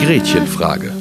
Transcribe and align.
Gretchenfrage. 0.00 0.92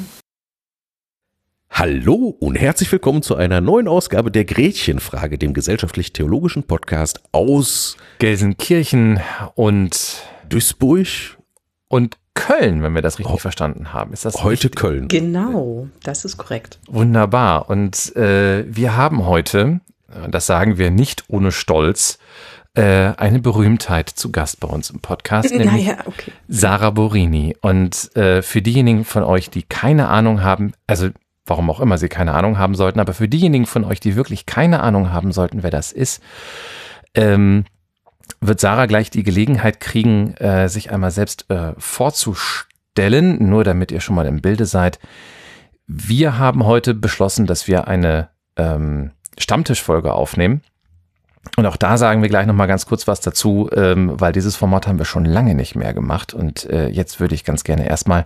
Hallo 1.70 2.36
und 2.40 2.56
herzlich 2.56 2.92
willkommen 2.92 3.22
zu 3.22 3.36
einer 3.36 3.62
neuen 3.62 3.88
Ausgabe 3.88 4.32
der 4.32 4.46
Gretchenfrage, 4.46 5.38
dem 5.38 5.54
gesellschaftlich-theologischen 5.54 6.64
Podcast 6.64 7.22
aus 7.32 7.98
Gelsenkirchen 8.18 9.20
und 9.54 10.24
Duisburg 10.50 11.38
und 11.88 12.18
Köln, 12.34 12.84
wenn 12.84 12.94
wir 12.94 13.02
das 13.02 13.18
richtig 13.18 13.36
oh, 13.36 13.40
verstanden 13.40 13.94
haben. 13.94 14.14
Ist 14.14 14.26
das 14.26 14.44
heute 14.44 14.66
richtig? 14.66 14.76
Köln? 14.76 15.08
Genau, 15.08 15.88
das 16.04 16.24
ist 16.24 16.38
korrekt. 16.38 16.80
Wunderbar. 16.88 17.70
Und 17.70 18.16
äh, 18.16 18.64
wir 18.68 18.96
haben 18.96 19.26
heute, 19.26 19.82
das 20.30 20.46
sagen 20.46 20.78
wir 20.78 20.92
nicht 20.92 21.24
ohne 21.30 21.52
Stolz, 21.52 22.20
äh, 22.76 23.16
eine 23.18 23.40
Berühmtheit 23.40 24.08
zu 24.08 24.32
Gast 24.32 24.60
bei 24.60 24.68
uns 24.68 24.92
im 24.92 25.00
Podcast, 25.00 25.50
nämlich 25.52 25.88
naja, 25.88 25.98
okay. 26.06 26.32
Sarah 26.48 26.92
Borini. 26.92 27.58
Und 27.62 28.16
äh, 28.16 28.44
für 28.44 28.62
diejenigen 28.62 29.04
von 29.04 29.24
euch, 29.24 29.50
die 29.50 29.64
keine 29.64 30.10
Ahnung 30.10 30.44
haben, 30.44 30.74
also 30.86 31.10
warum 31.48 31.72
auch 31.72 31.80
immer 31.80 31.98
sie 31.98 32.10
keine 32.10 32.34
Ahnung 32.34 32.60
haben 32.60 32.76
sollten, 32.76 33.00
aber 33.00 33.14
für 33.14 33.28
diejenigen 33.28 33.66
von 33.66 33.84
euch, 33.84 34.00
die 34.00 34.16
wirklich 34.16 34.46
keine 34.46 34.82
Ahnung 34.82 35.12
haben 35.12 35.32
sollten, 35.32 35.64
wer 35.64 35.72
das 35.72 35.92
ist, 35.92 36.22
ähm, 37.16 37.66
wird 38.42 38.60
Sarah 38.60 38.86
gleich 38.86 39.10
die 39.10 39.24
Gelegenheit 39.24 39.80
kriegen, 39.80 40.34
äh, 40.36 40.70
sich 40.70 40.92
einmal 40.92 41.12
selbst 41.12 41.50
äh, 41.50 41.74
vorzustellen, 41.78 43.50
nur 43.50 43.64
damit 43.64 43.92
ihr 43.92 44.02
schon 44.02 44.16
mal 44.16 44.26
im 44.26 44.42
Bilde 44.42 44.66
seid. 44.66 45.00
Wir 45.88 46.38
haben 46.38 46.66
heute 46.66 46.94
beschlossen, 46.94 47.48
dass 47.48 47.68
wir 47.68 47.88
eine 47.88 48.30
ähm, 48.58 49.12
Stammtischfolge 49.38 50.14
aufnehmen. 50.14 50.62
Und 51.56 51.66
auch 51.66 51.78
da 51.78 51.98
sagen 51.98 52.22
wir 52.22 52.30
gleich 52.30 52.46
nochmal 52.46 52.68
ganz 52.68 52.86
kurz 52.86 53.08
was 53.08 53.22
dazu, 53.22 53.70
ähm, 53.74 54.20
weil 54.20 54.34
dieses 54.34 54.58
Format 54.58 54.86
haben 54.86 54.98
wir 54.98 55.06
schon 55.06 55.24
lange 55.24 55.56
nicht 55.56 55.76
mehr 55.76 55.94
gemacht. 55.94 56.34
Und 56.34 56.70
äh, 56.70 56.90
jetzt 56.90 57.20
würde 57.20 57.36
ich 57.36 57.46
ganz 57.46 57.64
gerne 57.64 57.88
erstmal 57.88 58.26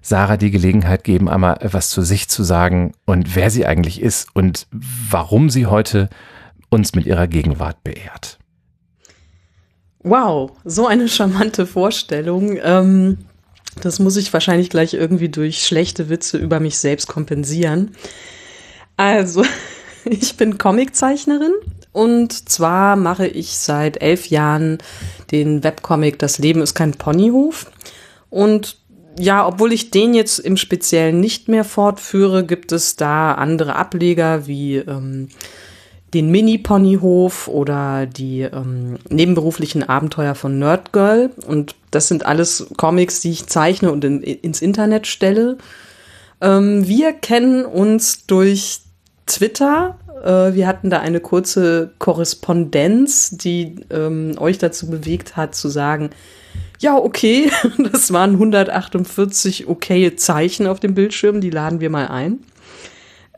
Sarah 0.00 0.36
die 0.36 0.50
Gelegenheit 0.50 1.04
geben, 1.04 1.28
einmal 1.28 1.58
etwas 1.60 1.90
zu 1.90 2.02
sich 2.02 2.28
zu 2.28 2.42
sagen 2.42 2.92
und 3.06 3.36
wer 3.36 3.50
sie 3.50 3.66
eigentlich 3.66 4.02
ist 4.02 4.34
und 4.34 4.66
warum 4.72 5.48
sie 5.48 5.66
heute 5.66 6.08
uns 6.70 6.94
mit 6.94 7.06
ihrer 7.06 7.28
Gegenwart 7.28 7.82
beehrt. 7.84 8.38
Wow, 10.04 10.52
so 10.64 10.86
eine 10.86 11.08
charmante 11.08 11.66
Vorstellung. 11.66 12.58
Ähm, 12.62 13.18
das 13.80 13.98
muss 13.98 14.16
ich 14.16 14.32
wahrscheinlich 14.32 14.68
gleich 14.68 14.94
irgendwie 14.94 15.28
durch 15.28 15.64
schlechte 15.64 16.08
Witze 16.08 16.38
über 16.38 16.60
mich 16.60 16.78
selbst 16.78 17.06
kompensieren. 17.06 17.96
Also, 18.96 19.44
ich 20.04 20.36
bin 20.36 20.58
Comiczeichnerin 20.58 21.52
und 21.92 22.48
zwar 22.48 22.96
mache 22.96 23.26
ich 23.26 23.56
seit 23.58 24.02
elf 24.02 24.26
Jahren 24.26 24.78
den 25.30 25.62
Webcomic 25.62 26.18
Das 26.18 26.38
Leben 26.38 26.62
ist 26.62 26.74
kein 26.74 26.92
Ponyhof. 26.92 27.70
Und 28.30 28.78
ja, 29.18 29.46
obwohl 29.46 29.72
ich 29.72 29.90
den 29.90 30.14
jetzt 30.14 30.38
im 30.38 30.56
Speziellen 30.56 31.20
nicht 31.20 31.48
mehr 31.48 31.64
fortführe, 31.64 32.44
gibt 32.44 32.72
es 32.72 32.96
da 32.96 33.34
andere 33.34 33.76
Ableger 33.76 34.46
wie 34.46 34.76
ähm, 34.76 35.28
den 36.14 36.30
Mini-Ponyhof 36.30 37.48
oder 37.48 38.06
die 38.06 38.42
ähm, 38.42 38.98
nebenberuflichen 39.08 39.88
Abenteuer 39.88 40.34
von 40.34 40.58
Nerdgirl. 40.58 41.30
Und 41.46 41.74
das 41.90 42.08
sind 42.08 42.26
alles 42.26 42.66
Comics, 42.76 43.20
die 43.20 43.30
ich 43.30 43.46
zeichne 43.46 43.90
und 43.90 44.04
in, 44.04 44.22
ins 44.22 44.60
Internet 44.60 45.06
stelle. 45.06 45.58
Ähm, 46.40 46.86
wir 46.86 47.12
kennen 47.12 47.64
uns 47.64 48.26
durch 48.26 48.80
Twitter 49.26 49.98
äh, 50.22 50.54
wir 50.54 50.66
hatten 50.66 50.90
da 50.90 51.00
eine 51.00 51.20
kurze 51.20 51.92
Korrespondenz, 51.98 53.30
die 53.30 53.76
ähm, 53.90 54.34
euch 54.38 54.58
dazu 54.58 54.88
bewegt 54.88 55.36
hat 55.36 55.54
zu 55.54 55.68
sagen, 55.68 56.10
ja, 56.78 56.96
okay, 56.96 57.50
das 57.92 58.12
waren 58.12 58.32
148 58.32 59.68
okaye 59.68 60.16
Zeichen 60.16 60.66
auf 60.66 60.80
dem 60.80 60.94
Bildschirm, 60.94 61.40
die 61.40 61.50
laden 61.50 61.80
wir 61.80 61.90
mal 61.90 62.08
ein. 62.08 62.40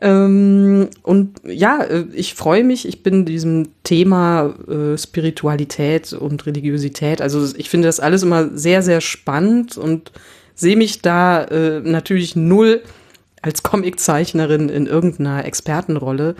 Ähm, 0.05 0.89
und 1.01 1.41
ja, 1.43 1.81
äh, 1.81 2.05
ich 2.13 2.35
freue 2.35 2.63
mich, 2.63 2.87
ich 2.87 3.01
bin 3.01 3.25
diesem 3.25 3.69
Thema 3.83 4.53
äh, 4.69 4.99
Spiritualität 4.99 6.13
und 6.13 6.45
Religiosität, 6.45 7.21
also 7.21 7.43
ich 7.57 7.71
finde 7.71 7.87
das 7.87 7.99
alles 7.99 8.21
immer 8.21 8.55
sehr, 8.55 8.83
sehr 8.83 9.01
spannend 9.01 9.79
und 9.79 10.11
sehe 10.53 10.77
mich 10.77 11.01
da 11.01 11.45
äh, 11.45 11.79
natürlich 11.79 12.35
null 12.35 12.83
als 13.41 13.63
Comiczeichnerin 13.63 14.69
in 14.69 14.85
irgendeiner 14.85 15.43
Expertenrolle. 15.43 16.35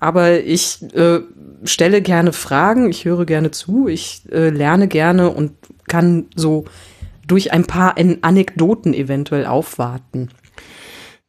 Aber 0.00 0.40
ich 0.40 0.82
äh, 0.94 1.20
stelle 1.64 2.00
gerne 2.00 2.32
Fragen, 2.32 2.88
ich 2.88 3.04
höre 3.04 3.26
gerne 3.26 3.50
zu, 3.50 3.88
ich 3.88 4.22
äh, 4.32 4.48
lerne 4.48 4.88
gerne 4.88 5.28
und 5.28 5.52
kann 5.86 6.28
so 6.34 6.64
durch 7.26 7.52
ein 7.52 7.66
paar 7.66 7.96
Anekdoten 8.22 8.94
eventuell 8.94 9.44
aufwarten. 9.44 10.30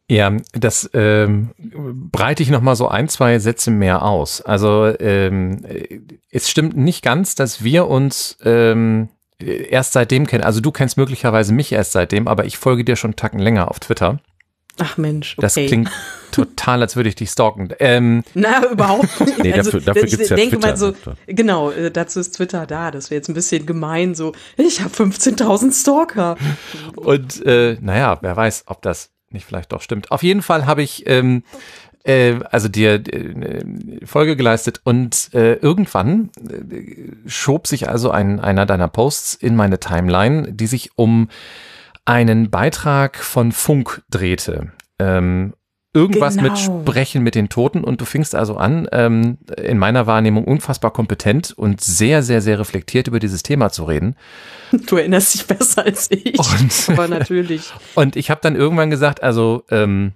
Ja, 0.09 0.36
das 0.52 0.90
ähm, 0.94 1.52
breite 2.12 2.44
ich 2.44 2.50
noch 2.50 2.62
mal 2.62 2.75
so 2.75 2.88
ein, 2.88 3.08
zwei 3.08 3.40
Sätze 3.40 3.72
mehr 3.72 4.03
aus. 4.03 4.41
Also 4.41 4.94
ähm, 5.00 5.66
es 6.30 6.50
stimmt 6.50 6.75
nicht 6.75 7.03
ganz, 7.03 7.36
dass 7.36 7.64
wir 7.64 7.88
uns 7.88 8.38
ähm, 8.44 9.09
erst 9.40 9.94
seitdem 9.94 10.28
kennen. 10.28 10.44
Also 10.44 10.59
du 10.59 10.72
kennst 10.72 10.97
möglicherweise 10.97 11.53
mich 11.53 11.72
erst 11.72 11.94
seitdem, 11.94 12.28
aber 12.28 12.46
ich 12.46 12.58
folge 12.58 12.84
dir 12.84 12.96
schon 12.96 13.09
einen 13.12 13.16
Tacken 13.16 13.40
länger 13.40 13.72
auf 13.72 13.80
Twitter. 13.80 14.19
Ach 14.80 14.97
Mensch, 14.97 15.36
okay. 15.38 15.41
Das 15.41 15.53
klingt 15.53 15.91
total, 16.31 16.81
als 16.81 16.96
würde 16.96 17.08
ich 17.08 17.16
dich 17.16 17.30
stalken. 17.30 17.70
Ähm, 17.80 18.24
Na, 18.34 18.72
überhaupt 18.72 19.20
nicht. 19.20 19.38
nee, 19.44 19.52
dafür, 19.52 19.75
also, 19.75 19.80
dafür 19.80 20.08
gibt's 20.08 20.30
ja 20.30 20.35
denke 20.35 20.58
Twitter. 20.58 20.68
Mal 20.68 20.78
so, 20.78 20.94
genau, 21.28 21.70
äh, 21.70 21.91
dazu 21.91 22.20
ist 22.20 22.35
Twitter 22.35 22.66
da. 22.66 22.90
Das 22.90 23.12
wäre 23.12 23.20
jetzt 23.20 23.30
ein 23.30 23.35
bisschen 23.35 23.68
gemein, 23.68 24.16
so, 24.16 24.34
ich 24.58 24.81
habe 24.81 24.94
15.000 24.94 25.80
Stalker. 25.80 26.38
Und 26.96 27.46
äh, 27.46 27.78
naja, 27.81 28.18
wer 28.22 28.35
weiß, 28.35 28.64
ob 28.66 28.81
das 28.81 29.12
nicht 29.33 29.45
vielleicht 29.45 29.71
doch 29.71 29.81
stimmt. 29.81 30.11
Auf 30.11 30.23
jeden 30.23 30.41
Fall 30.41 30.66
habe 30.66 30.83
ich 30.83 31.07
ähm, 31.07 31.44
äh, 32.03 32.39
also 32.51 32.67
dir 32.67 32.95
äh, 32.95 34.05
Folge 34.05 34.35
geleistet 34.35 34.81
und 34.83 35.33
äh, 35.33 35.53
irgendwann 35.55 36.29
äh, 36.49 37.29
schob 37.29 37.67
sich 37.67 37.89
also 37.89 38.11
ein, 38.11 38.39
einer 38.39 38.66
deiner 38.66 38.88
Posts 38.88 39.35
in 39.35 39.55
meine 39.55 39.79
Timeline, 39.79 40.51
die 40.53 40.67
sich 40.67 40.91
um 40.95 41.29
einen 42.05 42.49
Beitrag 42.49 43.17
von 43.17 43.51
Funk 43.51 44.03
drehte. 44.09 44.72
Ähm, 44.99 45.53
irgendwas 45.93 46.35
genau. 46.35 46.49
mit 46.49 46.59
Sprechen 46.59 47.23
mit 47.23 47.35
den 47.35 47.49
Toten 47.49 47.83
und 47.83 48.01
du 48.01 48.05
fingst 48.05 48.35
also 48.35 48.57
an, 48.57 48.87
ähm, 48.91 49.37
in 49.57 49.77
meiner 49.77 50.07
Wahrnehmung 50.07 50.43
unfassbar 50.45 50.91
kompetent 50.91 51.53
und 51.55 51.81
sehr, 51.81 52.23
sehr, 52.23 52.41
sehr 52.41 52.59
reflektiert 52.59 53.07
über 53.07 53.19
dieses 53.19 53.43
Thema 53.43 53.69
zu 53.69 53.85
reden. 53.85 54.15
Du 54.87 54.97
erinnerst 54.97 55.35
dich 55.35 55.45
besser 55.45 55.85
als 55.85 56.09
ich, 56.09 56.39
und, 56.39 56.89
aber 56.89 57.07
natürlich. 57.07 57.71
Und 57.93 58.15
ich 58.15 58.31
habe 58.31 58.41
dann 58.41 58.55
irgendwann 58.55 58.89
gesagt, 58.89 59.21
also 59.21 59.63
ähm, 59.69 60.13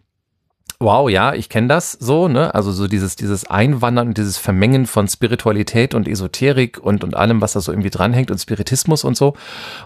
wow, 0.79 1.09
ja, 1.09 1.33
ich 1.33 1.49
kenne 1.49 1.67
das 1.67 1.93
so, 1.93 2.27
ne? 2.27 2.53
Also 2.53 2.71
so 2.71 2.87
dieses, 2.87 3.15
dieses 3.15 3.49
Einwandern 3.49 4.09
und 4.09 4.17
dieses 4.17 4.37
Vermengen 4.37 4.85
von 4.85 5.07
Spiritualität 5.07 5.95
und 5.95 6.07
Esoterik 6.07 6.77
und, 6.79 7.03
und 7.03 7.15
allem, 7.15 7.41
was 7.41 7.53
da 7.53 7.61
so 7.61 7.71
irgendwie 7.71 7.89
dranhängt 7.89 8.29
und 8.29 8.37
Spiritismus 8.37 9.03
und 9.03 9.17
so. 9.17 9.33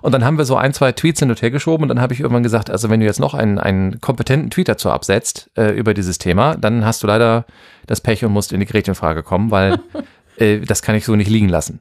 Und 0.01 0.11
dann 0.11 0.25
haben 0.25 0.37
wir 0.37 0.43
so 0.43 0.57
ein, 0.57 0.73
zwei 0.73 0.91
Tweets 0.91 1.19
hin 1.21 1.29
und 1.29 1.41
her 1.41 1.51
geschoben 1.51 1.83
und 1.83 1.89
dann 1.89 2.01
habe 2.01 2.13
ich 2.13 2.19
irgendwann 2.19 2.43
gesagt, 2.43 2.69
also 2.69 2.89
wenn 2.89 2.99
du 2.99 3.05
jetzt 3.05 3.21
noch 3.21 3.33
einen, 3.33 3.57
einen 3.57 4.01
kompetenten 4.01 4.49
Tweet 4.49 4.67
dazu 4.67 4.89
absetzt 4.89 5.49
äh, 5.55 5.71
über 5.71 5.93
dieses 5.93 6.17
Thema, 6.17 6.57
dann 6.57 6.83
hast 6.85 7.03
du 7.03 7.07
leider 7.07 7.45
das 7.87 8.01
Pech 8.01 8.25
und 8.25 8.33
musst 8.33 8.51
in 8.51 8.59
die 8.59 8.65
Gretchenfrage 8.65 9.23
kommen, 9.23 9.49
weil 9.49 9.79
äh, 10.37 10.59
das 10.59 10.81
kann 10.81 10.95
ich 10.95 11.05
so 11.05 11.15
nicht 11.15 11.29
liegen 11.29 11.47
lassen. 11.47 11.79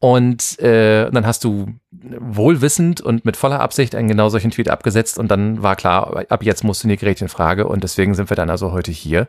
Und 0.00 0.58
äh, 0.60 1.10
dann 1.10 1.26
hast 1.26 1.44
du 1.44 1.66
wohlwissend 1.92 3.02
und 3.02 3.26
mit 3.26 3.36
voller 3.36 3.60
Absicht 3.60 3.94
einen 3.94 4.08
genau 4.08 4.30
solchen 4.30 4.50
Tweet 4.50 4.70
abgesetzt 4.70 5.18
und 5.18 5.30
dann 5.30 5.62
war 5.62 5.76
klar, 5.76 6.24
ab 6.30 6.42
jetzt 6.42 6.64
musst 6.64 6.82
du 6.82 6.86
in 6.86 6.90
die 6.90 6.96
Gretchenfrage 6.96 7.66
und 7.66 7.84
deswegen 7.84 8.14
sind 8.14 8.30
wir 8.30 8.36
dann 8.36 8.48
also 8.48 8.72
heute 8.72 8.90
hier. 8.90 9.28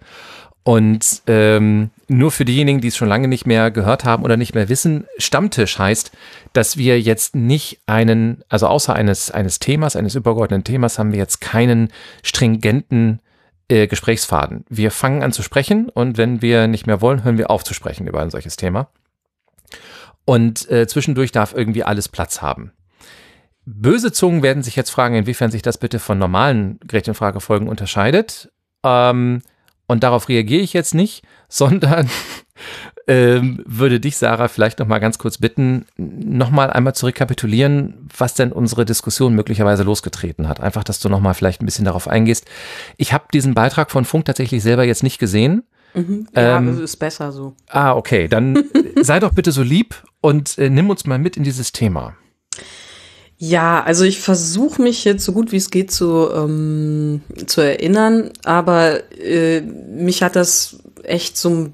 Und 0.64 1.24
ähm, 1.28 1.90
nur 2.08 2.32
für 2.32 2.46
diejenigen, 2.46 2.82
die 2.82 2.90
es 2.90 2.96
schon 2.96 3.10
lange 3.10 3.28
nicht 3.28 3.48
mehr 3.48 3.72
gehört 3.72 4.06
haben 4.06 4.24
oder 4.24 4.38
nicht 4.38 4.54
mehr 4.54 4.70
wissen, 4.70 5.08
Stammtisch 5.18 5.78
heißt, 5.78 6.12
dass 6.54 6.78
wir 6.78 7.02
jetzt 7.02 7.36
nicht 7.36 7.82
einen, 7.88 8.44
also 8.48 8.68
außer 8.68 8.94
eines, 8.94 9.32
eines 9.32 9.60
Themas, 9.60 9.96
eines 9.96 10.16
übergeordneten 10.16 10.64
Themas, 10.64 11.00
haben 11.00 11.12
wir 11.12 11.20
jetzt 11.20 11.42
keinen 11.42 11.90
stringenten 12.24 13.20
äh, 13.70 13.88
Gesprächsfaden. 13.88 14.64
Wir 14.70 14.92
fangen 14.92 15.24
an 15.24 15.34
zu 15.34 15.42
sprechen 15.42 15.90
und 15.90 16.18
wenn 16.18 16.42
wir 16.42 16.68
nicht 16.68 16.86
mehr 16.88 17.02
wollen, 17.02 17.24
hören 17.24 17.40
wir 17.40 17.50
auf 17.50 17.64
zu 17.64 17.74
sprechen 17.74 18.08
über 18.08 18.22
ein 18.22 18.30
solches 18.30 18.56
Thema. 18.56 18.88
Und 20.26 20.70
äh, 20.70 20.88
zwischendurch 20.88 21.32
darf 21.32 21.54
irgendwie 21.54 21.84
alles 21.84 22.08
Platz 22.10 22.42
haben. 22.42 22.72
Böse 23.66 24.12
Zungen 24.12 24.44
werden 24.44 24.64
sich 24.64 24.76
jetzt 24.76 24.90
fragen, 24.90 25.16
inwiefern 25.16 25.52
sich 25.52 25.62
das 25.62 25.78
bitte 25.78 26.00
von 26.00 26.18
normalen 26.18 26.80
Gretchenfragefolgen 26.88 27.68
unterscheidet. 27.68 28.52
Ähm, 28.84 29.42
und 29.88 30.04
darauf 30.04 30.30
reagiere 30.30 30.62
ich 30.62 30.74
jetzt 30.74 30.94
nicht, 30.94 31.24
sondern 31.50 32.10
ähm, 33.08 33.62
würde 33.66 34.00
dich, 34.00 34.18
Sarah, 34.18 34.48
vielleicht 34.48 34.80
noch 34.80 34.88
mal 34.88 35.00
ganz 35.00 35.18
kurz 35.18 35.38
bitten, 35.38 35.86
noch 35.98 36.50
mal 36.50 36.70
einmal 36.70 36.96
zu 36.96 37.08
rekapitulieren, 37.08 38.08
was 38.18 38.34
denn 38.34 38.52
unsere 38.52 38.86
Diskussion 38.86 39.34
möglicherweise 39.34 39.84
losgetreten 39.84 40.48
hat. 40.48 40.60
Einfach, 40.60 40.84
dass 40.84 41.00
du 41.00 41.10
noch 41.10 41.20
mal 41.20 41.34
vielleicht 41.34 41.62
ein 41.62 41.66
bisschen 41.66 41.86
darauf 41.86 42.08
eingehst. 42.08 42.46
Ich 42.98 43.14
habe 43.14 43.26
diesen 43.34 43.54
Beitrag 43.54 43.92
von 43.92 44.06
Funk 44.06 44.26
tatsächlich 44.26 44.64
selber 44.64 44.84
jetzt 44.84 45.04
nicht 45.04 45.20
gesehen. 45.20 45.64
Mhm. 45.94 46.28
Ja, 46.36 46.58
ähm, 46.58 46.84
ist 46.84 46.98
besser 46.98 47.32
so. 47.32 47.54
Ah, 47.68 47.96
okay. 47.96 48.28
Dann 48.28 48.64
sei 49.02 49.20
doch 49.20 49.34
bitte 49.34 49.52
so 49.52 49.64
lieb 49.64 49.96
und 50.22 50.58
äh, 50.58 50.70
nimm 50.70 50.90
uns 50.90 51.06
mal 51.06 51.20
mit 51.20 51.38
in 51.38 51.44
dieses 51.44 51.72
Thema. 51.72 52.16
Ja, 53.38 53.84
also 53.84 54.04
ich 54.04 54.20
versuche 54.20 54.82
mich 54.82 55.04
jetzt 55.04 55.26
so 55.26 55.32
gut 55.32 55.52
wie 55.52 55.58
es 55.58 55.72
geht 55.72 55.92
zu, 55.92 56.30
ähm, 56.32 57.22
zu 57.48 57.62
erinnern, 57.62 58.30
aber 58.44 59.02
äh, 59.20 59.62
mich 59.62 60.22
hat 60.22 60.36
das 60.36 60.78
echt 61.02 61.38
so 61.38 61.70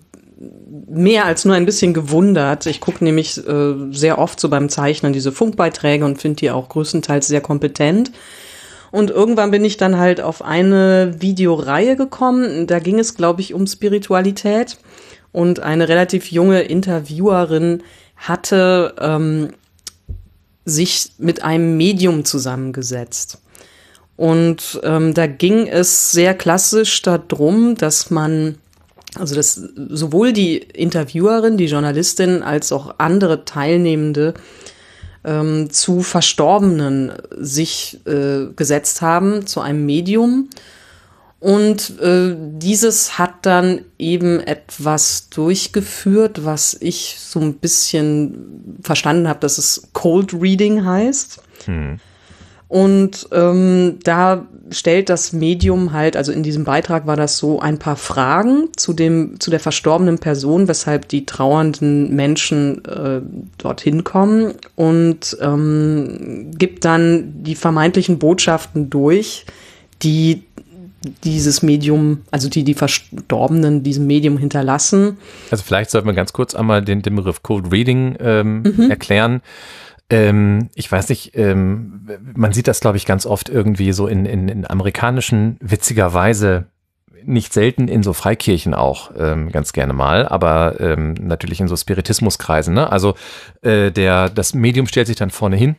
mehr 0.87 1.25
als 1.25 1.43
nur 1.43 1.55
ein 1.55 1.65
bisschen 1.65 1.93
gewundert. 1.93 2.65
Ich 2.67 2.79
gucke 2.79 3.03
nämlich 3.03 3.37
äh, 3.45 3.73
sehr 3.91 4.17
oft 4.17 4.39
so 4.39 4.47
beim 4.47 4.69
Zeichnen 4.69 5.11
diese 5.11 5.33
Funkbeiträge 5.33 6.05
und 6.05 6.21
finde 6.21 6.37
die 6.37 6.51
auch 6.51 6.69
größtenteils 6.69 7.27
sehr 7.27 7.41
kompetent. 7.41 8.11
Und 8.91 9.09
irgendwann 9.09 9.51
bin 9.51 9.65
ich 9.65 9.77
dann 9.77 9.97
halt 9.97 10.21
auf 10.21 10.41
eine 10.41 11.15
Videoreihe 11.19 11.95
gekommen. 11.95 12.67
Da 12.67 12.79
ging 12.79 12.99
es, 12.99 13.15
glaube 13.15 13.41
ich, 13.41 13.53
um 13.53 13.67
Spiritualität. 13.67 14.77
Und 15.31 15.59
eine 15.59 15.89
relativ 15.89 16.31
junge 16.31 16.61
Interviewerin 16.61 17.83
hatte 18.15 18.95
ähm, 18.99 19.49
sich 20.65 21.11
mit 21.17 21.43
einem 21.43 21.77
Medium 21.77 22.25
zusammengesetzt. 22.25 23.39
Und 24.15 24.79
ähm, 24.83 25.13
da 25.13 25.27
ging 25.27 25.67
es 25.67 26.11
sehr 26.11 26.33
klassisch 26.33 27.01
darum, 27.03 27.75
dass 27.75 28.09
man, 28.09 28.57
also 29.15 29.35
dass 29.35 29.53
sowohl 29.53 30.33
die 30.33 30.57
Interviewerin, 30.57 31.57
die 31.57 31.67
Journalistin, 31.67 32.41
als 32.41 32.71
auch 32.71 32.95
andere 32.97 33.45
Teilnehmende 33.45 34.33
ähm, 35.27 35.69
zu 35.69 36.01
Verstorbenen 36.01 37.13
sich 37.37 37.99
äh, 38.07 38.47
gesetzt 38.55 39.03
haben, 39.03 39.45
zu 39.45 39.61
einem 39.61 39.85
Medium 39.85 40.49
und 41.39 41.99
äh, 41.99 42.35
dieses 42.35 43.19
hat 43.19 43.45
dann 43.45 43.81
eben 43.99 44.39
etwas 44.39 45.29
durchgeführt, 45.29 46.45
was 46.45 46.75
ich 46.79 47.17
so 47.19 47.39
ein 47.39 47.55
bisschen 47.55 48.79
verstanden 48.81 49.27
habe, 49.27 49.39
dass 49.41 49.59
es 49.59 49.89
Cold 49.93 50.33
Reading 50.33 50.83
heißt. 50.83 51.39
Hm. 51.65 51.99
Und 52.67 53.27
ähm, 53.31 53.99
da 54.03 54.47
stellt 54.71 55.09
das 55.09 55.33
Medium 55.33 55.93
halt, 55.93 56.17
also 56.17 56.31
in 56.31 56.43
diesem 56.43 56.63
Beitrag 56.63 57.07
war 57.07 57.15
das 57.15 57.37
so, 57.37 57.59
ein 57.59 57.79
paar 57.79 57.95
Fragen 57.95 58.69
zu 58.75 58.93
dem, 58.93 59.39
zu 59.39 59.49
der 59.49 59.59
verstorbenen 59.59 60.19
Person, 60.19 60.67
weshalb 60.67 61.07
die 61.07 61.25
trauernden 61.25 62.15
Menschen 62.15 62.83
äh, 62.85 63.21
dorthin 63.57 64.03
kommen 64.03 64.53
und 64.75 65.37
ähm, 65.41 66.51
gibt 66.57 66.85
dann 66.85 67.43
die 67.43 67.55
vermeintlichen 67.55 68.19
Botschaften 68.19 68.89
durch, 68.89 69.45
die 70.01 70.43
dieses 71.23 71.61
Medium, 71.61 72.21
also 72.31 72.49
die 72.49 72.63
die 72.63 72.73
Verstorbenen 72.73 73.83
diesem 73.83 74.07
Medium 74.07 74.37
hinterlassen. 74.37 75.17
Also 75.51 75.63
vielleicht 75.63 75.91
sollten 75.91 76.07
wir 76.07 76.13
ganz 76.13 76.33
kurz 76.33 76.55
einmal 76.55 76.83
den, 76.83 77.01
den 77.01 77.15
Begriff 77.15 77.43
Cold 77.43 77.71
Reading 77.71 78.17
ähm, 78.19 78.63
mhm. 78.63 78.89
erklären. 78.89 79.41
Ähm, 80.09 80.69
ich 80.75 80.91
weiß 80.91 81.09
nicht, 81.09 81.35
ähm, 81.35 82.07
man 82.35 82.53
sieht 82.53 82.67
das, 82.67 82.79
glaube 82.79 82.97
ich, 82.97 83.05
ganz 83.05 83.25
oft 83.25 83.49
irgendwie 83.49 83.91
so 83.91 84.07
in, 84.07 84.25
in, 84.25 84.47
in 84.47 84.69
amerikanischen, 84.69 85.57
witzigerweise 85.59 86.65
nicht 87.25 87.51
selten 87.51 87.89
in 87.89 88.03
so 88.03 88.13
Freikirchen 88.13 88.73
auch 88.73 89.11
ähm, 89.17 89.51
ganz 89.51 89.73
gerne 89.73 89.91
mal, 89.91 90.25
aber 90.27 90.79
ähm, 90.79 91.13
natürlich 91.13 91.59
in 91.59 91.67
so 91.67 91.75
Spiritismuskreisen. 91.75 92.73
Ne? 92.73 92.89
Also 92.89 93.15
äh, 93.61 93.91
der 93.91 94.29
das 94.29 94.53
Medium 94.53 94.87
stellt 94.87 95.07
sich 95.07 95.17
dann 95.17 95.29
vorne 95.29 95.57
hin 95.57 95.75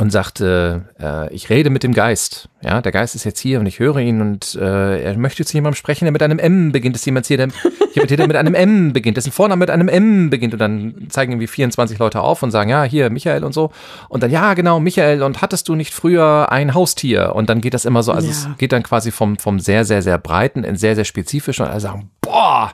und 0.00 0.10
sagte, 0.10 0.84
äh, 1.00 1.32
ich 1.34 1.50
rede 1.50 1.70
mit 1.70 1.82
dem 1.82 1.92
Geist. 1.92 2.48
Ja, 2.62 2.80
der 2.80 2.92
Geist 2.92 3.16
ist 3.16 3.24
jetzt 3.24 3.40
hier 3.40 3.58
und 3.58 3.66
ich 3.66 3.80
höre 3.80 3.96
ihn 3.96 4.20
und 4.20 4.54
äh, 4.54 5.02
er 5.02 5.18
möchte 5.18 5.44
zu 5.44 5.54
jemandem 5.54 5.76
sprechen, 5.76 6.04
der 6.04 6.12
mit 6.12 6.22
einem 6.22 6.38
M 6.38 6.70
beginnt. 6.70 6.94
Es 6.94 7.02
ist 7.02 7.06
jemand 7.06 7.26
hier, 7.26 7.36
der, 7.36 7.48
jemand 7.94 8.08
hier, 8.08 8.16
der 8.16 8.28
mit 8.28 8.36
einem 8.36 8.54
M 8.54 8.92
beginnt, 8.92 9.16
dessen 9.16 9.32
Vorname 9.32 9.58
mit 9.58 9.70
einem 9.70 9.88
M 9.88 10.30
beginnt. 10.30 10.52
Und 10.52 10.60
dann 10.60 11.08
zeigen 11.08 11.32
irgendwie 11.32 11.48
24 11.48 11.98
Leute 11.98 12.20
auf 12.20 12.44
und 12.44 12.52
sagen, 12.52 12.70
ja, 12.70 12.84
hier, 12.84 13.10
Michael 13.10 13.42
und 13.42 13.52
so. 13.52 13.72
Und 14.08 14.22
dann, 14.22 14.30
ja, 14.30 14.54
genau, 14.54 14.78
Michael, 14.78 15.22
und 15.24 15.42
hattest 15.42 15.68
du 15.68 15.74
nicht 15.74 15.92
früher 15.92 16.52
ein 16.52 16.74
Haustier? 16.74 17.34
Und 17.34 17.50
dann 17.50 17.60
geht 17.60 17.74
das 17.74 17.84
immer 17.84 18.04
so, 18.04 18.12
also 18.12 18.28
ja. 18.28 18.32
es 18.32 18.48
geht 18.56 18.70
dann 18.70 18.84
quasi 18.84 19.10
vom, 19.10 19.36
vom 19.36 19.58
sehr, 19.58 19.84
sehr, 19.84 20.02
sehr 20.02 20.18
breiten 20.18 20.62
in 20.62 20.76
sehr, 20.76 20.94
sehr 20.94 21.04
spezifisch 21.04 21.58
und 21.58 21.66
alle 21.66 21.80
sagen, 21.80 22.10
boah, 22.20 22.72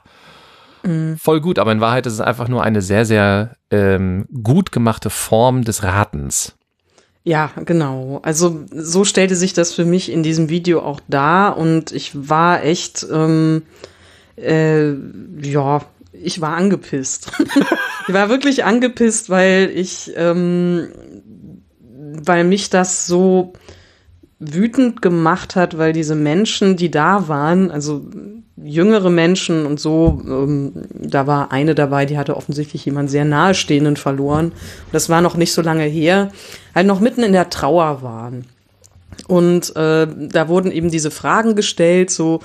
mhm. 0.83 1.17
voll 1.17 1.41
gut. 1.41 1.59
Aber 1.59 1.73
in 1.73 1.81
Wahrheit 1.81 2.05
ist 2.05 2.13
es 2.13 2.21
einfach 2.21 2.49
nur 2.49 2.63
eine 2.63 2.83
sehr, 2.83 3.07
sehr 3.07 3.57
ähm, 3.71 4.27
gut 4.43 4.73
gemachte 4.73 5.09
Form 5.09 5.65
des 5.65 5.83
Ratens. 5.83 6.55
Ja, 7.27 7.51
genau. 7.65 8.21
Also 8.23 8.65
so 8.71 9.05
stellte 9.05 9.35
sich 9.35 9.55
das 9.55 9.73
für 9.73 9.87
mich 9.87 10.13
in 10.13 10.23
diesem 10.23 10.51
Video 10.51 10.81
auch 10.83 11.01
dar 11.09 11.57
und 11.57 11.91
ich 11.91 12.29
war 12.29 12.63
echt, 12.63 13.07
ähm, 13.11 13.63
äh, 14.37 14.91
ja, 15.41 15.81
ich 16.13 16.43
war 16.43 16.55
angepisst. 16.55 17.33
ich 18.09 18.13
war 18.13 18.29
wirklich 18.29 18.65
angepisst, 18.65 19.31
weil 19.31 19.71
ich, 19.75 20.13
ähm, 20.17 20.89
weil 22.23 22.45
mich 22.45 22.69
das 22.69 23.07
so 23.07 23.55
wütend 24.39 25.01
gemacht 25.01 25.57
hat, 25.57 25.79
weil 25.79 25.95
diese 25.95 26.15
Menschen, 26.15 26.77
die 26.77 26.91
da 26.91 27.27
waren, 27.27 27.71
also 27.71 28.07
jüngere 28.57 29.11
Menschen 29.11 29.67
und 29.67 29.81
so, 29.81 30.23
ähm, 30.27 30.73
da 30.93 31.27
war 31.27 31.51
eine 31.51 31.75
dabei, 31.75 32.07
die 32.07 32.19
hatte 32.19 32.37
offensichtlich 32.37 32.85
jemand 32.85 33.11
sehr 33.11 33.25
nahestehenden 33.25 33.97
verloren. 33.97 34.53
Das 34.93 35.09
war 35.09 35.21
noch 35.21 35.37
nicht 35.37 35.53
so 35.53 35.63
lange 35.63 35.85
her, 35.85 36.31
halt 36.75 36.87
noch 36.87 37.01
mitten 37.01 37.23
in 37.23 37.33
der 37.33 37.51
Trauer 37.51 38.03
waren. 38.03 38.45
Und 39.27 39.75
äh, 39.77 40.07
da 40.07 40.49
wurden 40.49 40.71
eben 40.71 40.91
diese 40.91 41.11
Fragen 41.11 41.57
gestellt, 41.57 42.11
so, 42.11 42.41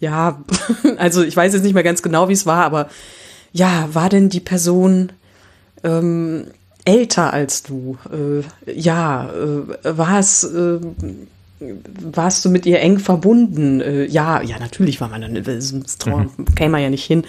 ja, 0.00 0.42
also 0.98 1.22
ich 1.22 1.36
weiß 1.36 1.52
jetzt 1.52 1.62
nicht 1.62 1.74
mehr 1.74 1.82
ganz 1.82 2.02
genau, 2.02 2.28
wie 2.28 2.34
es 2.34 2.46
war, 2.46 2.64
aber 2.64 2.88
ja, 3.52 3.88
war 3.92 4.08
denn 4.08 4.30
die 4.30 4.40
Person 4.40 5.12
ähm, 5.84 6.46
älter 6.84 7.32
als 7.32 7.62
du? 7.62 7.98
Äh, 8.10 8.72
ja, 8.72 9.30
äh, 9.30 9.96
war 9.98 10.18
es 10.18 10.44
äh, 10.44 10.78
warst 12.00 12.44
du 12.44 12.50
mit 12.50 12.66
ihr 12.66 12.80
eng 12.80 12.98
verbunden? 12.98 13.80
Äh, 13.80 14.04
ja, 14.04 14.42
ja, 14.42 14.58
natürlich 14.58 15.00
war 15.00 15.08
man 15.08 15.22
dann, 15.22 15.42
das 15.42 15.98
Trauer 15.98 16.26
mhm. 16.36 16.54
käme 16.54 16.72
man 16.72 16.82
ja 16.82 16.90
nicht 16.90 17.04
hin. 17.04 17.24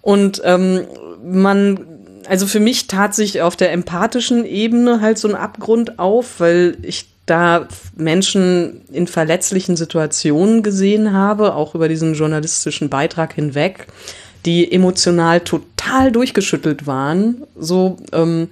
Und 0.00 0.42
ähm, 0.44 0.82
man, 1.24 1.80
also 2.26 2.46
für 2.46 2.60
mich 2.60 2.88
tat 2.88 3.14
sich 3.14 3.40
auf 3.40 3.56
der 3.56 3.72
empathischen 3.72 4.44
Ebene 4.44 5.00
halt 5.00 5.18
so 5.18 5.28
ein 5.28 5.34
Abgrund 5.34 5.98
auf, 5.98 6.40
weil 6.40 6.76
ich 6.82 7.06
da 7.26 7.68
Menschen 7.96 8.82
in 8.92 9.06
verletzlichen 9.06 9.76
Situationen 9.76 10.62
gesehen 10.62 11.12
habe, 11.12 11.54
auch 11.54 11.74
über 11.74 11.88
diesen 11.88 12.14
journalistischen 12.14 12.88
Beitrag 12.88 13.34
hinweg, 13.34 13.86
die 14.44 14.70
emotional 14.72 15.40
total 15.40 16.10
durchgeschüttelt 16.10 16.86
waren. 16.86 17.44
So, 17.56 17.98
ähm, 18.12 18.48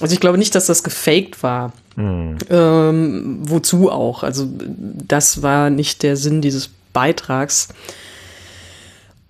also 0.00 0.14
ich 0.14 0.20
glaube 0.20 0.38
nicht, 0.38 0.54
dass 0.54 0.66
das 0.66 0.82
gefaked 0.82 1.42
war. 1.42 1.72
Mhm. 1.96 2.36
Ähm, 2.50 3.38
wozu 3.42 3.90
auch? 3.90 4.22
Also 4.22 4.48
das 4.58 5.42
war 5.42 5.70
nicht 5.70 6.02
der 6.02 6.16
Sinn 6.16 6.40
dieses 6.42 6.70
Beitrags. 6.92 7.68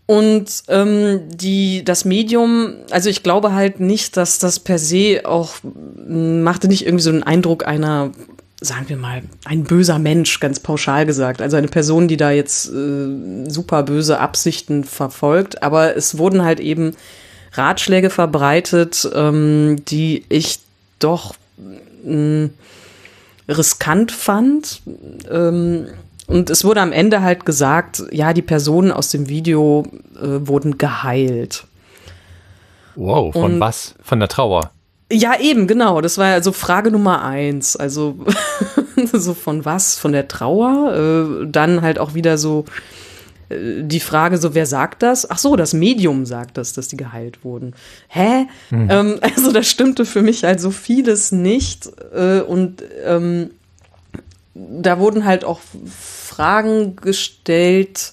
Und 0.06 0.62
ähm, 0.68 1.20
die, 1.28 1.84
das 1.84 2.04
Medium, 2.04 2.74
also 2.90 3.10
ich 3.10 3.24
glaube 3.24 3.54
halt 3.54 3.80
nicht, 3.80 4.16
dass 4.16 4.38
das 4.38 4.60
per 4.60 4.78
se 4.78 5.22
auch 5.24 5.54
machte 6.06 6.68
nicht 6.68 6.86
irgendwie 6.86 7.02
so 7.02 7.10
einen 7.10 7.24
Eindruck 7.24 7.66
einer, 7.66 8.12
sagen 8.60 8.88
wir 8.88 8.96
mal, 8.96 9.22
ein 9.44 9.64
böser 9.64 9.98
Mensch, 9.98 10.38
ganz 10.38 10.60
pauschal 10.60 11.06
gesagt. 11.06 11.42
Also 11.42 11.56
eine 11.56 11.66
Person, 11.66 12.06
die 12.06 12.16
da 12.16 12.30
jetzt 12.30 12.68
äh, 12.68 13.48
super 13.48 13.82
böse 13.82 14.20
Absichten 14.20 14.84
verfolgt. 14.84 15.64
Aber 15.64 15.96
es 15.96 16.18
wurden 16.18 16.44
halt 16.44 16.60
eben 16.60 16.94
Ratschläge 17.54 18.10
verbreitet, 18.10 19.08
ähm, 19.12 19.82
die 19.88 20.24
ich 20.28 20.60
doch 21.00 21.34
mh, 22.06 22.50
riskant 23.48 24.12
fand. 24.12 24.82
Ähm, 25.30 25.88
und 26.26 26.50
es 26.50 26.64
wurde 26.64 26.80
am 26.80 26.92
Ende 26.92 27.22
halt 27.22 27.46
gesagt, 27.46 28.02
ja, 28.10 28.32
die 28.32 28.42
Personen 28.42 28.90
aus 28.90 29.10
dem 29.10 29.28
Video 29.28 29.84
äh, 30.16 30.46
wurden 30.46 30.78
geheilt. 30.78 31.64
Wow, 32.96 33.32
von 33.32 33.54
und, 33.54 33.60
was? 33.60 33.94
Von 34.02 34.18
der 34.18 34.28
Trauer? 34.28 34.70
Ja, 35.12 35.38
eben, 35.38 35.68
genau. 35.68 36.00
Das 36.00 36.18
war 36.18 36.26
also 36.32 36.50
Frage 36.50 36.90
Nummer 36.90 37.22
eins. 37.22 37.76
Also 37.76 38.16
so 39.12 39.34
von 39.34 39.64
was? 39.64 39.96
Von 39.96 40.12
der 40.12 40.26
Trauer? 40.26 40.94
Äh, 41.42 41.46
dann 41.46 41.82
halt 41.82 42.00
auch 42.00 42.14
wieder 42.14 42.38
so, 42.38 42.64
die 43.48 44.00
Frage 44.00 44.38
so, 44.38 44.54
wer 44.54 44.66
sagt 44.66 45.02
das? 45.02 45.30
Ach 45.30 45.38
so, 45.38 45.54
das 45.56 45.72
Medium 45.72 46.26
sagt 46.26 46.58
das, 46.58 46.72
dass 46.72 46.88
die 46.88 46.96
geheilt 46.96 47.44
wurden. 47.44 47.74
Hä? 48.08 48.46
Mhm. 48.70 48.88
Ähm, 48.90 49.18
also 49.36 49.52
das 49.52 49.68
stimmte 49.68 50.04
für 50.04 50.22
mich 50.22 50.44
halt 50.44 50.60
so 50.60 50.70
vieles 50.70 51.32
nicht. 51.32 51.88
Äh, 52.14 52.40
und 52.40 52.82
ähm, 53.04 53.50
da 54.54 54.98
wurden 54.98 55.24
halt 55.24 55.44
auch 55.44 55.60
Fragen 55.86 56.96
gestellt, 56.96 58.12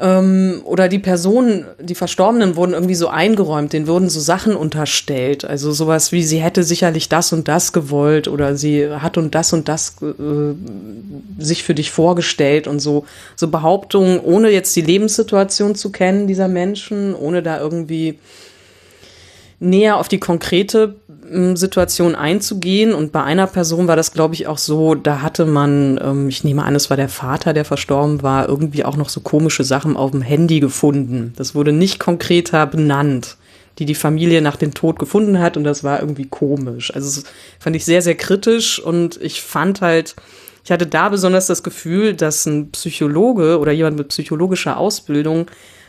Ähm, 0.00 0.62
oder 0.64 0.88
die 0.88 0.98
Personen, 0.98 1.66
die 1.80 1.94
Verstorbenen 1.94 2.56
wurden 2.56 2.72
irgendwie 2.72 2.96
so 2.96 3.08
eingeräumt, 3.08 3.72
denen 3.72 3.86
wurden 3.86 4.08
so 4.08 4.18
Sachen 4.18 4.56
unterstellt. 4.56 5.44
Also 5.44 5.70
sowas 5.70 6.10
wie, 6.10 6.24
sie 6.24 6.38
hätte 6.38 6.64
sicherlich 6.64 7.08
das 7.08 7.32
und 7.32 7.46
das 7.46 7.72
gewollt 7.72 8.26
oder 8.26 8.56
sie 8.56 8.90
hat 8.90 9.18
und 9.18 9.36
das 9.36 9.52
und 9.52 9.68
das 9.68 9.96
äh, 10.02 11.42
sich 11.42 11.62
für 11.62 11.74
dich 11.74 11.92
vorgestellt 11.92 12.66
und 12.66 12.80
so, 12.80 13.04
so 13.36 13.48
Behauptungen, 13.48 14.18
ohne 14.18 14.50
jetzt 14.50 14.74
die 14.74 14.82
Lebenssituation 14.82 15.76
zu 15.76 15.92
kennen 15.92 16.26
dieser 16.26 16.48
Menschen, 16.48 17.14
ohne 17.14 17.42
da 17.42 17.60
irgendwie 17.60 18.18
näher 19.60 19.98
auf 19.98 20.08
die 20.08 20.18
konkrete 20.18 20.96
Situation 21.56 22.14
einzugehen. 22.14 22.92
Und 22.92 23.12
bei 23.12 23.22
einer 23.22 23.46
Person 23.46 23.88
war 23.88 23.96
das, 23.96 24.12
glaube 24.12 24.34
ich, 24.34 24.46
auch 24.46 24.58
so, 24.58 24.94
da 24.94 25.22
hatte 25.22 25.46
man, 25.46 25.98
ähm, 26.02 26.28
ich 26.28 26.44
nehme 26.44 26.64
an, 26.64 26.74
es 26.74 26.90
war 26.90 26.96
der 26.96 27.08
Vater, 27.08 27.52
der 27.52 27.64
verstorben 27.64 28.22
war, 28.22 28.48
irgendwie 28.48 28.84
auch 28.84 28.96
noch 28.96 29.08
so 29.08 29.20
komische 29.20 29.64
Sachen 29.64 29.96
auf 29.96 30.10
dem 30.10 30.22
Handy 30.22 30.60
gefunden. 30.60 31.32
Das 31.36 31.54
wurde 31.54 31.72
nicht 31.72 31.98
konkreter 31.98 32.66
benannt, 32.66 33.36
die 33.78 33.86
die 33.86 33.94
Familie 33.94 34.42
nach 34.42 34.56
dem 34.56 34.74
Tod 34.74 34.98
gefunden 34.98 35.38
hat. 35.38 35.56
Und 35.56 35.64
das 35.64 35.82
war 35.82 36.00
irgendwie 36.00 36.26
komisch. 36.26 36.94
Also 36.94 37.22
fand 37.58 37.76
ich 37.76 37.84
sehr, 37.84 38.02
sehr 38.02 38.16
kritisch. 38.16 38.78
Und 38.78 39.20
ich 39.20 39.42
fand 39.42 39.80
halt, 39.80 40.14
ich 40.64 40.70
hatte 40.70 40.86
da 40.86 41.08
besonders 41.08 41.46
das 41.46 41.62
Gefühl, 41.62 42.14
dass 42.14 42.46
ein 42.46 42.70
Psychologe 42.70 43.58
oder 43.58 43.72
jemand 43.72 43.96
mit 43.96 44.08
psychologischer 44.08 44.76
Ausbildung 44.76 45.46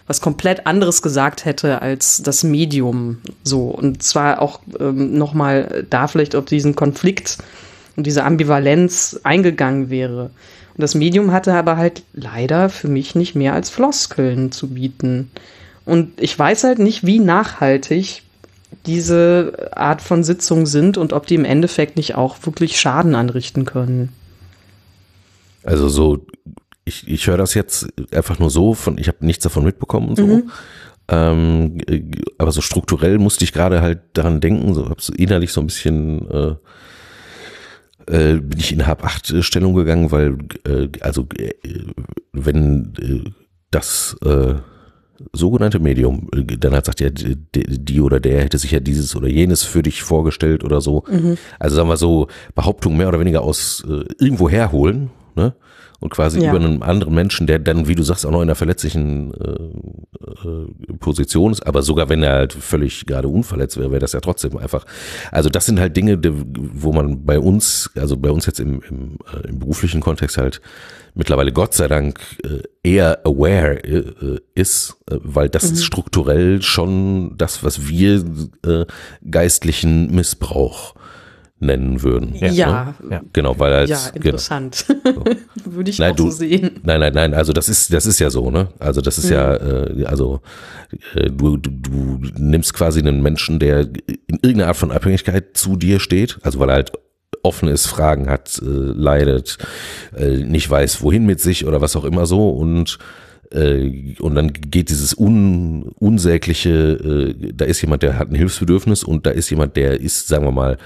was 0.08 0.22
komplett 0.22 0.68
anderes 0.68 1.02
gesagt 1.02 1.46
hätte 1.46 1.82
als 1.82 2.22
das 2.22 2.44
Medium 2.44 3.18
so. 3.44 3.66
Und 3.66 4.04
zwar 4.04 4.42
auch 4.42 4.60
ähm, 4.80 5.18
nochmal 5.18 5.86
da 5.90 6.08
vielleicht 6.08 6.36
auf 6.36 6.46
diesen 6.46 6.76
Konflikt 6.76 7.40
und 7.96 8.06
diese 8.06 8.24
Ambivalenz 8.24 9.20
eingegangen 9.24 9.90
wäre. 9.90 10.26
Und 10.76 10.82
das 10.82 10.96
Medium 10.96 11.32
hatte 11.32 11.54
aber 11.54 11.78
halt 11.78 12.04
leider 12.14 12.70
für 12.70 12.88
mich 12.88 13.16
nicht 13.16 13.36
mehr 13.36 13.54
als 13.54 13.70
Floskeln 13.70 14.52
zu 14.52 14.70
bieten. 14.70 15.32
Und 15.86 16.20
ich 16.22 16.38
weiß 16.38 16.66
halt 16.66 16.80
nicht, 16.80 17.06
wie 17.06 17.20
nachhaltig 17.20 18.24
diese 18.86 19.70
Art 19.72 20.02
von 20.02 20.24
Sitzungen 20.24 20.66
sind 20.66 20.98
und 20.98 21.14
ob 21.14 21.28
die 21.28 21.36
im 21.36 21.46
Endeffekt 21.46 21.98
nicht 21.98 22.16
auch 22.16 22.38
wirklich 22.44 22.80
Schaden 22.80 23.16
anrichten 23.16 23.66
können. 23.66 24.10
Also 25.64 25.88
so 25.88 26.26
ich, 26.86 27.08
ich 27.08 27.27
höre 27.27 27.38
das 27.38 27.54
jetzt 27.54 27.88
einfach 28.13 28.39
nur 28.39 28.50
so, 28.50 28.74
von, 28.74 28.98
ich 28.98 29.08
habe 29.08 29.25
nichts 29.25 29.44
davon 29.44 29.63
mitbekommen 29.63 30.10
und 30.10 30.15
so. 30.15 30.27
Mhm. 30.27 30.51
Ähm, 31.08 31.77
aber 32.38 32.51
so 32.51 32.62
strukturell 32.62 33.20
musste 33.20 33.44
ich 33.44 33.54
gerade 33.54 33.82
halt 33.82 34.00
daran 34.13 34.42
denken, 34.42 34.74
so 34.74 34.89
habe 34.89 35.01
so 35.01 35.13
innerlich 35.13 35.51
so 35.51 35.62
ein 35.62 35.68
bisschen 35.68 36.30
äh, 36.32 36.56
äh, 38.08 38.39
bin 38.39 38.60
ich 38.60 38.72
in 38.72 38.88
Hab-8-Stellung 38.88 39.74
gegangen, 39.74 40.12
weil 40.12 40.38
äh, 40.68 40.89
also 41.01 41.27
äh, 41.38 41.54
wenn 42.34 42.94
äh, 43.00 43.30
das 43.72 44.15
äh, 44.24 44.56
sogenannte 45.34 45.80
Medium 45.80 46.30
äh, 46.36 46.58
dann 46.58 46.74
halt 46.74 46.86
sagt 46.86 47.01
ja 47.01 47.10
die, 47.10 47.36
die, 47.36 48.01
oder 48.01 48.20
der 48.20 48.42
hätte 48.42 48.58
sich 48.58 48.72
ja 48.72 48.80
dieses 48.80 49.15
oder 49.15 49.27
jenes 49.27 49.63
für 49.63 49.84
dich 49.84 50.04
vorgestellt 50.04 50.63
oder 50.63 50.82
so. 50.82 51.04
Mhm. 51.10 51.38
Also 51.60 51.75
sagen 51.75 51.89
wir 51.89 51.98
so 51.98 52.27
Behauptungen 52.54 52.98
mehr 52.98 53.08
oder 53.08 53.20
weniger 53.20 53.42
aus 53.42 53.84
äh, 53.88 54.06
irgendwo 54.20 54.50
herholen, 54.50 55.12
ne? 55.36 55.56
Und 56.00 56.10
quasi 56.10 56.42
ja. 56.42 56.50
über 56.50 56.64
einen 56.64 56.84
anderen 56.84 57.14
Menschen, 57.14 57.48
der 57.48 57.60
dann, 57.60 57.88
wie 57.88 57.96
du 57.96 58.04
sagst, 58.04 58.25
auch 58.25 58.32
noch 58.32 58.42
in 58.42 58.50
einer 58.50 58.56
verletzlichen 58.56 59.34
äh, 59.34 60.48
äh, 60.48 60.98
Position 61.00 61.52
ist, 61.52 61.66
aber 61.66 61.82
sogar 61.82 62.10
wenn 62.10 62.24
er 62.24 62.34
halt 62.34 62.54
völlig 62.54 63.06
gerade 63.06 63.28
unverletzt 63.28 63.78
wäre, 63.78 63.92
wäre 63.92 64.00
das 64.00 64.14
ja 64.14 64.20
trotzdem 64.20 64.58
einfach. 64.58 64.86
Also 65.32 65.50
das 65.50 65.66
sind 65.66 65.80
halt 65.80 65.96
Dinge, 65.96 66.20
wo 66.22 66.92
man 66.92 67.25
bei 67.25 67.40
uns, 67.40 67.90
also 67.96 68.18
bei 68.18 68.30
uns 68.30 68.46
jetzt 68.46 68.60
im, 68.60 68.82
im, 68.90 69.18
äh, 69.34 69.48
im 69.48 69.60
beruflichen 69.60 70.02
Kontext 70.02 70.38
halt 70.38 70.62
mittlerweile 71.16 71.52
Gott 71.52 71.74
sei 71.74 71.88
Dank 71.88 72.20
äh, 72.44 72.62
eher 72.84 73.25
aware 73.25 73.84
äh, 73.84 74.40
ist, 74.54 74.98
äh, 75.10 75.18
weil 75.22 75.50
das 75.50 75.70
mhm. 75.70 75.74
ist 75.74 75.86
strukturell 75.86 76.62
schon 76.62 77.38
das, 77.38 77.64
was 77.64 77.88
wir 77.88 78.24
äh, 78.66 78.86
geistlichen 79.30 80.14
Missbrauch 80.14 80.96
nennen 81.60 82.04
würden. 82.04 82.36
Ja, 82.36 82.48
ja. 82.48 82.96
ja. 83.10 83.22
genau, 83.32 83.58
weil 83.58 83.74
als, 83.74 83.90
ja 83.90 83.98
genau. 84.14 84.26
interessant. 84.26 84.86
Genau. 85.04 85.24
Würde 85.66 85.90
ich 85.90 86.00
nein, 86.00 86.12
auch 86.12 86.16
du, 86.16 86.24
so 86.26 86.38
sehen. 86.38 86.82
Nein, 86.84 87.00
nein, 87.00 87.14
nein, 87.14 87.34
also 87.34 87.54
das 87.54 87.70
ist 87.70 87.94
das 87.94 88.06
ist 88.06 88.20
ja 88.20 88.30
so, 88.30 88.52
ne? 88.52 88.68
Also 88.80 89.02
das 89.02 89.18
ist 89.18 89.26
mhm. 89.26 89.34
ja 89.34 89.56
äh, 89.56 90.06
also 90.06 90.42
äh, 91.16 91.30
du, 91.30 91.58
du, 91.58 91.72
du 91.72 92.20
nimmst 92.38 92.74
quasi 92.74 93.00
einen 93.00 93.22
Menschen, 93.22 93.60
der 93.60 93.82
in 94.28 94.40
irgendeiner 94.42 94.68
Art 94.68 94.78
von 94.78 94.92
Abhängigkeit 94.92 95.56
zu 95.56 95.78
dir 95.78 96.00
steht, 96.00 96.40
also 96.44 96.60
weil 96.60 96.70
er 96.70 96.76
halt 96.76 96.92
offen 97.42 97.70
ist, 97.70 97.86
Fragen 97.86 98.30
hat, 98.30 98.60
äh, 98.62 98.66
leidet, 98.66 99.58
äh, 100.18 100.38
nicht 100.38 100.70
weiß, 100.70 101.02
wohin 101.02 101.26
mit 101.26 101.40
sich 101.40 101.66
oder 101.66 101.80
was 101.80 101.96
auch 101.96 102.06
immer 102.06 102.26
so 102.26 102.50
und 102.50 102.98
äh, 103.52 104.16
und 104.20 104.36
dann 104.36 104.52
geht 104.52 104.90
dieses 104.90 105.18
un, 105.18 105.84
unsägliche, 106.00 107.34
äh, 107.40 107.54
da 107.54 107.66
ist 107.66 107.82
jemand, 107.82 108.04
der 108.04 108.20
hat 108.20 108.30
ein 108.30 108.36
Hilfsbedürfnis 108.36 109.04
und 109.04 109.26
da 109.26 109.32
ist 109.32 109.50
jemand, 109.50 109.78
der 109.78 110.02
ist, 110.02 110.28
sagen 110.28 110.46
wir 110.46 110.52
mal, 110.52 110.78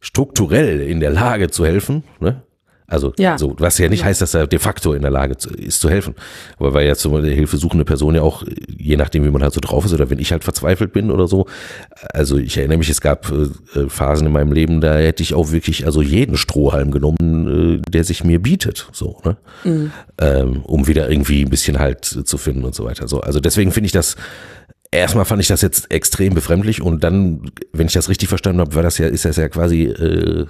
strukturell 0.00 0.80
in 0.80 1.00
der 1.00 1.10
Lage 1.10 1.50
zu 1.50 1.64
helfen, 1.64 2.04
ne? 2.20 2.42
Also, 2.90 3.12
ja. 3.18 3.36
so, 3.36 3.54
was 3.58 3.76
ja 3.76 3.90
nicht 3.90 4.00
ja. 4.00 4.06
heißt, 4.06 4.22
dass 4.22 4.32
er 4.32 4.46
de 4.46 4.58
facto 4.58 4.94
in 4.94 5.02
der 5.02 5.10
Lage 5.10 5.36
ist 5.58 5.78
zu 5.78 5.90
helfen. 5.90 6.14
Aber 6.58 6.72
weil 6.72 6.86
ja 6.86 6.94
zum 6.94 7.12
Beispiel 7.12 7.34
hilfesuchende 7.34 7.84
Person 7.84 8.14
ja 8.14 8.22
auch, 8.22 8.44
je 8.66 8.96
nachdem, 8.96 9.24
wie 9.24 9.30
man 9.30 9.42
halt 9.42 9.52
so 9.52 9.60
drauf 9.60 9.84
ist, 9.84 9.92
oder 9.92 10.08
wenn 10.08 10.18
ich 10.18 10.32
halt 10.32 10.42
verzweifelt 10.42 10.94
bin 10.94 11.10
oder 11.10 11.28
so. 11.28 11.46
Also 12.14 12.38
ich 12.38 12.56
erinnere 12.56 12.78
mich, 12.78 12.88
es 12.88 13.02
gab 13.02 13.30
äh, 13.30 13.88
Phasen 13.90 14.26
in 14.26 14.32
meinem 14.32 14.52
Leben, 14.52 14.80
da 14.80 14.96
hätte 14.96 15.22
ich 15.22 15.34
auch 15.34 15.52
wirklich 15.52 15.84
also 15.84 16.00
jeden 16.00 16.38
Strohhalm 16.38 16.90
genommen, 16.90 17.82
äh, 17.84 17.90
der 17.90 18.04
sich 18.04 18.24
mir 18.24 18.40
bietet, 18.40 18.88
so, 18.92 19.20
ne? 19.22 19.36
Mhm. 19.64 19.92
Ähm, 20.18 20.62
um 20.62 20.86
wieder 20.86 21.10
irgendwie 21.10 21.42
ein 21.42 21.50
bisschen 21.50 21.78
halt 21.78 22.06
zu 22.06 22.38
finden 22.38 22.64
und 22.64 22.74
so 22.74 22.86
weiter. 22.86 23.06
So, 23.06 23.20
also 23.20 23.38
deswegen 23.38 23.70
finde 23.70 23.86
ich 23.86 23.92
das 23.92 24.16
Erstmal 24.90 25.26
fand 25.26 25.42
ich 25.42 25.48
das 25.48 25.60
jetzt 25.60 25.90
extrem 25.90 26.34
befremdlich 26.34 26.80
und 26.80 27.04
dann, 27.04 27.50
wenn 27.72 27.86
ich 27.88 27.92
das 27.92 28.08
richtig 28.08 28.28
verstanden 28.28 28.60
habe, 28.60 28.74
war 28.74 28.82
das 28.82 28.96
ja, 28.98 29.06
ist 29.06 29.26
das 29.26 29.36
ja 29.36 29.48
quasi 29.48 29.84
äh, 29.84 30.46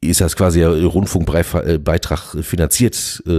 ist 0.00 0.20
das 0.20 0.36
quasi 0.36 0.64
ein 0.64 0.84
Rundfunkbeitrag 0.84 2.36
finanziert 2.42 3.22
äh, 3.26 3.30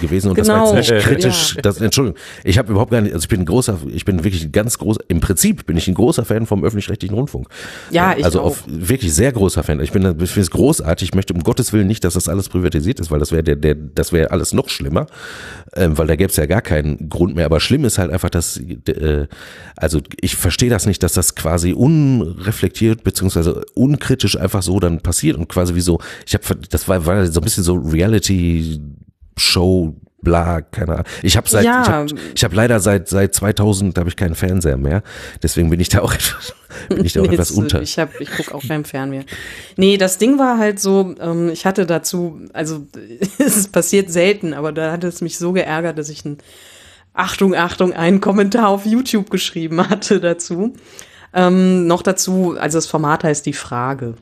gewesen 0.00 0.30
und 0.30 0.34
genau. 0.34 0.36
das 0.36 0.46
war 0.46 0.76
jetzt 0.76 0.88
genau. 0.88 0.98
nicht 0.98 1.06
kritisch. 1.06 1.54
Ja. 1.56 1.62
Das, 1.62 1.80
Entschuldigung, 1.80 2.18
ich 2.44 2.58
habe 2.58 2.70
überhaupt 2.70 2.90
gar 2.90 3.00
nicht, 3.00 3.14
also 3.14 3.24
ich 3.24 3.28
bin 3.28 3.40
ein 3.40 3.46
großer, 3.46 3.78
ich 3.88 4.04
bin 4.04 4.24
wirklich 4.24 4.44
ein 4.44 4.52
ganz 4.52 4.78
großer, 4.78 5.00
im 5.08 5.20
Prinzip 5.20 5.66
bin 5.66 5.76
ich 5.76 5.88
ein 5.88 5.94
großer 5.94 6.24
Fan 6.24 6.46
vom 6.46 6.64
öffentlich-rechtlichen 6.64 7.14
Rundfunk. 7.14 7.48
Ja, 7.90 8.14
ich 8.16 8.24
Also 8.24 8.40
auch. 8.40 8.46
auf, 8.46 8.64
wirklich 8.66 9.14
sehr 9.14 9.32
großer 9.32 9.62
Fan. 9.62 9.80
Ich 9.80 9.92
bin, 9.92 10.02
ich 10.04 10.30
finde 10.30 10.40
es 10.40 10.50
großartig. 10.50 11.10
Ich 11.10 11.14
möchte 11.14 11.34
um 11.34 11.42
Gottes 11.42 11.72
Willen 11.72 11.86
nicht, 11.86 12.04
dass 12.04 12.14
das 12.14 12.28
alles 12.28 12.48
privatisiert 12.48 13.00
ist, 13.00 13.10
weil 13.10 13.18
das 13.18 13.32
wäre 13.32 13.42
der, 13.42 13.56
der, 13.56 13.74
das 13.74 14.12
wäre 14.12 14.30
alles 14.30 14.52
noch 14.52 14.68
schlimmer, 14.68 15.06
ähm, 15.74 15.96
weil 15.98 16.06
da 16.06 16.16
gäbe 16.16 16.30
es 16.30 16.36
ja 16.36 16.46
gar 16.46 16.62
keinen 16.62 17.08
Grund 17.08 17.34
mehr. 17.34 17.46
Aber 17.46 17.60
schlimm 17.60 17.84
ist 17.84 17.98
halt 17.98 18.10
einfach, 18.10 18.30
dass, 18.30 18.58
äh, 18.58 19.26
also 19.76 20.00
ich 20.20 20.36
verstehe 20.36 20.70
das 20.70 20.86
nicht, 20.86 21.02
dass 21.02 21.12
das 21.12 21.34
quasi 21.34 21.72
unreflektiert 21.72 23.04
beziehungsweise 23.04 23.64
unkritisch 23.74 24.38
einfach 24.38 24.62
so 24.62 24.80
dann 24.80 25.00
passiert 25.00 25.36
und 25.36 25.48
quasi 25.48 25.74
wie 25.74 25.80
so 25.80 25.93
ich 26.26 26.34
habe, 26.34 26.44
das 26.70 26.88
war, 26.88 27.06
war 27.06 27.26
so 27.26 27.40
ein 27.40 27.44
bisschen 27.44 27.64
so 27.64 27.74
Reality-Show, 27.74 28.80
bla, 30.24 30.62
keine 30.62 30.92
Ahnung. 30.92 31.04
Ich 31.22 31.36
habe 31.36 31.48
seit, 31.48 31.64
ja. 31.64 31.82
ich 31.82 31.88
habe 31.88 32.14
ich 32.34 32.44
hab 32.44 32.52
leider 32.54 32.80
seit 32.80 33.08
seit 33.08 33.34
2000 33.34 33.96
habe 33.98 34.08
ich 34.08 34.16
keinen 34.16 34.34
Fernseher 34.34 34.76
mehr, 34.76 35.02
deswegen 35.42 35.70
bin 35.70 35.78
ich 35.78 35.90
da 35.90 36.00
auch 36.00 36.12
etwas, 36.12 36.54
bin 36.88 37.04
ich 37.04 37.12
da 37.12 37.20
auch 37.20 37.26
etwas 37.30 37.52
unter. 37.52 37.82
Ich 37.82 37.98
habe, 37.98 38.12
ich 38.18 38.30
gucke 38.30 38.54
auch 38.54 38.66
keinen 38.66 38.84
Fernseher. 38.84 39.24
Nee, 39.76 39.96
das 39.98 40.18
Ding 40.18 40.38
war 40.38 40.58
halt 40.58 40.80
so, 40.80 41.14
ähm, 41.20 41.50
ich 41.50 41.66
hatte 41.66 41.86
dazu, 41.86 42.40
also 42.52 42.86
es 43.38 43.68
passiert 43.68 44.10
selten, 44.10 44.54
aber 44.54 44.72
da 44.72 44.90
hat 44.90 45.04
es 45.04 45.20
mich 45.20 45.38
so 45.38 45.52
geärgert, 45.52 45.98
dass 45.98 46.08
ich 46.08 46.24
ein 46.24 46.38
Achtung, 47.12 47.54
Achtung, 47.54 47.92
einen 47.92 48.20
Kommentar 48.20 48.68
auf 48.68 48.86
YouTube 48.86 49.30
geschrieben 49.30 49.88
hatte 49.88 50.18
dazu. 50.18 50.74
Ähm, 51.32 51.86
noch 51.86 52.02
dazu, 52.02 52.56
also 52.58 52.78
das 52.78 52.86
Format 52.86 53.24
heißt 53.24 53.46
die 53.46 53.52
Frage 53.52 54.14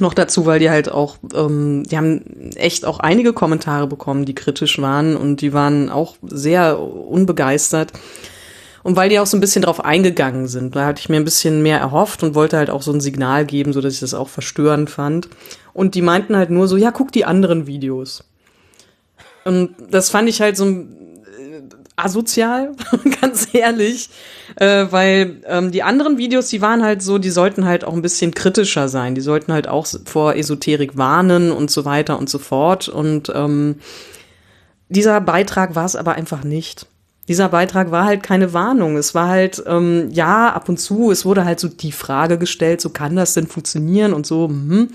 noch 0.00 0.14
dazu, 0.14 0.46
weil 0.46 0.58
die 0.58 0.70
halt 0.70 0.90
auch, 0.90 1.16
ähm, 1.34 1.84
die 1.84 1.96
haben 1.96 2.50
echt 2.54 2.84
auch 2.84 3.00
einige 3.00 3.32
Kommentare 3.32 3.86
bekommen, 3.86 4.24
die 4.24 4.34
kritisch 4.34 4.80
waren 4.80 5.16
und 5.16 5.40
die 5.40 5.52
waren 5.52 5.90
auch 5.90 6.16
sehr 6.22 6.78
unbegeistert. 6.80 7.92
Und 8.82 8.94
weil 8.94 9.08
die 9.08 9.18
auch 9.18 9.26
so 9.26 9.36
ein 9.36 9.40
bisschen 9.40 9.62
drauf 9.62 9.84
eingegangen 9.84 10.46
sind, 10.46 10.76
da 10.76 10.86
hatte 10.86 11.00
ich 11.00 11.08
mir 11.08 11.16
ein 11.16 11.24
bisschen 11.24 11.60
mehr 11.60 11.80
erhofft 11.80 12.22
und 12.22 12.36
wollte 12.36 12.56
halt 12.56 12.70
auch 12.70 12.82
so 12.82 12.92
ein 12.92 13.00
Signal 13.00 13.44
geben, 13.44 13.72
so 13.72 13.80
dass 13.80 13.94
ich 13.94 14.00
das 14.00 14.14
auch 14.14 14.28
verstörend 14.28 14.90
fand. 14.90 15.28
Und 15.72 15.96
die 15.96 16.02
meinten 16.02 16.36
halt 16.36 16.50
nur 16.50 16.68
so, 16.68 16.76
ja, 16.76 16.92
guck 16.92 17.10
die 17.10 17.24
anderen 17.24 17.66
Videos. 17.66 18.22
Und 19.44 19.74
das 19.90 20.10
fand 20.10 20.28
ich 20.28 20.40
halt 20.40 20.56
so 20.56 20.64
asozial, 21.96 22.72
ganz 23.20 23.48
ehrlich, 23.52 24.10
äh, 24.56 24.86
weil 24.90 25.40
ähm, 25.46 25.72
die 25.72 25.82
anderen 25.82 26.18
Videos, 26.18 26.48
die 26.48 26.60
waren 26.60 26.82
halt 26.82 27.02
so, 27.02 27.18
die 27.18 27.30
sollten 27.30 27.64
halt 27.64 27.84
auch 27.84 27.94
ein 27.94 28.02
bisschen 28.02 28.34
kritischer 28.34 28.88
sein, 28.88 29.14
die 29.14 29.22
sollten 29.22 29.52
halt 29.52 29.66
auch 29.66 29.86
vor 30.04 30.36
Esoterik 30.36 30.96
warnen 30.96 31.50
und 31.50 31.70
so 31.70 31.84
weiter 31.84 32.18
und 32.18 32.28
so 32.28 32.38
fort. 32.38 32.88
Und 32.88 33.32
ähm, 33.34 33.76
dieser 34.88 35.20
Beitrag 35.20 35.74
war 35.74 35.86
es 35.86 35.96
aber 35.96 36.14
einfach 36.14 36.44
nicht. 36.44 36.86
Dieser 37.28 37.48
Beitrag 37.48 37.90
war 37.90 38.04
halt 38.04 38.22
keine 38.22 38.52
Warnung. 38.52 38.96
Es 38.96 39.14
war 39.14 39.28
halt, 39.28 39.62
ähm, 39.66 40.10
ja, 40.12 40.52
ab 40.52 40.68
und 40.68 40.78
zu, 40.78 41.10
es 41.10 41.24
wurde 41.24 41.44
halt 41.44 41.58
so 41.58 41.68
die 41.68 41.92
Frage 41.92 42.38
gestellt, 42.38 42.80
so 42.80 42.90
kann 42.90 43.16
das 43.16 43.34
denn 43.34 43.48
funktionieren 43.48 44.12
und 44.12 44.26
so. 44.26 44.48
Hm. 44.48 44.88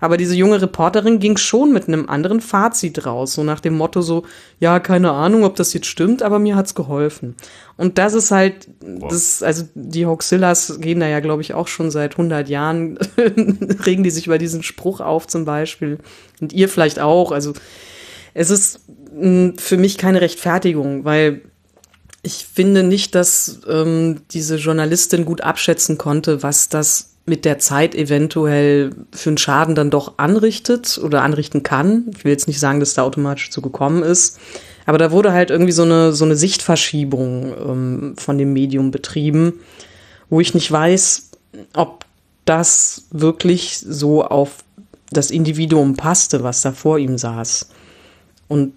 Aber 0.00 0.16
diese 0.16 0.34
junge 0.34 0.60
Reporterin 0.60 1.20
ging 1.20 1.36
schon 1.36 1.72
mit 1.72 1.88
einem 1.88 2.08
anderen 2.08 2.40
Fazit 2.40 3.06
raus, 3.06 3.34
so 3.34 3.44
nach 3.44 3.60
dem 3.60 3.76
Motto 3.76 4.02
so, 4.02 4.24
ja, 4.60 4.78
keine 4.78 5.12
Ahnung, 5.12 5.44
ob 5.44 5.56
das 5.56 5.72
jetzt 5.72 5.86
stimmt, 5.86 6.22
aber 6.22 6.38
mir 6.38 6.56
hat's 6.56 6.74
geholfen. 6.74 7.34
Und 7.76 7.98
das 7.98 8.14
ist 8.14 8.30
halt, 8.30 8.68
wow. 8.80 9.10
das, 9.10 9.42
also 9.42 9.64
die 9.74 10.06
Hoaxillas 10.06 10.80
gehen 10.80 11.00
da 11.00 11.06
ja, 11.06 11.20
glaube 11.20 11.42
ich, 11.42 11.54
auch 11.54 11.68
schon 11.68 11.90
seit 11.90 12.12
100 12.12 12.48
Jahren, 12.48 12.98
regen 13.86 14.02
die 14.02 14.10
sich 14.10 14.26
über 14.26 14.38
diesen 14.38 14.62
Spruch 14.62 15.00
auf 15.00 15.26
zum 15.28 15.44
Beispiel. 15.44 15.98
Und 16.40 16.52
ihr 16.52 16.68
vielleicht 16.68 16.98
auch. 16.98 17.32
Also 17.32 17.54
es 18.34 18.50
ist 18.50 18.80
mh, 19.14 19.22
hm, 19.22 19.58
für 19.58 19.76
mich 19.76 19.98
keine 19.98 20.20
Rechtfertigung, 20.20 21.04
weil 21.04 21.42
ich 22.26 22.44
finde 22.52 22.82
nicht, 22.82 23.14
dass 23.14 23.60
ähm, 23.68 24.22
diese 24.32 24.56
Journalistin 24.56 25.24
gut 25.24 25.42
abschätzen 25.42 25.96
konnte, 25.96 26.42
was 26.42 26.68
das 26.68 27.10
mit 27.24 27.44
der 27.44 27.60
Zeit 27.60 27.94
eventuell 27.94 28.90
für 29.12 29.30
einen 29.30 29.38
Schaden 29.38 29.76
dann 29.76 29.90
doch 29.90 30.18
anrichtet 30.18 30.98
oder 31.02 31.22
anrichten 31.22 31.62
kann. 31.62 32.10
Ich 32.16 32.24
will 32.24 32.32
jetzt 32.32 32.48
nicht 32.48 32.58
sagen, 32.58 32.80
dass 32.80 32.94
da 32.94 33.02
automatisch 33.02 33.50
zu 33.50 33.62
gekommen 33.62 34.02
ist. 34.02 34.38
Aber 34.86 34.98
da 34.98 35.12
wurde 35.12 35.32
halt 35.32 35.50
irgendwie 35.50 35.72
so 35.72 35.82
eine, 35.82 36.12
so 36.12 36.24
eine 36.24 36.36
Sichtverschiebung 36.36 37.54
ähm, 37.58 38.14
von 38.16 38.38
dem 38.38 38.52
Medium 38.52 38.90
betrieben, 38.90 39.60
wo 40.28 40.40
ich 40.40 40.52
nicht 40.52 40.70
weiß, 40.70 41.30
ob 41.74 42.04
das 42.44 43.06
wirklich 43.12 43.78
so 43.78 44.24
auf 44.24 44.64
das 45.10 45.30
Individuum 45.30 45.96
passte, 45.96 46.42
was 46.42 46.62
da 46.62 46.72
vor 46.72 46.98
ihm 46.98 47.18
saß. 47.18 47.68
Und 48.48 48.72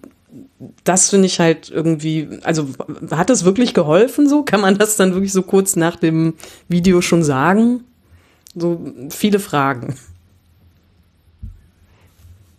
das 0.84 1.10
finde 1.10 1.26
ich 1.26 1.40
halt 1.40 1.70
irgendwie, 1.70 2.40
also 2.44 2.68
hat 3.12 3.30
es 3.30 3.46
wirklich 3.46 3.74
geholfen 3.74 4.30
so? 4.30 4.44
Kann 4.44 4.62
man 4.62 4.78
das 4.78 4.96
dann 4.96 5.14
wirklich 5.14 5.34
so 5.34 5.42
kurz 5.42 5.76
nach 5.76 5.96
dem 5.96 6.36
Video 6.68 7.02
schon 7.02 7.24
sagen? 7.24 7.84
So 8.56 8.94
viele 9.10 9.40
Fragen. 9.40 9.96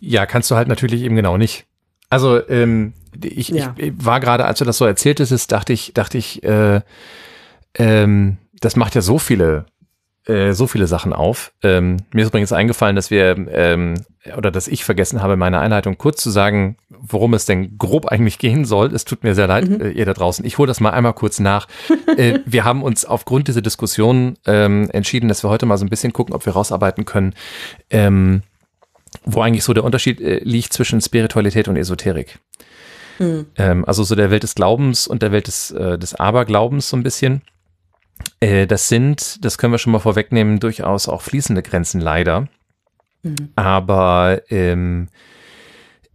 Ja, 0.00 0.26
kannst 0.26 0.50
du 0.50 0.56
halt 0.56 0.68
natürlich 0.68 1.02
eben 1.02 1.16
genau 1.16 1.36
nicht. 1.36 1.66
Also 2.08 2.46
ähm, 2.48 2.94
ich, 3.22 3.50
ja. 3.50 3.74
ich 3.76 3.92
war 3.96 4.18
gerade, 4.20 4.44
als 4.46 4.58
du 4.58 4.64
das 4.64 4.78
so 4.78 4.86
erzähltest, 4.86 5.52
dachte 5.52 5.72
ich, 5.72 5.92
dachte 5.94 6.18
ich, 6.18 6.42
äh, 6.42 6.80
ähm, 7.74 8.38
das 8.60 8.76
macht 8.76 8.94
ja 8.94 9.02
so 9.02 9.18
viele 9.18 9.66
äh, 10.30 10.52
so 10.52 10.66
viele 10.66 10.86
Sachen 10.86 11.12
auf. 11.12 11.52
Ähm, 11.62 11.96
mir 12.12 12.22
ist 12.22 12.28
übrigens 12.28 12.52
eingefallen, 12.52 12.96
dass 12.96 13.10
wir 13.10 13.36
ähm, 13.52 13.94
oder 14.36 14.50
dass 14.50 14.68
ich 14.68 14.84
vergessen 14.84 15.22
habe, 15.22 15.36
meine 15.36 15.60
Einleitung 15.60 15.98
kurz 15.98 16.22
zu 16.22 16.30
sagen, 16.30 16.76
worum 16.88 17.34
es 17.34 17.46
denn 17.46 17.78
grob 17.78 18.06
eigentlich 18.06 18.38
gehen 18.38 18.64
soll. 18.64 18.94
Es 18.94 19.04
tut 19.04 19.24
mir 19.24 19.34
sehr 19.34 19.46
leid, 19.46 19.68
mhm. 19.68 19.80
äh, 19.80 19.90
ihr 19.90 20.04
da 20.04 20.14
draußen. 20.14 20.44
Ich 20.44 20.58
hole 20.58 20.68
das 20.68 20.80
mal 20.80 20.90
einmal 20.90 21.14
kurz 21.14 21.40
nach. 21.40 21.66
äh, 22.16 22.38
wir 22.44 22.64
haben 22.64 22.82
uns 22.82 23.04
aufgrund 23.04 23.48
dieser 23.48 23.62
Diskussion 23.62 24.36
ähm, 24.46 24.88
entschieden, 24.92 25.28
dass 25.28 25.42
wir 25.42 25.50
heute 25.50 25.66
mal 25.66 25.78
so 25.78 25.84
ein 25.84 25.90
bisschen 25.90 26.12
gucken, 26.12 26.34
ob 26.34 26.46
wir 26.46 26.52
rausarbeiten 26.52 27.04
können, 27.06 27.34
ähm, 27.90 28.42
wo 29.24 29.40
eigentlich 29.40 29.64
so 29.64 29.72
der 29.72 29.84
Unterschied 29.84 30.20
äh, 30.20 30.40
liegt 30.44 30.72
zwischen 30.72 31.00
Spiritualität 31.00 31.66
und 31.66 31.76
Esoterik. 31.76 32.38
Mhm. 33.18 33.46
Ähm, 33.56 33.84
also 33.84 34.04
so 34.04 34.14
der 34.14 34.30
Welt 34.30 34.42
des 34.42 34.54
Glaubens 34.54 35.06
und 35.06 35.22
der 35.22 35.32
Welt 35.32 35.46
des, 35.46 35.70
äh, 35.70 35.98
des 35.98 36.14
Aberglaubens 36.14 36.88
so 36.88 36.96
ein 36.96 37.02
bisschen. 37.02 37.42
Äh, 38.40 38.66
das 38.66 38.88
sind, 38.88 39.44
das 39.44 39.58
können 39.58 39.72
wir 39.72 39.78
schon 39.78 39.92
mal 39.92 39.98
vorwegnehmen, 39.98 40.60
durchaus 40.60 41.08
auch 41.08 41.22
fließende 41.22 41.62
Grenzen 41.62 42.00
leider. 42.00 42.48
Mhm. 43.22 43.50
Aber 43.56 44.42
ähm, 44.48 45.08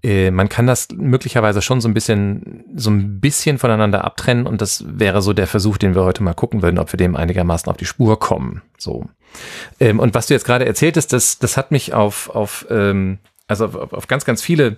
äh, 0.04 0.32
man 0.32 0.50
kann 0.50 0.68
das 0.68 0.90
möglicherweise 0.96 1.62
schon 1.62 1.82
so 1.82 1.88
ein 1.88 1.94
bisschen, 1.94 2.64
so 2.76 2.90
ein 2.90 3.20
bisschen 3.20 3.58
voneinander 3.58 4.04
abtrennen 4.04 4.46
und 4.46 4.62
das 4.62 4.84
wäre 4.88 5.22
so 5.22 5.34
der 5.34 5.48
Versuch, 5.48 5.78
den 5.78 5.96
wir 5.96 6.04
heute 6.04 6.24
mal 6.24 6.34
gucken 6.34 6.62
würden, 6.62 6.80
ob 6.80 6.94
wir 6.94 6.98
dem 6.98 7.16
einigermaßen 7.16 7.72
auf 7.72 7.78
die 7.78 7.86
Spur 7.86 8.20
kommen. 8.20 8.62
So. 8.78 9.06
Ähm, 9.80 10.00
und 10.00 10.14
was 10.14 10.28
du 10.28 10.34
jetzt 10.34 10.46
gerade 10.46 10.66
erzähltest, 10.66 11.14
das, 11.14 11.40
das 11.40 11.58
hat 11.58 11.72
mich 11.72 11.94
auf, 11.94 12.30
auf 12.30 12.66
ähm, 12.70 13.20
also 13.48 13.66
auf, 13.66 13.94
auf 13.94 14.08
ganz, 14.08 14.26
ganz 14.26 14.42
viele 14.42 14.78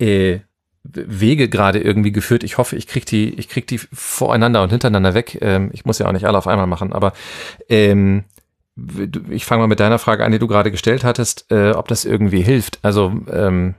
äh, 0.00 0.40
Wege 0.82 1.48
gerade 1.48 1.78
irgendwie 1.78 2.12
geführt. 2.12 2.42
Ich 2.42 2.58
hoffe, 2.58 2.76
ich 2.76 2.86
krieg 2.86 3.04
die, 3.06 3.34
ich 3.34 3.48
krieg 3.48 3.66
die 3.66 3.78
voreinander 3.78 4.62
und 4.62 4.70
hintereinander 4.70 5.14
weg. 5.14 5.38
Ähm, 5.40 5.70
ich 5.72 5.84
muss 5.84 5.98
ja 5.98 6.06
auch 6.06 6.12
nicht 6.12 6.26
alle 6.26 6.38
auf 6.38 6.46
einmal 6.46 6.66
machen, 6.66 6.92
aber 6.92 7.12
ähm, 7.68 8.24
ich 9.28 9.44
fange 9.44 9.60
mal 9.60 9.66
mit 9.66 9.80
deiner 9.80 9.98
Frage 9.98 10.24
an, 10.24 10.32
die 10.32 10.38
du 10.38 10.46
gerade 10.46 10.70
gestellt 10.70 11.04
hattest, 11.04 11.46
äh, 11.50 11.72
ob 11.72 11.88
das 11.88 12.04
irgendwie 12.04 12.40
hilft. 12.40 12.78
Also 12.82 13.12
ähm, 13.30 13.74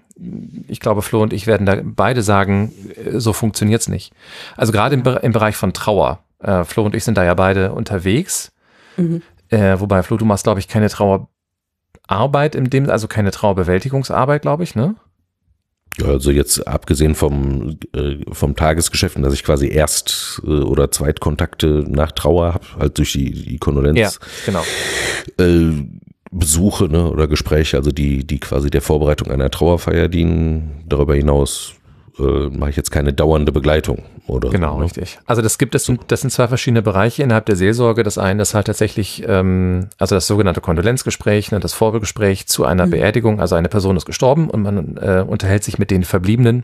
ich 0.68 0.80
glaube, 0.80 1.02
Flo 1.02 1.22
und 1.22 1.34
ich 1.34 1.48
werden 1.48 1.66
da 1.66 1.78
beide 1.84 2.22
sagen, 2.22 2.72
äh, 2.96 3.20
so 3.20 3.34
funktioniert's 3.34 3.88
nicht. 3.88 4.14
Also 4.56 4.72
gerade 4.72 4.96
im, 4.96 5.04
im, 5.04 5.32
Bereich 5.32 5.56
von 5.56 5.74
Trauer. 5.74 6.20
Äh, 6.40 6.64
Flo 6.66 6.84
und 6.84 6.96
ich 6.96 7.04
sind 7.04 7.18
da 7.18 7.24
ja 7.24 7.34
beide 7.34 7.72
unterwegs. 7.74 8.52
Mhm. 8.98 9.22
Äh, 9.50 9.80
wobei, 9.80 10.04
Flo, 10.04 10.18
du 10.18 10.26
machst, 10.26 10.44
glaube 10.44 10.60
ich, 10.60 10.68
keine 10.68 10.90
Trauerarbeit 10.90 12.56
in 12.56 12.70
dem, 12.70 12.90
also 12.90 13.08
keine 13.08 13.32
Trauerbewältigungsarbeit, 13.32 14.42
glaube 14.42 14.64
ich, 14.64 14.76
ne? 14.76 14.96
Ja, 16.00 16.08
also 16.08 16.32
jetzt 16.32 16.68
abgesehen 16.68 17.16
vom, 17.16 17.78
äh, 17.94 18.16
vom 18.32 18.56
Tagesgeschäft, 18.56 19.18
dass 19.22 19.34
ich 19.34 19.44
quasi 19.44 19.68
Erst- 19.68 20.42
äh, 20.46 20.50
oder 20.50 20.92
Zweitkontakte 20.92 21.86
nach 21.88 22.12
Trauer 22.14 22.54
habe, 22.54 22.66
halt 22.80 22.98
durch 22.98 23.12
die, 23.12 23.32
die 23.32 23.58
Kondolenz. 23.58 24.00
Ja, 24.00 24.12
genau. 24.46 24.64
Äh, 25.38 25.86
Besuche 26.34 26.86
ne, 26.86 27.10
oder 27.12 27.28
Gespräche, 27.28 27.76
also 27.76 27.92
die, 27.92 28.26
die 28.26 28.40
quasi 28.40 28.70
der 28.70 28.82
Vorbereitung 28.82 29.30
einer 29.32 29.50
Trauerfeier 29.52 30.08
dienen. 30.08 30.84
Darüber 30.88 31.14
hinaus 31.14 31.74
äh, 32.20 32.50
mache 32.50 32.70
ich 32.72 32.76
jetzt 32.76 32.92
keine 32.92 33.14
dauernde 33.14 33.52
Begleitung 33.52 34.04
oder 34.28 34.50
genau 34.50 34.74
so, 34.74 34.80
ne? 34.80 34.86
richtig. 34.86 35.20
Also 35.26 35.42
das 35.42 35.58
gibt 35.58 35.76
es 35.76 35.92
das 36.08 36.22
sind 36.22 36.30
zwei 36.32 36.48
verschiedene 36.48 36.82
Bereiche 36.82 37.24
innerhalb 37.24 37.46
der 37.46 37.56
Seelsorge. 37.56 38.04
Das 38.04 38.18
eine 38.18 38.42
ist 38.42 38.54
halt 38.54 38.68
tatsächlich 38.68 39.24
ähm, 39.28 39.90
also 39.98 40.16
das 40.16 40.28
sogenannte 40.28 40.62
Kondolenzgespräch 40.62 41.52
ne, 41.52 41.60
das 41.60 41.74
Vorbegespräch 41.74 42.48
zu 42.48 42.66
einer 42.66 42.86
mhm. 42.86 42.92
Beerdigung. 42.92 43.40
Also 43.40 43.56
eine 43.56 43.70
Person 43.70 43.98
ist 43.98 44.06
gestorben 44.06 44.50
und 44.50 44.62
man 44.62 44.98
äh, 44.98 45.24
unterhält 45.26 45.64
sich 45.64 45.80
mit 45.80 45.92
den 45.92 46.04
Verbliebenen 46.04 46.64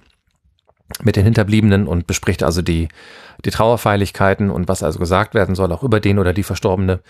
mit 1.03 1.17
den 1.17 1.25
Hinterbliebenen 1.25 1.87
und 1.87 2.07
bespricht 2.07 2.43
also 2.43 2.61
die 2.61 2.87
die 3.45 3.51
Trauerfeierlichkeiten 3.51 4.49
und 4.49 4.67
was 4.67 4.83
also 4.83 4.99
gesagt 4.99 5.35
werden 5.35 5.53
soll 5.53 5.71
auch 5.71 5.83
über 5.83 5.99
den 5.99 6.17
oder 6.17 6.33
die 6.33 6.43
Verstorbene. 6.43 7.01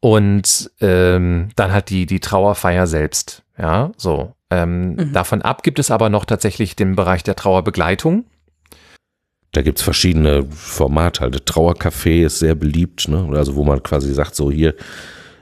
Und 0.00 0.70
ähm, 0.80 1.48
dann 1.56 1.72
halt 1.72 1.90
die 1.90 2.06
die 2.06 2.20
Trauerfeier 2.20 2.86
selbst 2.86 3.42
ja 3.58 3.90
so 3.96 4.35
ähm, 4.50 4.94
mhm. 4.94 5.12
Davon 5.12 5.42
ab 5.42 5.62
gibt 5.62 5.78
es 5.78 5.90
aber 5.90 6.08
noch 6.08 6.24
tatsächlich 6.24 6.76
den 6.76 6.94
Bereich 6.94 7.22
der 7.22 7.36
Trauerbegleitung. 7.36 8.24
Da 9.52 9.62
gibt 9.62 9.78
es 9.78 9.84
verschiedene 9.84 10.44
Formate. 10.50 11.22
Halt. 11.22 11.48
Trauercafé 11.48 12.26
ist 12.26 12.38
sehr 12.38 12.54
beliebt, 12.54 13.08
ne? 13.08 13.28
Also 13.32 13.56
wo 13.56 13.64
man 13.64 13.82
quasi 13.82 14.12
sagt, 14.12 14.36
so 14.36 14.50
hier, 14.50 14.74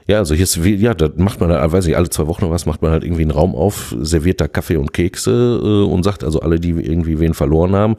ja, 0.07 0.19
also 0.19 0.33
hier 0.33 0.43
ist, 0.43 0.57
ja, 0.57 0.93
da 0.93 1.09
macht 1.17 1.39
man, 1.39 1.51
halt, 1.51 1.71
weiß 1.71 1.85
ich, 1.87 1.97
alle 1.97 2.09
zwei 2.09 2.27
Wochen 2.27 2.45
oder 2.45 2.53
was, 2.53 2.65
macht 2.65 2.81
man 2.81 2.91
halt 2.91 3.03
irgendwie 3.03 3.23
einen 3.23 3.31
Raum 3.31 3.55
auf, 3.55 3.95
serviert 3.99 4.39
da 4.39 4.47
Kaffee 4.47 4.77
und 4.77 4.93
Kekse 4.93 5.59
äh, 5.61 5.91
und 5.91 6.03
sagt 6.03 6.23
also 6.23 6.39
alle, 6.39 6.59
die 6.59 6.69
irgendwie 6.69 7.19
wen 7.19 7.33
verloren 7.33 7.75
haben, 7.75 7.97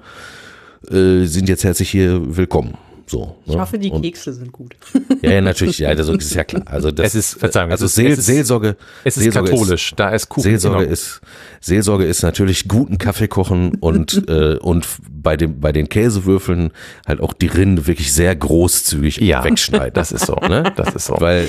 äh, 0.88 1.25
sind 1.25 1.49
jetzt 1.49 1.64
herzlich 1.64 1.90
hier 1.90 2.37
willkommen. 2.37 2.79
So, 3.09 3.37
ich 3.47 3.55
ne? 3.55 3.61
hoffe, 3.61 3.79
die 3.79 3.90
und, 3.90 4.03
Kekse 4.03 4.33
sind 4.33 4.51
gut. 4.51 4.75
Ja, 5.23 5.31
ja, 5.31 5.40
natürlich, 5.40 5.79
ja, 5.79 5.95
das 5.95 6.09
ist 6.09 6.35
ja 6.35 6.45
klar. 6.45 6.64
Also 6.66 6.90
das, 6.90 7.09
es 7.09 7.14
ist, 7.14 7.38
Verzeihung, 7.38 7.71
also 7.71 7.87
Seel, 7.87 8.11
es 8.11 8.19
ist, 8.19 8.27
Seelsorge, 8.27 8.77
es 9.05 9.16
ist 9.16 9.23
Seelsorge 9.23 9.51
katholisch, 9.51 9.92
ist, 9.92 10.01
da 10.01 10.09
ist 10.11 10.29
Kuchen. 10.29 10.42
Seelsorge 10.42 10.81
genau. 10.81 10.92
ist, 10.92 11.21
Seelsorge 11.61 12.05
ist 12.05 12.23
natürlich 12.23 12.66
guten 12.66 12.99
Kaffee 12.99 13.29
kochen 13.29 13.77
und 13.77 14.25
äh, 14.29 14.57
und 14.57 14.87
bei 15.09 15.37
dem 15.37 15.61
bei 15.61 15.71
den 15.71 15.88
Käsewürfeln 15.88 16.73
halt 17.07 17.21
auch 17.21 17.33
die 17.33 17.47
Rinde 17.47 17.87
wirklich 17.87 18.12
sehr 18.12 18.35
großzügig 18.35 19.19
ja, 19.19 19.45
wegschneiden. 19.45 19.95
Das 19.95 20.11
ist 20.11 20.27
so, 20.27 20.35
ne? 20.35 20.73
Das 20.77 20.95
ist 20.95 21.07
so. 21.07 21.16
Weil 21.19 21.49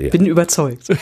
ja. 0.00 0.10
Bin 0.10 0.26
überzeugt. 0.26 0.88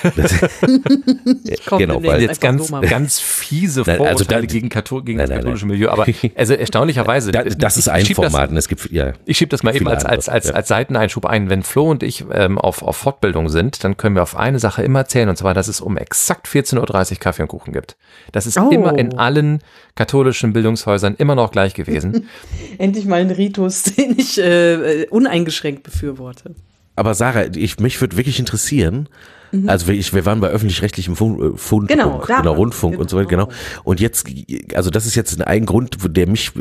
Genau, 1.78 2.02
weil 2.02 2.22
jetzt 2.22 2.40
ganz, 2.40 2.68
so 2.68 2.80
ganz 2.80 3.20
fiese 3.20 3.82
nein, 3.86 4.00
also 4.00 4.24
da, 4.24 4.40
gegen, 4.40 4.68
Kathol 4.68 5.02
gegen 5.04 5.18
nein, 5.18 5.28
das 5.28 5.38
katholische 5.38 5.66
nein, 5.66 5.78
Milieu. 5.78 5.90
Aber 5.90 6.06
also 6.34 6.54
erstaunlicherweise. 6.54 7.30
Da, 7.30 7.44
das 7.44 7.76
ist 7.76 7.88
ein 7.88 8.04
Format. 8.06 8.50
Das, 8.50 8.58
es 8.58 8.68
gibt, 8.68 8.90
ja, 8.90 9.12
ich 9.24 9.36
schiebe 9.36 9.50
das 9.50 9.62
mal 9.62 9.76
eben 9.76 9.86
als, 9.86 10.04
als, 10.04 10.28
als, 10.28 10.48
ja. 10.48 10.54
als 10.54 10.68
Seiteneinschub 10.68 11.26
ein. 11.26 11.50
Wenn 11.50 11.62
Flo 11.62 11.90
und 11.90 12.02
ich 12.02 12.24
ähm, 12.32 12.58
auf, 12.58 12.82
auf 12.82 12.96
Fortbildung 12.96 13.48
sind, 13.48 13.84
dann 13.84 13.96
können 13.96 14.14
wir 14.14 14.22
auf 14.22 14.36
eine 14.36 14.58
Sache 14.58 14.82
immer 14.82 15.06
zählen, 15.06 15.28
und 15.28 15.36
zwar, 15.36 15.54
dass 15.54 15.68
es 15.68 15.80
um 15.80 15.96
exakt 15.96 16.46
14.30 16.46 17.12
Uhr 17.12 17.18
Kaffee 17.18 17.42
und 17.42 17.48
Kuchen 17.48 17.72
gibt. 17.72 17.96
Das 18.32 18.46
ist 18.46 18.58
oh. 18.58 18.70
immer 18.70 18.98
in 18.98 19.18
allen 19.18 19.60
katholischen 19.94 20.52
Bildungshäusern 20.52 21.14
immer 21.16 21.34
noch 21.34 21.50
gleich 21.50 21.74
gewesen. 21.74 22.28
Endlich 22.78 23.04
mal 23.04 23.20
ein 23.20 23.30
Ritus, 23.30 23.82
den 23.96 24.18
ich 24.18 24.38
äh, 24.38 25.06
uneingeschränkt 25.10 25.82
befürworte. 25.82 26.54
Aber 26.98 27.14
Sarah, 27.14 27.46
ich, 27.54 27.78
mich 27.78 28.00
würde 28.00 28.16
wirklich 28.16 28.38
interessieren, 28.38 29.08
Mhm. 29.52 29.68
Also 29.68 29.90
ich, 29.92 30.12
wir 30.12 30.26
waren 30.26 30.40
bei 30.40 30.48
öffentlich-rechtlichem 30.48 31.16
Funk, 31.16 31.40
äh, 31.40 31.56
Funk, 31.56 31.88
genau, 31.88 32.22
genau, 32.26 32.52
Rundfunk 32.52 32.92
genau. 32.92 33.02
und 33.02 33.10
so 33.10 33.16
weiter, 33.16 33.28
genau. 33.28 33.48
Und 33.84 34.00
jetzt, 34.00 34.26
also 34.74 34.90
das 34.90 35.06
ist 35.06 35.14
jetzt 35.14 35.40
ein 35.46 35.66
Grund, 35.66 35.96
der 36.04 36.26
mich 36.26 36.52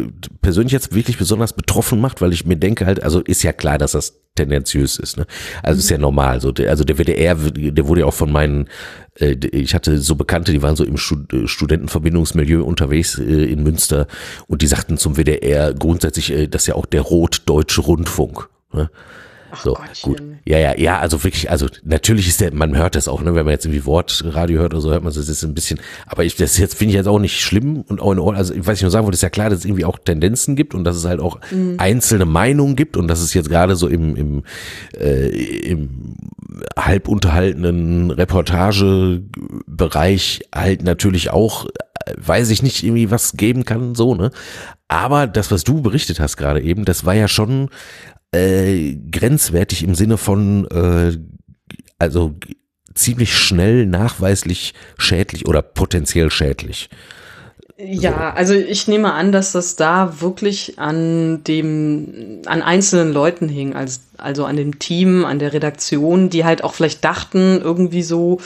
persönlich 0.42 0.72
jetzt 0.72 0.94
wirklich 0.94 1.18
besonders 1.18 1.54
betroffen 1.54 2.00
macht, 2.00 2.22
weil 2.22 2.34
ich 2.34 2.46
mir 2.46 2.58
denke 2.58 2.86
halt, 2.86 3.04
also 3.04 3.20
ist 3.22 3.44
ja 3.44 3.54
klar, 3.54 3.78
dass 3.78 3.92
das 3.92 4.20
tendenziös 4.36 4.98
ist. 5.00 5.18
Ne? 5.18 5.26
Also 5.64 5.78
mhm. 5.78 5.80
ist 5.80 5.90
ja 5.90 5.98
normal. 5.98 6.42
So, 6.42 6.54
also 6.68 6.84
der 6.84 6.98
WDR, 6.98 7.36
der 7.36 7.88
wurde 7.88 8.02
ja 8.02 8.08
auch 8.08 8.14
von 8.14 8.32
meinen, 8.32 8.68
äh, 9.20 9.36
ich 9.52 9.74
hatte 9.74 10.00
so 10.00 10.16
Bekannte, 10.16 10.52
die 10.52 10.62
waren 10.62 10.76
so 10.76 10.84
im 10.84 10.96
äh, 10.96 11.48
Studentenverbindungsmilieu 11.48 12.64
unterwegs 12.64 13.18
äh, 13.18 13.24
in 13.24 13.64
Münster 13.64 14.08
und 14.48 14.62
die 14.62 14.68
sagten 14.68 14.98
zum 14.98 15.18
WDR 15.18 15.74
grundsätzlich, 15.74 16.32
äh, 16.32 16.48
das 16.48 16.64
ist 16.64 16.68
ja 16.68 16.76
auch 16.76 16.86
der 16.86 17.02
rot-deutsche 17.02 17.82
Rundfunk. 17.82 18.48
Ne? 18.72 18.90
Ach 19.52 19.64
so, 19.64 19.74
Gottchen. 19.74 20.10
gut. 20.10 20.22
Ja, 20.46 20.60
ja, 20.60 20.78
ja, 20.78 21.00
also 21.00 21.24
wirklich, 21.24 21.50
also 21.50 21.68
natürlich 21.84 22.28
ist 22.28 22.42
der, 22.42 22.54
man 22.54 22.78
hört 22.78 22.96
das 22.96 23.08
auch, 23.08 23.22
ne, 23.22 23.34
wenn 23.36 23.46
man 23.46 23.54
jetzt 23.54 23.66
irgendwie 23.66 23.86
Wortradio 23.86 24.60
hört 24.60 24.74
oder 24.74 24.82
so, 24.82 24.92
hört 24.92 25.04
man 25.04 25.14
das 25.14 25.30
ist 25.30 25.44
ein 25.44 25.54
bisschen, 25.54 25.80
aber 26.06 26.26
ich, 26.26 26.36
das 26.36 26.58
jetzt 26.58 26.76
finde 26.76 26.92
ich 26.92 26.96
jetzt 26.96 27.08
auch 27.08 27.20
nicht 27.20 27.40
schlimm 27.40 27.82
und 27.82 28.02
auch 28.02 28.12
in 28.12 28.20
Ordnung, 28.20 28.38
also 28.38 28.54
was 28.58 28.78
ich 28.78 28.82
nur 28.82 28.92
sagen 28.92 29.06
wollte, 29.06 29.16
ist 29.16 29.24
ja 29.24 29.30
klar, 29.30 29.50
dass 29.50 29.60
es 29.60 29.66
irgendwie 29.66 29.86
auch 29.86 30.00
Tendenzen 30.00 30.56
gibt 30.56 30.76
und 30.76 30.84
dass 30.84 30.96
es 30.96 31.06
halt 31.06 31.20
auch 31.20 31.40
mhm. 31.52 31.76
einzelne 31.78 32.26
Meinungen 32.26 32.76
gibt 32.76 32.98
und 32.98 33.08
dass 33.08 33.22
es 33.22 33.34
jetzt 33.34 33.50
gerade 33.50 33.76
so 33.76 33.88
im, 33.88 34.16
im, 34.16 34.44
äh, 35.00 35.30
im 35.70 36.16
halb 36.78 37.08
unterhaltenen 37.08 38.12
Reportagebereich 38.12 40.42
halt 40.54 40.84
natürlich 40.84 41.32
auch, 41.32 41.66
äh, 42.06 42.14
weiß 42.18 42.50
ich 42.50 42.62
nicht, 42.64 42.84
irgendwie 42.84 43.12
was 43.12 43.34
geben 43.34 43.66
kann, 43.66 43.94
so, 43.96 44.16
ne? 44.16 44.32
Aber 44.90 45.28
das, 45.28 45.52
was 45.52 45.66
du 45.66 45.82
berichtet 45.82 46.22
hast 46.22 46.38
gerade 46.38 46.62
eben, 46.62 46.86
das 46.86 47.06
war 47.06 47.14
ja 47.14 47.28
schon 47.28 47.70
äh, 48.32 48.96
grenzwertig 49.12 49.84
im 49.84 49.96
Sinne 49.96 50.18
von, 50.18 50.68
äh, 50.68 51.18
also 52.00 52.36
ziemlich 52.94 53.38
schnell 53.38 53.86
nachweislich 53.86 54.74
schädlich 54.98 55.48
oder 55.48 55.62
potenziell 55.62 56.32
schädlich. 56.32 56.90
Ja, 57.80 58.34
also 58.34 58.56
ich 58.56 58.88
nehme 58.88 59.14
an, 59.14 59.32
dass 59.32 59.52
das 59.52 59.76
da 59.76 60.20
wirklich 60.20 60.80
an 60.80 61.44
dem, 61.44 62.42
an 62.48 62.64
einzelnen 62.64 63.14
Leuten 63.14 63.50
hing, 63.50 63.76
als, 63.76 64.02
also 64.18 64.46
an 64.46 64.58
dem 64.58 64.80
Team, 64.80 65.26
an 65.26 65.38
der 65.38 65.54
Redaktion, 65.54 66.32
die 66.32 66.44
halt 66.44 66.64
auch 66.64 66.74
vielleicht 66.74 67.06
dachten, 67.06 67.62
irgendwie 67.62 68.02
so, 68.02 68.40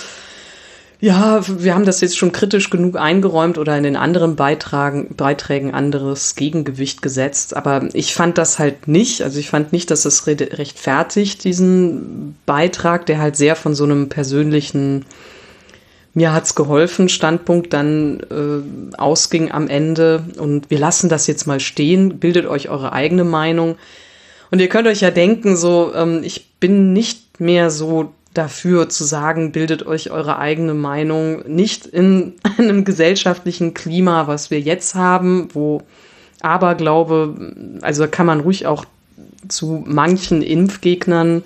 ja, 1.02 1.42
wir 1.48 1.74
haben 1.74 1.86
das 1.86 2.00
jetzt 2.02 2.16
schon 2.16 2.32
kritisch 2.32 2.70
genug 2.70 2.96
eingeräumt 2.96 3.58
oder 3.58 3.76
in 3.76 3.84
den 3.84 3.96
anderen 3.96 4.36
Beitragen, 4.36 5.16
Beiträgen 5.18 5.74
anderes 5.74 6.36
Gegengewicht 6.36 7.02
gesetzt. 7.02 7.58
Aber 7.58 7.90
ich 7.94 8.14
fand 8.14 8.38
das 8.38 8.60
halt 8.60 8.88
nicht. 8.88 9.24
Also 9.24 9.40
ich 9.40 9.50
fand 9.50 9.74
nicht, 9.74 9.90
dass 9.90 10.06
es 10.06 10.28
rechtfertigt, 10.28 11.44
diesen 11.44 12.36
Beitrag, 12.46 13.08
der 13.08 13.18
halt 13.18 13.36
sehr 13.36 13.56
von 13.56 13.74
so 13.74 13.84
einem 13.84 14.10
persönlichen 14.10 15.06
mir 16.14 16.34
hat's 16.34 16.56
geholfen 16.56 17.10
Standpunkt 17.10 17.74
dann 17.74 18.20
äh, 18.30 18.98
ausging 18.98 19.52
am 19.52 19.68
Ende. 19.68 20.24
Und 20.38 20.70
wir 20.70 20.78
lassen 20.78 21.10
das 21.10 21.26
jetzt 21.26 21.48
mal 21.48 21.60
stehen, 21.60 22.20
bildet 22.20 22.46
euch 22.46 22.70
eure 22.70 22.94
eigene 22.94 23.24
Meinung. 23.24 23.78
Und 24.52 24.60
ihr 24.60 24.70
könnt 24.70 24.88
euch 24.88 25.02
ja 25.02 25.10
denken, 25.10 25.56
so, 25.56 25.94
ähm, 25.96 26.22
ich 26.24 26.50
bin 26.60 26.94
nicht 26.94 27.40
mehr 27.40 27.72
so 27.72 28.14
dafür 28.34 28.90
zu 28.90 29.04
sagen, 29.04 29.52
bildet 29.52 29.86
euch 29.86 30.12
eure 30.12 30.38
eigene 30.38 30.74
Meinung 30.74 31.44
nicht 31.48 31.86
in 31.86 32.34
einem 32.58 32.86
gesellschaftlichen 32.86 33.74
Klima, 33.74 34.28
was 34.28 34.52
wir 34.52 34.60
jetzt 34.60 34.96
haben, 34.96 35.50
wo 35.54 35.82
Aberglaube, 36.42 37.80
also 37.82 38.08
kann 38.08 38.26
man 38.26 38.40
ruhig 38.40 38.66
auch 38.66 38.86
zu 39.48 39.84
manchen 39.86 40.42
Impfgegnern 40.42 41.44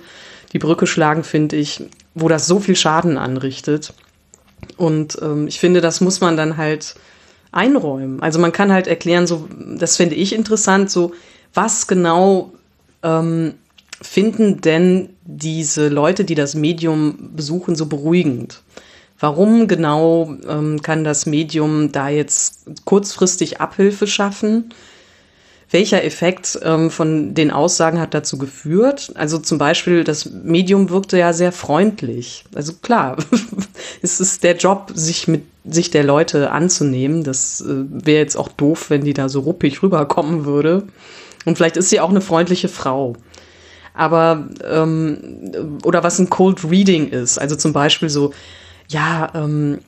die 0.52 0.58
Brücke 0.58 0.86
schlagen, 0.86 1.24
finde 1.24 1.56
ich, 1.56 1.82
wo 2.14 2.28
das 2.28 2.46
so 2.46 2.60
viel 2.60 2.76
Schaden 2.76 3.18
anrichtet. 3.18 3.92
Und 4.76 5.18
ähm, 5.20 5.48
ich 5.48 5.60
finde, 5.60 5.80
das 5.80 6.00
muss 6.00 6.20
man 6.20 6.36
dann 6.36 6.56
halt 6.56 6.94
einräumen. 7.52 8.22
Also 8.22 8.38
man 8.38 8.52
kann 8.52 8.72
halt 8.72 8.86
erklären, 8.86 9.26
so, 9.26 9.48
das 9.76 9.96
finde 9.96 10.14
ich 10.14 10.34
interessant, 10.34 10.90
so, 10.90 11.12
was 11.52 11.86
genau 11.86 12.52
ähm, 13.02 13.54
finden 14.00 14.60
denn 14.60 15.10
diese 15.26 15.88
Leute, 15.88 16.24
die 16.24 16.34
das 16.34 16.54
Medium 16.54 17.30
besuchen, 17.34 17.76
so 17.76 17.86
beruhigend? 17.86 18.62
Warum 19.18 19.66
genau 19.66 20.36
ähm, 20.46 20.82
kann 20.82 21.04
das 21.04 21.26
Medium 21.26 21.90
da 21.90 22.08
jetzt 22.08 22.66
kurzfristig 22.84 23.60
Abhilfe 23.60 24.06
schaffen? 24.06 24.70
Welcher 25.70 26.04
Effekt 26.04 26.60
ähm, 26.62 26.90
von 26.90 27.34
den 27.34 27.50
Aussagen 27.50 27.98
hat 27.98 28.14
dazu 28.14 28.38
geführt? 28.38 29.12
Also 29.14 29.38
zum 29.38 29.58
Beispiel, 29.58 30.04
das 30.04 30.30
Medium 30.30 30.90
wirkte 30.90 31.18
ja 31.18 31.32
sehr 31.32 31.50
freundlich. 31.50 32.44
Also 32.54 32.74
klar, 32.74 33.16
es 34.02 34.20
ist 34.20 34.44
der 34.44 34.56
Job, 34.56 34.92
sich 34.94 35.26
mit 35.26 35.42
sich 35.64 35.90
der 35.90 36.04
Leute 36.04 36.52
anzunehmen. 36.52 37.24
Das 37.24 37.62
äh, 37.62 37.84
wäre 37.88 38.20
jetzt 38.20 38.36
auch 38.36 38.48
doof, 38.48 38.90
wenn 38.90 39.02
die 39.02 39.14
da 39.14 39.28
so 39.28 39.40
ruppig 39.40 39.82
rüberkommen 39.82 40.44
würde. 40.44 40.84
Und 41.46 41.56
vielleicht 41.56 41.76
ist 41.76 41.88
sie 41.90 42.00
auch 42.00 42.10
eine 42.10 42.20
freundliche 42.20 42.68
Frau 42.68 43.16
aber 43.96 44.46
ähm, 44.62 45.78
oder 45.84 46.02
was 46.02 46.18
ein 46.18 46.30
Cold 46.30 46.64
Reading 46.70 47.08
ist. 47.08 47.38
Also 47.38 47.56
zum 47.56 47.72
Beispiel 47.72 48.10
so, 48.10 48.32
ja, 48.88 49.30
ähm, 49.34 49.78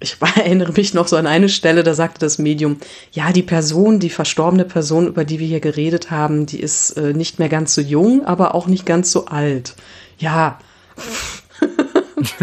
ich 0.00 0.16
erinnere 0.36 0.72
mich 0.72 0.94
noch 0.94 1.08
so 1.08 1.16
an 1.16 1.26
eine 1.26 1.48
Stelle, 1.48 1.82
da 1.82 1.94
sagte 1.94 2.20
das 2.20 2.38
Medium, 2.38 2.78
ja, 3.12 3.32
die 3.32 3.42
Person, 3.42 4.00
die 4.00 4.10
verstorbene 4.10 4.64
Person, 4.64 5.06
über 5.06 5.24
die 5.24 5.38
wir 5.38 5.46
hier 5.46 5.60
geredet 5.60 6.10
haben, 6.10 6.46
die 6.46 6.60
ist 6.60 6.92
äh, 6.92 7.12
nicht 7.12 7.38
mehr 7.38 7.48
ganz 7.48 7.74
so 7.74 7.80
jung, 7.80 8.24
aber 8.26 8.54
auch 8.54 8.66
nicht 8.66 8.84
ganz 8.84 9.12
so 9.12 9.26
alt. 9.26 9.74
Ja, 10.18 10.58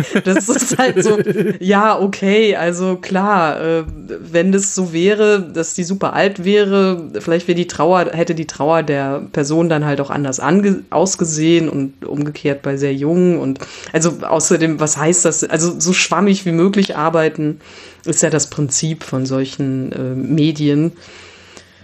das 0.24 0.50
ist 0.50 0.78
halt 0.78 1.04
so, 1.04 1.18
ja, 1.60 2.00
okay, 2.00 2.56
also 2.56 2.98
klar, 2.98 3.62
äh, 3.62 3.84
wenn 4.08 4.52
das 4.52 4.76
so 4.76 4.94
wäre, 4.94 5.42
dass 5.42 5.74
die 5.74 5.84
super 5.84 6.14
alt 6.14 6.44
wäre, 6.44 7.10
vielleicht 7.20 7.48
wäre 7.48 7.56
die 7.56 7.68
Trauer, 7.68 8.12
hätte 8.14 8.36
die 8.36 8.48
Trauer 8.48 8.84
der 8.84 9.22
Person 9.32 9.70
dann 9.70 9.86
halt 9.86 10.02
auch 10.02 10.10
anders 10.10 10.42
ausgesehen 10.90 11.70
und 11.70 12.06
umgekehrt 12.06 12.62
bei 12.62 12.78
sehr 12.78 12.94
jungen 12.94 13.38
und 13.38 13.60
also 13.92 14.18
außerdem, 14.22 14.80
was 14.80 14.98
heißt 14.98 15.26
das? 15.26 15.44
Also 15.44 15.80
so 15.80 15.94
schwammig 15.94 16.46
wie 16.46 16.52
möglich 16.52 16.96
arbeiten 16.96 17.60
ist 18.06 18.22
ja 18.22 18.30
das 18.30 18.50
Prinzip 18.50 19.04
von 19.04 19.26
solchen 19.26 19.92
äh, 19.92 20.16
Medien. 20.16 20.92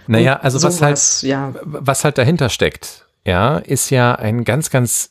Naja, 0.06 0.40
also 0.40 0.58
sowas, 0.58 0.80
was 0.80 1.22
halt, 1.22 1.30
ja. 1.30 1.54
was 1.62 2.04
halt 2.04 2.18
dahinter 2.18 2.48
steckt, 2.48 3.06
ja, 3.24 3.58
ist 3.58 3.90
ja 3.90 4.14
ein 4.14 4.44
ganz, 4.44 4.70
ganz 4.70 5.10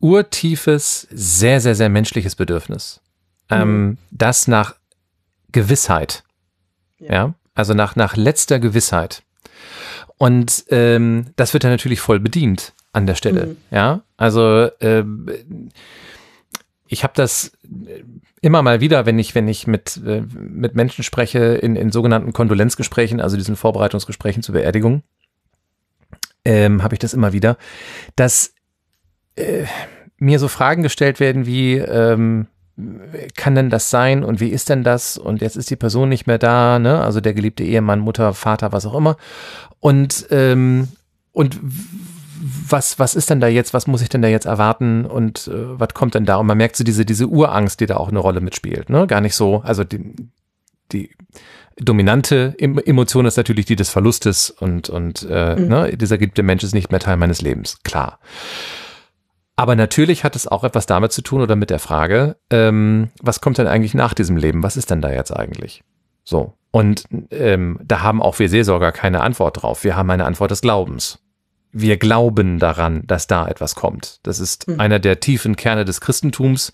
urtiefes, 0.00 1.06
sehr, 1.10 1.60
sehr, 1.60 1.74
sehr 1.74 1.88
menschliches 1.88 2.34
Bedürfnis. 2.34 3.00
Mhm. 3.50 3.56
Ähm, 3.56 3.98
das 4.10 4.48
nach 4.48 4.74
Gewissheit. 5.52 6.24
Ja. 6.98 7.12
ja. 7.12 7.34
Also 7.54 7.74
nach, 7.74 7.96
nach 7.96 8.16
letzter 8.16 8.58
Gewissheit. 8.58 9.22
Und 10.16 10.64
ähm, 10.68 11.26
das 11.36 11.52
wird 11.52 11.64
dann 11.64 11.70
natürlich 11.70 12.00
voll 12.00 12.20
bedient 12.20 12.72
an 12.92 13.06
der 13.06 13.14
Stelle. 13.14 13.46
Mhm. 13.46 13.56
Ja. 13.70 14.02
Also 14.16 14.70
äh, 14.80 15.04
ich 16.86 17.04
habe 17.04 17.12
das 17.14 17.52
immer 18.40 18.62
mal 18.62 18.80
wieder, 18.80 19.06
wenn 19.06 19.18
ich, 19.18 19.34
wenn 19.34 19.48
ich 19.48 19.66
mit, 19.66 20.00
äh, 20.04 20.22
mit 20.32 20.74
Menschen 20.74 21.04
spreche, 21.04 21.38
in, 21.38 21.76
in 21.76 21.92
sogenannten 21.92 22.32
Kondolenzgesprächen, 22.32 23.20
also 23.20 23.36
diesen 23.36 23.56
Vorbereitungsgesprächen 23.56 24.42
zur 24.42 24.54
Beerdigung, 24.54 25.02
ähm, 26.44 26.82
habe 26.82 26.94
ich 26.94 26.98
das 26.98 27.14
immer 27.14 27.32
wieder, 27.32 27.58
dass 28.16 28.54
äh, 29.40 29.66
mir 30.18 30.38
so 30.38 30.48
Fragen 30.48 30.82
gestellt 30.82 31.20
werden 31.20 31.46
wie, 31.46 31.76
ähm, 31.76 32.46
kann 33.36 33.54
denn 33.54 33.70
das 33.70 33.90
sein 33.90 34.24
und 34.24 34.40
wie 34.40 34.48
ist 34.48 34.68
denn 34.68 34.84
das 34.84 35.18
und 35.18 35.40
jetzt 35.40 35.56
ist 35.56 35.70
die 35.70 35.76
Person 35.76 36.08
nicht 36.08 36.26
mehr 36.26 36.38
da, 36.38 36.78
ne? 36.78 37.00
Also 37.00 37.20
der 37.20 37.34
geliebte 37.34 37.64
Ehemann, 37.64 38.00
Mutter, 38.00 38.32
Vater, 38.34 38.72
was 38.72 38.86
auch 38.86 38.94
immer. 38.94 39.16
Und 39.80 40.26
ähm, 40.30 40.88
und 41.32 41.58
was 42.68 42.98
was 42.98 43.14
ist 43.14 43.30
denn 43.30 43.40
da 43.40 43.48
jetzt? 43.48 43.74
Was 43.74 43.86
muss 43.86 44.02
ich 44.02 44.08
denn 44.08 44.22
da 44.22 44.28
jetzt 44.28 44.46
erwarten 44.46 45.04
und 45.04 45.48
äh, 45.48 45.78
was 45.78 45.94
kommt 45.94 46.14
denn 46.14 46.24
da? 46.24 46.36
Und 46.36 46.46
man 46.46 46.56
merkt 46.56 46.76
so 46.76 46.84
diese 46.84 47.04
diese 47.04 47.26
Urangst, 47.26 47.80
die 47.80 47.86
da 47.86 47.96
auch 47.96 48.08
eine 48.08 48.18
Rolle 48.18 48.40
mitspielt, 48.40 48.88
ne? 48.88 49.06
Gar 49.06 49.20
nicht 49.20 49.34
so, 49.34 49.60
also 49.64 49.84
die 49.84 50.14
die 50.92 51.10
dominante 51.76 52.54
Emotion 52.58 53.26
ist 53.26 53.36
natürlich 53.36 53.66
die 53.66 53.76
des 53.76 53.90
Verlustes 53.90 54.50
und 54.50 54.88
und 54.90 55.26
äh, 55.30 55.56
mhm. 55.56 55.68
ne? 55.68 55.96
dieser 55.96 56.18
geliebte 56.18 56.42
Mensch 56.42 56.62
ist 56.62 56.74
nicht 56.74 56.90
mehr 56.90 57.00
Teil 57.00 57.16
meines 57.16 57.42
Lebens, 57.42 57.82
klar. 57.82 58.18
Aber 59.60 59.76
natürlich 59.76 60.24
hat 60.24 60.36
es 60.36 60.46
auch 60.46 60.64
etwas 60.64 60.86
damit 60.86 61.12
zu 61.12 61.20
tun 61.20 61.42
oder 61.42 61.54
mit 61.54 61.68
der 61.68 61.80
Frage, 61.80 62.36
ähm, 62.48 63.10
was 63.20 63.42
kommt 63.42 63.58
denn 63.58 63.66
eigentlich 63.66 63.92
nach 63.92 64.14
diesem 64.14 64.38
Leben? 64.38 64.62
Was 64.62 64.78
ist 64.78 64.90
denn 64.90 65.02
da 65.02 65.12
jetzt 65.12 65.36
eigentlich? 65.36 65.84
So. 66.24 66.54
Und 66.70 67.04
ähm, 67.30 67.78
da 67.84 68.00
haben 68.00 68.22
auch 68.22 68.38
wir 68.38 68.48
Seelsorger 68.48 68.90
keine 68.90 69.20
Antwort 69.20 69.60
drauf. 69.60 69.84
Wir 69.84 69.96
haben 69.96 70.08
eine 70.08 70.24
Antwort 70.24 70.50
des 70.50 70.62
Glaubens. 70.62 71.18
wir 71.72 71.98
glauben 71.98 72.58
daran, 72.58 73.06
dass 73.06 73.26
da 73.26 73.46
etwas 73.46 73.74
kommt. 73.74 74.20
Das 74.22 74.40
ist 74.40 74.66
mhm. 74.66 74.80
einer 74.80 74.98
der 74.98 75.20
tiefen 75.20 75.56
Kerne 75.56 75.84
des 75.84 76.00
Christentums 76.00 76.72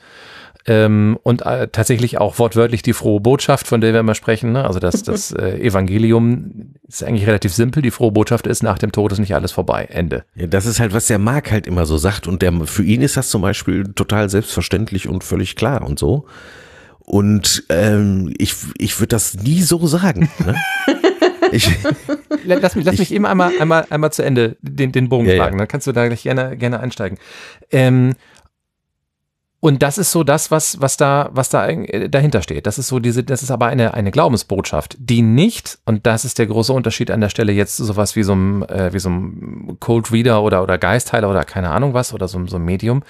ähm, 0.66 1.18
und 1.22 1.42
äh, 1.46 1.68
tatsächlich 1.68 2.18
auch 2.18 2.38
wortwörtlich 2.38 2.82
die 2.82 2.92
frohe 2.92 3.20
Botschaft, 3.20 3.66
von 3.68 3.80
der 3.80 3.92
wir 3.92 4.00
immer 4.00 4.14
sprechen. 4.16 4.52
Ne? 4.52 4.64
Also 4.64 4.80
das, 4.80 5.02
das 5.04 5.32
äh, 5.32 5.58
Evangelium 5.60 6.74
ist 6.88 7.04
eigentlich 7.04 7.26
relativ 7.26 7.54
simpel. 7.54 7.82
Die 7.82 7.90
frohe 7.90 8.10
Botschaft 8.10 8.46
ist, 8.46 8.62
nach 8.62 8.78
dem 8.78 8.90
Tod 8.90 9.12
ist 9.12 9.18
nicht 9.18 9.34
alles 9.34 9.52
vorbei. 9.52 9.86
Ende. 9.90 10.24
Ja, 10.34 10.46
das 10.46 10.66
ist 10.66 10.80
halt, 10.80 10.92
was 10.92 11.06
der 11.06 11.18
Marc 11.18 11.52
halt 11.52 11.66
immer 11.66 11.86
so 11.86 11.96
sagt. 11.96 12.26
Und 12.26 12.42
der, 12.42 12.52
für 12.66 12.82
ihn 12.82 13.02
ist 13.02 13.16
das 13.16 13.30
zum 13.30 13.42
Beispiel 13.42 13.84
total 13.94 14.28
selbstverständlich 14.28 15.08
und 15.08 15.22
völlig 15.22 15.54
klar 15.54 15.82
und 15.82 15.98
so. 15.98 16.26
Und 16.98 17.64
ähm, 17.68 18.34
ich, 18.36 18.56
ich 18.78 18.98
würde 18.98 19.08
das 19.08 19.34
nie 19.34 19.62
so 19.62 19.86
sagen. 19.86 20.28
Ne? 20.44 20.56
Ich, 21.52 21.70
lass 22.44 22.74
mich, 22.74 22.84
lass 22.84 22.94
ich, 22.94 23.00
mich 23.00 23.14
eben 23.14 23.24
einmal, 23.24 23.52
einmal, 23.60 23.86
einmal 23.88 24.12
zu 24.12 24.22
Ende 24.22 24.56
den, 24.62 24.90
den 24.90 25.08
Bogen 25.08 25.26
ja, 25.26 25.36
fragen, 25.36 25.58
dann 25.58 25.68
kannst 25.68 25.86
du 25.86 25.92
da 25.92 26.06
gleich 26.06 26.24
gerne, 26.24 26.56
gerne 26.56 26.80
einsteigen. 26.80 27.18
Ähm, 27.70 28.14
und 29.60 29.82
das 29.82 29.98
ist 29.98 30.12
so 30.12 30.22
das, 30.22 30.50
was, 30.50 30.80
was 30.80 30.96
da, 30.96 31.30
was 31.32 31.48
da 31.48 31.66
dahinter 31.72 32.42
steht. 32.42 32.66
Das 32.66 32.78
ist 32.78 32.88
so 32.88 32.98
diese, 32.98 33.24
das 33.24 33.42
ist 33.42 33.50
aber 33.50 33.66
eine, 33.66 33.94
eine 33.94 34.10
Glaubensbotschaft, 34.10 34.96
die 34.98 35.22
nicht, 35.22 35.78
und 35.86 36.06
das 36.06 36.24
ist 36.24 36.38
der 36.38 36.46
große 36.46 36.72
Unterschied 36.72 37.10
an 37.10 37.20
der 37.20 37.30
Stelle 37.30 37.52
jetzt 37.52 37.76
sowas 37.76 38.16
wie 38.16 38.22
so 38.22 38.34
ein, 38.34 38.62
äh, 38.68 38.92
wie 38.92 38.98
so 38.98 39.08
ein 39.08 39.76
Cold 39.80 40.12
Reader 40.12 40.42
oder, 40.42 40.62
oder 40.62 40.78
Geistheiler 40.78 41.30
oder 41.30 41.44
keine 41.44 41.70
Ahnung 41.70 41.94
was 41.94 42.12
oder 42.12 42.28
so, 42.28 42.44
so 42.46 42.56
ein 42.56 42.64
Medium, 42.64 43.02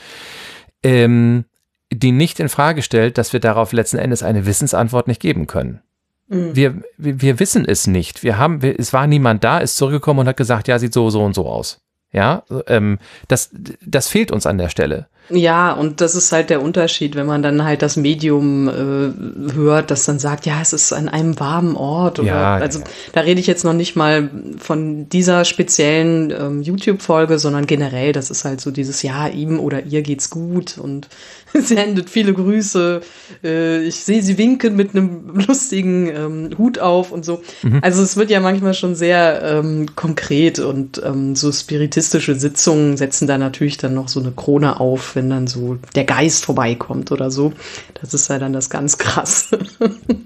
ähm, 0.82 1.44
die 1.90 2.12
nicht 2.12 2.38
in 2.40 2.48
Frage 2.48 2.82
stellt, 2.82 3.18
dass 3.18 3.32
wir 3.32 3.40
darauf 3.40 3.72
letzten 3.72 3.98
Endes 3.98 4.22
eine 4.22 4.46
Wissensantwort 4.46 5.08
nicht 5.08 5.20
geben 5.20 5.46
können. 5.46 5.80
Mhm. 6.28 6.56
Wir, 6.56 6.74
wir, 6.96 7.20
wir 7.20 7.40
wissen 7.40 7.64
es 7.64 7.86
nicht. 7.86 8.22
Wir 8.22 8.38
haben, 8.38 8.62
wir, 8.62 8.78
es 8.78 8.92
war 8.92 9.06
niemand 9.06 9.44
da, 9.44 9.58
ist 9.58 9.76
zurückgekommen 9.76 10.20
und 10.20 10.28
hat 10.28 10.36
gesagt, 10.36 10.68
ja, 10.68 10.78
sieht 10.78 10.92
so, 10.92 11.10
so 11.10 11.24
und 11.24 11.34
so 11.34 11.46
aus. 11.46 11.80
Ja, 12.12 12.44
ähm, 12.68 12.98
das, 13.28 13.50
das 13.84 14.08
fehlt 14.08 14.30
uns 14.30 14.46
an 14.46 14.58
der 14.58 14.68
Stelle. 14.68 15.08
Ja, 15.28 15.72
und 15.72 16.00
das 16.00 16.14
ist 16.14 16.30
halt 16.30 16.50
der 16.50 16.62
Unterschied, 16.62 17.16
wenn 17.16 17.26
man 17.26 17.42
dann 17.42 17.64
halt 17.64 17.82
das 17.82 17.96
Medium 17.96 18.68
äh, 18.68 19.54
hört, 19.54 19.90
das 19.90 20.04
dann 20.04 20.18
sagt, 20.18 20.46
ja, 20.46 20.60
es 20.62 20.72
ist 20.72 20.92
an 20.92 21.08
einem 21.08 21.38
warmen 21.40 21.76
Ort. 21.76 22.20
Oder, 22.20 22.28
ja, 22.28 22.54
also 22.56 22.80
ja. 22.80 22.84
da 23.12 23.20
rede 23.20 23.40
ich 23.40 23.46
jetzt 23.46 23.64
noch 23.64 23.72
nicht 23.72 23.96
mal 23.96 24.30
von 24.58 25.08
dieser 25.08 25.44
speziellen 25.44 26.30
ähm, 26.30 26.62
YouTube-Folge, 26.62 27.38
sondern 27.38 27.66
generell, 27.66 28.12
das 28.12 28.30
ist 28.30 28.44
halt 28.44 28.60
so 28.60 28.70
dieses, 28.70 29.02
ja, 29.02 29.26
ihm 29.26 29.58
oder 29.58 29.84
ihr 29.84 30.02
geht's 30.02 30.30
gut 30.30 30.78
und 30.78 31.08
sendet 31.54 32.10
viele 32.10 32.32
Grüße. 32.32 33.00
Äh, 33.42 33.82
ich 33.82 33.96
sehe 33.96 34.22
sie 34.22 34.38
winken 34.38 34.76
mit 34.76 34.94
einem 34.94 35.34
lustigen 35.46 36.08
ähm, 36.08 36.50
Hut 36.56 36.78
auf 36.78 37.10
und 37.10 37.24
so. 37.24 37.42
Mhm. 37.62 37.80
Also 37.82 38.02
es 38.02 38.16
wird 38.16 38.30
ja 38.30 38.40
manchmal 38.40 38.74
schon 38.74 38.94
sehr 38.94 39.42
ähm, 39.42 39.86
konkret 39.96 40.60
und 40.60 41.02
ähm, 41.04 41.34
so 41.34 41.50
spiritistische 41.50 42.34
Sitzungen 42.34 42.96
setzen 42.96 43.26
da 43.26 43.38
natürlich 43.38 43.76
dann 43.76 43.94
noch 43.94 44.08
so 44.08 44.20
eine 44.20 44.30
Krone 44.30 44.78
auf, 44.78 45.15
wenn 45.16 45.30
dann 45.30 45.46
so 45.46 45.78
der 45.94 46.04
Geist 46.04 46.44
vorbeikommt 46.44 47.10
oder 47.10 47.30
so. 47.30 47.52
Das 48.00 48.14
ist 48.14 48.28
ja 48.28 48.38
dann 48.38 48.52
das 48.52 48.70
ganz 48.70 48.98
krass. 48.98 49.50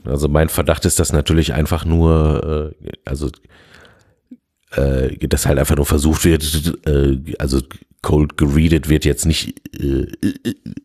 also 0.05 0.29
mein 0.29 0.48
Verdacht 0.48 0.85
ist, 0.85 0.98
dass 0.98 1.12
natürlich 1.12 1.55
einfach 1.55 1.85
nur, 1.85 2.74
äh, 2.83 2.90
also 3.05 3.31
äh, 4.72 5.16
dass 5.26 5.46
halt 5.46 5.59
einfach 5.59 5.76
nur 5.76 5.87
versucht 5.87 6.24
wird, 6.24 6.76
äh, 6.87 7.16
also 7.38 7.61
cold 8.03 8.39
geredet 8.39 8.89
wird 8.89 9.05
jetzt 9.05 9.27
nicht 9.27 9.61
äh, 9.79 10.07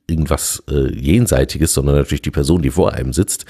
irgendwas 0.08 0.64
äh, 0.70 0.94
Jenseitiges, 0.94 1.74
sondern 1.74 1.96
natürlich 1.96 2.22
die 2.22 2.32
Person, 2.32 2.62
die 2.62 2.72
vor 2.72 2.94
einem 2.94 3.14
sitzt. 3.14 3.46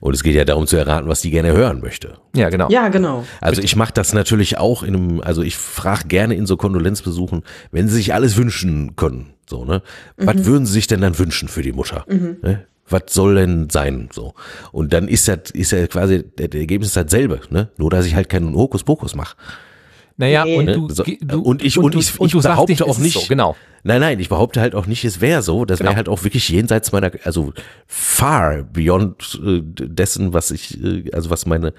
Und 0.00 0.14
es 0.14 0.22
geht 0.22 0.34
ja 0.34 0.44
darum 0.44 0.66
zu 0.66 0.76
erraten, 0.76 1.08
was 1.08 1.20
die 1.20 1.30
gerne 1.30 1.52
hören 1.52 1.80
möchte. 1.80 2.18
Ja, 2.34 2.48
genau. 2.48 2.68
Ja, 2.70 2.88
genau. 2.88 3.24
Also 3.40 3.62
ich 3.62 3.76
mache 3.76 3.92
das 3.92 4.12
natürlich 4.12 4.58
auch 4.58 4.82
in 4.82 4.96
einem, 4.96 5.20
also 5.20 5.42
ich 5.42 5.56
frage 5.56 6.08
gerne 6.08 6.34
in 6.34 6.46
so 6.46 6.56
Kondolenzbesuchen, 6.56 7.42
wenn 7.70 7.88
sie 7.88 7.96
sich 7.96 8.14
alles 8.14 8.36
wünschen 8.36 8.96
können, 8.96 9.34
so, 9.48 9.64
ne? 9.64 9.82
Mhm. 10.16 10.26
Was 10.26 10.44
würden 10.44 10.66
sie 10.66 10.72
sich 10.72 10.86
denn 10.88 11.00
dann 11.00 11.18
wünschen 11.18 11.48
für 11.48 11.62
die 11.62 11.72
Mutter? 11.72 12.04
Mhm. 12.08 12.38
Ne? 12.42 12.66
was 12.88 13.04
soll 13.08 13.36
denn 13.36 13.70
sein? 13.70 14.08
So. 14.12 14.34
Und 14.72 14.92
dann 14.92 15.08
ist 15.08 15.28
das, 15.28 15.50
ist 15.52 15.72
ja 15.72 15.86
quasi, 15.86 16.22
der 16.22 16.52
Ergebnis 16.52 16.92
dasselbe, 16.92 17.40
ne? 17.50 17.70
Nur 17.76 17.90
dass 17.90 18.06
ich 18.06 18.14
halt 18.14 18.28
keinen 18.28 18.54
Hokuspokus 18.54 19.14
mache. 19.14 19.36
Naja, 20.16 20.44
nee. 20.44 20.56
und, 20.56 20.66
du, 20.66 20.88
du, 20.88 21.40
und 21.40 21.64
ich, 21.64 21.76
und, 21.76 21.86
und 21.86 21.94
ich, 21.96 22.14
ich, 22.14 22.34
ich 22.34 22.42
behaupte 22.42 22.76
sagst, 22.76 22.88
auch 22.88 22.98
nicht, 22.98 23.20
so, 23.20 23.26
genau. 23.28 23.56
Nein, 23.86 24.00
nein, 24.00 24.18
ich 24.18 24.30
behaupte 24.30 24.62
halt 24.62 24.74
auch 24.74 24.86
nicht, 24.86 25.04
es 25.04 25.20
wäre 25.20 25.42
so. 25.42 25.66
Das 25.66 25.78
genau. 25.78 25.90
wäre 25.90 25.96
halt 25.96 26.08
auch 26.08 26.24
wirklich 26.24 26.48
jenseits 26.48 26.92
meiner, 26.92 27.10
also 27.24 27.52
far 27.86 28.62
beyond 28.62 29.40
äh, 29.44 29.60
dessen, 29.62 30.32
was 30.32 30.52
ich, 30.52 30.82
äh, 30.82 31.10
also 31.12 31.28
was 31.28 31.44
meine 31.44 31.74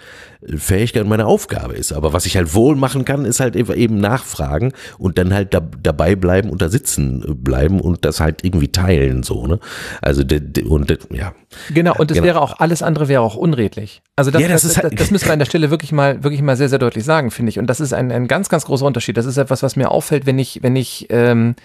Fähigkeit 0.56 1.02
und 1.04 1.10
meine 1.10 1.26
Aufgabe 1.26 1.74
ist. 1.74 1.94
Aber 1.94 2.14
was 2.14 2.28
ich 2.28 2.38
halt 2.38 2.54
wohl 2.54 2.76
machen 2.76 3.06
kann, 3.06 3.26
ist 3.26 3.40
halt 3.40 3.56
eben 3.56 3.98
nachfragen 3.98 4.74
und 5.00 5.18
dann 5.18 5.34
halt 5.34 5.54
da, 5.56 5.62
dabei 5.82 6.16
bleiben 6.16 6.52
und 6.52 6.62
da 6.62 6.70
sitzen 6.70 7.24
bleiben 7.44 7.80
und 7.80 8.06
das 8.06 8.20
halt 8.20 8.44
irgendwie 8.44 8.72
teilen, 8.72 9.24
so, 9.24 9.48
ne? 9.48 9.60
Also, 10.02 10.24
de, 10.24 10.42
de, 10.42 10.66
und 10.66 10.90
de, 10.90 11.00
ja. 11.12 11.34
Genau, 11.74 11.96
und 11.98 12.12
das 12.12 12.16
genau. 12.16 12.28
wäre 12.28 12.42
auch, 12.42 12.60
alles 12.60 12.82
andere 12.82 13.08
wäre 13.08 13.22
auch 13.22 13.36
unredlich. 13.36 14.02
Also 14.16 14.32
das, 14.32 14.42
ja, 14.42 14.48
das, 14.48 14.62
das, 14.62 14.72
ist 14.72 14.78
halt, 14.78 14.94
das, 14.94 15.00
das 15.00 15.12
müssen 15.12 15.26
wir 15.26 15.34
an 15.34 15.40
der 15.40 15.46
Stelle 15.46 15.72
wirklich 15.72 15.92
mal, 15.92 16.24
wirklich 16.24 16.42
mal 16.42 16.58
sehr, 16.58 16.70
sehr 16.70 16.80
deutlich 16.80 17.04
sagen, 17.04 17.32
finde 17.32 17.50
ich. 17.50 17.60
Und 17.60 17.68
das 17.68 17.80
ist 17.80 17.94
ein, 17.94 18.12
ein 18.12 18.28
ganz, 18.28 18.50
ganz 18.50 18.66
großer 18.66 18.86
Unterschied. 18.86 19.18
Das 19.18 19.26
ist 19.26 19.38
etwas, 19.38 19.64
was 19.64 19.76
mir 19.76 19.92
auffällt, 19.92 20.26
wenn 20.26 20.40
ich, 20.40 20.64
wenn 20.64 20.76
ich, 20.76 21.08
ähm, 21.10 21.56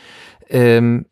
ähm, 0.48 1.06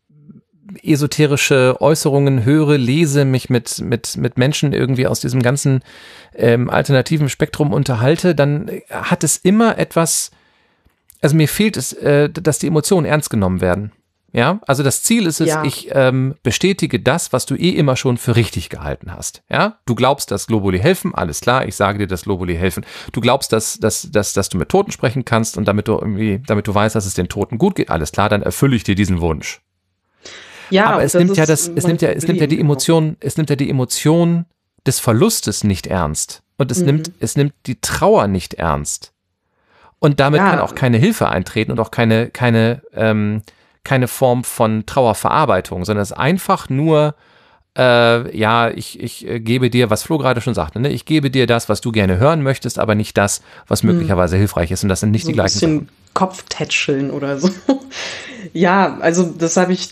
esoterische 0.82 1.76
Äußerungen 1.80 2.44
höre, 2.44 2.76
lese, 2.78 3.24
mich 3.24 3.50
mit, 3.50 3.80
mit, 3.80 4.16
mit 4.16 4.38
Menschen 4.38 4.72
irgendwie 4.72 5.06
aus 5.06 5.20
diesem 5.20 5.42
ganzen 5.42 5.80
ähm, 6.34 6.68
alternativen 6.70 7.28
Spektrum 7.28 7.72
unterhalte, 7.72 8.34
dann 8.34 8.70
hat 8.90 9.24
es 9.24 9.36
immer 9.36 9.78
etwas, 9.78 10.30
also 11.20 11.36
mir 11.36 11.48
fehlt 11.48 11.76
es, 11.76 11.92
äh, 11.94 12.28
dass 12.28 12.58
die 12.58 12.66
Emotionen 12.66 13.06
ernst 13.06 13.30
genommen 13.30 13.60
werden. 13.60 13.92
Ja, 14.32 14.60
also 14.66 14.82
das 14.82 15.02
Ziel 15.02 15.26
ist 15.26 15.40
es, 15.40 15.48
ja. 15.48 15.64
ich 15.64 15.88
ähm, 15.92 16.34
bestätige 16.42 17.00
das, 17.00 17.32
was 17.32 17.46
du 17.46 17.54
eh 17.54 17.70
immer 17.70 17.96
schon 17.96 18.18
für 18.18 18.36
richtig 18.36 18.68
gehalten 18.68 19.10
hast. 19.10 19.42
Ja, 19.48 19.78
du 19.86 19.94
glaubst, 19.94 20.30
dass 20.30 20.46
Globuli 20.46 20.78
helfen, 20.78 21.14
alles 21.14 21.40
klar, 21.40 21.66
ich 21.66 21.76
sage 21.76 21.98
dir, 21.98 22.06
dass 22.06 22.24
Globuli 22.24 22.54
helfen. 22.54 22.84
Du 23.12 23.22
glaubst, 23.22 23.52
dass, 23.52 23.78
dass, 23.78 24.10
dass, 24.10 24.34
dass 24.34 24.50
du 24.50 24.58
mit 24.58 24.68
Toten 24.68 24.92
sprechen 24.92 25.24
kannst 25.24 25.56
und 25.56 25.66
damit 25.66 25.88
du 25.88 25.92
irgendwie, 25.92 26.42
damit 26.46 26.66
du 26.66 26.74
weißt, 26.74 26.94
dass 26.94 27.06
es 27.06 27.14
den 27.14 27.28
Toten 27.28 27.56
gut 27.56 27.74
geht, 27.74 27.90
alles 27.90 28.12
klar, 28.12 28.28
dann 28.28 28.42
erfülle 28.42 28.76
ich 28.76 28.84
dir 28.84 28.94
diesen 28.94 29.22
Wunsch. 29.22 29.62
Ja, 30.70 30.90
aber 30.90 31.02
es 31.02 31.14
nimmt 31.14 31.36
ja 31.38 31.46
das, 31.46 31.66
es 31.66 31.86
nimmt 31.86 32.02
ja, 32.02 32.10
es 32.10 32.26
nimmt 32.26 32.40
ja 32.40 32.46
die 32.46 32.60
Emotion, 32.60 33.16
es 33.20 33.38
nimmt 33.38 33.48
ja 33.48 33.56
die 33.56 33.70
Emotion 33.70 34.44
des 34.86 35.00
Verlustes 35.00 35.64
nicht 35.64 35.86
ernst 35.86 36.42
und 36.58 36.70
es 36.70 36.80
mhm. 36.80 36.86
nimmt, 36.86 37.12
es 37.20 37.36
nimmt 37.36 37.54
die 37.66 37.80
Trauer 37.80 38.26
nicht 38.26 38.54
ernst. 38.54 39.12
Und 40.00 40.20
damit 40.20 40.40
ja. 40.40 40.50
kann 40.50 40.58
auch 40.60 40.74
keine 40.74 40.98
Hilfe 40.98 41.28
eintreten 41.28 41.72
und 41.72 41.80
auch 41.80 41.90
keine, 41.90 42.28
keine, 42.28 42.82
ähm, 42.92 43.42
keine 43.88 44.06
Form 44.06 44.44
von 44.44 44.84
Trauerverarbeitung, 44.84 45.86
sondern 45.86 46.02
es 46.02 46.10
ist 46.10 46.16
einfach 46.18 46.68
nur, 46.68 47.14
äh, 47.74 48.36
ja, 48.36 48.68
ich, 48.68 49.00
ich 49.00 49.26
äh, 49.26 49.40
gebe 49.40 49.70
dir, 49.70 49.88
was 49.88 50.02
Flo 50.02 50.18
gerade 50.18 50.42
schon 50.42 50.52
sagte, 50.52 50.78
ne? 50.78 50.90
ich 50.90 51.06
gebe 51.06 51.30
dir 51.30 51.46
das, 51.46 51.70
was 51.70 51.80
du 51.80 51.90
gerne 51.90 52.18
hören 52.18 52.42
möchtest, 52.42 52.78
aber 52.78 52.94
nicht 52.94 53.16
das, 53.16 53.40
was 53.66 53.82
hm. 53.82 53.92
möglicherweise 53.92 54.34
hm. 54.34 54.40
hilfreich 54.40 54.70
ist. 54.70 54.82
Und 54.82 54.90
das 54.90 55.00
sind 55.00 55.10
nicht 55.10 55.22
so 55.22 55.28
die 55.28 55.34
gleichen 55.34 55.56
ein 55.56 55.78
bisschen. 55.80 55.88
Kopftätscheln 56.12 57.10
oder 57.10 57.38
so. 57.38 57.48
ja, 58.52 58.98
also 59.00 59.22
das 59.22 59.56
habe 59.56 59.72
ich 59.72 59.90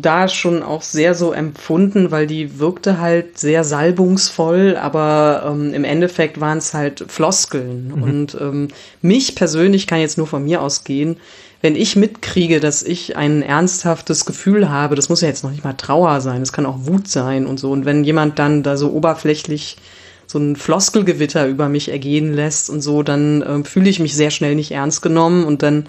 da 0.00 0.26
schon 0.26 0.62
auch 0.62 0.82
sehr 0.82 1.14
so 1.14 1.32
empfunden, 1.32 2.10
weil 2.10 2.26
die 2.26 2.58
wirkte 2.58 2.98
halt 2.98 3.38
sehr 3.38 3.62
salbungsvoll, 3.62 4.76
aber 4.80 5.44
ähm, 5.46 5.72
im 5.74 5.84
Endeffekt 5.84 6.40
waren 6.40 6.58
es 6.58 6.74
halt 6.74 7.04
Floskeln. 7.08 7.92
Mhm. 7.94 8.02
Und 8.02 8.36
ähm, 8.40 8.68
mich 9.02 9.34
persönlich 9.34 9.86
kann 9.86 10.00
jetzt 10.00 10.18
nur 10.18 10.26
von 10.26 10.44
mir 10.44 10.62
ausgehen, 10.62 11.18
wenn 11.66 11.74
ich 11.74 11.96
mitkriege, 11.96 12.60
dass 12.60 12.84
ich 12.84 13.16
ein 13.16 13.42
ernsthaftes 13.42 14.24
Gefühl 14.24 14.70
habe, 14.70 14.94
das 14.94 15.08
muss 15.08 15.20
ja 15.20 15.26
jetzt 15.26 15.42
noch 15.42 15.50
nicht 15.50 15.64
mal 15.64 15.72
Trauer 15.72 16.20
sein, 16.20 16.40
es 16.40 16.52
kann 16.52 16.64
auch 16.64 16.86
Wut 16.86 17.08
sein 17.08 17.44
und 17.44 17.58
so. 17.58 17.72
Und 17.72 17.84
wenn 17.84 18.04
jemand 18.04 18.38
dann 18.38 18.62
da 18.62 18.76
so 18.76 18.92
oberflächlich 18.92 19.76
so 20.28 20.38
ein 20.38 20.54
Floskelgewitter 20.54 21.48
über 21.48 21.68
mich 21.68 21.88
ergehen 21.88 22.32
lässt 22.32 22.70
und 22.70 22.82
so, 22.82 23.02
dann 23.02 23.42
äh, 23.42 23.64
fühle 23.64 23.90
ich 23.90 23.98
mich 23.98 24.14
sehr 24.14 24.30
schnell 24.30 24.54
nicht 24.54 24.70
ernst 24.70 25.02
genommen 25.02 25.44
und 25.44 25.64
dann, 25.64 25.88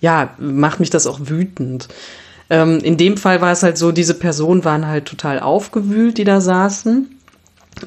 ja, 0.00 0.32
macht 0.38 0.78
mich 0.78 0.90
das 0.90 1.08
auch 1.08 1.18
wütend. 1.24 1.88
Ähm, 2.48 2.78
in 2.78 2.96
dem 2.96 3.16
Fall 3.16 3.40
war 3.40 3.50
es 3.50 3.64
halt 3.64 3.78
so, 3.78 3.90
diese 3.90 4.14
Personen 4.14 4.64
waren 4.64 4.86
halt 4.86 5.06
total 5.06 5.40
aufgewühlt, 5.40 6.18
die 6.18 6.24
da 6.24 6.40
saßen. 6.40 7.16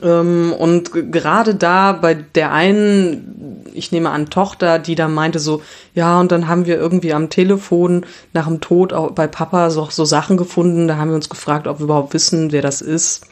Ähm, 0.01 0.53
und 0.57 1.11
gerade 1.11 1.55
da 1.55 1.93
bei 1.93 2.13
der 2.13 2.51
einen, 2.51 3.63
ich 3.73 3.91
nehme 3.91 4.09
an, 4.09 4.29
Tochter, 4.29 4.79
die 4.79 4.95
da 4.95 5.07
meinte 5.07 5.39
so, 5.39 5.61
ja, 5.93 6.19
und 6.19 6.31
dann 6.31 6.47
haben 6.47 6.65
wir 6.65 6.77
irgendwie 6.77 7.13
am 7.13 7.29
Telefon 7.29 8.05
nach 8.33 8.47
dem 8.47 8.61
Tod 8.61 8.93
auch 8.93 9.11
bei 9.11 9.27
Papa 9.27 9.69
so, 9.69 9.87
so 9.89 10.05
Sachen 10.05 10.37
gefunden, 10.37 10.87
da 10.87 10.97
haben 10.97 11.09
wir 11.09 11.15
uns 11.15 11.29
gefragt, 11.29 11.67
ob 11.67 11.79
wir 11.79 11.85
überhaupt 11.85 12.13
wissen, 12.13 12.51
wer 12.51 12.61
das 12.61 12.81
ist. 12.81 13.27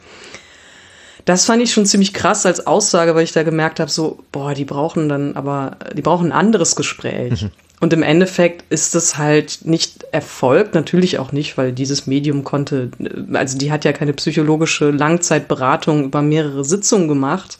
Das 1.24 1.44
fand 1.44 1.62
ich 1.62 1.72
schon 1.72 1.86
ziemlich 1.86 2.14
krass 2.14 2.46
als 2.46 2.66
Aussage, 2.66 3.14
weil 3.14 3.24
ich 3.24 3.32
da 3.32 3.44
gemerkt 3.44 3.78
habe, 3.78 3.90
so, 3.90 4.18
boah, 4.32 4.54
die 4.54 4.64
brauchen 4.64 5.08
dann 5.08 5.36
aber, 5.36 5.76
die 5.94 6.02
brauchen 6.02 6.26
ein 6.28 6.32
anderes 6.32 6.74
Gespräch. 6.74 7.42
Mhm. 7.42 7.50
Und 7.82 7.92
im 7.92 8.04
Endeffekt 8.04 8.64
ist 8.70 8.94
es 8.94 9.18
halt 9.18 9.62
nicht 9.64 10.04
erfolgt, 10.12 10.76
natürlich 10.76 11.18
auch 11.18 11.32
nicht, 11.32 11.58
weil 11.58 11.72
dieses 11.72 12.06
Medium 12.06 12.44
konnte, 12.44 12.92
also 13.32 13.58
die 13.58 13.72
hat 13.72 13.84
ja 13.84 13.92
keine 13.92 14.12
psychologische 14.12 14.92
Langzeitberatung 14.92 16.04
über 16.04 16.22
mehrere 16.22 16.64
Sitzungen 16.64 17.08
gemacht. 17.08 17.58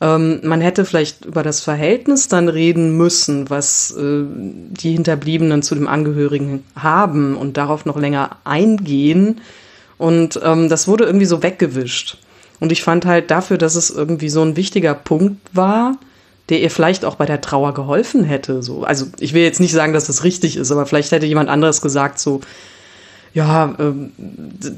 Ähm, 0.00 0.38
man 0.44 0.60
hätte 0.60 0.84
vielleicht 0.84 1.24
über 1.24 1.42
das 1.42 1.58
Verhältnis 1.58 2.28
dann 2.28 2.48
reden 2.48 2.96
müssen, 2.96 3.50
was 3.50 3.90
äh, 3.96 4.22
die 4.24 4.92
Hinterbliebenen 4.92 5.62
zu 5.62 5.74
dem 5.74 5.88
Angehörigen 5.88 6.62
haben 6.76 7.36
und 7.36 7.56
darauf 7.56 7.86
noch 7.86 7.98
länger 7.98 8.36
eingehen. 8.44 9.40
Und 9.98 10.38
ähm, 10.44 10.68
das 10.68 10.86
wurde 10.86 11.06
irgendwie 11.06 11.26
so 11.26 11.42
weggewischt. 11.42 12.18
Und 12.60 12.70
ich 12.70 12.84
fand 12.84 13.04
halt 13.04 13.32
dafür, 13.32 13.58
dass 13.58 13.74
es 13.74 13.90
irgendwie 13.90 14.28
so 14.28 14.42
ein 14.42 14.56
wichtiger 14.56 14.94
Punkt 14.94 15.40
war, 15.52 15.96
der 16.50 16.60
ihr 16.60 16.70
vielleicht 16.70 17.04
auch 17.04 17.14
bei 17.14 17.26
der 17.26 17.40
Trauer 17.40 17.74
geholfen 17.74 18.24
hätte. 18.24 18.62
So. 18.62 18.84
Also 18.84 19.06
ich 19.18 19.32
will 19.32 19.42
jetzt 19.42 19.60
nicht 19.60 19.72
sagen, 19.72 19.92
dass 19.92 20.06
das 20.06 20.24
richtig 20.24 20.56
ist, 20.56 20.70
aber 20.70 20.86
vielleicht 20.86 21.12
hätte 21.12 21.26
jemand 21.26 21.48
anderes 21.48 21.80
gesagt, 21.80 22.18
so, 22.18 22.40
ja, 23.34 23.74
ähm, 23.80 24.12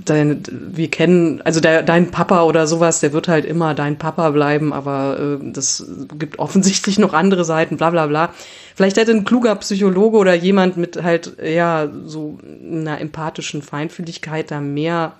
dein, 0.07 0.42
wir 0.48 0.88
kennen, 0.88 1.42
also 1.42 1.61
der, 1.61 1.83
dein 1.83 2.11
Papa 2.11 2.44
oder 2.44 2.66
sowas, 2.66 3.00
der 3.00 3.12
wird 3.12 3.29
halt 3.29 3.44
immer 3.44 3.74
dein 3.74 3.98
Papa 3.98 4.31
bleiben, 4.31 4.72
aber 4.72 5.38
äh, 5.42 5.52
das 5.52 5.87
gibt 6.18 6.38
offensichtlich 6.38 6.98
noch 6.98 7.12
andere 7.12 7.44
Seiten, 7.44 7.76
bla 7.76 7.90
bla 7.90 8.07
bla. 8.07 8.33
Vielleicht 8.74 8.96
hätte 8.96 9.11
ein 9.12 9.26
kluger 9.26 9.55
Psychologe 9.57 10.16
oder 10.16 10.35
jemand 10.35 10.79
mit 10.79 11.02
halt, 11.02 11.37
ja, 11.44 11.88
so 12.07 12.38
einer 12.48 12.98
empathischen 12.98 13.61
Feinfühligkeit 13.61 14.50
da 14.50 14.61
mehr 14.61 15.12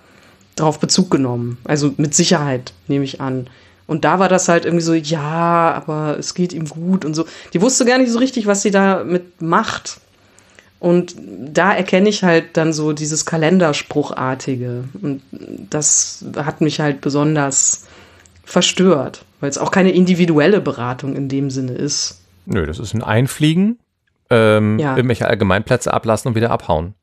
drauf 0.55 0.79
Bezug 0.79 1.11
genommen. 1.11 1.59
Also 1.63 1.93
mit 1.97 2.15
Sicherheit, 2.15 2.73
nehme 2.87 3.05
ich 3.05 3.21
an. 3.21 3.47
Und 3.87 4.03
da 4.03 4.19
war 4.19 4.27
das 4.27 4.49
halt 4.49 4.65
irgendwie 4.65 4.83
so, 4.83 4.93
ja, 4.93 5.73
aber 5.73 6.17
es 6.19 6.33
geht 6.33 6.53
ihm 6.53 6.67
gut 6.67 7.05
und 7.05 7.13
so. 7.13 7.25
Die 7.53 7.61
wusste 7.61 7.85
gar 7.85 7.97
nicht 7.97 8.11
so 8.11 8.19
richtig, 8.19 8.45
was 8.45 8.61
sie 8.61 8.71
damit 8.71 9.41
macht. 9.41 10.01
Und 10.79 11.15
da 11.17 11.73
erkenne 11.73 12.09
ich 12.09 12.23
halt 12.23 12.57
dann 12.57 12.73
so 12.73 12.93
dieses 12.93 13.25
Kalenderspruchartige. 13.25 14.83
Und 15.01 15.21
das 15.69 16.23
hat 16.35 16.61
mich 16.61 16.79
halt 16.79 17.01
besonders 17.01 17.87
verstört, 18.43 19.25
weil 19.39 19.49
es 19.49 19.57
auch 19.57 19.71
keine 19.71 19.91
individuelle 19.91 20.61
Beratung 20.61 21.15
in 21.15 21.29
dem 21.29 21.49
Sinne 21.49 21.73
ist. 21.73 22.21
Nö, 22.45 22.65
das 22.65 22.79
ist 22.79 22.93
ein 22.93 23.03
Einfliegen, 23.03 23.79
ähm, 24.29 24.77
ja. 24.79 24.95
irgendwelche 24.95 25.27
Allgemeinplätze 25.27 25.93
ablassen 25.93 26.29
und 26.29 26.35
wieder 26.35 26.51
abhauen. 26.51 26.93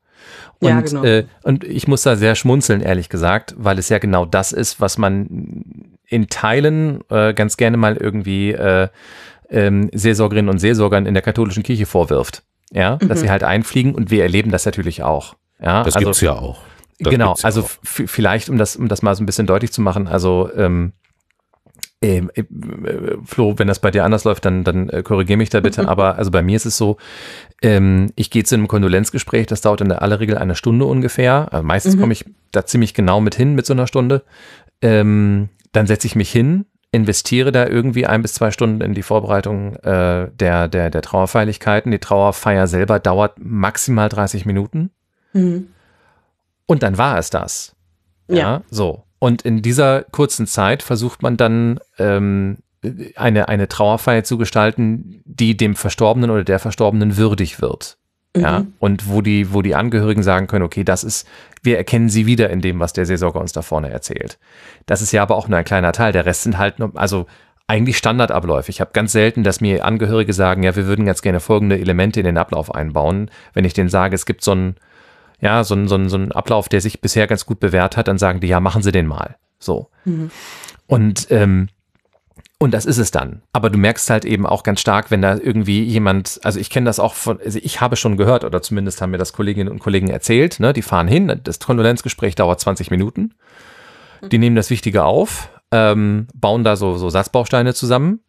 Und, 0.60 0.68
ja, 0.68 0.80
genau. 0.80 1.04
Äh, 1.04 1.24
und 1.42 1.64
ich 1.64 1.88
muss 1.88 2.02
da 2.02 2.16
sehr 2.16 2.34
schmunzeln, 2.34 2.80
ehrlich 2.80 3.08
gesagt, 3.08 3.54
weil 3.58 3.78
es 3.78 3.88
ja 3.88 3.98
genau 3.98 4.24
das 4.24 4.52
ist, 4.52 4.80
was 4.80 4.98
man 4.98 5.93
in 6.06 6.28
Teilen 6.28 7.00
äh, 7.10 7.34
ganz 7.34 7.56
gerne 7.56 7.76
mal 7.76 7.96
irgendwie 7.96 8.52
äh, 8.52 8.88
ähm, 9.50 9.90
Seelsorgerinnen 9.92 10.50
und 10.50 10.58
Seelsorgern 10.58 11.06
in 11.06 11.14
der 11.14 11.22
katholischen 11.22 11.62
Kirche 11.62 11.86
vorwirft 11.86 12.42
ja, 12.74 12.98
mhm. 13.00 13.08
dass 13.08 13.20
sie 13.20 13.30
halt 13.30 13.44
einfliegen 13.44 13.94
und 13.94 14.10
wir 14.10 14.22
erleben 14.22 14.50
das 14.50 14.66
natürlich 14.66 15.02
auch. 15.02 15.36
Ja, 15.62 15.84
das 15.84 15.96
also, 15.96 16.06
gibt's 16.06 16.20
ja 16.20 16.32
auch. 16.32 16.58
Das 16.98 17.10
genau, 17.10 17.34
ja 17.36 17.44
also 17.44 17.62
auch. 17.62 17.68
vielleicht, 17.82 18.48
um 18.48 18.58
das, 18.58 18.76
um 18.76 18.88
das 18.88 19.02
mal 19.02 19.14
so 19.14 19.22
ein 19.22 19.26
bisschen 19.26 19.46
deutlich 19.46 19.72
zu 19.72 19.80
machen, 19.80 20.08
also 20.08 20.50
ähm, 20.56 20.92
ähm 22.02 22.30
äh, 22.34 22.44
Flo, 23.24 23.58
wenn 23.58 23.68
das 23.68 23.78
bei 23.78 23.90
dir 23.90 24.04
anders 24.04 24.24
läuft, 24.24 24.44
dann, 24.44 24.64
dann 24.64 24.88
äh, 24.88 25.02
korrigier 25.02 25.36
mich 25.36 25.50
da 25.50 25.60
bitte. 25.60 25.88
Aber 25.88 26.16
also 26.16 26.30
bei 26.30 26.42
mir 26.42 26.56
ist 26.56 26.66
es 26.66 26.76
so, 26.76 26.96
ähm, 27.62 28.10
ich 28.16 28.30
gehe 28.30 28.44
zu 28.44 28.56
einem 28.56 28.68
Kondolenzgespräch, 28.68 29.46
das 29.46 29.60
dauert 29.60 29.80
in 29.80 29.88
der 29.88 30.02
aller 30.02 30.20
Regel 30.20 30.36
eine 30.36 30.56
Stunde 30.56 30.84
ungefähr. 30.84 31.48
Also 31.52 31.64
meistens 31.64 31.96
mhm. 31.96 32.00
komme 32.00 32.12
ich 32.12 32.24
da 32.50 32.66
ziemlich 32.66 32.94
genau 32.94 33.20
mit 33.20 33.36
hin 33.36 33.54
mit 33.54 33.66
so 33.66 33.72
einer 33.72 33.86
Stunde. 33.86 34.24
Ähm, 34.82 35.48
dann 35.74 35.87
setze 35.87 36.06
ich 36.06 36.16
mich 36.16 36.30
hin, 36.30 36.66
investiere 36.92 37.50
da 37.50 37.66
irgendwie 37.66 38.06
ein 38.06 38.22
bis 38.22 38.34
zwei 38.34 38.50
Stunden 38.50 38.80
in 38.80 38.94
die 38.94 39.02
Vorbereitung 39.02 39.74
äh, 39.76 40.30
der, 40.32 40.68
der, 40.68 40.90
der 40.90 41.02
Trauerfeierlichkeiten. 41.02 41.90
Die 41.90 41.98
Trauerfeier 41.98 42.68
selber 42.68 43.00
dauert 43.00 43.34
maximal 43.38 44.08
30 44.08 44.46
Minuten. 44.46 44.90
Mhm. 45.32 45.68
Und 46.66 46.82
dann 46.82 46.96
war 46.96 47.18
es 47.18 47.30
das. 47.30 47.74
Ja, 48.28 48.37
ja, 48.37 48.62
so. 48.70 49.04
Und 49.18 49.42
in 49.42 49.60
dieser 49.60 50.02
kurzen 50.04 50.46
Zeit 50.46 50.82
versucht 50.82 51.22
man 51.22 51.37
dann 51.37 51.80
ähm, 51.98 52.58
eine, 53.16 53.48
eine 53.48 53.68
Trauerfeier 53.68 54.22
zu 54.22 54.38
gestalten, 54.38 55.22
die 55.24 55.56
dem 55.56 55.74
Verstorbenen 55.74 56.30
oder 56.30 56.44
der 56.44 56.58
Verstorbenen 56.58 57.16
würdig 57.16 57.60
wird. 57.60 57.98
Ja, 58.36 58.60
mhm. 58.60 58.72
und 58.80 59.08
wo 59.08 59.20
die, 59.20 59.52
wo 59.52 59.62
die 59.62 59.76
Angehörigen 59.76 60.24
sagen 60.24 60.48
können, 60.48 60.64
okay, 60.64 60.82
das 60.82 61.04
ist, 61.04 61.26
wir 61.62 61.76
erkennen 61.76 62.08
sie 62.08 62.26
wieder 62.26 62.50
in 62.50 62.60
dem, 62.60 62.80
was 62.80 62.92
der 62.92 63.06
Seelsorger 63.06 63.40
uns 63.40 63.52
da 63.52 63.62
vorne 63.62 63.90
erzählt. 63.90 64.38
Das 64.86 65.02
ist 65.02 65.12
ja 65.12 65.22
aber 65.22 65.36
auch 65.36 65.46
nur 65.46 65.58
ein 65.58 65.64
kleiner 65.64 65.92
Teil. 65.92 66.12
Der 66.12 66.26
Rest 66.26 66.42
sind 66.42 66.58
halt 66.58 66.80
nur, 66.80 66.90
also 66.94 67.26
eigentlich 67.66 67.96
Standardabläufe. 67.96 68.70
Ich 68.70 68.80
habe 68.80 68.90
ganz 68.92 69.12
selten, 69.12 69.44
dass 69.44 69.60
mir 69.60 69.84
Angehörige 69.84 70.32
sagen, 70.32 70.62
ja, 70.62 70.74
wir 70.76 70.86
würden 70.86 71.06
ganz 71.06 71.22
gerne 71.22 71.40
folgende 71.40 71.78
Elemente 71.78 72.20
in 72.20 72.26
den 72.26 72.36
Ablauf 72.38 72.74
einbauen. 72.74 73.30
Wenn 73.52 73.64
ich 73.64 73.72
denen 73.72 73.88
sage, 73.88 74.14
es 74.14 74.26
gibt 74.26 74.42
so 74.42 74.50
einen, 74.50 74.76
ja, 75.40 75.64
so 75.64 75.74
einen, 75.74 75.88
so 75.88 75.94
einen, 75.94 76.08
so 76.08 76.16
einen 76.16 76.32
Ablauf, 76.32 76.68
der 76.68 76.80
sich 76.80 77.00
bisher 77.00 77.26
ganz 77.26 77.46
gut 77.46 77.60
bewährt 77.60 77.96
hat, 77.96 78.08
dann 78.08 78.18
sagen 78.18 78.40
die, 78.40 78.48
ja, 78.48 78.60
machen 78.60 78.82
Sie 78.82 78.92
den 78.92 79.06
mal. 79.06 79.36
So. 79.58 79.88
Mhm. 80.04 80.30
Und 80.86 81.28
ähm, 81.30 81.68
und 82.64 82.72
das 82.72 82.87
ist 82.87 82.98
es 82.98 83.11
dann. 83.11 83.42
Aber 83.53 83.70
du 83.70 83.79
merkst 83.79 84.11
halt 84.11 84.24
eben 84.24 84.46
auch 84.46 84.62
ganz 84.62 84.81
stark, 84.81 85.11
wenn 85.11 85.22
da 85.22 85.37
irgendwie 85.37 85.83
jemand, 85.85 86.40
also 86.42 86.59
ich 86.59 86.70
kenne 86.70 86.87
das 86.87 86.98
auch 86.98 87.14
von, 87.14 87.38
also 87.44 87.59
ich 87.62 87.81
habe 87.81 87.96
schon 87.96 88.16
gehört, 88.16 88.44
oder 88.44 88.62
zumindest 88.62 89.00
haben 89.00 89.11
mir 89.11 89.18
das 89.18 89.33
Kolleginnen 89.33 89.70
und 89.70 89.79
Kollegen 89.79 90.09
erzählt, 90.09 90.59
ne, 90.61 90.72
die 90.72 90.83
fahren 90.83 91.07
hin, 91.07 91.40
das 91.44 91.61
Kondolenzgespräch 91.61 92.35
dauert 92.35 92.61
20 92.61 92.90
Minuten. 92.90 93.35
Die 94.33 94.38
nehmen 94.38 94.57
das 94.57 94.70
Wichtige 94.70 95.05
auf, 95.05 95.50
ähm, 95.70 96.27
bauen 96.35 96.64
da 96.64 96.77
so, 96.77 96.96
so 96.96 97.11
Satzbausteine 97.11 97.74
zusammen 97.74 98.20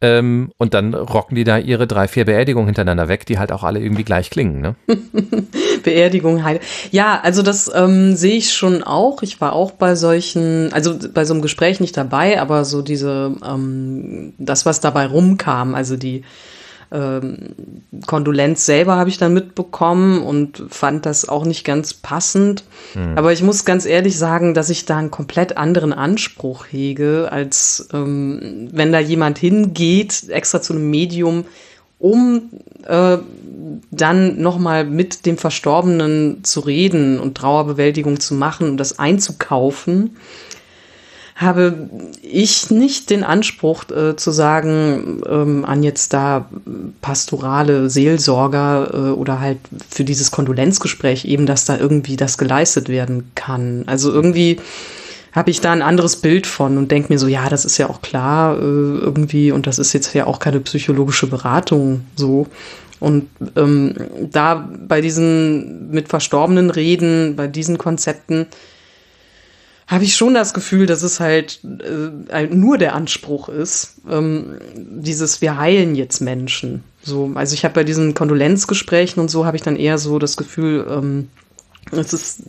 ähm, 0.00 0.52
und 0.58 0.74
dann 0.74 0.94
rocken 0.94 1.34
die 1.34 1.44
da 1.44 1.58
ihre 1.58 1.88
drei, 1.88 2.06
vier 2.06 2.24
Beerdigungen 2.24 2.66
hintereinander 2.66 3.08
weg, 3.08 3.26
die 3.26 3.38
halt 3.38 3.50
auch 3.50 3.64
alle 3.64 3.80
irgendwie 3.80 4.04
gleich 4.04 4.30
klingen. 4.30 4.60
Ne? 4.60 4.76
Beerdigung, 5.82 6.44
Heil. 6.44 6.60
Ja, 6.92 7.20
also 7.22 7.42
das 7.42 7.70
ähm, 7.74 8.14
sehe 8.14 8.36
ich 8.36 8.54
schon 8.54 8.84
auch. 8.84 9.22
Ich 9.22 9.40
war 9.40 9.54
auch 9.54 9.72
bei 9.72 9.96
solchen, 9.96 10.72
also 10.72 10.96
bei 11.12 11.24
so 11.24 11.34
einem 11.34 11.42
Gespräch 11.42 11.80
nicht 11.80 11.96
dabei, 11.96 12.40
aber 12.40 12.64
so 12.64 12.82
diese, 12.82 13.34
ähm, 13.44 14.34
das, 14.38 14.66
was 14.66 14.80
dabei 14.80 15.06
rumkam, 15.06 15.74
also 15.74 15.96
die 15.96 16.22
ähm, 16.90 17.54
Kondolenz 18.06 18.64
selber 18.64 18.96
habe 18.96 19.10
ich 19.10 19.18
dann 19.18 19.34
mitbekommen 19.34 20.22
und 20.22 20.64
fand 20.70 21.04
das 21.06 21.28
auch 21.28 21.44
nicht 21.44 21.64
ganz 21.64 21.94
passend. 21.94 22.64
Mhm. 22.94 23.16
Aber 23.16 23.32
ich 23.32 23.42
muss 23.42 23.64
ganz 23.64 23.84
ehrlich 23.84 24.16
sagen, 24.16 24.54
dass 24.54 24.70
ich 24.70 24.86
da 24.86 24.96
einen 24.96 25.10
komplett 25.10 25.56
anderen 25.56 25.92
Anspruch 25.92 26.66
hege, 26.70 27.28
als 27.30 27.88
ähm, 27.92 28.68
wenn 28.72 28.92
da 28.92 29.00
jemand 29.00 29.38
hingeht, 29.38 30.28
extra 30.28 30.62
zu 30.62 30.72
einem 30.72 30.90
Medium, 30.90 31.44
um 31.98 32.50
äh, 32.86 33.18
dann 33.90 34.40
nochmal 34.40 34.84
mit 34.84 35.26
dem 35.26 35.36
Verstorbenen 35.36 36.44
zu 36.44 36.60
reden 36.60 37.18
und 37.18 37.36
Trauerbewältigung 37.36 38.20
zu 38.20 38.34
machen 38.34 38.70
und 38.70 38.76
das 38.76 38.98
einzukaufen 38.98 40.16
habe 41.38 41.88
ich 42.20 42.68
nicht 42.72 43.10
den 43.10 43.22
Anspruch 43.22 43.88
äh, 43.90 44.16
zu 44.16 44.32
sagen, 44.32 45.22
ähm, 45.24 45.64
an 45.64 45.84
jetzt 45.84 46.12
da 46.12 46.48
pastorale 47.00 47.88
Seelsorger 47.88 48.90
äh, 48.92 48.96
oder 49.12 49.38
halt 49.38 49.58
für 49.88 50.02
dieses 50.02 50.32
Kondolenzgespräch 50.32 51.24
eben, 51.26 51.46
dass 51.46 51.64
da 51.64 51.78
irgendwie 51.78 52.16
das 52.16 52.38
geleistet 52.38 52.88
werden 52.88 53.30
kann. 53.36 53.84
Also 53.86 54.12
irgendwie 54.12 54.58
habe 55.30 55.52
ich 55.52 55.60
da 55.60 55.70
ein 55.70 55.82
anderes 55.82 56.16
Bild 56.16 56.48
von 56.48 56.76
und 56.76 56.90
denke 56.90 57.12
mir 57.12 57.20
so, 57.20 57.28
ja, 57.28 57.48
das 57.48 57.64
ist 57.64 57.78
ja 57.78 57.88
auch 57.88 58.02
klar 58.02 58.56
äh, 58.56 58.60
irgendwie 58.60 59.52
und 59.52 59.68
das 59.68 59.78
ist 59.78 59.92
jetzt 59.92 60.12
ja 60.14 60.26
auch 60.26 60.40
keine 60.40 60.58
psychologische 60.58 61.28
Beratung 61.28 62.00
so. 62.16 62.48
Und 62.98 63.28
ähm, 63.54 63.94
da 64.32 64.68
bei 64.88 65.00
diesen 65.00 65.92
mit 65.92 66.08
Verstorbenen 66.08 66.70
reden, 66.70 67.36
bei 67.36 67.46
diesen 67.46 67.78
Konzepten, 67.78 68.48
habe 69.88 70.04
ich 70.04 70.14
schon 70.14 70.34
das 70.34 70.52
Gefühl, 70.52 70.84
dass 70.86 71.02
es 71.02 71.18
halt 71.18 71.60
äh, 71.64 72.46
nur 72.46 72.76
der 72.76 72.94
Anspruch 72.94 73.48
ist, 73.48 73.94
ähm, 74.08 74.58
dieses 74.76 75.40
wir 75.40 75.56
heilen 75.56 75.94
jetzt 75.94 76.20
Menschen. 76.20 76.84
So, 77.02 77.32
also 77.34 77.54
ich 77.54 77.64
habe 77.64 77.74
bei 77.74 77.84
diesen 77.84 78.12
Kondolenzgesprächen 78.12 79.18
und 79.18 79.30
so 79.30 79.46
habe 79.46 79.56
ich 79.56 79.62
dann 79.62 79.76
eher 79.76 79.96
so 79.96 80.18
das 80.18 80.36
Gefühl, 80.36 80.86
ähm, 80.90 81.28
es 81.90 82.12
ist 82.12 82.42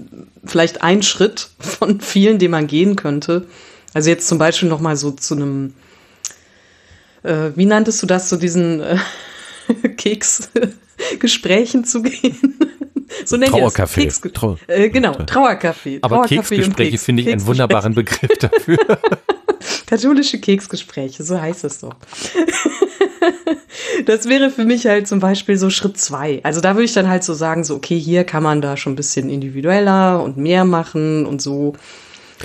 vielleicht 0.44 0.84
ein 0.84 1.02
Schritt 1.02 1.50
von 1.60 2.02
vielen, 2.02 2.40
den 2.40 2.52
man 2.52 2.68
gehen 2.68 2.98
könnte. 2.98 3.46
Also 3.94 4.10
jetzt 4.10 4.28
zum 4.28 4.38
Beispiel 4.38 4.68
noch 4.68 4.82
mal 4.82 4.98
so 4.98 5.12
zu 5.12 5.36
einem, 5.36 5.74
äh, 7.24 7.52
wie 7.56 7.66
nanntest 7.66 8.04
du 8.04 8.06
das, 8.06 8.28
zu 8.28 8.36
diesen 8.36 8.82
äh, 8.82 8.98
Keksgesprächen 9.96 11.86
zu 11.86 12.02
gehen? 12.02 12.56
So 13.26 13.38
nennt 13.38 13.52
Trauercafé. 13.52 14.02
Keks 14.02 14.22
Trau 14.34 14.58
äh, 14.68 14.90
genau, 14.90 15.12
Trauercafé. 15.14 16.00
Aber 16.02 16.24
Trauercafé 16.24 16.28
Keksgespräche 16.28 16.92
Keks. 16.92 17.04
finde 17.04 17.24
ich 17.24 17.30
einen 17.30 17.46
wunderbaren 17.46 17.94
Begriff 17.94 18.32
dafür. 18.40 18.78
Katholische 19.86 20.40
Keksgespräche, 20.40 21.24
so 21.24 21.40
heißt 21.40 21.64
es 21.64 21.80
doch. 21.80 21.96
das 24.06 24.28
wäre 24.28 24.50
für 24.50 24.66
mich 24.66 24.86
halt 24.86 25.08
zum 25.08 25.20
Beispiel 25.20 25.58
so 25.58 25.70
Schritt 25.70 25.98
zwei. 25.98 26.40
Also 26.44 26.62
da 26.62 26.76
würde 26.76 26.86
ich 26.86 26.94
dann 26.94 27.10
halt 27.10 27.24
so 27.24 27.34
sagen, 27.34 27.64
so, 27.64 27.76
okay, 27.76 28.00
hier 28.00 28.24
kann 28.24 28.44
man 28.44 28.62
da 28.62 28.78
schon 28.78 28.94
ein 28.94 28.96
bisschen 28.96 29.30
individueller 29.30 30.22
und 30.24 30.38
mehr 30.38 30.66
machen 30.66 31.26
und 31.26 31.42
so. 31.42 31.74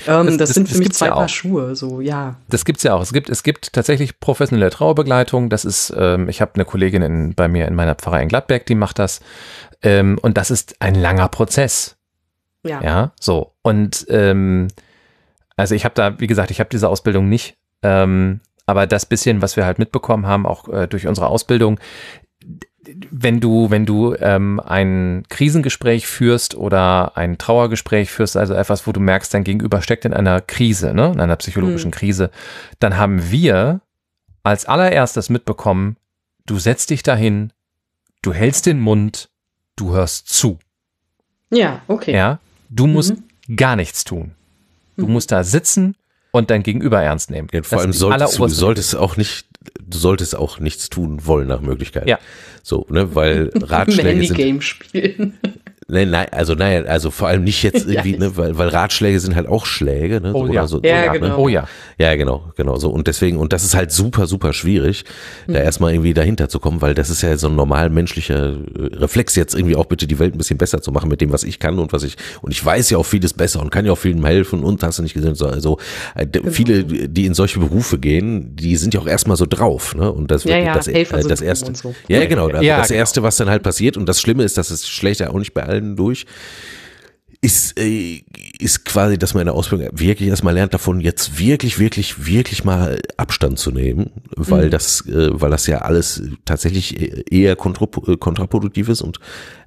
Ähm, 0.06 0.26
das, 0.26 0.36
das, 0.36 0.36
das, 0.36 0.54
sind 0.54 0.68
für 0.68 0.78
mich 0.78 0.92
zwei 0.92 1.06
ja 1.06 1.14
Paar 1.14 1.28
Schuhe, 1.28 1.76
so 1.76 2.00
ja. 2.00 2.36
Das 2.48 2.64
gibt's 2.64 2.82
ja 2.82 2.94
auch. 2.94 3.02
Es 3.02 3.12
gibt 3.12 3.30
es 3.30 3.42
gibt 3.42 3.72
tatsächlich 3.72 4.18
professionelle 4.18 4.70
Trauerbegleitung. 4.70 5.50
Das 5.50 5.64
ist, 5.64 5.94
ähm, 5.96 6.28
ich 6.28 6.40
habe 6.40 6.52
eine 6.54 6.64
Kollegin 6.64 7.02
in, 7.02 7.34
bei 7.34 7.48
mir 7.48 7.68
in 7.68 7.74
meiner 7.74 7.94
Pfarrei 7.94 8.22
in 8.22 8.28
Gladberg, 8.28 8.66
die 8.66 8.74
macht 8.74 8.98
das. 8.98 9.20
Ähm, 9.82 10.18
und 10.20 10.36
das 10.36 10.50
ist 10.50 10.80
ein 10.80 10.94
langer 10.94 11.28
Prozess. 11.28 11.96
Ja. 12.62 12.82
Ja, 12.82 13.12
so. 13.20 13.52
Und 13.62 14.06
ähm, 14.08 14.68
also 15.56 15.74
ich 15.74 15.84
habe 15.84 15.94
da, 15.94 16.18
wie 16.18 16.26
gesagt, 16.26 16.50
ich 16.50 16.60
habe 16.60 16.70
diese 16.70 16.88
Ausbildung 16.88 17.28
nicht. 17.28 17.56
Ähm, 17.82 18.40
aber 18.66 18.86
das 18.86 19.06
bisschen, 19.06 19.42
was 19.42 19.56
wir 19.56 19.66
halt 19.66 19.78
mitbekommen 19.78 20.26
haben, 20.26 20.46
auch 20.46 20.68
äh, 20.68 20.86
durch 20.86 21.06
unsere 21.06 21.26
Ausbildung, 21.26 21.78
wenn 23.10 23.40
du, 23.40 23.70
wenn 23.70 23.86
du 23.86 24.14
ähm, 24.14 24.60
ein 24.60 25.24
Krisengespräch 25.28 26.06
führst 26.06 26.54
oder 26.54 27.16
ein 27.16 27.38
Trauergespräch 27.38 28.10
führst, 28.10 28.36
also 28.36 28.54
etwas, 28.54 28.86
wo 28.86 28.92
du 28.92 29.00
merkst, 29.00 29.32
dein 29.32 29.44
Gegenüber 29.44 29.80
steckt 29.80 30.04
in 30.04 30.14
einer 30.14 30.40
Krise, 30.40 30.94
ne, 30.94 31.12
in 31.12 31.20
einer 31.20 31.36
psychologischen 31.36 31.88
mhm. 31.88 31.94
Krise, 31.94 32.30
dann 32.80 32.96
haben 32.96 33.30
wir 33.30 33.80
als 34.42 34.66
allererstes 34.66 35.30
mitbekommen, 35.30 35.96
du 36.46 36.58
setzt 36.58 36.90
dich 36.90 37.02
dahin, 37.02 37.52
du 38.20 38.32
hältst 38.32 38.66
den 38.66 38.80
Mund, 38.80 39.30
du 39.76 39.92
hörst 39.92 40.28
zu. 40.28 40.58
Ja, 41.50 41.82
okay. 41.88 42.14
Ja, 42.14 42.40
du 42.68 42.86
musst 42.86 43.16
mhm. 43.16 43.56
gar 43.56 43.76
nichts 43.76 44.04
tun. 44.04 44.32
Du 44.96 45.06
mhm. 45.06 45.12
musst 45.12 45.32
da 45.32 45.44
sitzen 45.44 45.96
und 46.30 46.50
dein 46.50 46.62
Gegenüber 46.62 47.00
ernst 47.00 47.30
nehmen. 47.30 47.48
Ja, 47.52 47.62
vor 47.62 47.80
allem 47.80 47.92
solltest 47.92 48.38
du 48.38 48.48
solltest 48.48 48.96
auch 48.96 49.16
nicht, 49.16 49.46
du 49.80 49.98
solltest 49.98 50.36
auch 50.36 50.58
nichts 50.58 50.90
tun 50.90 51.26
wollen 51.26 51.48
nach 51.48 51.60
Möglichkeit. 51.60 52.08
Ja. 52.08 52.18
So, 52.62 52.86
ne, 52.90 53.14
weil 53.14 53.50
Ratschläge 53.54 54.26
sind. 54.26 54.36
Game 54.36 54.60
spielen. 54.60 55.38
Nein, 55.86 56.10
nein, 56.10 56.28
also 56.30 56.54
nein, 56.54 56.86
also 56.86 57.10
vor 57.10 57.28
allem 57.28 57.44
nicht 57.44 57.62
jetzt 57.62 57.86
irgendwie, 57.88 58.12
ja. 58.12 58.18
ne, 58.18 58.36
weil, 58.36 58.56
weil 58.56 58.68
Ratschläge 58.68 59.20
sind 59.20 59.34
halt 59.34 59.46
auch 59.46 59.66
Schläge, 59.66 60.20
ne? 60.20 60.32
Oh, 60.32 60.46
so, 60.46 60.52
ja. 60.52 60.66
So, 60.66 60.80
ja, 60.82 61.06
so, 61.06 61.12
genau. 61.12 61.26
Ne? 61.26 61.36
Oh 61.36 61.48
ja. 61.48 61.68
Ja, 61.98 62.14
genau, 62.14 62.52
genau 62.56 62.76
so. 62.76 62.90
Und 62.90 63.06
deswegen, 63.06 63.36
und 63.36 63.52
das 63.52 63.64
ist 63.64 63.74
halt 63.74 63.92
super, 63.92 64.26
super 64.26 64.52
schwierig, 64.52 65.04
mhm. 65.46 65.54
da 65.54 65.60
erstmal 65.60 65.92
irgendwie 65.92 66.14
dahinter 66.14 66.48
zu 66.48 66.58
kommen, 66.58 66.80
weil 66.80 66.94
das 66.94 67.10
ist 67.10 67.22
ja 67.22 67.36
so 67.36 67.48
ein 67.48 67.56
normal 67.56 67.90
menschlicher 67.90 68.54
äh, 68.54 68.96
Reflex, 68.96 69.36
jetzt 69.36 69.54
irgendwie 69.54 69.76
auch 69.76 69.84
bitte 69.84 70.06
die 70.06 70.18
Welt 70.18 70.34
ein 70.34 70.38
bisschen 70.38 70.56
besser 70.56 70.80
zu 70.80 70.90
machen 70.90 71.10
mit 71.10 71.20
dem, 71.20 71.32
was 71.32 71.44
ich 71.44 71.58
kann 71.58 71.78
und 71.78 71.92
was 71.92 72.02
ich, 72.02 72.16
und 72.40 72.50
ich 72.50 72.64
weiß 72.64 72.88
ja 72.90 72.98
auch 72.98 73.06
vieles 73.06 73.34
besser 73.34 73.60
und 73.60 73.70
kann 73.70 73.84
ja 73.84 73.92
auch 73.92 73.98
vielen 73.98 74.24
helfen 74.24 74.64
und 74.64 74.82
hast 74.82 74.98
du 74.98 75.02
nicht 75.02 75.14
gesehen, 75.14 75.34
so, 75.34 75.46
also 75.46 75.78
äh, 76.14 76.26
genau. 76.26 76.50
viele, 76.50 76.84
die 76.84 77.26
in 77.26 77.34
solche 77.34 77.58
Berufe 77.58 77.98
gehen, 77.98 78.56
die 78.56 78.76
sind 78.76 78.94
ja 78.94 79.00
auch 79.00 79.06
erstmal 79.06 79.36
so 79.36 79.44
drauf, 79.46 79.94
ne? 79.94 80.10
Und 80.10 80.30
das 80.30 80.44
wird 80.44 80.56
ja, 80.56 80.64
ja, 80.64 80.74
das, 80.74 80.88
äh, 80.88 81.04
das 81.04 81.42
erste. 81.42 81.74
So. 81.74 81.94
Ja, 82.08 82.24
genau. 82.24 82.48
Also 82.48 82.62
ja, 82.62 82.78
das 82.78 82.88
genau. 82.88 82.98
erste, 82.98 83.22
was 83.22 83.36
dann 83.36 83.50
halt 83.50 83.62
passiert, 83.62 83.96
und 83.96 84.08
das 84.08 84.20
Schlimme 84.20 84.44
ist, 84.44 84.56
dass 84.56 84.70
es 84.70 84.88
schlägt 84.88 85.20
ja 85.20 85.30
auch 85.30 85.38
nicht 85.38 85.52
bei 85.52 85.73
allen 85.74 85.96
durch 85.96 86.26
ist, 87.40 87.78
äh, 87.78 88.22
ist 88.58 88.84
quasi, 88.84 89.18
dass 89.18 89.34
man 89.34 89.42
in 89.42 89.46
der 89.46 89.54
Ausbildung 89.54 89.88
wirklich 89.92 90.28
erstmal 90.28 90.54
lernt 90.54 90.74
davon, 90.74 91.00
jetzt 91.00 91.38
wirklich, 91.38 91.78
wirklich, 91.78 92.26
wirklich 92.26 92.64
mal 92.64 93.00
Abstand 93.16 93.58
zu 93.58 93.70
nehmen, 93.70 94.10
weil 94.36 94.66
mhm. 94.66 94.70
das, 94.70 95.06
äh, 95.06 95.30
weil 95.32 95.50
das 95.50 95.66
ja 95.66 95.78
alles 95.78 96.22
tatsächlich 96.44 97.00
e-, 97.00 97.24
eher 97.30 97.56
kontraproduktiv 97.56 98.88
ist 98.88 99.02
und 99.02 99.18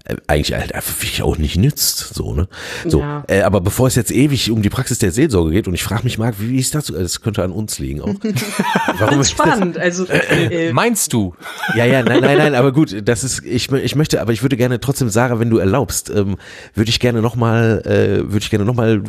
äh, 0.08 0.16
eigentlich 0.28 0.58
halt 0.58 0.74
einfach 0.74 0.94
wirklich 1.02 1.22
auch 1.22 1.38
nicht 1.38 1.58
nützt. 1.58 2.14
So, 2.14 2.34
ne? 2.34 2.48
So, 2.86 3.02
ja. 3.02 3.24
äh, 3.28 3.42
aber 3.42 3.60
bevor 3.60 3.88
es 3.88 3.96
jetzt 3.96 4.12
ewig 4.12 4.50
um 4.52 4.62
die 4.62 4.70
Praxis 4.70 5.00
der 5.00 5.12
Seelsorge 5.12 5.52
geht 5.52 5.68
und 5.68 5.74
ich 5.74 5.84
frage 5.84 6.04
mich, 6.04 6.18
Marc, 6.18 6.40
wie, 6.40 6.50
wie 6.50 6.60
ist 6.60 6.74
das? 6.76 6.86
Das 6.86 7.22
könnte 7.22 7.44
an 7.44 7.52
uns 7.52 7.80
liegen 7.80 8.02
auch. 8.02 8.14
Warum 9.00 9.20
ist 9.20 9.32
spannend. 9.32 9.78
Also 9.78 10.06
äh, 10.08 10.72
meinst 10.72 11.12
du? 11.12 11.36
Ja, 11.76 11.86
ja, 11.86 12.04
nein, 12.04 12.22
nein, 12.22 12.38
nein, 12.38 12.56
aber 12.56 12.72
gut, 12.72 12.96
das 13.04 13.24
ist, 13.24 13.44
ich, 13.44 13.70
ich 13.72 13.96
möchte, 13.96 14.22
aber 14.22 14.32
ich 14.32 14.42
würde 14.42 14.56
gerne 14.56 14.80
trotzdem, 14.80 15.10
Sarah, 15.10 15.40
wenn 15.40 15.50
du 15.50 15.58
erlaubst, 15.58 16.10
ähm, 16.10 16.38
würde 16.74 16.90
ich 16.90 17.00
gerne 17.00 17.22
nochmal, 17.22 17.82
äh, 17.86 18.32
würde 18.32 18.40
ich 18.40 18.50
gerne 18.50 18.66
nochmal 18.66 18.77
äh, 18.86 19.02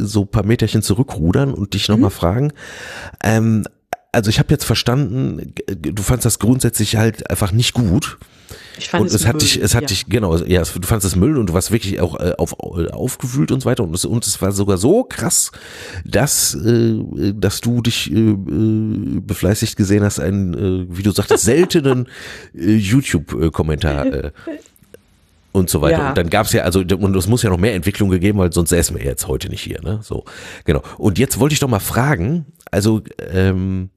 so 0.00 0.24
paar 0.24 0.44
Meterchen 0.44 0.82
zurückrudern 0.82 1.54
und 1.54 1.74
dich 1.74 1.88
nochmal 1.88 2.10
mhm. 2.10 2.14
fragen. 2.14 2.52
Ähm, 3.22 3.64
also 4.12 4.30
ich 4.30 4.38
habe 4.38 4.50
jetzt 4.50 4.64
verstanden, 4.64 5.54
du 5.66 6.02
fandst 6.02 6.26
das 6.26 6.38
grundsätzlich 6.38 6.96
halt 6.96 7.30
einfach 7.30 7.52
nicht 7.52 7.74
gut. 7.74 8.18
Ich 8.78 8.88
fand 8.88 9.02
und 9.02 9.06
es, 9.08 9.14
es 9.14 9.26
hat 9.26 9.40
dich, 9.40 9.60
es 9.60 9.74
hat 9.74 9.82
ja. 9.82 9.88
dich, 9.88 10.06
genau, 10.06 10.36
ja, 10.38 10.62
du 10.62 10.86
fandest 10.86 11.06
es 11.06 11.16
Müll 11.16 11.36
und 11.38 11.48
du 11.48 11.52
warst 11.52 11.70
wirklich 11.70 12.00
auch 12.00 12.18
äh, 12.18 12.32
auf, 12.38 12.58
aufgewühlt 12.58 13.52
und 13.52 13.60
so 13.60 13.66
weiter. 13.66 13.84
Und 13.84 13.94
es, 13.94 14.04
und 14.04 14.26
es 14.26 14.40
war 14.42 14.52
sogar 14.52 14.78
so 14.78 15.04
krass, 15.04 15.52
dass, 16.04 16.54
äh, 16.54 17.32
dass 17.34 17.60
du 17.60 17.82
dich 17.82 18.10
äh, 18.10 18.30
äh 18.30 19.20
befleißigt 19.20 19.76
gesehen 19.76 20.02
hast, 20.02 20.18
einen, 20.18 20.54
äh, 20.54 20.86
wie 20.88 21.02
du 21.02 21.10
sagtest, 21.12 21.44
seltenen 21.44 22.08
äh, 22.54 22.74
YouTube-Kommentar. 22.74 24.06
Äh, 24.06 24.32
und 25.52 25.70
so 25.70 25.80
weiter. 25.80 25.98
Ja. 25.98 26.08
Und 26.10 26.18
dann 26.18 26.30
gab 26.30 26.46
es 26.46 26.52
ja, 26.52 26.62
also, 26.62 26.80
und 26.80 27.16
es 27.16 27.26
muss 27.26 27.42
ja 27.42 27.50
noch 27.50 27.58
mehr 27.58 27.74
Entwicklung 27.74 28.08
gegeben, 28.10 28.38
weil 28.38 28.52
sonst 28.52 28.70
säßen 28.70 28.96
wir 28.96 29.04
jetzt 29.04 29.26
heute 29.26 29.48
nicht 29.48 29.62
hier, 29.62 29.80
ne? 29.82 30.00
So, 30.02 30.24
genau. 30.64 30.82
Und 30.98 31.18
jetzt 31.18 31.40
wollte 31.40 31.52
ich 31.52 31.58
doch 31.58 31.68
mal 31.68 31.80
fragen, 31.80 32.46
also, 32.70 33.02
ähm, 33.32 33.90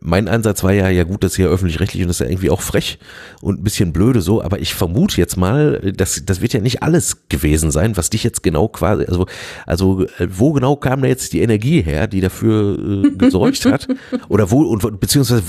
mein 0.00 0.28
Ansatz 0.28 0.62
war 0.62 0.72
ja, 0.72 0.88
ja 0.88 1.04
gut, 1.04 1.24
das 1.24 1.32
ist 1.32 1.38
ja 1.38 1.46
öffentlich-rechtlich 1.46 2.02
und 2.02 2.08
das 2.08 2.20
ist 2.20 2.26
ja 2.26 2.30
irgendwie 2.30 2.50
auch 2.50 2.60
frech 2.60 2.98
und 3.40 3.60
ein 3.60 3.64
bisschen 3.64 3.92
blöde 3.92 4.20
so, 4.20 4.42
aber 4.42 4.60
ich 4.60 4.74
vermute 4.74 5.16
jetzt 5.18 5.36
mal, 5.36 5.92
dass 5.96 6.22
das 6.24 6.40
wird 6.40 6.52
ja 6.52 6.60
nicht 6.60 6.82
alles 6.82 7.28
gewesen 7.28 7.70
sein, 7.70 7.96
was 7.96 8.10
dich 8.10 8.24
jetzt 8.24 8.42
genau 8.42 8.68
quasi, 8.68 9.04
also, 9.04 9.26
also 9.66 10.06
wo 10.28 10.52
genau 10.52 10.76
kam 10.76 11.02
da 11.02 11.08
jetzt 11.08 11.32
die 11.32 11.40
Energie 11.40 11.82
her, 11.82 12.06
die 12.06 12.20
dafür 12.20 13.04
äh, 13.04 13.10
gesorgt 13.10 13.64
hat? 13.64 13.88
Oder 14.28 14.50
wo, 14.50 14.62
und 14.62 15.00
beziehungsweise, 15.00 15.42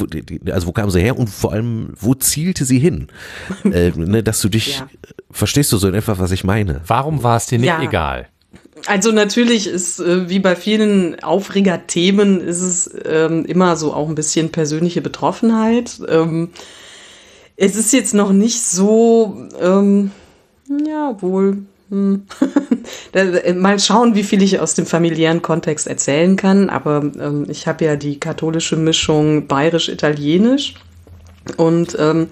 also 0.51 0.67
wo 0.67 0.71
kam 0.71 0.89
sie 0.89 1.01
her 1.01 1.17
und 1.17 1.29
vor 1.29 1.53
allem, 1.53 1.93
wo 1.99 2.13
zielte 2.13 2.65
sie 2.65 2.79
hin? 2.79 3.07
Äh, 3.63 3.91
ne, 3.95 4.23
dass 4.23 4.41
du 4.41 4.49
dich, 4.49 4.79
ja. 4.79 4.87
verstehst 5.29 5.71
du 5.71 5.77
so 5.77 5.87
in 5.87 5.93
etwa, 5.93 6.17
was 6.19 6.31
ich 6.31 6.43
meine? 6.43 6.81
Warum 6.87 7.23
war 7.23 7.37
es 7.37 7.45
dir 7.45 7.59
nicht 7.59 7.67
ja. 7.67 7.81
egal? 7.81 8.27
Also 8.87 9.11
natürlich 9.11 9.67
ist, 9.67 9.99
äh, 9.99 10.29
wie 10.29 10.39
bei 10.39 10.55
vielen 10.55 11.21
Aufregerthemen, 11.23 12.41
ist 12.41 12.61
es 12.61 12.89
ähm, 13.05 13.45
immer 13.45 13.75
so 13.75 13.93
auch 13.93 14.09
ein 14.09 14.15
bisschen 14.15 14.51
persönliche 14.51 15.01
Betroffenheit. 15.01 15.99
Ähm, 16.07 16.49
es 17.57 17.75
ist 17.75 17.93
jetzt 17.93 18.13
noch 18.13 18.31
nicht 18.31 18.61
so, 18.63 19.47
ähm, 19.61 20.11
ja, 20.87 21.21
wohl. 21.21 21.57
Hm. 21.89 22.25
Äh, 23.13 23.51
mal 23.51 23.77
schauen, 23.77 24.15
wie 24.15 24.23
viel 24.23 24.41
ich 24.41 24.61
aus 24.61 24.73
dem 24.73 24.85
familiären 24.85 25.41
Kontext 25.41 25.85
erzählen 25.85 26.37
kann. 26.37 26.69
Aber 26.69 27.03
ähm, 27.19 27.45
ich 27.49 27.67
habe 27.67 27.83
ja 27.83 27.97
die 27.97 28.21
katholische 28.21 28.77
Mischung 28.77 29.47
bayerisch-italienisch. 29.47 30.75
Und 31.57 31.97
ähm, 31.99 32.29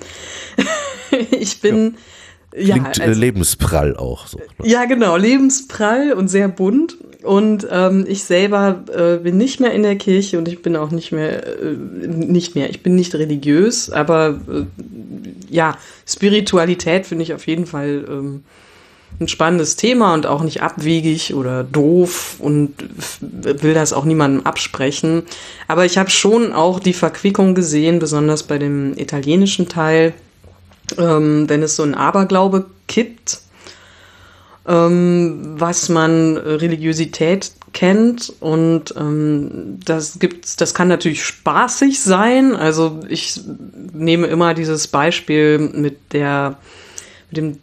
ich 1.31 1.59
bin. 1.59 1.95
Ja 1.95 2.08
Klingt 2.51 2.97
ja, 2.97 3.03
äh, 3.03 3.07
also, 3.07 3.19
lebensprall 3.19 3.95
auch 3.95 4.27
so. 4.27 4.37
Ne? 4.37 4.45
Ja, 4.63 4.85
genau, 4.85 5.15
lebensprall 5.17 6.13
und 6.13 6.27
sehr 6.27 6.47
bunt. 6.47 6.97
Und 7.21 7.67
ähm, 7.69 8.05
ich 8.07 8.23
selber 8.23 8.83
äh, 8.95 9.17
bin 9.17 9.37
nicht 9.37 9.59
mehr 9.59 9.73
in 9.73 9.83
der 9.83 9.97
Kirche 9.97 10.37
und 10.37 10.47
ich 10.47 10.61
bin 10.61 10.77
auch 10.77 10.89
nicht 10.91 11.11
mehr, 11.11 11.45
äh, 11.45 11.75
nicht 12.07 12.55
mehr, 12.55 12.69
ich 12.69 12.81
bin 12.81 12.95
nicht 12.95 13.13
religiös, 13.13 13.89
aber 13.89 14.39
äh, 14.49 14.63
ja, 15.49 15.77
Spiritualität 16.07 17.05
finde 17.05 17.23
ich 17.23 17.33
auf 17.33 17.45
jeden 17.45 17.65
Fall 17.65 18.05
ähm, 18.09 18.43
ein 19.19 19.27
spannendes 19.27 19.75
Thema 19.75 20.13
und 20.13 20.25
auch 20.27 20.43
nicht 20.43 20.61
abwegig 20.61 21.33
oder 21.33 21.63
doof 21.65 22.37
und 22.39 22.73
will 23.19 23.73
das 23.73 23.91
auch 23.91 24.05
niemandem 24.05 24.45
absprechen. 24.45 25.23
Aber 25.67 25.85
ich 25.85 25.97
habe 25.97 26.09
schon 26.09 26.53
auch 26.53 26.79
die 26.79 26.93
Verquickung 26.93 27.53
gesehen, 27.53 27.99
besonders 27.99 28.43
bei 28.43 28.57
dem 28.57 28.97
italienischen 28.97 29.67
Teil 29.67 30.13
ähm, 30.97 31.49
wenn 31.49 31.63
es 31.63 31.75
so 31.75 31.83
ein 31.83 31.95
Aberglaube 31.95 32.65
kippt, 32.87 33.41
ähm, 34.67 35.55
was 35.57 35.89
man 35.89 36.37
Religiosität 36.37 37.51
kennt 37.73 38.33
und 38.39 38.93
ähm, 38.97 39.79
das 39.85 40.19
gibt 40.19 40.59
das 40.59 40.73
kann 40.73 40.87
natürlich 40.87 41.23
spaßig 41.23 42.01
sein. 42.01 42.55
Also 42.55 42.99
ich 43.07 43.39
nehme 43.93 44.27
immer 44.27 44.53
dieses 44.53 44.87
Beispiel 44.87 45.59
mit 45.59 46.13
der 46.13 46.57
mit 47.29 47.37
dem 47.37 47.57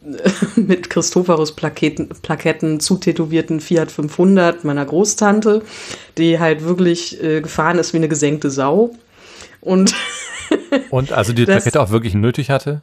mit 0.57 0.91
Christophorus 0.91 1.53
Plaketten, 1.53 2.09
Plaketten 2.23 2.81
zutätowierten 2.81 3.61
Fiat 3.61 3.91
500 3.91 4.65
meiner 4.65 4.85
Großtante 4.85 5.63
die 6.19 6.39
halt 6.39 6.65
wirklich 6.65 7.23
äh, 7.23 7.41
gefahren 7.41 7.79
ist 7.79 7.93
wie 7.93 7.99
eine 7.99 8.09
gesenkte 8.09 8.51
Sau. 8.51 8.95
Und 9.61 9.95
Und 10.91 11.13
also 11.13 11.33
die 11.33 11.45
das, 11.45 11.57
Plakette 11.57 11.81
auch 11.81 11.91
wirklich 11.91 12.15
nötig 12.15 12.51
hatte? 12.51 12.83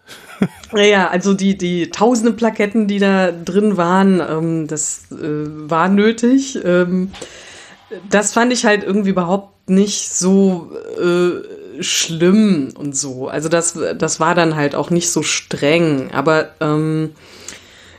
Ja, 0.76 1.10
also 1.10 1.34
die, 1.34 1.58
die 1.58 1.90
tausende 1.90 2.34
Plaketten, 2.34 2.88
die 2.88 3.00
da 3.00 3.32
drin 3.32 3.78
waren, 3.78 4.20
ähm, 4.20 4.68
das 4.68 5.12
äh, 5.12 5.16
war 5.70 5.88
nötig. 5.88 6.60
Ähm, 6.64 7.12
das 8.10 8.34
fand 8.34 8.52
ich 8.52 8.66
halt 8.66 8.84
irgendwie 8.84 9.12
überhaupt 9.12 9.70
nicht 9.70 10.14
so 10.14 10.72
äh, 11.00 11.84
schlimm 11.84 12.70
und 12.76 12.96
so. 12.96 13.28
Also 13.28 13.50
das, 13.50 13.78
das 13.98 14.20
war 14.20 14.36
dann 14.36 14.56
halt 14.56 14.76
auch 14.76 14.90
nicht 14.90 15.10
so 15.12 15.24
streng. 15.24 16.12
Aber 16.12 16.50
ähm, 16.60 17.12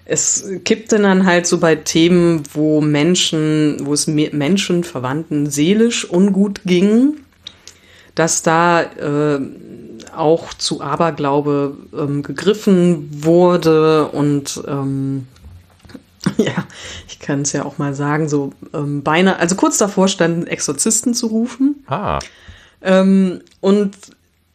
es 0.05 0.51
kippte 0.65 0.99
dann 0.99 1.25
halt 1.25 1.47
so 1.47 1.59
bei 1.59 1.77
Themen, 1.77 2.43
wo 2.53 2.81
Menschen, 2.81 3.79
wo 3.85 3.95
es 3.95 4.07
Menschen, 4.07 4.85
Verwandten 4.85 5.49
seelisch 5.49 6.11
ungut 6.11 6.61
ging 6.65 7.24
dass 8.15 8.43
da 8.43 8.83
äh, 8.83 9.41
auch 10.15 10.55
zu 10.55 10.81
Aberglaube 10.81 11.77
ähm, 11.97 12.23
gegriffen 12.23 13.25
wurde 13.25 14.09
und 14.09 14.63
ähm, 14.67 15.27
ja, 16.39 16.65
ich 17.09 17.19
kann 17.19 17.43
es 17.43 17.53
ja 17.53 17.65
auch 17.65 17.79
mal 17.79 17.95
sagen, 17.95 18.29
so 18.29 18.53
ähm, 18.73 19.03
beinahe, 19.03 19.39
also 19.39 19.57
kurz 19.57 19.79
davor 19.79 20.09
standen 20.09 20.47
Exorzisten 20.47 21.15
zu 21.15 21.27
rufen. 21.27 21.85
Ah. 21.87 22.19
Ähm, 22.83 23.41
und 23.61 23.97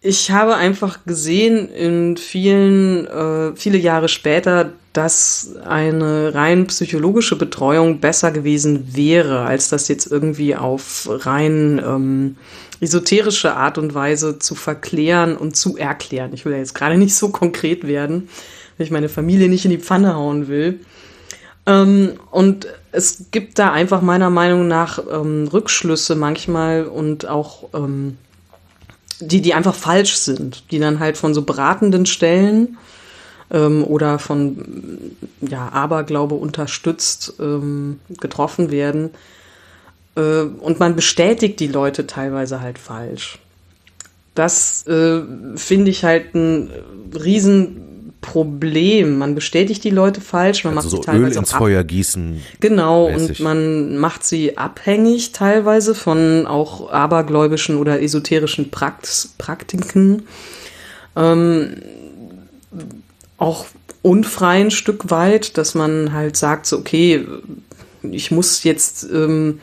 ich 0.02 0.32
habe 0.32 0.56
einfach 0.56 1.06
gesehen 1.06 1.70
in 1.70 2.16
vielen, 2.18 3.06
äh, 3.08 3.56
viele 3.56 3.78
Jahre 3.78 4.08
später, 4.08 4.72
dass 4.94 5.56
eine 5.66 6.34
rein 6.34 6.68
psychologische 6.68 7.36
Betreuung 7.36 8.00
besser 8.00 8.32
gewesen 8.32 8.96
wäre, 8.96 9.42
als 9.42 9.70
das 9.70 9.88
jetzt 9.88 10.10
irgendwie 10.10 10.56
auf 10.56 11.08
rein 11.10 11.82
ähm, 11.86 12.38
esoterische 12.82 13.56
Art 13.56 13.78
und 13.78 13.94
Weise 13.94 14.40
zu 14.40 14.56
verklären 14.56 15.38
und 15.38 15.56
zu 15.56 15.78
erklären. 15.78 16.32
Ich 16.34 16.46
will 16.46 16.54
ja 16.54 16.60
jetzt 16.60 16.76
gerade 16.76 16.98
nicht 16.98 17.16
so 17.16 17.30
konkret 17.30 17.88
werden, 17.88 18.30
weil 18.78 18.86
ich 18.86 18.92
meine 18.92 19.10
Familie 19.10 19.50
nicht 19.50 19.66
in 19.66 19.72
die 19.72 19.80
Pfanne 19.80 20.16
hauen 20.16 20.48
will. 20.48 20.80
Ähm, 21.66 22.14
und 22.32 22.68
es 22.92 23.26
gibt 23.32 23.60
da 23.60 23.72
einfach 23.72 24.02
meiner 24.02 24.30
Meinung 24.30 24.68
nach 24.68 25.00
ähm, 25.12 25.48
Rückschlüsse 25.52 26.16
manchmal 26.16 26.86
und 26.86 27.28
auch 27.28 27.70
ähm, 27.74 28.18
die, 29.20 29.42
die 29.42 29.54
einfach 29.54 29.76
falsch 29.76 30.16
sind, 30.16 30.72
die 30.72 30.80
dann 30.80 31.00
halt 31.00 31.18
von 31.18 31.34
so 31.34 31.42
beratenden 31.42 32.06
Stellen 32.06 32.78
ähm, 33.52 33.84
oder 33.84 34.18
von 34.18 35.16
ja, 35.42 35.70
Aberglaube 35.70 36.36
unterstützt 36.36 37.34
ähm, 37.40 38.00
getroffen 38.20 38.72
werden. 38.72 39.12
Äh, 40.16 40.42
und 40.42 40.80
man 40.80 40.96
bestätigt 40.96 41.60
die 41.60 41.68
Leute 41.68 42.08
teilweise 42.08 42.62
halt 42.62 42.78
falsch. 42.78 43.40
Das 44.36 44.88
äh, 44.88 45.22
finde 45.56 45.92
ich 45.92 46.06
halt 46.06 46.34
ein 46.34 46.70
Riesenproblem. 47.14 49.18
Man 49.18 49.36
bestätigt 49.36 49.84
die 49.84 49.90
Leute 49.90 50.22
falsch, 50.22 50.64
man 50.64 50.78
also 50.78 50.88
macht 50.88 50.92
so 50.92 50.98
sie 50.98 51.04
teilweise 51.04 51.34
Öl 51.34 51.40
ins 51.40 51.52
Feuer 51.52 51.84
gießen. 51.84 52.42
Genau, 52.60 53.10
mäßig. 53.10 53.40
und 53.40 53.44
man 53.44 53.98
macht 53.98 54.24
sie 54.24 54.58
abhängig 54.58 55.34
teilweise 55.34 55.94
von 55.94 56.48
auch 56.48 56.90
abergläubischen 56.92 57.78
oder 57.78 58.02
esoterischen 58.02 58.72
Prakt 58.72 59.30
Praktiken. 59.38 60.24
Ähm, 61.16 61.76
auch 63.38 63.66
unfrei 64.02 64.62
ein 64.62 64.72
Stück 64.72 65.12
weit, 65.12 65.58
dass 65.58 65.76
man 65.76 66.14
halt 66.14 66.38
sagt, 66.38 66.66
so, 66.66 66.78
okay, 66.78 67.28
ich 68.04 68.32
muss 68.32 68.64
jetzt 68.64 69.06
ähm, 69.12 69.60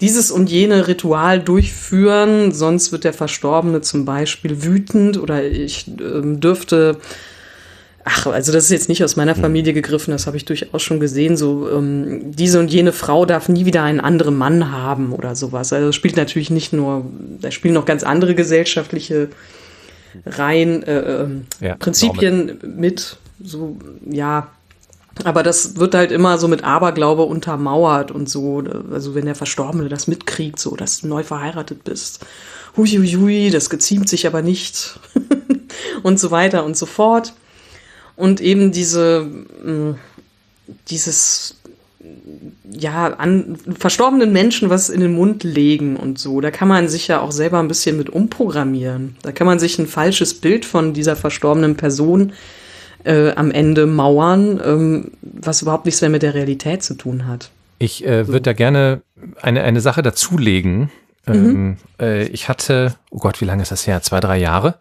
dieses 0.00 0.30
und 0.30 0.50
jene 0.50 0.88
Ritual 0.88 1.40
durchführen, 1.40 2.52
sonst 2.52 2.92
wird 2.92 3.04
der 3.04 3.12
Verstorbene 3.12 3.80
zum 3.80 4.04
Beispiel 4.04 4.62
wütend 4.62 5.18
oder 5.18 5.44
ich 5.44 5.86
ähm, 6.00 6.40
dürfte 6.40 6.98
Ach, 8.06 8.26
also 8.26 8.52
das 8.52 8.64
ist 8.64 8.70
jetzt 8.70 8.88
nicht 8.90 9.02
aus 9.02 9.16
meiner 9.16 9.34
Familie 9.34 9.72
gegriffen, 9.72 10.10
das 10.10 10.26
habe 10.26 10.36
ich 10.36 10.44
durchaus 10.44 10.82
schon 10.82 11.00
gesehen. 11.00 11.38
So, 11.38 11.70
ähm, 11.70 12.32
diese 12.32 12.60
und 12.60 12.70
jene 12.70 12.92
Frau 12.92 13.24
darf 13.24 13.48
nie 13.48 13.64
wieder 13.64 13.82
einen 13.82 14.00
anderen 14.00 14.36
Mann 14.36 14.70
haben 14.70 15.12
oder 15.12 15.34
sowas. 15.34 15.72
Also 15.72 15.86
das 15.86 15.94
spielt 15.94 16.16
natürlich 16.18 16.50
nicht 16.50 16.74
nur, 16.74 17.06
da 17.40 17.50
spielen 17.50 17.72
noch 17.72 17.86
ganz 17.86 18.02
andere 18.02 18.34
gesellschaftliche 18.34 19.30
Reihen, 20.26 20.82
äh, 20.82 21.22
ähm, 21.22 21.46
Ja, 21.60 21.76
Prinzipien 21.76 22.58
mit. 22.76 23.16
So, 23.42 23.78
ja. 24.08 24.48
Aber 25.22 25.42
das 25.42 25.76
wird 25.76 25.94
halt 25.94 26.10
immer 26.10 26.38
so 26.38 26.48
mit 26.48 26.64
Aberglaube 26.64 27.22
untermauert 27.22 28.10
und 28.10 28.28
so. 28.28 28.64
Also 28.92 29.14
wenn 29.14 29.26
der 29.26 29.36
Verstorbene 29.36 29.88
das 29.88 30.08
mitkriegt, 30.08 30.58
so, 30.58 30.74
dass 30.74 31.00
du 31.00 31.06
neu 31.06 31.22
verheiratet 31.22 31.84
bist. 31.84 32.26
Hui, 32.76 32.88
hui, 32.88 33.12
hui, 33.12 33.50
das 33.50 33.70
geziemt 33.70 34.08
sich 34.08 34.26
aber 34.26 34.42
nicht. 34.42 34.98
und 36.02 36.18
so 36.18 36.30
weiter 36.30 36.64
und 36.64 36.76
so 36.76 36.86
fort 36.86 37.34
und 38.16 38.40
eben 38.40 38.72
diese, 38.72 39.28
mh, 39.64 39.96
dieses, 40.88 41.56
ja, 42.70 43.14
an 43.14 43.56
verstorbenen 43.78 44.32
Menschen 44.32 44.70
was 44.70 44.88
in 44.88 45.00
den 45.00 45.14
Mund 45.14 45.44
legen 45.44 45.96
und 45.96 46.18
so. 46.18 46.40
Da 46.40 46.50
kann 46.50 46.68
man 46.68 46.88
sich 46.88 47.08
ja 47.08 47.20
auch 47.20 47.32
selber 47.32 47.60
ein 47.60 47.68
bisschen 47.68 47.96
mit 47.96 48.10
umprogrammieren. 48.10 49.16
Da 49.22 49.32
kann 49.32 49.46
man 49.46 49.58
sich 49.58 49.78
ein 49.78 49.86
falsches 49.86 50.34
Bild 50.34 50.64
von 50.64 50.92
dieser 50.92 51.16
verstorbenen 51.16 51.76
Person 51.76 52.30
äh, 52.30 52.32
am 53.06 53.50
Ende 53.50 53.86
mauern, 53.86 54.60
ähm, 54.64 55.10
was 55.22 55.62
überhaupt 55.62 55.84
nichts 55.84 56.00
mehr 56.00 56.10
mit 56.10 56.22
der 56.22 56.34
Realität 56.34 56.82
zu 56.82 56.94
tun 56.94 57.26
hat. 57.26 57.50
Ich 57.78 58.04
äh, 58.06 58.28
würde 58.28 58.42
da 58.42 58.52
gerne 58.52 59.02
eine, 59.42 59.62
eine 59.62 59.80
Sache 59.80 60.02
dazulegen. 60.02 60.90
Ähm, 61.26 61.76
äh, 62.00 62.24
ich 62.28 62.48
hatte, 62.48 62.94
oh 63.10 63.18
Gott, 63.18 63.40
wie 63.40 63.44
lange 63.44 63.62
ist 63.62 63.72
das 63.72 63.86
her? 63.86 64.02
Zwei, 64.02 64.20
drei 64.20 64.38
Jahre, 64.38 64.76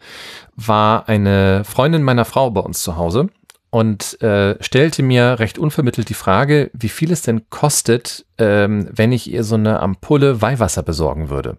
war 0.56 1.08
eine 1.10 1.64
Freundin 1.64 2.04
meiner 2.04 2.26
Frau 2.26 2.50
bei 2.52 2.62
uns 2.62 2.84
zu 2.84 2.98
Hause 2.98 3.30
und 3.70 4.22
äh, 4.22 4.62
stellte 4.62 5.02
mir 5.02 5.40
recht 5.40 5.58
unvermittelt 5.58 6.10
die 6.10 6.14
Frage, 6.14 6.70
wie 6.74 6.90
viel 6.90 7.12
es 7.12 7.24
denn 7.24 7.50
kostet, 7.50 8.26
ähm, 8.38 8.88
wenn 8.92 9.12
ich 9.12 9.32
ihr 9.32 9.44
so 9.44 9.56
eine 9.56 9.80
Ampulle 9.80 10.42
Weihwasser 10.42 10.84
besorgen 10.84 11.30
würde. 11.30 11.58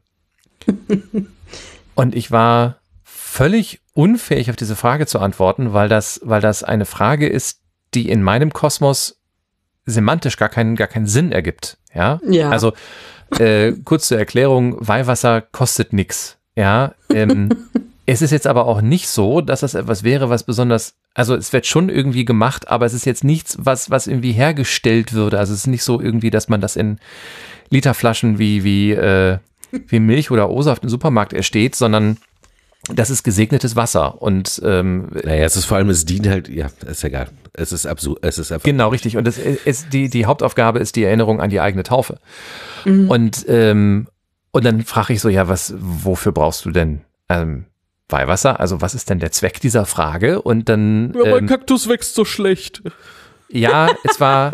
und 1.94 2.14
ich 2.14 2.30
war 2.30 2.76
völlig 3.34 3.80
unfähig 3.94 4.48
auf 4.48 4.54
diese 4.54 4.76
Frage 4.76 5.06
zu 5.06 5.18
antworten, 5.18 5.72
weil 5.72 5.88
das, 5.88 6.20
weil 6.22 6.40
das 6.40 6.62
eine 6.62 6.84
Frage 6.84 7.26
ist, 7.26 7.62
die 7.92 8.08
in 8.08 8.22
meinem 8.22 8.52
Kosmos 8.52 9.18
semantisch 9.86 10.36
gar 10.36 10.48
keinen, 10.48 10.76
gar 10.76 10.86
keinen 10.86 11.08
Sinn 11.08 11.32
ergibt. 11.32 11.76
Ja. 11.92 12.20
Ja. 12.28 12.50
Also 12.50 12.74
äh, 13.40 13.72
kurz 13.84 14.06
zur 14.06 14.18
Erklärung, 14.18 14.76
Weihwasser 14.78 15.40
kostet 15.40 15.92
nix. 15.92 16.38
Ja. 16.54 16.94
Ähm, 17.12 17.48
es 18.06 18.22
ist 18.22 18.30
jetzt 18.30 18.46
aber 18.46 18.66
auch 18.66 18.80
nicht 18.80 19.08
so, 19.08 19.40
dass 19.40 19.60
das 19.60 19.74
etwas 19.74 20.04
wäre, 20.04 20.30
was 20.30 20.44
besonders, 20.44 20.94
also 21.12 21.34
es 21.34 21.52
wird 21.52 21.66
schon 21.66 21.88
irgendwie 21.88 22.24
gemacht, 22.24 22.68
aber 22.68 22.86
es 22.86 22.94
ist 22.94 23.04
jetzt 23.04 23.24
nichts, 23.24 23.56
was, 23.58 23.90
was 23.90 24.06
irgendwie 24.06 24.32
hergestellt 24.32 25.12
würde. 25.12 25.40
Also 25.40 25.54
es 25.54 25.60
ist 25.60 25.66
nicht 25.66 25.82
so 25.82 26.00
irgendwie, 26.00 26.30
dass 26.30 26.48
man 26.48 26.60
das 26.60 26.76
in 26.76 27.00
Literflaschen 27.70 28.38
wie, 28.38 28.62
wie, 28.62 28.92
äh, 28.92 29.38
wie 29.72 29.98
Milch 29.98 30.30
oder 30.30 30.50
O-Saft 30.50 30.84
im 30.84 30.88
Supermarkt 30.88 31.32
ersteht, 31.32 31.74
sondern 31.74 32.18
das 32.92 33.10
ist 33.10 33.22
gesegnetes 33.22 33.76
Wasser. 33.76 34.20
Und 34.20 34.60
ähm, 34.64 35.08
Naja, 35.24 35.44
es 35.44 35.56
ist 35.56 35.64
vor 35.64 35.78
allem, 35.78 35.88
es 35.90 36.04
dient 36.04 36.26
halt, 36.26 36.48
ja, 36.48 36.68
ist 36.86 37.04
egal. 37.04 37.28
Es 37.52 37.72
ist 37.72 37.86
absurd, 37.86 38.18
es 38.22 38.38
ist 38.38 38.52
einfach. 38.52 38.64
Genau, 38.64 38.88
richtig. 38.88 39.16
Und 39.16 39.26
es 39.28 39.38
ist 39.38 39.92
die, 39.92 40.08
die 40.08 40.26
Hauptaufgabe 40.26 40.78
ist 40.80 40.96
die 40.96 41.04
Erinnerung 41.04 41.40
an 41.40 41.50
die 41.50 41.60
eigene 41.60 41.82
Taufe. 41.84 42.18
Und, 42.84 43.46
ähm, 43.48 44.08
und 44.50 44.64
dann 44.64 44.82
frage 44.82 45.14
ich 45.14 45.20
so, 45.20 45.28
ja, 45.28 45.48
was, 45.48 45.74
wofür 45.78 46.32
brauchst 46.32 46.64
du 46.64 46.70
denn 46.70 47.00
ähm, 47.28 47.66
Weihwasser? 48.08 48.60
Also 48.60 48.80
was 48.80 48.94
ist 48.94 49.08
denn 49.08 49.18
der 49.18 49.32
Zweck 49.32 49.60
dieser 49.60 49.86
Frage? 49.86 50.42
Und 50.42 50.68
dann, 50.68 51.14
ähm, 51.24 51.46
Kaktus 51.46 51.88
wächst 51.88 52.14
so 52.14 52.24
schlecht. 52.24 52.82
ja, 53.48 53.88
es 54.04 54.20
war, 54.20 54.52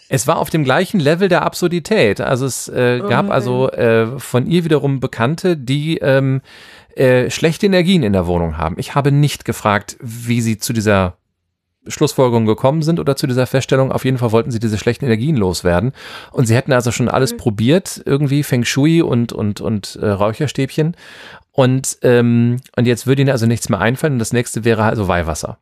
es 0.08 0.26
war 0.26 0.38
auf 0.38 0.50
dem 0.50 0.64
gleichen 0.64 1.00
Level 1.00 1.28
der 1.28 1.42
Absurdität. 1.42 2.20
Also 2.20 2.46
es 2.46 2.68
äh, 2.68 3.00
gab 3.00 3.26
nein. 3.26 3.32
also 3.32 3.70
äh, 3.70 4.18
von 4.18 4.46
ihr 4.46 4.64
wiederum 4.64 5.00
Bekannte, 5.00 5.56
die 5.56 5.98
ähm, 5.98 6.40
äh, 6.96 7.30
schlechte 7.30 7.66
Energien 7.66 8.02
in 8.02 8.12
der 8.12 8.26
Wohnung 8.26 8.56
haben. 8.56 8.76
Ich 8.78 8.94
habe 8.94 9.12
nicht 9.12 9.44
gefragt, 9.44 9.96
wie 10.00 10.40
sie 10.40 10.58
zu 10.58 10.72
dieser 10.72 11.16
Schlussfolgerung 11.86 12.46
gekommen 12.46 12.82
sind 12.82 13.00
oder 13.00 13.16
zu 13.16 13.26
dieser 13.26 13.46
Feststellung. 13.46 13.92
Auf 13.92 14.04
jeden 14.04 14.18
Fall 14.18 14.32
wollten 14.32 14.50
sie 14.50 14.58
diese 14.58 14.78
schlechten 14.78 15.04
Energien 15.04 15.36
loswerden. 15.36 15.92
Und 16.32 16.46
sie 16.46 16.56
hätten 16.56 16.72
also 16.72 16.90
schon 16.90 17.08
alles 17.08 17.36
probiert, 17.36 18.02
irgendwie 18.04 18.42
Feng 18.42 18.64
Shui 18.64 19.02
und, 19.02 19.32
und, 19.32 19.60
und 19.60 19.96
äh, 19.96 20.08
Räucherstäbchen. 20.08 20.96
Und, 21.52 21.98
ähm, 22.02 22.58
und 22.76 22.86
jetzt 22.86 23.06
würde 23.06 23.22
ihnen 23.22 23.30
also 23.30 23.46
nichts 23.46 23.68
mehr 23.68 23.80
einfallen. 23.80 24.14
Und 24.14 24.18
das 24.20 24.32
nächste 24.32 24.64
wäre 24.64 24.84
also 24.84 25.08
Weihwasser. 25.08 25.58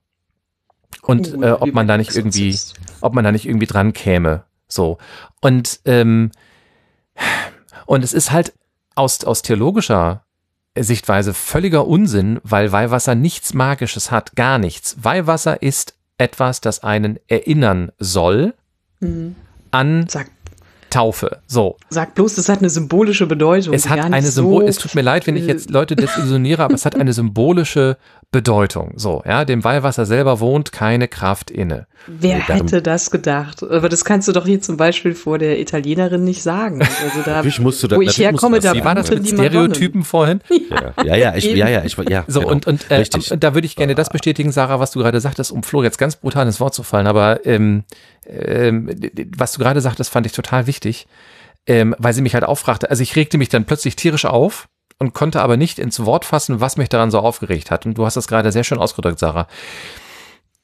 Und 1.03 1.35
äh, 1.43 1.53
ob 1.53 1.73
man 1.73 1.87
da 1.87 1.97
nicht 1.97 2.15
irgendwie, 2.15 2.59
ob 3.01 3.15
man 3.15 3.25
da 3.25 3.33
nicht 3.33 3.47
irgendwie 3.47 3.67
dran 3.67 3.93
käme. 3.93 4.45
So. 4.69 4.99
Und, 5.41 5.81
ähm, 5.85 6.31
und 7.87 8.03
es 8.03 8.13
ist 8.13 8.33
halt 8.33 8.53
aus, 8.95 9.25
aus 9.25 9.43
theologischer 9.43 10.25
Sichtweise 10.79 11.33
völliger 11.33 11.87
Unsinn, 11.87 12.41
weil 12.43 12.73
Weihwasser 12.73 13.15
nichts 13.15 13.55
Magisches 13.55 14.11
hat, 14.11 14.37
gar 14.37 14.59
nichts. 14.59 14.97
Weihwasser 15.03 15.63
ist 15.63 15.95
etwas, 16.19 16.61
das 16.61 16.83
einen 16.83 17.19
erinnern 17.29 17.93
soll 17.99 18.55
an 19.71 20.07
Sag, 20.09 20.31
Taufe. 20.91 21.39
So. 21.47 21.77
sag 21.91 22.15
bloß, 22.15 22.37
das 22.37 22.49
hat 22.49 22.61
eine 22.61 22.71
symbolische 22.71 23.27
Bedeutung. 23.27 23.75
Es 23.75 23.89
hat 23.89 24.01
eine 24.01 24.23
Symbol, 24.31 24.63
so 24.63 24.69
es 24.69 24.79
tut 24.79 24.95
mir 24.95 25.03
leid, 25.03 25.27
wenn 25.27 25.37
ich 25.37 25.47
jetzt 25.47 25.71
Leute 25.71 25.97
desillusioniere, 25.97 26.63
aber 26.63 26.75
es 26.75 26.85
hat 26.87 26.95
eine 26.97 27.13
symbolische 27.13 27.97
Bedeutung. 28.33 28.93
So, 28.97 29.23
ja, 29.27 29.45
dem 29.45 29.63
Weihwasser 29.65 30.05
selber 30.05 30.41
wohnt 30.41 30.73
keine 30.73 31.09
Kraft 31.09 31.51
inne. 31.51 31.87
Wer 32.07 32.39
darum- 32.41 32.63
hätte 32.63 32.83
das 32.83 33.11
gedacht? 33.11 33.63
Aber 33.63 33.89
das 33.89 34.05
kannst 34.05 34.29
du 34.29 34.33
doch 34.33 34.47
hier 34.47 34.61
zum 34.61 34.77
Beispiel 34.77 35.15
vor 35.15 35.39
der 35.39 35.59
Italienerin 35.61 36.25
nicht 36.25 36.43
sagen. 36.43 36.81
Also 36.83 37.23
da, 37.25 37.37
Natürlich 37.37 37.61
musst 37.61 37.83
du 37.83 37.89
das- 37.89 37.99
wo 37.99 38.03
ich 38.03 38.19
herkomme, 38.19 38.61
da 38.61 38.85
war 38.85 38.95
das 38.95 39.11
mit. 39.11 39.27
Stereotypen 39.29 40.03
vorhin? 40.03 40.41
Ja, 40.71 41.05
ja, 41.05 41.17
ja, 41.17 41.35
ich, 41.37 41.45
ja, 41.45 41.69
ja, 41.69 41.85
ich, 41.85 41.97
ja. 42.09 42.25
So, 42.27 42.41
genau. 42.41 42.53
und, 42.53 42.67
und, 42.67 42.91
äh, 42.91 43.05
da 43.39 43.55
würde 43.55 43.67
ich 43.67 43.77
gerne 43.77 43.95
das 43.95 44.11
bestätigen, 44.11 44.53
Sarah, 44.53 44.81
was 44.81 44.91
du 44.91 44.99
gerade 45.01 45.21
sagtest, 45.21 45.53
um 45.53 45.63
Flo 45.63 45.83
jetzt 45.83 45.99
ganz 45.99 46.17
brutal 46.17 46.47
ins 46.47 46.61
Wort 46.61 46.75
zu 46.75 46.83
fallen, 46.83 47.07
aber 47.07 47.47
ähm, 47.47 47.85
ähm, 48.29 48.91
was 49.37 49.53
du 49.53 49.59
gerade 49.61 49.81
sagtest, 49.81 50.11
fand 50.11 50.27
ich 50.27 50.33
total 50.33 50.67
wichtig, 50.67 51.07
ähm, 51.67 51.95
weil 51.99 52.13
sie 52.13 52.23
mich 52.23 52.35
halt 52.35 52.45
auffragte. 52.45 52.91
Also 52.91 53.03
ich 53.03 53.17
regte 53.17 53.39
mich 53.39 53.49
dann 53.49 53.65
plötzlich 53.65 53.97
tierisch 53.97 54.25
auf 54.25 54.69
und 54.99 55.15
konnte 55.15 55.43
aber 55.43 55.57
nicht 55.57 55.79
ins 55.79 56.05
Wort 56.05 56.25
fassen, 56.25 56.61
was 56.61 56.77
mich 56.77 56.89
daran 56.89 57.11
so 57.11 57.19
aufgeregt 57.19 57.71
hat. 57.71 57.87
Und 57.87 57.99
du 57.99 58.07
hast 58.07 58.17
das 58.17 58.29
gerade 58.29 58.53
sehr 58.53 58.65
schön 58.65 58.79
ausgedrückt, 58.79 59.19
Sarah. 59.19 59.47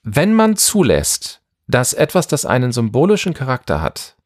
Wenn 0.03 0.35
man 0.35 0.57
zulässt, 0.57 1.41
dass 1.69 1.93
etwas, 1.93 2.27
das 2.27 2.45
einen 2.45 2.73
symbolischen 2.73 3.35
Charakter 3.35 3.81
hat, 3.81 4.17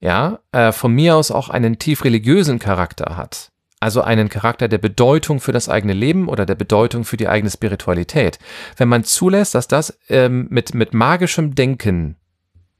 ja, 0.00 0.40
äh, 0.52 0.72
von 0.72 0.92
mir 0.92 1.16
aus 1.16 1.30
auch 1.30 1.48
einen 1.48 1.78
tief 1.78 2.04
religiösen 2.04 2.58
Charakter 2.58 3.16
hat, 3.16 3.50
also 3.80 4.02
einen 4.02 4.28
Charakter 4.28 4.68
der 4.68 4.78
Bedeutung 4.78 5.40
für 5.40 5.52
das 5.52 5.68
eigene 5.68 5.92
Leben 5.92 6.28
oder 6.28 6.46
der 6.46 6.54
Bedeutung 6.54 7.04
für 7.04 7.16
die 7.16 7.28
eigene 7.28 7.50
Spiritualität. 7.50 8.38
Wenn 8.76 8.88
man 8.88 9.04
zulässt, 9.04 9.54
dass 9.54 9.68
das 9.68 9.98
ähm, 10.08 10.46
mit, 10.50 10.74
mit 10.74 10.94
magischem 10.94 11.54
Denken 11.54 12.16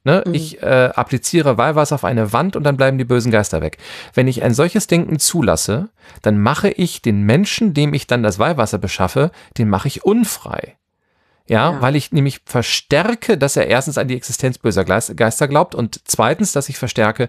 Ne? 0.06 0.22
Mhm. 0.24 0.34
Ich 0.34 0.62
äh, 0.62 0.92
appliziere 0.94 1.58
Weihwasser 1.58 1.96
auf 1.96 2.04
eine 2.04 2.32
Wand 2.32 2.54
und 2.54 2.62
dann 2.62 2.76
bleiben 2.76 2.96
die 2.96 3.04
bösen 3.04 3.32
Geister 3.32 3.60
weg. 3.60 3.78
Wenn 4.14 4.28
ich 4.28 4.44
ein 4.44 4.54
solches 4.54 4.86
Denken 4.86 5.18
zulasse, 5.18 5.88
dann 6.22 6.40
mache 6.40 6.70
ich 6.70 7.02
den 7.02 7.22
Menschen, 7.22 7.74
dem 7.74 7.92
ich 7.92 8.06
dann 8.06 8.22
das 8.22 8.38
Weihwasser 8.38 8.78
beschaffe, 8.78 9.32
den 9.58 9.68
mache 9.68 9.88
ich 9.88 10.04
unfrei. 10.04 10.76
Ja, 11.48 11.72
ja, 11.72 11.82
weil 11.82 11.96
ich 11.96 12.12
nämlich 12.12 12.40
verstärke, 12.44 13.36
dass 13.36 13.56
er 13.56 13.66
erstens 13.66 13.98
an 13.98 14.06
die 14.06 14.14
Existenz 14.14 14.58
böser 14.58 14.84
Geister 14.84 15.48
glaubt 15.48 15.74
und 15.74 16.00
zweitens, 16.04 16.52
dass 16.52 16.68
ich 16.68 16.78
verstärke, 16.78 17.28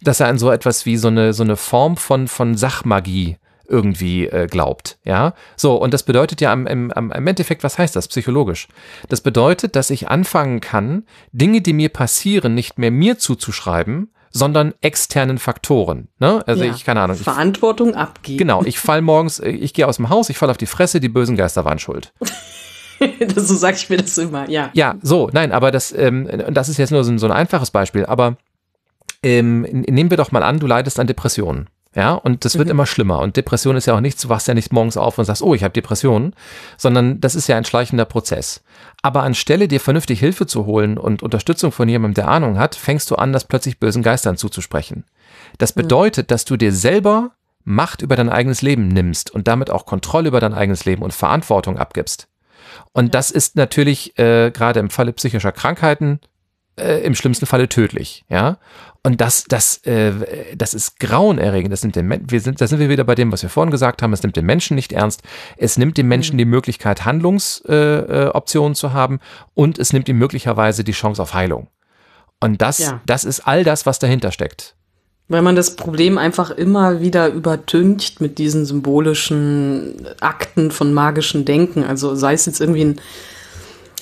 dass 0.00 0.20
er 0.20 0.28
an 0.28 0.38
so 0.38 0.50
etwas 0.50 0.86
wie 0.86 0.96
so 0.96 1.08
eine, 1.08 1.34
so 1.34 1.42
eine 1.42 1.56
Form 1.56 1.98
von, 1.98 2.28
von 2.28 2.56
Sachmagie 2.56 3.36
irgendwie 3.68 4.26
äh, 4.26 4.46
glaubt. 4.46 4.98
Ja, 5.04 5.34
so 5.56 5.76
und 5.76 5.94
das 5.94 6.02
bedeutet 6.02 6.40
ja 6.40 6.52
am, 6.52 6.66
im, 6.66 6.92
am, 6.92 7.12
im 7.12 7.26
Endeffekt, 7.26 7.64
was 7.64 7.78
heißt 7.78 7.96
das 7.96 8.08
psychologisch? 8.08 8.68
Das 9.08 9.20
bedeutet, 9.20 9.76
dass 9.76 9.90
ich 9.90 10.08
anfangen 10.08 10.60
kann, 10.60 11.04
Dinge, 11.32 11.60
die 11.60 11.72
mir 11.72 11.88
passieren, 11.88 12.54
nicht 12.54 12.78
mehr 12.78 12.90
mir 12.90 13.18
zuzuschreiben, 13.18 14.10
sondern 14.30 14.74
externen 14.80 15.38
Faktoren. 15.38 16.08
Ne? 16.18 16.42
Also 16.46 16.64
ja, 16.64 16.72
ich 16.72 16.84
keine 16.84 17.00
Ahnung. 17.00 17.16
Verantwortung 17.16 17.94
abgeben. 17.94 18.38
Genau, 18.38 18.62
ich 18.64 18.78
fall 18.78 19.02
morgens, 19.02 19.40
äh, 19.40 19.50
ich 19.50 19.74
gehe 19.74 19.86
aus 19.86 19.96
dem 19.96 20.10
Haus, 20.10 20.30
ich 20.30 20.38
fall 20.38 20.50
auf 20.50 20.58
die 20.58 20.66
Fresse, 20.66 21.00
die 21.00 21.08
bösen 21.08 21.36
Geister 21.36 21.64
waren 21.64 21.78
schuld. 21.78 22.12
so 23.36 23.54
sage 23.54 23.76
ich 23.76 23.88
mir 23.88 23.98
das 23.98 24.18
immer, 24.18 24.48
ja. 24.48 24.70
Ja, 24.74 24.96
so, 25.02 25.30
nein, 25.32 25.52
aber 25.52 25.70
das, 25.70 25.92
ähm, 25.92 26.28
das 26.50 26.68
ist 26.68 26.76
jetzt 26.76 26.90
nur 26.90 27.04
so, 27.04 27.16
so 27.18 27.26
ein 27.26 27.32
einfaches 27.32 27.70
Beispiel, 27.70 28.04
aber 28.06 28.36
ähm, 29.22 29.62
nehmen 29.62 30.10
wir 30.10 30.16
doch 30.16 30.32
mal 30.32 30.42
an, 30.42 30.58
du 30.58 30.66
leidest 30.66 31.00
an 31.00 31.06
Depressionen. 31.06 31.68
Ja, 31.96 32.12
und 32.12 32.44
das 32.44 32.58
wird 32.58 32.66
mhm. 32.66 32.72
immer 32.72 32.86
schlimmer. 32.86 33.20
Und 33.20 33.38
Depression 33.38 33.74
ist 33.74 33.86
ja 33.86 33.94
auch 33.94 34.00
nichts, 34.00 34.20
du 34.20 34.28
wachst 34.28 34.46
ja 34.48 34.52
nicht 34.52 34.70
morgens 34.70 34.98
auf 34.98 35.16
und 35.16 35.24
sagst, 35.24 35.40
oh, 35.40 35.54
ich 35.54 35.64
habe 35.64 35.72
Depressionen, 35.72 36.34
sondern 36.76 37.22
das 37.22 37.34
ist 37.34 37.48
ja 37.48 37.56
ein 37.56 37.64
schleichender 37.64 38.04
Prozess. 38.04 38.62
Aber 39.00 39.22
anstelle 39.22 39.66
dir 39.66 39.80
vernünftig 39.80 40.20
Hilfe 40.20 40.46
zu 40.46 40.66
holen 40.66 40.98
und 40.98 41.22
Unterstützung 41.22 41.72
von 41.72 41.88
jemandem, 41.88 42.22
der 42.22 42.28
Ahnung 42.28 42.58
hat, 42.58 42.74
fängst 42.74 43.10
du 43.10 43.16
an, 43.16 43.32
das 43.32 43.46
plötzlich 43.46 43.80
bösen 43.80 44.02
Geistern 44.02 44.36
zuzusprechen. 44.36 45.04
Das 45.56 45.72
bedeutet, 45.72 46.30
dass 46.30 46.44
du 46.44 46.58
dir 46.58 46.72
selber 46.72 47.30
Macht 47.64 48.02
über 48.02 48.14
dein 48.14 48.28
eigenes 48.28 48.62
Leben 48.62 48.88
nimmst 48.88 49.30
und 49.30 49.48
damit 49.48 49.70
auch 49.70 49.86
Kontrolle 49.86 50.28
über 50.28 50.38
dein 50.38 50.54
eigenes 50.54 50.84
Leben 50.84 51.02
und 51.02 51.14
Verantwortung 51.14 51.78
abgibst. 51.78 52.28
Und 52.92 53.06
ja. 53.06 53.10
das 53.10 53.30
ist 53.30 53.56
natürlich 53.56 54.18
äh, 54.18 54.50
gerade 54.50 54.80
im 54.80 54.90
Falle 54.90 55.12
psychischer 55.14 55.50
Krankheiten 55.50 56.20
äh, 56.76 57.00
im 57.04 57.14
schlimmsten 57.14 57.46
Falle 57.46 57.68
tödlich, 57.68 58.24
ja. 58.28 58.58
Und 59.06 59.20
das, 59.20 59.44
das, 59.44 59.86
äh, 59.86 60.10
das 60.56 60.74
ist 60.74 60.98
grauenerregend. 60.98 61.72
Das 61.72 61.84
nimmt 61.84 61.94
den, 61.94 62.28
wir 62.28 62.40
sind, 62.40 62.60
da 62.60 62.66
sind 62.66 62.80
wir 62.80 62.88
wieder 62.88 63.04
bei 63.04 63.14
dem, 63.14 63.30
was 63.30 63.40
wir 63.40 63.48
vorhin 63.48 63.70
gesagt 63.70 64.02
haben. 64.02 64.12
Es 64.12 64.24
nimmt 64.24 64.34
den 64.34 64.44
Menschen 64.44 64.74
nicht 64.74 64.92
ernst. 64.92 65.22
Es 65.56 65.78
nimmt 65.78 65.96
dem 65.96 66.08
Menschen 66.08 66.34
mhm. 66.34 66.38
die 66.38 66.44
Möglichkeit, 66.44 67.04
Handlungsoptionen 67.04 68.72
äh, 68.72 68.74
zu 68.74 68.92
haben 68.92 69.20
und 69.54 69.78
es 69.78 69.92
nimmt 69.92 70.08
ihm 70.08 70.18
möglicherweise 70.18 70.82
die 70.82 70.90
Chance 70.90 71.22
auf 71.22 71.34
Heilung. 71.34 71.68
Und 72.40 72.60
das, 72.60 72.78
ja. 72.78 73.00
das 73.06 73.22
ist 73.22 73.46
all 73.46 73.62
das, 73.62 73.86
was 73.86 74.00
dahinter 74.00 74.32
steckt. 74.32 74.74
Weil 75.28 75.42
man 75.42 75.54
das 75.54 75.76
Problem 75.76 76.18
einfach 76.18 76.50
immer 76.50 77.00
wieder 77.00 77.28
übertüncht 77.28 78.20
mit 78.20 78.38
diesen 78.38 78.66
symbolischen 78.66 80.08
Akten 80.18 80.72
von 80.72 80.92
magischem 80.92 81.44
Denken. 81.44 81.84
Also 81.84 82.16
sei 82.16 82.32
es 82.32 82.46
jetzt 82.46 82.60
irgendwie 82.60 82.84
ein 82.84 83.00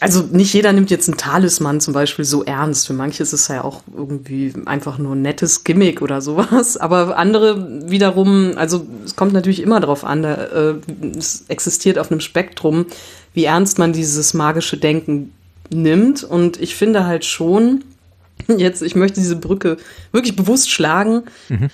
also 0.00 0.22
nicht 0.22 0.52
jeder 0.52 0.72
nimmt 0.72 0.90
jetzt 0.90 1.08
einen 1.08 1.18
Talisman 1.18 1.80
zum 1.80 1.94
Beispiel 1.94 2.24
so 2.24 2.44
ernst. 2.44 2.86
Für 2.86 2.92
manche 2.92 3.22
ist 3.22 3.32
es 3.32 3.48
ja 3.48 3.62
auch 3.62 3.82
irgendwie 3.96 4.52
einfach 4.66 4.98
nur 4.98 5.14
ein 5.14 5.22
nettes 5.22 5.64
Gimmick 5.64 6.02
oder 6.02 6.20
sowas. 6.20 6.76
Aber 6.78 7.16
andere 7.16 7.88
wiederum, 7.90 8.52
also 8.56 8.86
es 9.04 9.16
kommt 9.16 9.32
natürlich 9.32 9.62
immer 9.62 9.80
darauf 9.80 10.04
an, 10.04 10.22
da, 10.22 10.34
äh, 10.34 10.74
es 11.16 11.44
existiert 11.48 11.98
auf 11.98 12.10
einem 12.10 12.20
Spektrum, 12.20 12.86
wie 13.34 13.44
ernst 13.44 13.78
man 13.78 13.92
dieses 13.92 14.34
magische 14.34 14.76
Denken 14.76 15.32
nimmt. 15.70 16.24
Und 16.24 16.60
ich 16.60 16.74
finde 16.74 17.06
halt 17.06 17.24
schon, 17.24 17.84
jetzt, 18.48 18.82
ich 18.82 18.96
möchte 18.96 19.20
diese 19.20 19.36
Brücke 19.36 19.76
wirklich 20.12 20.36
bewusst 20.36 20.70
schlagen. 20.70 21.22
Mhm. 21.48 21.70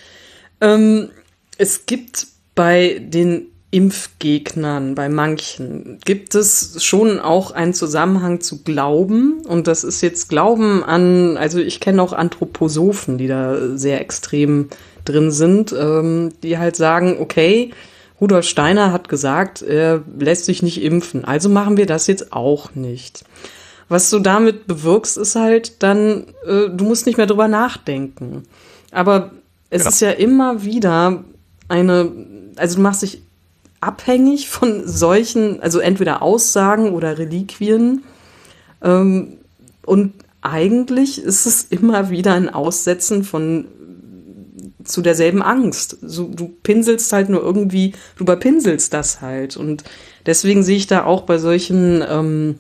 Ähm, 0.61 1.09
es 1.57 1.87
gibt 1.87 2.27
bei 2.55 3.01
den 3.03 3.47
Impfgegnern, 3.73 4.97
bei 4.97 5.09
manchen, 5.09 5.99
gibt 6.05 6.35
es 6.35 6.83
schon 6.83 7.21
auch 7.21 7.53
einen 7.53 7.73
Zusammenhang 7.73 8.41
zu 8.41 8.63
Glauben. 8.63 9.43
Und 9.47 9.69
das 9.69 9.85
ist 9.85 10.01
jetzt 10.01 10.29
Glauben 10.29 10.83
an, 10.83 11.37
also 11.37 11.61
ich 11.61 11.79
kenne 11.79 12.03
auch 12.03 12.13
Anthroposophen, 12.13 13.17
die 13.17 13.29
da 13.29 13.77
sehr 13.77 14.01
extrem 14.01 14.71
drin 15.05 15.31
sind, 15.31 15.73
ähm, 15.73 16.31
die 16.43 16.59
halt 16.59 16.75
sagen, 16.75 17.19
okay, 17.21 17.71
Rudolf 18.21 18.47
Steiner 18.47 18.93
hat 18.93 19.09
gesagt, 19.09 19.63
er 19.63 20.03
lässt 20.19 20.45
sich 20.45 20.63
nicht 20.63 20.83
impfen, 20.83 21.25
also 21.25 21.49
machen 21.49 21.77
wir 21.77 21.87
das 21.87 22.07
jetzt 22.07 22.33
auch 22.33 22.75
nicht. 22.75 23.25
Was 23.89 24.11
du 24.11 24.19
damit 24.19 24.67
bewirkst, 24.67 25.17
ist 25.17 25.37
halt 25.37 25.83
dann, 25.83 26.27
äh, 26.47 26.69
du 26.71 26.85
musst 26.85 27.07
nicht 27.07 27.17
mehr 27.17 27.27
drüber 27.27 27.49
nachdenken. 27.49 28.45
Aber 28.91 29.31
es 29.71 29.83
genau. 29.83 29.91
ist 29.91 30.01
ja 30.01 30.11
immer 30.11 30.65
wieder 30.65 31.25
eine, 31.69 32.13
also 32.57 32.77
du 32.77 32.83
machst 32.83 33.03
dich 33.03 33.23
abhängig 33.81 34.49
von 34.49 34.87
solchen, 34.87 35.63
also 35.63 35.79
entweder 35.79 36.23
Aussagen 36.23 36.93
oder 36.93 37.19
Reliquien. 37.19 38.05
Ähm, 38.83 39.39
und 39.85 40.15
eigentlich 40.43 41.23
ist 41.23 41.47
es 41.47 41.65
immer 41.65 42.11
wieder 42.11 42.35
ein 42.35 42.49
Aussetzen 42.49 43.25
von 43.25 43.67
zu 44.85 45.03
derselben 45.03 45.43
Angst. 45.43 45.99
So, 46.03 46.29
du 46.29 46.49
pinselst 46.63 47.13
halt 47.13 47.29
nur 47.29 47.43
irgendwie, 47.43 47.93
du 48.17 48.25
überpinselst 48.25 48.93
das 48.93 49.21
halt. 49.21 49.57
Und 49.57 49.85
deswegen 50.27 50.63
sehe 50.63 50.77
ich 50.77 50.87
da 50.87 51.05
auch 51.05 51.23
bei 51.23 51.39
solchen 51.39 52.03
ähm, 52.09 52.59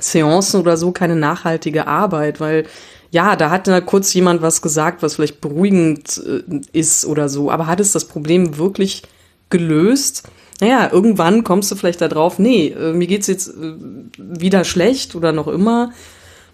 Seancen 0.00 0.60
oder 0.60 0.76
so 0.76 0.92
keine 0.92 1.16
nachhaltige 1.16 1.86
Arbeit, 1.86 2.40
weil 2.40 2.66
ja, 3.10 3.36
da 3.36 3.50
hat 3.50 3.68
da 3.68 3.80
kurz 3.80 4.12
jemand 4.12 4.42
was 4.42 4.60
gesagt, 4.60 5.02
was 5.02 5.14
vielleicht 5.14 5.40
beruhigend 5.40 6.20
äh, 6.26 6.60
ist 6.72 7.06
oder 7.06 7.28
so, 7.28 7.50
aber 7.50 7.66
hat 7.66 7.80
es 7.80 7.92
das 7.92 8.06
Problem 8.06 8.58
wirklich 8.58 9.02
gelöst? 9.50 10.24
Naja, 10.60 10.90
irgendwann 10.92 11.44
kommst 11.44 11.70
du 11.70 11.76
vielleicht 11.76 12.00
da 12.00 12.08
drauf, 12.08 12.38
nee, 12.38 12.68
äh, 12.68 12.92
mir 12.92 13.06
geht's 13.06 13.26
jetzt 13.26 13.48
äh, 13.48 13.74
wieder 14.18 14.64
schlecht 14.64 15.14
oder 15.14 15.32
noch 15.32 15.48
immer. 15.48 15.92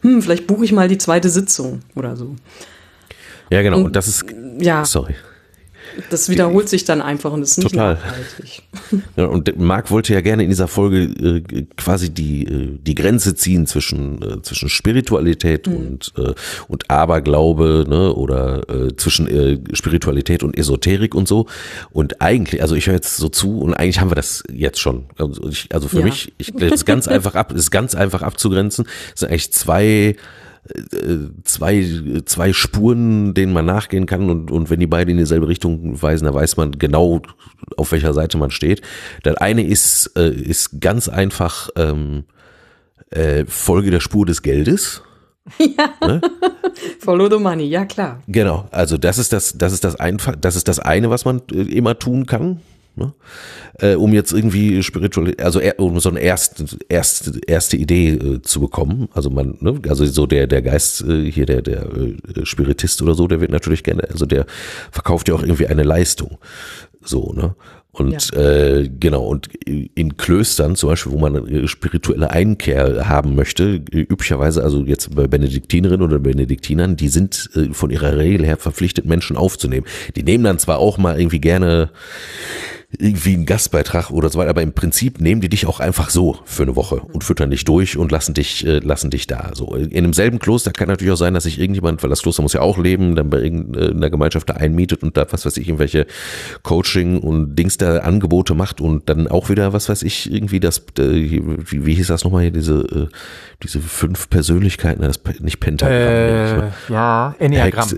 Hm, 0.03 0.23
vielleicht 0.23 0.47
buche 0.47 0.65
ich 0.65 0.73
mal 0.73 0.89
die 0.89 0.99
zweite 0.99 1.29
Sitzung 1.29 1.81
oder 1.95 2.17
so. 2.17 2.37
Ja, 3.51 3.63
genau. 3.63 3.79
Und, 3.79 3.87
und 3.87 3.97
das 3.97 4.09
ist, 4.09 4.25
ja. 4.59 4.85
Sorry. 4.85 5.15
Das 6.11 6.29
wiederholt 6.29 6.69
sich 6.69 6.85
dann 6.85 7.03
einfach 7.03 7.33
und 7.33 7.43
ist 7.43 7.59
nicht 7.59 7.71
Total. 7.71 7.95
nachhaltig. 7.95 8.63
Ja, 9.17 9.27
und 9.27 9.59
Marc 9.59 9.91
wollte 9.91 10.13
ja 10.13 10.21
gerne 10.21 10.43
in 10.43 10.49
dieser 10.49 10.69
Folge 10.69 11.03
äh, 11.03 11.67
quasi 11.77 12.11
die, 12.11 12.45
äh, 12.45 12.79
die 12.81 12.95
Grenze 12.95 13.35
ziehen 13.35 13.67
zwischen, 13.67 14.23
äh, 14.23 14.43
zwischen 14.43 14.69
Spiritualität 14.69 15.67
mhm. 15.67 15.77
und, 15.77 16.13
äh, 16.17 16.35
und 16.69 16.91
Aberglaube 16.91 17.85
ne, 17.89 18.13
oder 18.13 18.69
äh, 18.69 18.97
zwischen 18.97 19.27
äh, 19.29 19.59
Spiritualität 19.75 20.43
und 20.43 20.57
Esoterik 20.57 21.15
und 21.15 21.29
so. 21.29 21.47
Und 21.91 22.21
eigentlich, 22.21 22.63
also 22.63 22.75
ich 22.75 22.87
höre 22.87 22.95
jetzt 22.95 23.17
so 23.17 23.29
zu 23.29 23.61
und 23.61 23.75
eigentlich 23.75 24.01
haben 24.01 24.11
wir 24.11 24.17
das 24.17 24.43
jetzt 24.53 24.81
schon. 24.81 25.07
Also, 25.19 25.49
ich, 25.49 25.69
also 25.73 25.89
für 25.89 26.01
ja. 26.01 26.05
mich, 26.05 26.33
ich, 26.39 26.53
das 26.53 26.73
ist 26.73 26.87
ganz 26.87 27.09
einfach 27.09 27.35
ab, 27.35 27.53
ist 27.53 27.71
ganz 27.71 27.95
einfach 27.95 28.23
abzugrenzen. 28.23 28.87
Es 29.15 29.21
sind 29.21 29.31
eigentlich 29.31 29.53
zwei 29.53 30.17
zwei, 31.45 31.85
zwei 32.27 32.53
Spuren, 32.53 33.35
denen 33.35 33.53
man 33.53 33.65
nachgehen 33.65 34.07
kann 34.07 34.29
und, 34.29 34.51
und 34.51 34.71
wenn 34.71 34.81
die 34.81 34.87
beide 34.87 35.11
in 35.11 35.17
dieselbe 35.17 35.49
Richtung 35.49 36.01
weisen, 36.01 36.27
dann 36.27 36.35
weiß 36.35 36.57
man 36.57 36.73
genau, 36.73 37.23
auf 37.77 37.93
welcher 37.93 38.13
Seite 38.13 38.37
man 38.39 38.51
steht. 38.51 38.83
Das 39.23 39.37
eine 39.37 39.67
ist, 39.67 40.13
äh, 40.17 40.31
ist 40.31 40.81
ganz 40.81 41.09
einfach 41.09 41.71
ähm, 41.77 42.25
äh, 43.11 43.45
Folge 43.47 43.91
der 43.91 44.01
Spur 44.01 44.27
des 44.27 44.43
Geldes. 44.43 45.03
Ja. 45.59 45.91
Ne? 46.07 46.21
Follow 47.01 47.29
the 47.29 47.43
money, 47.43 47.65
ja 47.65 47.85
klar. 47.85 48.23
Genau, 48.29 48.69
also 48.71 48.97
das 48.99 49.19
ist 49.19 49.33
das, 49.33 49.59
das 49.59 49.73
ist 49.73 49.83
das 49.83 49.97
einfach, 49.97 50.37
das 50.37 50.55
ist 50.55 50.69
das 50.69 50.79
eine, 50.79 51.11
was 51.11 51.25
man 51.25 51.43
äh, 51.51 51.63
immer 51.63 51.99
tun 51.99 52.27
kann. 52.27 52.61
Ne? 53.01 53.15
Äh, 53.79 53.95
um 53.95 54.13
jetzt 54.13 54.33
irgendwie 54.33 54.83
spirituell, 54.83 55.35
also 55.39 55.59
er, 55.59 55.81
um 55.81 55.99
so 56.01 56.11
eine 56.11 56.21
erste, 56.21 56.67
erste, 56.89 57.41
erste 57.47 57.77
Idee 57.77 58.11
äh, 58.11 58.43
zu 58.43 58.61
bekommen. 58.61 59.09
Also 59.13 59.31
man, 59.31 59.57
ne? 59.61 59.81
also 59.89 60.05
so 60.05 60.27
der, 60.27 60.47
der 60.47 60.61
Geist 60.61 61.03
äh, 61.03 61.31
hier, 61.31 61.47
der, 61.47 61.63
der 61.63 61.87
äh, 61.87 62.45
Spiritist 62.45 63.01
oder 63.01 63.15
so, 63.15 63.27
der 63.27 63.41
wird 63.41 63.51
natürlich 63.51 63.83
gerne, 63.83 64.05
also 64.11 64.27
der 64.27 64.45
verkauft 64.93 65.29
ja 65.29 65.35
auch 65.35 65.43
irgendwie 65.43 65.67
eine 65.67 65.83
Leistung. 65.83 66.39
So, 67.03 67.33
ne? 67.33 67.55
Und 67.93 68.31
ja. 68.33 68.41
äh, 68.41 68.89
genau, 68.89 69.25
und 69.25 69.49
in 69.65 70.17
Klöstern 70.17 70.77
zum 70.77 70.91
Beispiel, 70.91 71.13
wo 71.13 71.19
man 71.19 71.49
äh, 71.49 71.67
spirituelle 71.67 72.31
Einkehr 72.31 73.09
haben 73.09 73.35
möchte, 73.35 73.83
üblicherweise, 73.91 74.63
also 74.63 74.85
jetzt 74.85 75.15
bei 75.15 75.27
Benediktinerinnen 75.27 76.07
oder 76.07 76.21
Benediktinern, 76.21 76.97
die 76.97 77.09
sind 77.09 77.51
äh, 77.57 77.73
von 77.73 77.91
ihrer 77.91 78.17
Regel 78.17 78.47
her 78.47 78.59
verpflichtet, 78.59 79.07
Menschen 79.07 79.37
aufzunehmen. 79.37 79.87
Die 80.15 80.23
nehmen 80.23 80.45
dann 80.45 80.61
zwar 80.61 80.79
auch 80.79 80.99
mal 80.99 81.19
irgendwie 81.19 81.41
gerne 81.41 81.91
irgendwie 82.99 83.35
einen 83.35 83.47
Gastbeitrag 83.47 84.11
oder 84.11 84.29
so 84.31 84.39
weiter, 84.39 84.51
aber 84.51 84.63
im 84.63 84.73
Prinzip 84.73 85.21
nehmen 85.21 85.41
die 85.41 85.49
dich 85.49 85.67
auch 85.67 85.79
einfach 85.79 86.11
so 86.11 86.39
für 86.45 86.65
eine 86.65 86.75
Woche 86.75 86.97
und 86.97 87.23
füttern 87.23 87.51
dich 87.51 87.65
durch 87.65 87.97
und 87.97 88.11
lassen 88.11 88.35
dich, 88.35 88.67
äh, 88.67 88.81
lassen 88.81 89.11
dich 89.11 89.29
da. 89.29 89.51
So 89.55 89.77
in 89.77 90.03
demselben 90.03 90.41
Kloster 90.41 90.73
kann 90.73 90.89
natürlich 90.89 91.13
auch 91.13 91.17
sein, 91.17 91.35
dass 91.35 91.45
sich 91.45 91.61
irgendjemand, 91.61 92.03
weil 92.03 92.11
das 92.11 92.23
Kloster 92.23 92.43
muss 92.43 92.53
ja 92.53 92.63
auch 92.63 92.79
leben, 92.79 93.15
dann 93.15 93.31
bei 93.31 93.41
irgendeiner 93.43 94.11
Gemeinschaft 94.11 94.49
da 94.49 94.55
einmietet 94.55 95.05
und 95.05 95.17
da 95.17 95.27
was 95.31 95.47
weiß 95.47 95.57
ich 95.59 95.69
irgendwelche 95.69 96.07
Coaching 96.63 97.21
und 97.21 97.55
Dings 97.55 97.79
da 97.79 97.99
Angebote 97.99 98.55
macht 98.55 98.81
und 98.81 99.09
dann 99.09 99.29
auch 99.29 99.51
wieder 99.51 99.73
was 99.73 99.89
weiß 99.89 100.03
ich 100.03 100.33
irgendwie 100.33 100.59
das, 100.59 100.79
äh, 100.99 101.03
wie, 101.03 101.87
wie 101.87 101.95
hieß 101.95 102.09
das 102.09 102.25
nochmal 102.25 102.43
hier 102.43 102.51
diese 102.51 102.81
äh, 102.81 103.09
diese 103.63 103.81
fünf 103.81 104.31
Persönlichkeiten, 104.31 105.03
das 105.03 105.21
nicht 105.41 105.61
Pentagramm. 105.61 105.99
Äh, 105.99 106.93
ja, 106.93 107.35
Enneagramm. 107.39 107.89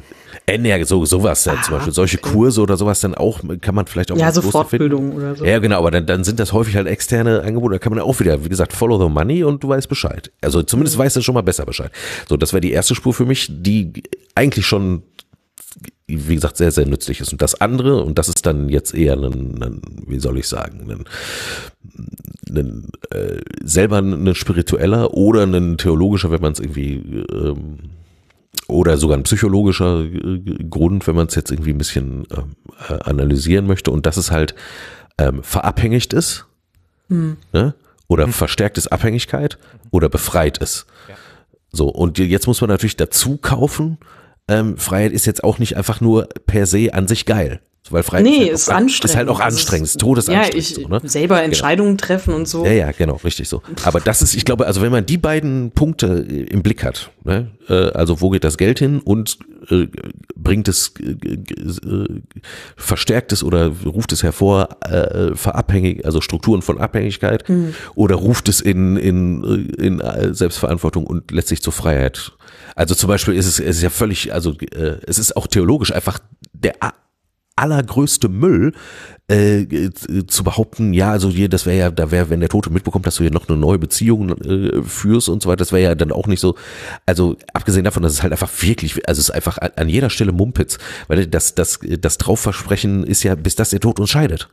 Enneagramm, 0.47 0.87
so, 0.87 1.05
sowas 1.05 1.45
dann 1.45 1.62
zum 1.62 1.74
Beispiel. 1.74 1.93
Solche 1.93 2.18
Kurse 2.18 2.61
oder 2.61 2.76
sowas 2.76 3.01
dann 3.01 3.14
auch, 3.14 3.41
kann 3.61 3.74
man 3.74 3.87
vielleicht 3.87 4.12
auch 4.12 4.16
Ja, 4.16 4.33
so 4.33 4.43
Fortbildung 4.43 5.12
oder 5.14 5.37
so. 5.37 5.45
Ja, 5.45 5.59
genau, 5.59 5.78
aber 5.78 5.91
dann, 5.91 6.07
dann 6.07 6.24
sind 6.24 6.41
das 6.41 6.53
häufig 6.53 6.76
halt 6.76 6.87
externe 6.87 7.43
Angebote, 7.43 7.74
da 7.74 7.78
kann 7.78 7.93
man 7.93 8.03
auch 8.03 8.18
wieder, 8.20 8.45
wie 8.45 8.49
gesagt, 8.49 8.72
follow 8.72 9.03
the 9.03 9.12
money 9.12 9.45
und 9.45 9.62
du 9.62 9.68
weißt 9.68 9.89
Bescheid. 9.89 10.30
Also 10.41 10.62
zumindest 10.62 10.97
mhm. 10.97 11.03
weißt 11.03 11.16
du 11.16 11.22
schon 11.22 11.35
mal 11.35 11.43
besser 11.43 11.66
Bescheid. 11.66 11.91
So, 12.28 12.37
das 12.37 12.53
wäre 12.53 12.61
die 12.61 12.72
erste 12.72 12.95
Spur 12.95 13.14
für 13.14 13.26
mich, 13.26 13.49
die 13.51 14.03
eigentlich 14.35 14.66
schon 14.66 15.03
wie 16.07 16.35
gesagt, 16.35 16.57
sehr, 16.57 16.70
sehr 16.70 16.87
nützlich 16.87 17.20
ist. 17.20 17.33
Und 17.33 17.43
das 17.43 17.61
andere, 17.61 18.03
und 18.03 18.18
das 18.18 18.28
ist 18.28 18.45
dann 18.45 18.68
jetzt 18.68 18.95
eher 18.95 19.14
ein, 19.14 19.62
ein 19.62 19.80
wie 20.07 20.18
soll 20.18 20.39
ich 20.39 20.49
sagen, 20.49 20.91
ein, 20.91 21.05
ein, 22.55 22.89
äh, 23.11 23.41
selber 23.64 23.99
ein 23.99 24.35
spiritueller 24.35 25.14
oder 25.14 25.45
ein 25.45 25.78
theologischer, 25.78 26.30
wenn 26.30 26.43
man 26.43 26.53
es 26.53 26.61
irgendwie, 26.61 26.95
ähm, 27.33 27.78
oder 28.68 28.96
sogar 28.96 29.16
ein 29.16 29.24
psychologischer 29.24 30.05
äh, 30.05 30.40
Grund, 30.68 31.07
wenn 31.07 31.16
man 31.16 31.26
es 31.26 31.34
jetzt 31.34 31.50
irgendwie 31.50 31.72
ein 31.72 31.78
bisschen 31.78 32.26
äh, 32.30 32.94
analysieren 33.05 33.66
möchte. 33.66 33.90
Und 33.90 34.07
das 34.07 34.16
ist 34.16 34.30
halt 34.30 34.55
ähm, 35.18 35.42
verabhängigt 35.42 36.12
ist, 36.12 36.46
hm. 37.09 37.36
ne? 37.53 37.74
oder 38.09 38.24
hm. 38.24 38.32
verstärkt 38.32 38.78
ist 38.78 38.88
Abhängigkeit 38.88 39.59
oder 39.90 40.09
befreit 40.09 40.59
ist. 40.59 40.86
Ja. 41.09 41.14
So, 41.70 41.88
und 41.88 42.18
jetzt 42.18 42.46
muss 42.46 42.61
man 42.61 42.68
natürlich 42.68 42.96
dazu 42.96 43.38
kaufen, 43.38 43.98
ähm, 44.48 44.76
Freiheit 44.76 45.12
ist 45.12 45.26
jetzt 45.26 45.44
auch 45.44 45.59
nicht 45.59 45.76
einfach 45.76 46.00
nur 46.00 46.28
per 46.46 46.66
se 46.66 46.92
an 46.92 47.09
sich 47.09 47.26
geil. 47.26 47.61
Weil 47.91 48.05
Freiheit 48.05 48.24
nee, 48.24 48.45
ist, 48.45 48.47
halt 48.47 48.53
ist 48.53 48.68
anstrengend. 48.68 49.05
Ist 49.05 49.16
halt 49.16 49.28
auch 49.28 49.41
anstrengend, 49.41 49.87
ist 49.89 50.01
todesanstrengend. 50.01 50.55
Ja, 50.55 50.59
ich 50.59 50.74
so, 50.74 50.87
ne? 50.87 51.01
selber 51.03 51.35
genau. 51.37 51.47
Entscheidungen 51.47 51.97
genau. 51.97 52.07
treffen 52.07 52.33
und 52.33 52.47
so. 52.47 52.64
Ja, 52.64 52.72
ja, 52.72 52.93
genau, 52.93 53.16
richtig 53.16 53.49
so. 53.49 53.61
Aber 53.83 54.01
das 54.01 54.22
ist, 54.22 54.37
ich 54.37 54.45
glaube, 54.45 54.66
also 54.66 54.83
wenn 54.83 54.93
man 54.93 55.05
die 55.05 55.18
beiden 55.18 55.72
Punkte 55.72 56.07
im 56.07 56.62
Blick 56.62 56.85
hat, 56.85 57.11
ne, 57.24 57.51
äh, 57.68 57.91
also 57.91 58.20
wo 58.20 58.30
geht 58.30 58.45
das 58.45 58.57
Geld 58.57 58.78
hin 58.78 59.01
und 59.01 59.37
äh, 59.68 59.89
bringt 60.37 60.68
es, 60.68 60.95
äh, 61.01 61.11
äh 61.11 62.22
verstärkt 62.76 63.33
es 63.33 63.43
oder 63.43 63.72
ruft 63.85 64.12
es 64.12 64.22
hervor, 64.22 64.76
äh, 64.83 65.35
verabhängig, 65.35 66.05
also 66.05 66.20
Strukturen 66.20 66.62
von 66.62 66.80
Abhängigkeit 66.80 67.49
mhm. 67.49 67.74
oder 67.97 68.14
ruft 68.14 68.49
es 68.49 68.61
in, 68.61 68.97
in, 68.97 69.43
in 69.76 70.01
Selbstverantwortung 70.33 71.05
und 71.05 71.33
letztlich 71.33 71.62
zur 71.62 71.72
Freiheit. 71.72 72.33
Also 72.76 72.95
zum 72.95 73.09
Beispiel 73.09 73.35
ist 73.35 73.47
es, 73.47 73.59
es 73.59 73.76
ist 73.76 73.83
ja 73.83 73.91
völlig, 73.91 74.33
also 74.33 74.53
äh, 74.53 74.99
es 75.05 75.18
ist 75.18 75.37
auch 75.37 75.49
theologisch 75.49 75.93
einfach 75.93 76.20
der 76.53 76.74
allergrößte 77.57 78.28
Müll, 78.28 78.72
äh, 79.28 79.90
zu 80.26 80.44
behaupten, 80.44 80.92
ja, 80.92 81.11
also 81.11 81.28
hier, 81.28 81.48
das 81.48 81.66
wäre 81.66 81.78
ja, 81.78 81.90
da 81.90 82.11
wäre, 82.11 82.30
wenn 82.30 82.40
der 82.40 82.48
Tote 82.48 82.70
mitbekommt, 82.70 83.07
dass 83.07 83.16
du 83.16 83.24
hier 83.24 83.32
noch 83.32 83.48
eine 83.48 83.57
neue 83.59 83.78
Beziehung 83.78 84.30
äh, 84.40 84.82
führst 84.82 85.28
und 85.28 85.42
so 85.42 85.48
weiter, 85.48 85.59
das 85.59 85.72
wäre 85.72 85.82
ja 85.82 85.94
dann 85.94 86.12
auch 86.12 86.26
nicht 86.26 86.40
so, 86.40 86.57
also 87.07 87.36
abgesehen 87.53 87.84
davon, 87.84 88.03
dass 88.03 88.12
es 88.12 88.22
halt 88.22 88.32
einfach 88.32 88.50
wirklich, 88.61 89.09
also 89.09 89.20
es 89.20 89.28
ist 89.28 89.34
einfach 89.34 89.59
an 89.59 89.88
jeder 89.88 90.11
Stelle 90.11 90.32
Mumpitz, 90.32 90.78
weil 91.09 91.26
das, 91.26 91.55
das, 91.55 91.80
das 91.82 92.18
Draufversprechen 92.18 93.05
ist 93.05 93.22
ja, 93.22 93.34
bis 93.34 93.57
das 93.57 93.70
der 93.70 93.80
Tod 93.80 94.00
uns 94.00 94.11
scheidet. 94.11 94.48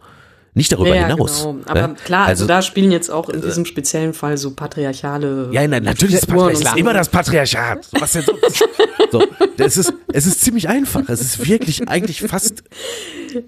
Nicht 0.53 0.71
darüber 0.71 0.95
ja, 0.95 1.07
hinaus. 1.07 1.43
Genau. 1.43 1.59
Aber 1.65 1.87
ne? 1.89 1.95
klar, 2.03 2.27
also, 2.27 2.43
also, 2.43 2.47
da 2.47 2.61
spielen 2.61 2.91
jetzt 2.91 3.09
auch 3.09 3.29
in 3.29 3.41
diesem 3.41 3.65
speziellen 3.65 4.13
Fall 4.13 4.37
so 4.37 4.51
patriarchale. 4.51 5.49
Ja, 5.51 5.67
nein, 5.67 5.83
natürlich 5.83 6.15
ist 6.15 6.27
Patriarchat. 6.27 6.77
immer 6.77 6.93
das 6.93 7.09
Patriarchat. 7.09 7.87
Was 7.99 8.13
denn 8.13 8.23
sonst? 8.23 8.63
so, 9.11 9.23
das 9.57 9.77
ist, 9.77 9.93
es 10.11 10.25
ist 10.25 10.41
ziemlich 10.41 10.67
einfach. 10.67 11.07
Es 11.07 11.21
ist 11.21 11.47
wirklich 11.47 11.87
eigentlich 11.87 12.21
fast. 12.21 12.63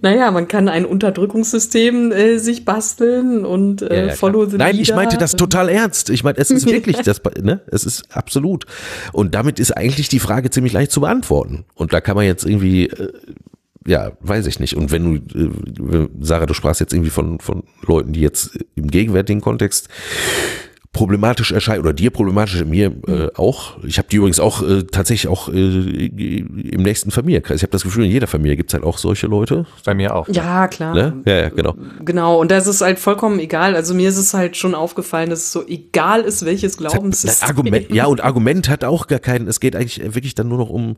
Naja, 0.01 0.29
man 0.31 0.47
kann 0.47 0.69
ein 0.69 0.85
Unterdrückungssystem 0.85 2.11
äh, 2.11 2.37
sich 2.37 2.65
basteln 2.65 3.45
und 3.45 3.81
äh, 3.81 4.01
ja, 4.01 4.07
ja, 4.07 4.13
follow 4.13 4.45
the 4.45 4.57
Nein, 4.57 4.75
leader. 4.75 4.81
ich 4.81 4.95
meinte 4.95 5.17
das 5.17 5.31
total 5.31 5.69
ernst. 5.69 6.11
Ich 6.11 6.23
meine, 6.23 6.37
es 6.37 6.51
ist 6.51 6.65
wirklich 6.71 6.97
das, 6.97 7.19
ne? 7.41 7.61
Es 7.67 7.85
ist 7.85 8.03
absolut. 8.11 8.65
Und 9.11 9.33
damit 9.33 9.59
ist 9.59 9.71
eigentlich 9.75 10.07
die 10.07 10.19
Frage 10.19 10.51
ziemlich 10.51 10.73
leicht 10.73 10.91
zu 10.91 11.01
beantworten. 11.01 11.65
Und 11.73 11.93
da 11.93 12.01
kann 12.01 12.15
man 12.15 12.25
jetzt 12.25 12.45
irgendwie 12.45 12.85
äh, 12.85 13.11
ja, 13.85 14.11
weiß 14.19 14.45
ich 14.47 14.59
nicht. 14.59 14.75
Und 14.75 14.91
wenn 14.91 15.03
du, 15.03 15.37
äh, 15.37 16.07
Sarah, 16.19 16.45
du 16.45 16.53
sprachst 16.53 16.79
jetzt 16.79 16.93
irgendwie 16.93 17.09
von, 17.09 17.39
von 17.39 17.63
Leuten, 17.81 18.13
die 18.13 18.21
jetzt 18.21 18.59
im 18.75 18.87
gegenwärtigen 18.87 19.41
Kontext 19.41 19.89
problematisch 20.93 21.53
erscheint 21.53 21.79
oder 21.79 21.93
dir 21.93 22.11
problematisch, 22.11 22.65
mir 22.65 22.87
äh, 23.07 23.11
mhm. 23.11 23.29
auch. 23.37 23.81
Ich 23.83 23.97
habe 23.97 24.09
die 24.09 24.17
übrigens 24.17 24.41
auch 24.41 24.61
äh, 24.61 24.83
tatsächlich 24.83 25.31
auch 25.31 25.47
äh, 25.47 25.53
im 25.55 26.83
nächsten 26.83 27.11
Familienkreis. 27.11 27.57
Ich 27.57 27.63
habe 27.63 27.71
das 27.71 27.83
Gefühl, 27.83 28.05
in 28.05 28.11
jeder 28.11 28.27
Familie 28.27 28.57
gibt 28.57 28.71
es 28.71 28.73
halt 28.73 28.83
auch 28.83 28.97
solche 28.97 29.27
Leute. 29.27 29.65
Bei 29.85 29.93
mir 29.93 30.13
auch. 30.13 30.27
Ja, 30.27 30.67
klar. 30.67 30.93
Ne? 30.93 31.21
Ja, 31.25 31.33
ja, 31.33 31.49
genau. 31.49 31.75
Genau, 32.03 32.41
und 32.41 32.51
das 32.51 32.67
ist 32.67 32.81
halt 32.81 32.99
vollkommen 32.99 33.39
egal. 33.39 33.75
Also 33.75 33.93
mir 33.93 34.09
ist 34.09 34.17
es 34.17 34.33
halt 34.33 34.57
schon 34.57 34.75
aufgefallen, 34.75 35.29
dass 35.29 35.39
es 35.39 35.51
so 35.53 35.65
egal 35.65 36.21
ist, 36.21 36.45
welches 36.45 36.75
Glaubenssystem. 36.75 37.47
Argument, 37.47 37.89
ja, 37.89 38.05
und 38.07 38.21
Argument 38.21 38.67
hat 38.67 38.83
auch 38.83 39.07
gar 39.07 39.19
keinen, 39.19 39.47
es 39.47 39.61
geht 39.61 39.77
eigentlich 39.77 40.01
wirklich 40.03 40.35
dann 40.35 40.49
nur 40.49 40.57
noch 40.57 40.69
um, 40.69 40.97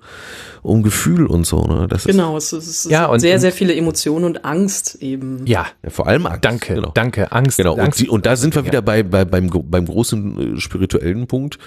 um 0.63 0.81
Gefühl 0.81 1.27
und 1.27 1.45
so. 1.45 1.65
Ne? 1.65 1.87
Das 1.87 2.05
genau, 2.05 2.35
ist, 2.35 2.51
es, 2.51 2.67
ist, 2.67 2.85
es 2.85 2.91
ja, 2.91 3.05
und, 3.05 3.19
sehr, 3.19 3.39
sehr 3.39 3.51
viele 3.51 3.75
Emotionen 3.75 4.25
und 4.25 4.43
Angst 4.43 4.95
eben. 5.01 5.45
Ja, 5.45 5.67
ja 5.83 5.89
vor 5.91 6.07
allem 6.07 6.25
Angst. 6.25 6.45
Danke, 6.45 6.73
genau. 6.73 6.91
danke, 6.95 7.31
Angst. 7.31 7.57
Genau, 7.57 7.75
Angst, 7.75 8.01
und, 8.01 8.09
und 8.09 8.25
da 8.25 8.35
sind 8.35 8.55
wir 8.55 8.65
wieder 8.65 8.81
bei, 8.81 9.03
bei, 9.03 9.23
beim, 9.23 9.51
beim 9.65 9.82
beim 9.83 9.93
großen 9.93 10.55
äh, 10.57 10.59
spirituellen 10.59 11.27
Punkt. 11.27 11.57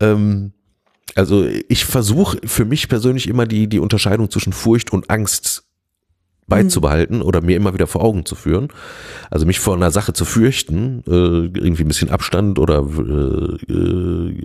Ähm, 0.00 0.52
also 1.14 1.46
ich 1.68 1.84
versuche 1.84 2.38
für 2.44 2.64
mich 2.64 2.88
persönlich 2.88 3.28
immer 3.28 3.46
die, 3.46 3.68
die 3.68 3.78
Unterscheidung 3.78 4.30
zwischen 4.30 4.52
Furcht 4.52 4.92
und 4.92 5.10
Angst 5.10 5.64
beizubehalten 6.46 7.18
mhm. 7.18 7.22
oder 7.22 7.40
mir 7.40 7.56
immer 7.56 7.72
wieder 7.72 7.86
vor 7.86 8.02
Augen 8.02 8.26
zu 8.26 8.34
führen. 8.34 8.68
Also 9.30 9.46
mich 9.46 9.60
vor 9.60 9.74
einer 9.74 9.90
Sache 9.90 10.12
zu 10.12 10.24
fürchten, 10.24 11.02
äh, 11.06 11.58
irgendwie 11.58 11.84
ein 11.84 11.88
bisschen 11.88 12.10
Abstand 12.10 12.58
oder 12.58 12.84
äh, 12.98 13.72
äh, 13.72 14.44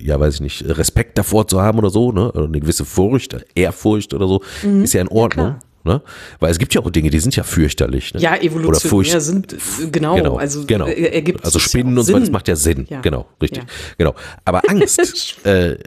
ja, 0.00 0.18
weiß 0.18 0.34
ich 0.34 0.40
nicht, 0.40 0.64
Respekt 0.66 1.16
davor 1.16 1.46
zu 1.46 1.60
haben 1.60 1.78
oder 1.78 1.90
so, 1.90 2.10
ne? 2.10 2.32
Oder 2.32 2.46
eine 2.46 2.60
gewisse 2.60 2.84
Furcht, 2.84 3.36
Ehrfurcht 3.54 4.14
oder 4.14 4.26
so, 4.26 4.42
mhm. 4.64 4.82
ist 4.82 4.94
ja 4.94 5.00
in 5.00 5.08
Ordnung. 5.08 5.46
Ja, 5.46 5.60
Ne? 5.88 6.02
Weil 6.38 6.50
es 6.50 6.58
gibt 6.58 6.74
ja 6.74 6.82
auch 6.82 6.90
Dinge, 6.90 7.08
die 7.08 7.18
sind 7.18 7.34
ja 7.34 7.42
fürchterlich. 7.42 8.12
Ne? 8.12 8.20
Ja, 8.20 8.36
evolutionär 8.36 9.20
sind, 9.22 9.56
genau, 9.90 10.16
genau 10.16 10.36
also 10.36 10.66
genau. 10.66 10.86
ergibt 10.86 11.44
Also 11.44 11.58
Spinnen 11.58 11.96
und 11.96 12.04
so, 12.04 12.18
das 12.18 12.30
macht 12.30 12.46
ja 12.46 12.56
Sinn. 12.56 12.86
Ja. 12.90 13.00
Genau, 13.00 13.26
richtig. 13.40 13.62
Ja. 13.62 13.68
Genau. 13.96 14.14
Aber 14.44 14.68
Angst, 14.68 15.36
äh, 15.46 15.78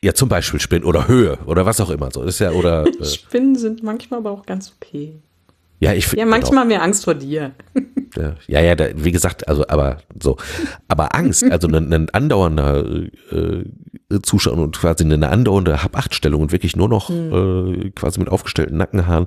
ja, 0.00 0.14
zum 0.14 0.28
Beispiel 0.28 0.60
Spinnen 0.60 0.84
oder 0.84 1.08
Höhe 1.08 1.38
oder 1.46 1.66
was 1.66 1.80
auch 1.80 1.90
immer. 1.90 2.10
So 2.12 2.22
ist 2.22 2.38
ja, 2.38 2.52
oder. 2.52 2.86
Äh, 3.00 3.04
Spinnen 3.04 3.56
sind 3.56 3.82
manchmal 3.82 4.20
aber 4.20 4.30
auch 4.30 4.46
ganz 4.46 4.72
okay. 4.76 5.20
Ja, 5.78 5.92
ich 5.92 6.10
Ja, 6.12 6.24
manchmal 6.24 6.64
genau. 6.64 6.66
mehr 6.66 6.82
Angst 6.82 7.04
vor 7.04 7.14
dir. 7.14 7.52
Ja, 8.48 8.60
ja, 8.60 8.74
da, 8.74 8.86
wie 8.94 9.12
gesagt, 9.12 9.46
also, 9.46 9.66
aber 9.68 9.98
so. 10.20 10.36
Aber 10.88 11.14
Angst, 11.14 11.44
also 11.50 11.68
ein, 11.68 11.92
ein 11.92 12.08
andauernder 12.10 12.84
äh, 13.30 13.64
Zuschauer 14.22 14.58
und 14.58 14.78
quasi 14.78 15.04
eine 15.04 15.28
andauernde 15.28 15.82
Hab-Acht-Stellung 15.82 16.40
und 16.40 16.52
wirklich 16.52 16.76
nur 16.76 16.88
noch 16.88 17.10
mhm. 17.10 17.84
äh, 17.84 17.90
quasi 17.90 18.18
mit 18.18 18.28
aufgestellten 18.28 18.78
Nackenhaaren. 18.78 19.26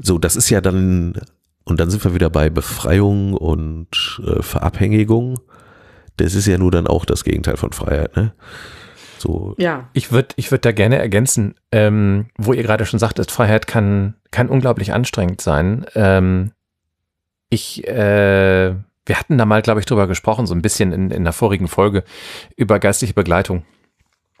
So, 0.00 0.18
das 0.18 0.36
ist 0.36 0.50
ja 0.50 0.60
dann, 0.60 1.20
und 1.64 1.78
dann 1.78 1.90
sind 1.90 2.02
wir 2.04 2.14
wieder 2.14 2.30
bei 2.30 2.50
Befreiung 2.50 3.34
und 3.34 4.20
äh, 4.26 4.42
Verabhängigung. 4.42 5.38
Das 6.16 6.34
ist 6.34 6.46
ja 6.46 6.58
nur 6.58 6.70
dann 6.70 6.86
auch 6.86 7.04
das 7.04 7.24
Gegenteil 7.24 7.56
von 7.56 7.72
Freiheit, 7.72 8.16
ne? 8.16 8.32
So. 9.26 9.54
Ja. 9.58 9.88
Ich 9.92 10.12
würde 10.12 10.28
ich 10.36 10.50
würd 10.50 10.64
da 10.64 10.72
gerne 10.72 10.98
ergänzen, 10.98 11.54
ähm, 11.72 12.26
wo 12.36 12.52
ihr 12.52 12.62
gerade 12.62 12.86
schon 12.86 12.98
sagtet, 12.98 13.30
Freiheit 13.30 13.66
kann, 13.66 14.14
kann 14.30 14.48
unglaublich 14.48 14.92
anstrengend 14.92 15.40
sein. 15.40 15.86
Ähm, 15.94 16.52
ich, 17.50 17.86
äh, 17.86 18.74
wir 19.06 19.18
hatten 19.18 19.38
da 19.38 19.44
mal, 19.44 19.62
glaube 19.62 19.80
ich, 19.80 19.86
drüber 19.86 20.06
gesprochen, 20.06 20.46
so 20.46 20.54
ein 20.54 20.62
bisschen 20.62 20.92
in, 20.92 21.10
in 21.10 21.24
der 21.24 21.32
vorigen 21.32 21.68
Folge, 21.68 22.04
über 22.56 22.78
geistliche 22.78 23.14
Begleitung 23.14 23.64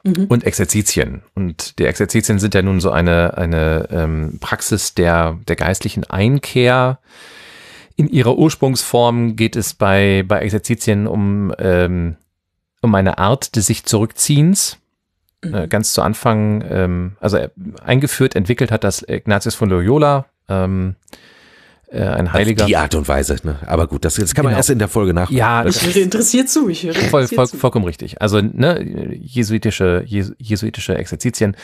mhm. 0.04 0.26
und 0.26 0.44
Exerzitien. 0.44 1.22
Und 1.34 1.78
die 1.78 1.86
Exerzitien 1.86 2.38
sind 2.38 2.54
ja 2.54 2.62
nun 2.62 2.80
so 2.80 2.90
eine, 2.90 3.36
eine 3.36 3.88
ähm, 3.90 4.38
Praxis 4.40 4.94
der, 4.94 5.38
der 5.48 5.56
geistlichen 5.56 6.04
Einkehr. 6.04 7.00
In 7.96 8.08
ihrer 8.08 8.36
Ursprungsform 8.36 9.36
geht 9.36 9.56
es 9.56 9.74
bei, 9.74 10.24
bei 10.26 10.40
Exerzitien 10.40 11.06
um, 11.06 11.52
ähm, 11.58 12.16
um 12.86 12.94
eine 12.94 13.18
Art 13.18 13.56
des 13.56 13.66
sich 13.66 13.84
Zurückziehens. 13.84 14.78
Mhm. 15.44 15.54
Äh, 15.54 15.68
ganz 15.68 15.92
zu 15.92 16.02
Anfang, 16.02 16.64
ähm, 16.68 17.16
also 17.20 17.38
eingeführt, 17.84 18.34
entwickelt 18.34 18.70
hat 18.72 18.84
das 18.84 19.02
Ignatius 19.06 19.54
von 19.54 19.68
Loyola. 19.68 20.26
Ähm, 20.48 20.96
äh, 21.88 22.00
ein 22.02 22.32
Heiliger. 22.32 22.64
Auf 22.64 22.68
die 22.68 22.76
Art 22.76 22.94
und 22.96 23.06
Weise, 23.06 23.36
ne? 23.44 23.58
Aber 23.64 23.86
gut, 23.86 24.04
das, 24.04 24.14
das 24.14 24.34
kann 24.34 24.44
man 24.44 24.50
genau. 24.50 24.58
erst 24.58 24.70
in 24.70 24.80
der 24.80 24.88
Folge 24.88 25.14
nach. 25.14 25.30
Ja, 25.30 25.64
ich 25.64 25.86
höre 25.86 26.02
interessiert 26.02 26.48
zu. 26.48 26.68
Ich 26.68 26.82
höre 26.82 26.94
voll, 26.94 27.28
voll, 27.28 27.46
zu. 27.46 27.56
vollkommen 27.56 27.84
richtig. 27.84 28.20
Also 28.20 28.40
ne, 28.40 28.82
jesuitische, 29.14 30.04
jesuitische 30.06 30.96
Exerzitien 30.96 31.56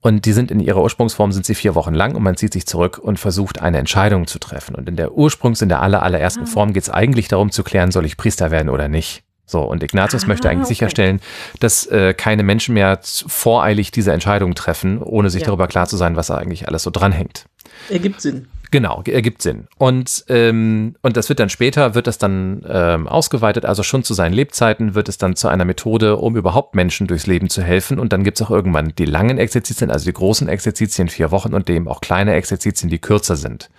und 0.00 0.26
die 0.26 0.32
sind 0.32 0.50
in 0.50 0.60
ihrer 0.60 0.82
Ursprungsform 0.82 1.32
sind 1.32 1.46
sie 1.46 1.54
vier 1.54 1.74
Wochen 1.74 1.94
lang 1.94 2.14
und 2.14 2.22
man 2.22 2.36
zieht 2.36 2.52
sich 2.52 2.66
zurück 2.66 2.98
und 2.98 3.18
versucht 3.18 3.62
eine 3.62 3.78
Entscheidung 3.78 4.26
zu 4.26 4.38
treffen. 4.38 4.74
Und 4.74 4.86
in 4.86 4.96
der 4.96 5.12
Ursprungs, 5.12 5.62
in 5.62 5.70
der 5.70 5.80
aller, 5.80 6.02
allerersten 6.02 6.44
ah. 6.44 6.46
Form 6.46 6.74
geht 6.74 6.82
es 6.82 6.90
eigentlich 6.90 7.28
darum 7.28 7.50
zu 7.50 7.62
klären, 7.62 7.90
soll 7.90 8.04
ich 8.04 8.18
Priester 8.18 8.50
werden 8.50 8.68
oder 8.68 8.88
nicht. 8.88 9.22
So, 9.50 9.62
und 9.62 9.82
Ignatius 9.82 10.24
ah, 10.24 10.28
möchte 10.28 10.48
eigentlich 10.48 10.66
okay. 10.66 10.74
sicherstellen, 10.74 11.20
dass 11.58 11.84
äh, 11.86 12.14
keine 12.14 12.44
Menschen 12.44 12.74
mehr 12.74 13.00
voreilig 13.02 13.90
diese 13.90 14.12
Entscheidung 14.12 14.54
treffen, 14.54 15.02
ohne 15.02 15.28
sich 15.28 15.42
ja. 15.42 15.46
darüber 15.46 15.66
klar 15.66 15.88
zu 15.88 15.96
sein, 15.96 16.14
was 16.14 16.30
eigentlich 16.30 16.68
alles 16.68 16.84
so 16.84 16.90
dranhängt. 16.90 17.46
Ergibt 17.88 18.20
Sinn. 18.20 18.46
Genau, 18.70 19.02
ergibt 19.04 19.42
Sinn. 19.42 19.66
Und, 19.78 20.24
ähm, 20.28 20.94
und 21.02 21.16
das 21.16 21.28
wird 21.28 21.40
dann 21.40 21.48
später, 21.48 21.96
wird 21.96 22.06
das 22.06 22.18
dann 22.18 22.64
ähm, 22.68 23.08
ausgeweitet, 23.08 23.64
also 23.64 23.82
schon 23.82 24.04
zu 24.04 24.14
seinen 24.14 24.32
Lebzeiten 24.32 24.94
wird 24.94 25.08
es 25.08 25.18
dann 25.18 25.34
zu 25.34 25.48
einer 25.48 25.64
Methode, 25.64 26.16
um 26.16 26.36
überhaupt 26.36 26.76
Menschen 26.76 27.08
durchs 27.08 27.26
Leben 27.26 27.50
zu 27.50 27.62
helfen. 27.62 27.98
Und 27.98 28.12
dann 28.12 28.22
gibt 28.22 28.40
es 28.40 28.46
auch 28.46 28.50
irgendwann 28.52 28.92
die 28.96 29.06
langen 29.06 29.38
Exerzitien, 29.38 29.90
also 29.90 30.04
die 30.04 30.12
großen 30.12 30.48
Exerzitien, 30.48 31.08
vier 31.08 31.32
Wochen 31.32 31.52
und 31.54 31.68
dem 31.68 31.88
auch 31.88 32.00
kleine 32.00 32.34
Exerzitien, 32.34 32.88
die 32.88 33.00
kürzer 33.00 33.34
sind. 33.34 33.70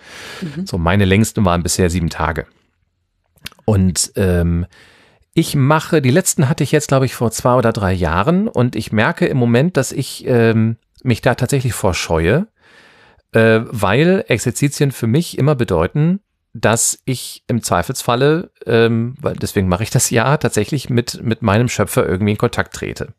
Mhm. 0.42 0.66
So, 0.66 0.76
meine 0.76 1.06
längsten 1.06 1.42
waren 1.46 1.62
bisher 1.62 1.88
sieben 1.88 2.10
Tage. 2.10 2.44
Und 3.64 4.12
ähm, 4.16 4.66
ich 5.34 5.56
mache, 5.56 6.02
die 6.02 6.10
letzten 6.10 6.48
hatte 6.48 6.62
ich 6.62 6.72
jetzt, 6.72 6.88
glaube 6.88 7.06
ich, 7.06 7.14
vor 7.14 7.30
zwei 7.30 7.54
oder 7.54 7.72
drei 7.72 7.92
Jahren 7.92 8.48
und 8.48 8.76
ich 8.76 8.92
merke 8.92 9.26
im 9.26 9.38
Moment, 9.38 9.76
dass 9.76 9.92
ich 9.92 10.26
ähm, 10.26 10.76
mich 11.02 11.22
da 11.22 11.34
tatsächlich 11.34 11.72
vorscheue, 11.72 12.48
äh, 13.32 13.60
weil 13.64 14.24
Exerzitien 14.28 14.92
für 14.92 15.06
mich 15.06 15.38
immer 15.38 15.54
bedeuten, 15.54 16.20
dass 16.54 16.98
ich 17.06 17.44
im 17.46 17.62
Zweifelsfalle, 17.62 18.50
ähm, 18.66 19.14
weil 19.20 19.34
deswegen 19.34 19.68
mache 19.68 19.84
ich 19.84 19.90
das 19.90 20.10
ja, 20.10 20.36
tatsächlich 20.36 20.90
mit, 20.90 21.22
mit 21.22 21.40
meinem 21.40 21.68
Schöpfer 21.68 22.06
irgendwie 22.06 22.32
in 22.32 22.38
Kontakt 22.38 22.74
trete. 22.74 23.14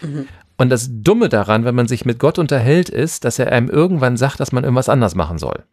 Mhm. 0.00 0.28
Und 0.56 0.70
das 0.70 0.88
Dumme 0.90 1.28
daran, 1.28 1.64
wenn 1.64 1.74
man 1.74 1.88
sich 1.88 2.06
mit 2.06 2.18
Gott 2.18 2.38
unterhält, 2.38 2.88
ist, 2.88 3.24
dass 3.24 3.38
er 3.38 3.52
einem 3.52 3.68
irgendwann 3.68 4.16
sagt, 4.16 4.40
dass 4.40 4.52
man 4.52 4.64
irgendwas 4.64 4.88
anders 4.88 5.14
machen 5.14 5.38
soll. 5.38 5.64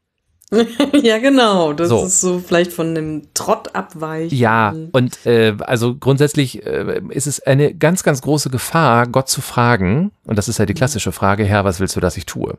ja, 1.02 1.18
genau. 1.18 1.74
Das 1.74 1.90
so. 1.90 2.06
ist 2.06 2.22
so 2.22 2.40
vielleicht 2.40 2.72
von 2.72 2.90
einem 2.90 3.28
Trott 3.34 3.76
abweichen. 3.76 4.38
Ja, 4.38 4.74
und 4.94 5.26
äh, 5.26 5.56
also 5.60 5.96
grundsätzlich 5.96 6.66
äh, 6.66 7.02
ist 7.10 7.28
es 7.28 7.42
eine 7.42 7.74
ganz, 7.74 8.04
ganz 8.04 8.22
große 8.22 8.50
Gefahr, 8.50 9.08
Gott 9.08 9.28
zu 9.28 9.42
fragen, 9.42 10.12
und 10.26 10.38
das 10.38 10.48
ist 10.48 10.60
ja 10.60 10.66
die 10.66 10.74
klassische 10.74 11.12
Frage, 11.12 11.44
Herr, 11.44 11.66
was 11.66 11.80
willst 11.80 11.96
du, 11.96 12.00
dass 12.00 12.16
ich 12.16 12.26
tue? 12.26 12.58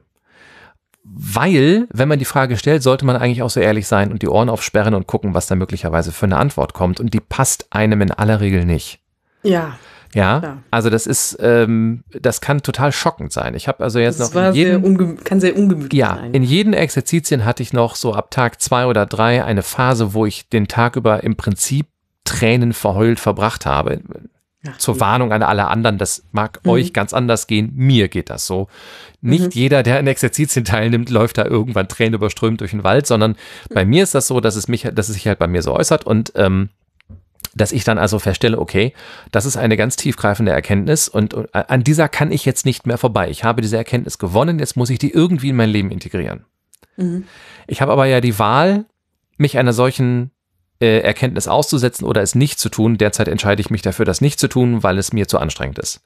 Weil, 1.11 1.89
wenn 1.91 2.09
man 2.09 2.19
die 2.19 2.27
Frage 2.27 2.59
stellt, 2.59 2.83
sollte 2.83 3.07
man 3.07 3.17
eigentlich 3.17 3.43
auch 3.43 3.49
so 3.49 3.61
ehrlich 3.61 3.87
sein 3.87 4.13
und 4.13 4.21
die 4.21 4.29
Ohren 4.29 4.51
aufsperren 4.51 4.93
und 4.93 5.07
gucken, 5.07 5.33
was 5.33 5.47
da 5.47 5.55
möglicherweise 5.55 6.13
für 6.13 6.27
eine 6.27 6.37
Antwort 6.37 6.75
kommt. 6.75 7.01
Und 7.01 7.15
die 7.15 7.21
passt 7.21 7.69
einem 7.71 8.03
in 8.03 8.11
aller 8.11 8.43
Regel 8.43 8.67
nicht. 8.67 9.01
Ja. 9.43 9.79
Ja, 10.15 10.41
ja, 10.43 10.59
also 10.71 10.91
das 10.91 11.07
ist, 11.07 11.37
ähm, 11.41 12.03
das 12.09 12.41
kann 12.41 12.63
total 12.63 12.93
schockend 12.93 13.33
sein. 13.33 13.55
Ich 13.55 13.69
habe 13.69 13.85
also 13.85 13.99
jetzt 13.99 14.21
das 14.21 14.33
noch 14.33 14.49
in 14.49 14.55
jedem, 14.55 14.97
sehr 14.97 15.17
kann 15.17 15.41
sehr 15.41 15.57
ungemütlich 15.57 15.99
ja, 15.99 16.17
sein. 16.17 16.33
in 16.33 16.43
jedem 16.43 16.73
Exerzitien 16.73 17.45
hatte 17.45 17.63
ich 17.63 17.73
noch 17.73 17.95
so 17.95 18.15
ab 18.15 18.31
Tag 18.31 18.61
zwei 18.61 18.87
oder 18.87 19.07
drei 19.07 19.45
eine 19.45 19.63
Phase, 19.63 20.15
wo 20.15 20.25
ich 20.25 20.49
den 20.49 20.67
Tag 20.69 20.97
über 20.97 21.23
im 21.25 21.37
Prinzip 21.37 21.87
Tränen 22.25 22.73
verheult 22.73 23.21
verbracht 23.21 23.67
habe. 23.67 24.01
Ja, 24.65 24.77
Zur 24.77 24.97
ja. 24.97 25.01
Warnung 25.01 25.33
an 25.33 25.43
alle 25.43 25.69
anderen, 25.69 25.99
das 25.99 26.25
mag 26.33 26.61
mhm. 26.65 26.71
euch 26.71 26.93
ganz 26.93 27.15
anders 27.15 27.47
gehen, 27.47 27.73
mir 27.75 28.09
geht 28.09 28.29
das 28.29 28.47
so. 28.47 28.69
Nicht 29.21 29.45
mhm. 29.45 29.51
jeder, 29.53 29.83
der 29.83 29.99
an 29.99 30.07
Exerzitien 30.07 30.65
teilnimmt, 30.65 31.11
läuft 31.11 31.39
da 31.39 31.45
irgendwann 31.45 31.89
Tränen 31.89 32.15
überströmt 32.15 32.61
durch 32.61 32.73
den 32.73 32.83
Wald, 32.83 33.07
sondern 33.07 33.33
mhm. 33.33 33.75
bei 33.75 33.85
mir 33.85 34.03
ist 34.03 34.15
das 34.15 34.27
so, 34.27 34.41
dass 34.41 34.57
es 34.57 34.69
mich, 34.69 34.83
dass 34.93 35.09
es 35.09 35.15
sich 35.15 35.27
halt 35.27 35.39
bei 35.39 35.47
mir 35.47 35.63
so 35.63 35.75
äußert 35.75 36.05
und 36.05 36.33
ähm, 36.35 36.71
dass 37.61 37.73
ich 37.73 37.85
dann 37.85 37.99
also 37.99 38.19
feststelle, 38.19 38.59
okay, 38.59 38.95
das 39.31 39.45
ist 39.45 39.57
eine 39.57 39.77
ganz 39.77 39.97
tiefgreifende 39.97 40.53
Erkenntnis 40.53 41.09
und, 41.09 41.35
und 41.35 41.55
an 41.55 41.85
dieser 41.85 42.09
kann 42.09 42.33
ich 42.33 42.45
jetzt 42.45 42.65
nicht 42.65 42.87
mehr 42.87 42.99
vorbei. 42.99 43.31
Ich 43.31 43.45
habe 43.45 43.63
diese 43.63 43.77
Erkenntnis 43.77 44.19
gewonnen, 44.19 44.59
jetzt 44.59 44.77
muss 44.77 44.91
ich 44.91 44.99
die 44.99 45.11
irgendwie 45.11 45.51
in 45.51 45.57
mein 45.57 45.71
Leben 45.71 45.91
integrieren. 45.91 46.45
Mhm. 46.97 47.25
Ich 47.67 47.83
habe 47.83 47.93
aber 47.93 48.07
ja 48.07 48.21
die 48.21 48.39
Wahl, 48.39 48.87
mich 49.37 49.59
einer 49.59 49.73
solchen 49.73 50.31
äh, 50.81 51.01
Erkenntnis 51.01 51.49
auszusetzen 51.49 52.07
oder 52.07 52.23
es 52.23 52.35
nicht 52.35 52.59
zu 52.61 52.69
tun. 52.69 52.99
Derzeit 52.99 53.29
entscheide 53.29 53.61
ich 53.61 53.71
mich 53.71 53.83
dafür, 53.83 54.05
das 54.05 54.21
nicht 54.21 54.39
zu 54.39 54.49
tun, 54.49 54.83
weil 54.83 54.99
es 54.99 55.13
mir 55.13 55.27
zu 55.27 55.39
anstrengend 55.39 55.79
ist. 55.79 56.03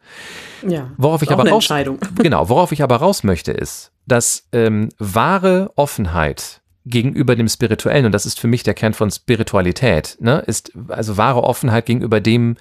Ja. 0.67 0.91
Worauf 0.97 1.23
ich 1.23 1.31
aber 1.31 1.49
raus, 1.49 1.69
genau, 2.17 2.49
worauf 2.49 2.73
ich 2.73 2.83
aber 2.83 2.97
raus 2.97 3.23
möchte, 3.23 3.53
ist, 3.53 3.93
dass 4.07 4.49
ähm, 4.53 4.89
wahre 4.99 5.73
Offenheit 5.77 6.62
gegenüber 6.85 7.37
dem 7.37 7.49
Spirituellen, 7.49 8.07
und 8.07 8.12
das 8.12 8.26
ist 8.26 8.41
für 8.41 8.49
mich 8.49 8.62
der 8.62 8.74
Kern 8.74 8.95
von 8.95 9.11
Spiritualität, 9.11 10.16
ne, 10.20 10.43
ist 10.47 10.72
also 10.89 11.16
wahre 11.16 11.45
Offenheit 11.45 11.87
gegenüber 11.87 12.20
dem, 12.20 12.57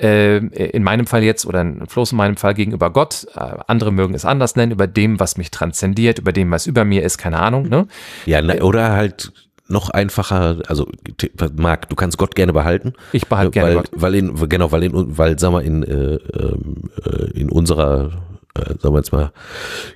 äh, 0.00 0.36
in 0.36 0.82
meinem 0.82 1.06
Fall 1.06 1.22
jetzt 1.22 1.44
oder 1.44 1.60
in 1.60 1.86
Floß 1.86 2.12
in 2.12 2.18
meinem 2.18 2.36
Fall 2.36 2.54
gegenüber 2.54 2.90
Gott, 2.90 3.26
äh, 3.34 3.40
andere 3.66 3.92
mögen 3.92 4.14
es 4.14 4.24
anders 4.24 4.56
nennen, 4.56 4.72
über 4.72 4.86
dem, 4.86 5.20
was 5.20 5.36
mich 5.36 5.50
transzendiert, 5.50 6.18
über 6.18 6.32
dem, 6.32 6.50
was 6.50 6.66
über 6.66 6.84
mir 6.84 7.02
ist, 7.02 7.18
keine 7.18 7.40
Ahnung. 7.40 7.68
Ne? 7.68 7.86
Ja, 8.24 8.40
ne, 8.40 8.62
oder 8.62 8.92
halt 8.92 9.32
noch 9.68 9.90
einfacher, 9.90 10.62
also 10.66 10.88
Marc, 11.56 11.90
du 11.90 11.96
kannst 11.96 12.16
Gott 12.16 12.34
gerne 12.34 12.54
behalten. 12.54 12.94
Ich 13.12 13.26
behalte 13.26 13.50
gerne 13.50 13.68
weil, 13.68 13.76
Gott. 13.76 13.90
Weil 13.92 14.14
in, 14.14 14.48
genau, 14.48 14.72
weil 14.72 14.82
in, 14.84 15.18
weil, 15.18 15.38
sag 15.38 15.52
mal, 15.52 15.62
in, 15.62 15.82
äh, 15.82 16.14
ähm, 16.14 16.90
äh, 17.04 17.38
in 17.38 17.50
unserer 17.50 18.12
sagen 18.58 18.94
wir 18.94 18.98
jetzt 18.98 19.12
mal, 19.12 19.32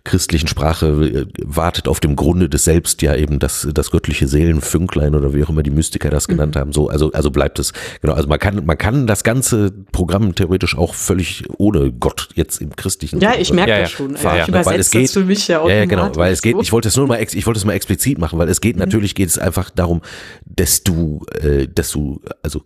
christlichen 0.05 0.49
Sprache 0.49 0.87
äh, 0.87 1.27
wartet 1.45 1.89
auf 1.89 2.01
dem 2.01 2.17
Grunde 2.17 2.49
des 2.49 2.65
Selbst 2.65 3.03
ja 3.03 3.15
eben 3.15 3.39
das, 3.39 3.69
das 3.73 3.91
göttliche 3.91 4.29
Seelenfünklein 4.29 5.15
oder 5.15 5.35
wie 5.35 5.45
auch 5.45 5.49
immer 5.49 5.63
die 5.63 5.71
Mystiker 5.71 6.11
das 6.11 6.29
genannt 6.29 6.55
mhm. 6.55 6.61
haben. 6.61 6.73
So, 6.73 6.89
also, 6.89 7.13
also 7.13 7.31
bleibt 7.31 7.59
es, 7.59 7.73
genau, 8.01 8.15
also 8.15 8.29
man 8.29 8.39
kann, 8.39 8.65
man 8.65 8.79
kann 8.79 9.07
das 9.07 9.25
ganze 9.25 9.71
Programm 9.93 10.35
theoretisch 10.35 10.77
auch 10.77 10.95
völlig 10.95 11.45
ohne 11.59 11.93
Gott 11.93 12.29
jetzt 12.35 12.61
im 12.61 12.75
christlichen. 12.75 13.21
Ja, 13.21 13.35
ich 13.39 13.53
merke 13.53 13.71
ja, 13.71 13.81
das 13.81 13.91
schon. 13.91 14.17
Fahren, 14.17 14.39
ja, 14.39 14.47
ja. 14.47 14.65
weil 14.65 14.81
es 14.81 14.91
geht, 14.91 15.11
für 15.11 15.25
mich 15.25 15.49
ja, 15.49 15.67
ja, 15.69 15.85
genau, 15.85 16.15
weil 16.17 16.33
es 16.33 16.43
geht, 16.43 16.57
ich 16.61 16.73
wollte 16.73 16.89
es 16.89 16.97
nur 16.97 17.07
mal, 17.07 17.21
ich 17.23 17.47
wollte 17.47 17.59
es 17.59 17.65
mal 17.65 17.73
explizit 17.73 18.19
machen, 18.19 18.39
weil 18.39 18.49
es 18.49 18.61
geht, 18.61 18.77
mhm. 18.77 18.81
natürlich 18.81 19.15
geht 19.15 19.29
es 19.29 19.39
einfach 19.39 19.71
darum, 19.71 20.03
dass 20.45 20.83
du, 20.83 21.25
äh, 21.41 21.67
dass 21.69 21.91
du, 21.91 22.21
also 22.43 22.63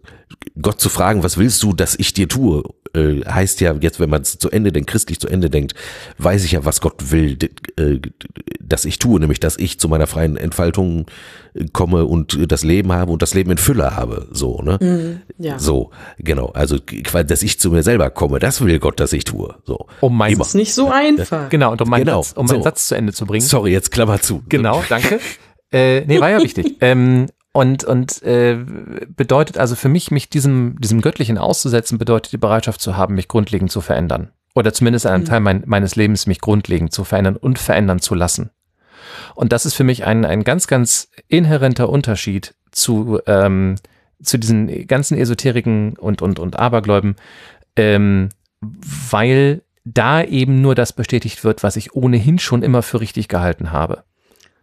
Gott 0.61 0.80
zu 0.80 0.88
fragen, 0.88 1.22
was 1.22 1.38
willst 1.38 1.62
du, 1.62 1.72
dass 1.72 1.99
ich 1.99 2.12
dir 2.12 2.28
tue, 2.28 2.62
äh, 2.95 3.24
heißt 3.24 3.61
ja 3.61 3.74
jetzt, 3.80 4.01
wenn 4.01 4.11
man 4.11 4.22
es 4.22 4.39
zu 4.39 4.51
Ende 4.51 4.72
denkt, 4.72 4.91
christlich 4.91 5.20
zu 5.20 5.28
Ende 5.28 5.51
denkt, 5.51 5.74
weiß 6.18 6.45
ich 6.45 6.53
ja, 6.53 6.64
was 6.64 6.80
Gott 6.80 7.11
will, 7.11 7.39
äh, 7.78 8.01
dass 8.61 8.84
ich 8.84 8.99
tue, 8.99 9.20
nämlich, 9.20 9.41
dass 9.41 9.59
ich 9.59 9.78
zu 9.78 9.89
meiner 9.89 10.07
freien 10.07 10.37
Entfaltung 10.37 11.07
äh, 11.55 11.66
komme 11.72 12.05
und 12.05 12.51
das 12.51 12.64
Leben 12.64 12.93
habe 12.93 13.12
und 13.12 13.22
das 13.22 13.34
Leben 13.34 13.51
in 13.51 13.59
Fülle 13.59 13.97
habe, 13.97 14.28
so, 14.30 14.61
ne? 14.62 14.78
Mhm, 14.80 15.20
ja. 15.39 15.59
So, 15.59 15.91
genau. 16.18 16.49
Also, 16.49 16.78
dass 16.78 17.43
ich 17.43 17.59
zu 17.61 17.70
mir 17.70 17.82
selber 17.82 18.11
komme, 18.11 18.39
das 18.39 18.61
will 18.61 18.78
Gott, 18.78 19.01
dass 19.01 19.12
ich 19.12 19.24
tue, 19.24 19.55
so. 19.64 19.87
Um 20.01 20.16
mein, 20.16 20.39
das 20.39 20.49
ist 20.49 20.55
nicht 20.55 20.74
so 20.74 20.91
einfach. 20.91 21.49
Genau, 21.49 21.72
und 21.72 21.80
um 21.80 21.89
meinen, 21.89 22.05
genau, 22.05 22.22
Satz, 22.22 22.37
um 22.37 22.47
meinen 22.47 22.59
so. 22.59 22.62
Satz 22.64 22.89
zu 22.89 22.95
Ende 22.95 23.12
zu 23.12 23.26
bringen. 23.26 23.45
Sorry, 23.45 23.72
jetzt 23.72 23.91
Klammer 23.91 24.20
zu. 24.20 24.43
Genau, 24.49 24.84
danke. 24.89 25.20
äh, 25.72 26.03
nee, 26.07 26.20
war 26.20 26.30
ja 26.30 26.39
wichtig. 26.43 26.76
Ähm, 26.80 27.26
und, 27.57 27.84
und 27.84 28.22
äh, 28.22 28.59
bedeutet 29.16 29.57
also 29.57 29.76
für 29.76 29.88
mich, 29.88 30.11
mich 30.11 30.28
diesem, 30.28 30.78
diesem 30.78 31.00
Göttlichen 31.00 31.38
auszusetzen, 31.38 31.96
bedeutet 31.96 32.32
die 32.32 32.36
Bereitschaft 32.36 32.82
zu 32.82 32.98
haben, 32.98 33.14
mich 33.14 33.28
grundlegend 33.28 33.72
zu 33.72 33.80
verändern. 33.80 34.30
Oder 34.54 34.74
zumindest 34.74 35.07
einen 35.07 35.22
mhm. 35.22 35.26
Teil 35.26 35.40
mein, 35.40 35.62
meines 35.64 35.96
Lebens 35.96 36.26
mich 36.26 36.42
grundlegend 36.42 36.92
zu 36.92 37.02
verändern 37.02 37.34
und 37.34 37.59
verändern 37.59 37.98
zu 37.98 38.14
lassen. 38.14 38.50
Und 39.34 39.54
das 39.54 39.64
ist 39.64 39.72
für 39.72 39.84
mich 39.84 40.04
ein, 40.04 40.26
ein 40.26 40.44
ganz, 40.44 40.66
ganz 40.66 41.09
inhärenter 41.28 41.88
Unterschied 41.88 42.54
zu, 42.72 43.20
ähm, 43.26 43.76
zu 44.22 44.36
diesen 44.36 44.86
ganzen 44.86 45.16
Esoteriken 45.16 45.96
und, 45.96 46.20
und, 46.20 46.38
und 46.38 46.59
Abergläuben, 46.59 47.16
ähm, 47.74 48.28
weil 48.61 49.62
da 49.86 50.22
eben 50.22 50.61
nur 50.61 50.74
das 50.74 50.92
bestätigt 50.92 51.42
wird, 51.42 51.62
was 51.62 51.76
ich 51.76 51.94
ohnehin 51.94 52.38
schon 52.38 52.62
immer 52.62 52.82
für 52.82 53.00
richtig 53.00 53.28
gehalten 53.28 53.72
habe. 53.72 54.04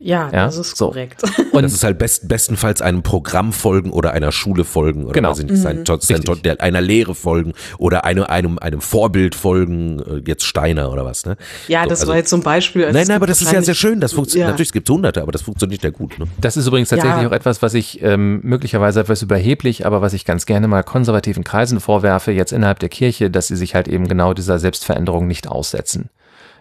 Ja, 0.04 0.30
ja, 0.34 0.46
das 0.46 0.58
ist 0.58 0.76
so. 0.76 0.90
korrekt. 0.90 1.24
Und 1.54 1.64
das 1.64 1.72
ist 1.72 1.86
halt 1.86 1.98
best, 1.98 2.28
bestenfalls 2.28 2.82
einem 2.82 3.04
Programm 3.04 3.54
folgen 3.54 3.90
oder 3.90 4.12
einer 4.12 4.34
Schule 4.34 4.66
folgen 4.66 5.06
oder 5.06 5.14
genau. 5.14 5.30
weiß 5.30 5.40
ich 5.40 5.46
nicht, 5.46 5.62
sein, 5.62 5.86
sein, 5.86 6.22
der, 6.44 6.60
einer 6.60 6.82
Lehre 6.82 7.16
folgen 7.16 7.54
oder 7.78 8.04
einem, 8.04 8.26
einem, 8.26 8.60
einem 8.60 8.82
Vorbild 8.82 9.34
folgen, 9.34 10.02
äh, 10.02 10.22
jetzt 10.28 10.44
Steiner 10.44 10.92
oder 10.92 11.06
was, 11.06 11.26
ne? 11.26 11.38
Ja, 11.70 11.86
das 11.86 12.02
also, 12.02 12.12
war 12.12 12.18
jetzt 12.18 12.30
zum 12.30 12.42
Beispiel. 12.42 12.92
Nein, 12.92 13.08
nein, 13.08 13.16
aber 13.16 13.28
das 13.28 13.42
ist 13.42 13.54
ja 13.54 13.62
sehr 13.62 13.76
schön. 13.76 14.02
Das 14.02 14.12
funktioniert, 14.12 14.48
ja. 14.48 14.52
natürlich 14.52 14.74
gibt 14.74 14.90
es 14.90 14.94
hunderte, 14.94 15.22
aber 15.22 15.32
das 15.32 15.44
funktioniert 15.44 15.84
ja 15.84 15.90
gut. 15.90 16.20
Ne? 16.20 16.26
Das 16.42 16.58
ist 16.58 16.68
übrigens 16.68 16.90
tatsächlich 16.90 17.22
ja. 17.22 17.30
auch 17.30 17.34
etwas, 17.34 17.62
was 17.62 17.74
ich 17.74 18.02
ähm, 18.02 18.42
möglicherweise 18.44 19.00
etwas 19.00 19.22
überheblich, 19.22 19.86
aber 19.86 20.02
was 20.02 20.12
ich 20.12 20.26
ganz 20.26 20.46
gerne 20.46 20.68
mal 20.68 20.84
konservativen 20.84 21.46
Kreisen 21.46 21.80
vorwerfe, 21.80 22.34
jetzt 22.34 22.52
innerhalb 22.52 22.80
der 22.80 22.90
Kirche, 22.90 23.30
dass 23.30 23.48
sie 23.48 23.56
sich 23.56 23.74
halt 23.74 23.88
eben 23.88 24.10
genau 24.10 24.34
dieser 24.34 24.60
Selbstveränderung 24.60 25.28
nicht 25.28 25.48
aussetzen 25.48 26.10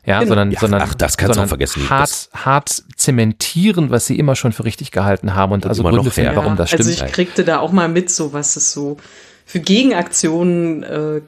ja, 0.05 0.19
genau. 0.19 0.29
sondern, 0.31 0.51
ja, 0.51 0.61
sondern, 0.61 0.83
ach, 0.83 0.95
das 0.95 1.17
kannst 1.17 1.35
sondern 1.35 1.47
auch 1.47 1.49
vergessen. 1.49 1.89
Hart, 1.89 2.29
hart 2.35 2.83
zementieren, 2.97 3.91
was 3.91 4.07
sie 4.07 4.19
immer 4.19 4.35
schon 4.35 4.53
für 4.53 4.65
richtig 4.65 4.91
gehalten 4.91 5.35
haben 5.35 5.53
und, 5.53 5.65
und 5.65 5.69
also 5.69 5.83
Gründe 5.85 6.11
finden, 6.11 6.35
warum 6.35 6.57
das 6.57 6.73
also 6.73 6.83
stimmt. 6.83 7.01
Also 7.01 7.05
ich 7.07 7.13
kriegte 7.13 7.45
da 7.45 7.61
auch 7.61 7.73
mal 7.73 7.89
mit, 7.89 8.11
so 8.11 8.33
was 8.33 8.57
es 8.57 8.73
so 8.73 8.97
für 9.47 9.61
Gegenaktionen 9.61 10.83
äh, 10.83 11.21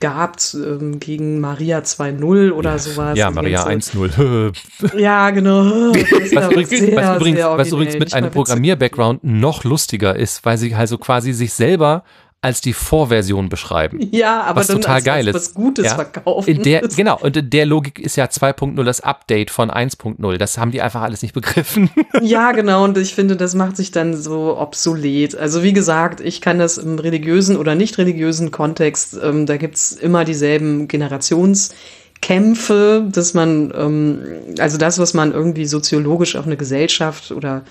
gab 0.00 0.38
ähm, 0.54 0.98
gegen 0.98 1.40
Maria 1.40 1.78
2.0 1.78 2.50
oder 2.50 2.70
ja. 2.70 2.78
sowas. 2.78 3.18
Ja, 3.18 3.30
Maria 3.30 3.64
1.0. 3.66 4.52
ja, 4.98 5.30
genau. 5.30 5.92
Was 5.92 6.50
übrigens, 6.50 6.70
sehr, 6.70 6.96
was 6.96 7.16
übrigens, 7.16 7.40
was 7.40 7.68
übrigens 7.68 7.98
mit 7.98 8.14
einem 8.14 8.30
Programmier-Background 8.30 9.22
noch 9.22 9.64
lustiger 9.64 10.16
ist, 10.16 10.44
weil 10.44 10.58
sie 10.58 10.74
also 10.74 10.98
quasi 10.98 11.32
sich 11.32 11.52
selber 11.52 12.04
als 12.40 12.60
die 12.60 12.72
Vorversion 12.72 13.48
beschreiben. 13.48 13.98
Ja, 14.18 14.42
aber 14.42 14.60
was 14.60 14.68
dann 14.68 14.80
total 14.80 14.96
als, 14.96 15.04
geil 15.04 15.26
als 15.26 15.36
was 15.36 15.54
Gutes 15.54 15.84
ja? 15.84 15.94
verkaufen. 15.94 16.48
In 16.48 16.62
der, 16.62 16.80
genau, 16.80 17.18
und 17.20 17.36
in 17.36 17.50
der 17.50 17.66
Logik 17.66 17.98
ist 17.98 18.16
ja 18.16 18.24
2.0 18.24 18.82
das 18.84 19.00
Update 19.00 19.50
von 19.50 19.70
1.0. 19.70 20.36
Das 20.38 20.58
haben 20.58 20.70
die 20.70 20.80
einfach 20.80 21.02
alles 21.02 21.22
nicht 21.22 21.34
begriffen. 21.34 21.90
Ja, 22.20 22.52
genau, 22.52 22.84
und 22.84 22.98
ich 22.98 23.14
finde, 23.14 23.36
das 23.36 23.54
macht 23.54 23.76
sich 23.76 23.92
dann 23.92 24.16
so 24.16 24.58
obsolet. 24.58 25.36
Also 25.36 25.62
wie 25.62 25.72
gesagt, 25.72 26.20
ich 26.20 26.40
kann 26.40 26.58
das 26.58 26.78
im 26.78 26.98
religiösen 26.98 27.56
oder 27.56 27.74
nicht 27.74 27.98
religiösen 27.98 28.50
Kontext, 28.50 29.18
ähm, 29.22 29.46
da 29.46 29.56
gibt's 29.56 29.92
immer 29.92 30.24
dieselben 30.24 30.88
Generationskämpfe, 30.88 33.06
dass 33.10 33.34
man, 33.34 33.72
ähm, 33.76 34.22
also 34.58 34.78
das, 34.78 34.98
was 34.98 35.14
man 35.14 35.32
irgendwie 35.32 35.66
soziologisch 35.66 36.34
auf 36.34 36.46
eine 36.46 36.56
Gesellschaft 36.56 37.30
oder 37.30 37.62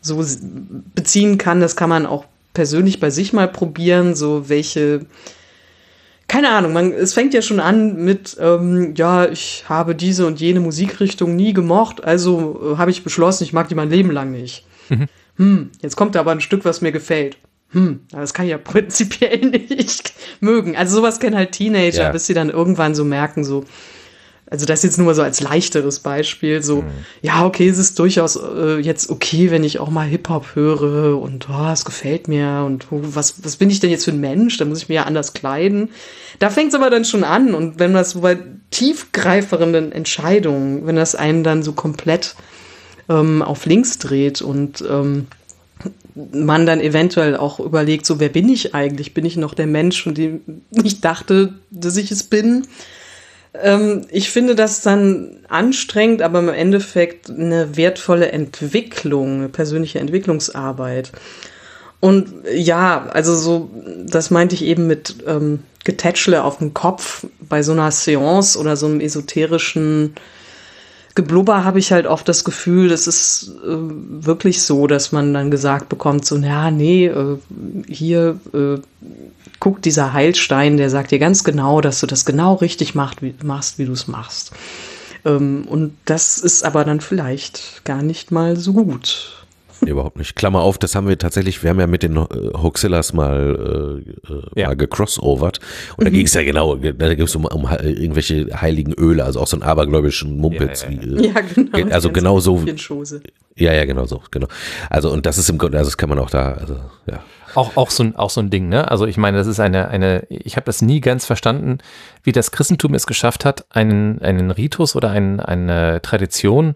so 0.00 0.24
beziehen 0.94 1.38
kann, 1.38 1.60
das 1.60 1.76
kann 1.76 1.88
man 1.88 2.06
auch 2.06 2.24
persönlich 2.54 3.00
bei 3.00 3.10
sich 3.10 3.32
mal 3.32 3.48
probieren, 3.48 4.14
so 4.14 4.48
welche, 4.48 5.06
keine 6.28 6.50
Ahnung, 6.50 6.72
man, 6.72 6.92
es 6.92 7.12
fängt 7.12 7.34
ja 7.34 7.42
schon 7.42 7.60
an 7.60 7.96
mit, 8.02 8.36
ähm, 8.40 8.94
ja, 8.96 9.28
ich 9.28 9.64
habe 9.68 9.94
diese 9.94 10.26
und 10.26 10.40
jene 10.40 10.60
Musikrichtung 10.60 11.36
nie 11.36 11.52
gemocht, 11.52 12.02
also 12.02 12.74
äh, 12.74 12.76
habe 12.78 12.90
ich 12.90 13.04
beschlossen, 13.04 13.44
ich 13.44 13.52
mag 13.52 13.68
die 13.68 13.74
mein 13.74 13.90
Leben 13.90 14.10
lang 14.10 14.30
nicht. 14.30 14.64
Mhm. 14.88 15.08
Hm, 15.36 15.70
jetzt 15.82 15.96
kommt 15.96 16.14
da 16.14 16.20
aber 16.20 16.30
ein 16.30 16.40
Stück, 16.40 16.64
was 16.64 16.80
mir 16.80 16.92
gefällt. 16.92 17.36
Hm, 17.70 18.00
das 18.10 18.32
kann 18.32 18.46
ich 18.46 18.52
ja 18.52 18.58
prinzipiell 18.64 19.40
nicht 19.40 20.14
mögen. 20.40 20.76
Also 20.76 20.96
sowas 20.96 21.18
kennen 21.18 21.36
halt 21.36 21.52
Teenager, 21.52 22.04
ja. 22.04 22.12
bis 22.12 22.26
sie 22.26 22.34
dann 22.34 22.50
irgendwann 22.50 22.94
so 22.94 23.04
merken, 23.04 23.44
so, 23.44 23.64
also 24.50 24.66
das 24.66 24.82
jetzt 24.82 24.98
nur 24.98 25.14
so 25.14 25.22
als 25.22 25.40
leichteres 25.40 26.00
Beispiel, 26.00 26.62
so, 26.62 26.82
mhm. 26.82 26.90
ja, 27.22 27.46
okay, 27.46 27.68
es 27.68 27.78
ist 27.78 27.98
durchaus 27.98 28.36
äh, 28.36 28.78
jetzt 28.78 29.10
okay, 29.10 29.50
wenn 29.50 29.64
ich 29.64 29.78
auch 29.78 29.90
mal 29.90 30.06
Hip-Hop 30.06 30.54
höre 30.54 31.20
und 31.20 31.48
oh, 31.48 31.70
es 31.72 31.84
gefällt 31.84 32.28
mir 32.28 32.62
und 32.66 32.86
oh, 32.90 33.00
was, 33.02 33.42
was 33.42 33.56
bin 33.56 33.70
ich 33.70 33.80
denn 33.80 33.90
jetzt 33.90 34.04
für 34.04 34.12
ein 34.12 34.20
Mensch? 34.20 34.58
Da 34.58 34.64
muss 34.66 34.82
ich 34.82 34.88
mir 34.88 34.96
ja 34.96 35.02
anders 35.04 35.32
kleiden. 35.32 35.90
Da 36.38 36.50
fängt 36.50 36.68
es 36.68 36.74
aber 36.74 36.90
dann 36.90 37.04
schon 37.04 37.24
an 37.24 37.54
und 37.54 37.78
wenn 37.78 37.94
das 37.94 38.10
so 38.10 38.20
bei 38.20 38.38
tiefgreifenden 38.70 39.92
Entscheidungen, 39.92 40.86
wenn 40.86 40.96
das 40.96 41.14
einen 41.14 41.42
dann 41.42 41.62
so 41.62 41.72
komplett 41.72 42.34
ähm, 43.08 43.40
auf 43.40 43.64
links 43.64 43.98
dreht 43.98 44.42
und 44.42 44.84
ähm, 44.88 45.26
man 46.14 46.66
dann 46.66 46.80
eventuell 46.80 47.36
auch 47.36 47.60
überlegt, 47.60 48.06
so 48.06 48.20
wer 48.20 48.28
bin 48.28 48.48
ich 48.48 48.74
eigentlich? 48.74 49.14
Bin 49.14 49.24
ich 49.24 49.36
noch 49.36 49.54
der 49.54 49.66
Mensch, 49.66 50.02
von 50.02 50.14
dem 50.14 50.40
ich 50.70 51.00
dachte, 51.00 51.54
dass 51.70 51.96
ich 51.96 52.10
es 52.10 52.22
bin? 52.22 52.66
Ähm, 53.62 54.02
ich 54.10 54.30
finde 54.30 54.54
das 54.54 54.80
dann 54.82 55.36
anstrengend, 55.48 56.22
aber 56.22 56.40
im 56.40 56.48
Endeffekt 56.48 57.30
eine 57.30 57.76
wertvolle 57.76 58.32
Entwicklung, 58.32 59.34
eine 59.38 59.48
persönliche 59.48 60.00
Entwicklungsarbeit. 60.00 61.12
Und 62.00 62.28
ja, 62.52 63.06
also 63.12 63.34
so, 63.34 63.70
das 64.06 64.30
meinte 64.30 64.54
ich 64.54 64.62
eben 64.64 64.86
mit 64.86 65.16
ähm, 65.26 65.60
Getätschle 65.84 66.44
auf 66.44 66.58
dem 66.58 66.74
Kopf 66.74 67.26
bei 67.40 67.62
so 67.62 67.72
einer 67.72 67.90
Seance 67.90 68.58
oder 68.58 68.76
so 68.76 68.86
einem 68.86 69.00
esoterischen 69.00 70.14
Geblubber 71.14 71.62
habe 71.62 71.78
ich 71.78 71.92
halt 71.92 72.06
oft 72.06 72.28
das 72.28 72.42
Gefühl, 72.42 72.88
das 72.88 73.06
ist 73.06 73.52
äh, 73.64 73.68
wirklich 73.68 74.62
so, 74.62 74.88
dass 74.88 75.12
man 75.12 75.32
dann 75.32 75.50
gesagt 75.50 75.88
bekommt, 75.88 76.24
so, 76.26 76.36
ja, 76.38 76.72
nee, 76.72 77.06
äh, 77.06 77.38
hier 77.86 78.40
äh, 78.52 78.78
guckt 79.64 79.86
dieser 79.86 80.12
Heilstein, 80.12 80.76
der 80.76 80.90
sagt 80.90 81.10
dir 81.10 81.18
ganz 81.18 81.42
genau, 81.42 81.80
dass 81.80 81.98
du 82.00 82.06
das 82.06 82.26
genau 82.26 82.52
richtig 82.52 82.94
macht, 82.94 83.22
wie, 83.22 83.34
machst, 83.42 83.78
wie 83.78 83.86
du 83.86 83.92
es 83.92 84.08
machst. 84.08 84.52
Ähm, 85.24 85.64
und 85.66 85.96
das 86.04 86.36
ist 86.36 86.66
aber 86.66 86.84
dann 86.84 87.00
vielleicht 87.00 87.82
gar 87.86 88.02
nicht 88.02 88.30
mal 88.30 88.56
so 88.56 88.74
gut. 88.74 89.43
Nee, 89.80 89.90
überhaupt 89.90 90.16
nicht. 90.16 90.36
Klammer 90.36 90.60
auf, 90.60 90.78
das 90.78 90.94
haben 90.94 91.08
wir 91.08 91.18
tatsächlich, 91.18 91.62
wir 91.62 91.70
haben 91.70 91.80
ja 91.80 91.86
mit 91.86 92.02
den 92.02 92.16
äh, 92.16 92.20
Hoaxillas 92.54 93.12
mal, 93.12 94.02
äh, 94.28 94.32
äh 94.32 94.60
ja. 94.60 94.68
mal 94.68 94.76
gecrossovert. 94.76 95.60
Und 95.96 96.00
mhm. 96.00 96.04
da 96.04 96.10
ging 96.10 96.26
es 96.26 96.34
ja 96.34 96.42
genau, 96.42 96.76
da 96.76 97.14
ging 97.14 97.24
es 97.24 97.36
um, 97.36 97.44
um, 97.44 97.68
irgendwelche 97.82 98.48
heiligen 98.60 98.92
Öle, 98.92 99.24
also 99.24 99.40
auch 99.40 99.46
so 99.46 99.56
einen 99.56 99.62
abergläubischen 99.62 100.36
Mumpitz. 100.38 100.82
Ja, 100.82 100.90
ja, 100.90 100.96
ja. 100.96 101.02
Wie, 101.02 101.26
äh, 101.26 101.32
ja 101.32 101.40
genau. 101.40 101.94
Also 101.94 102.10
genau 102.10 102.40
so. 102.40 102.64
Ja, 103.56 103.72
ja, 103.72 103.84
genau 103.84 104.06
so, 104.06 104.20
genau. 104.30 104.48
Also 104.90 105.10
und 105.10 105.26
das 105.26 105.38
ist 105.38 105.48
im 105.48 105.58
Grunde, 105.58 105.78
also 105.78 105.88
das 105.88 105.96
kann 105.96 106.08
man 106.08 106.18
auch 106.18 106.30
da, 106.30 106.52
also 106.52 106.76
ja. 107.06 107.20
Auch, 107.54 107.76
auch, 107.76 107.90
so 107.90 108.02
ein, 108.02 108.16
auch 108.16 108.30
so 108.30 108.40
ein 108.40 108.50
Ding, 108.50 108.68
ne? 108.68 108.90
Also 108.90 109.06
ich 109.06 109.16
meine, 109.16 109.36
das 109.36 109.46
ist 109.46 109.60
eine, 109.60 109.86
eine, 109.86 110.26
ich 110.28 110.56
habe 110.56 110.66
das 110.66 110.82
nie 110.82 111.00
ganz 111.00 111.24
verstanden, 111.24 111.78
wie 112.24 112.32
das 112.32 112.50
Christentum 112.50 112.94
es 112.94 113.06
geschafft 113.06 113.44
hat, 113.44 113.64
einen, 113.70 114.20
einen 114.22 114.50
Ritus 114.50 114.96
oder 114.96 115.10
ein, 115.10 115.38
eine 115.38 116.02
Tradition 116.02 116.74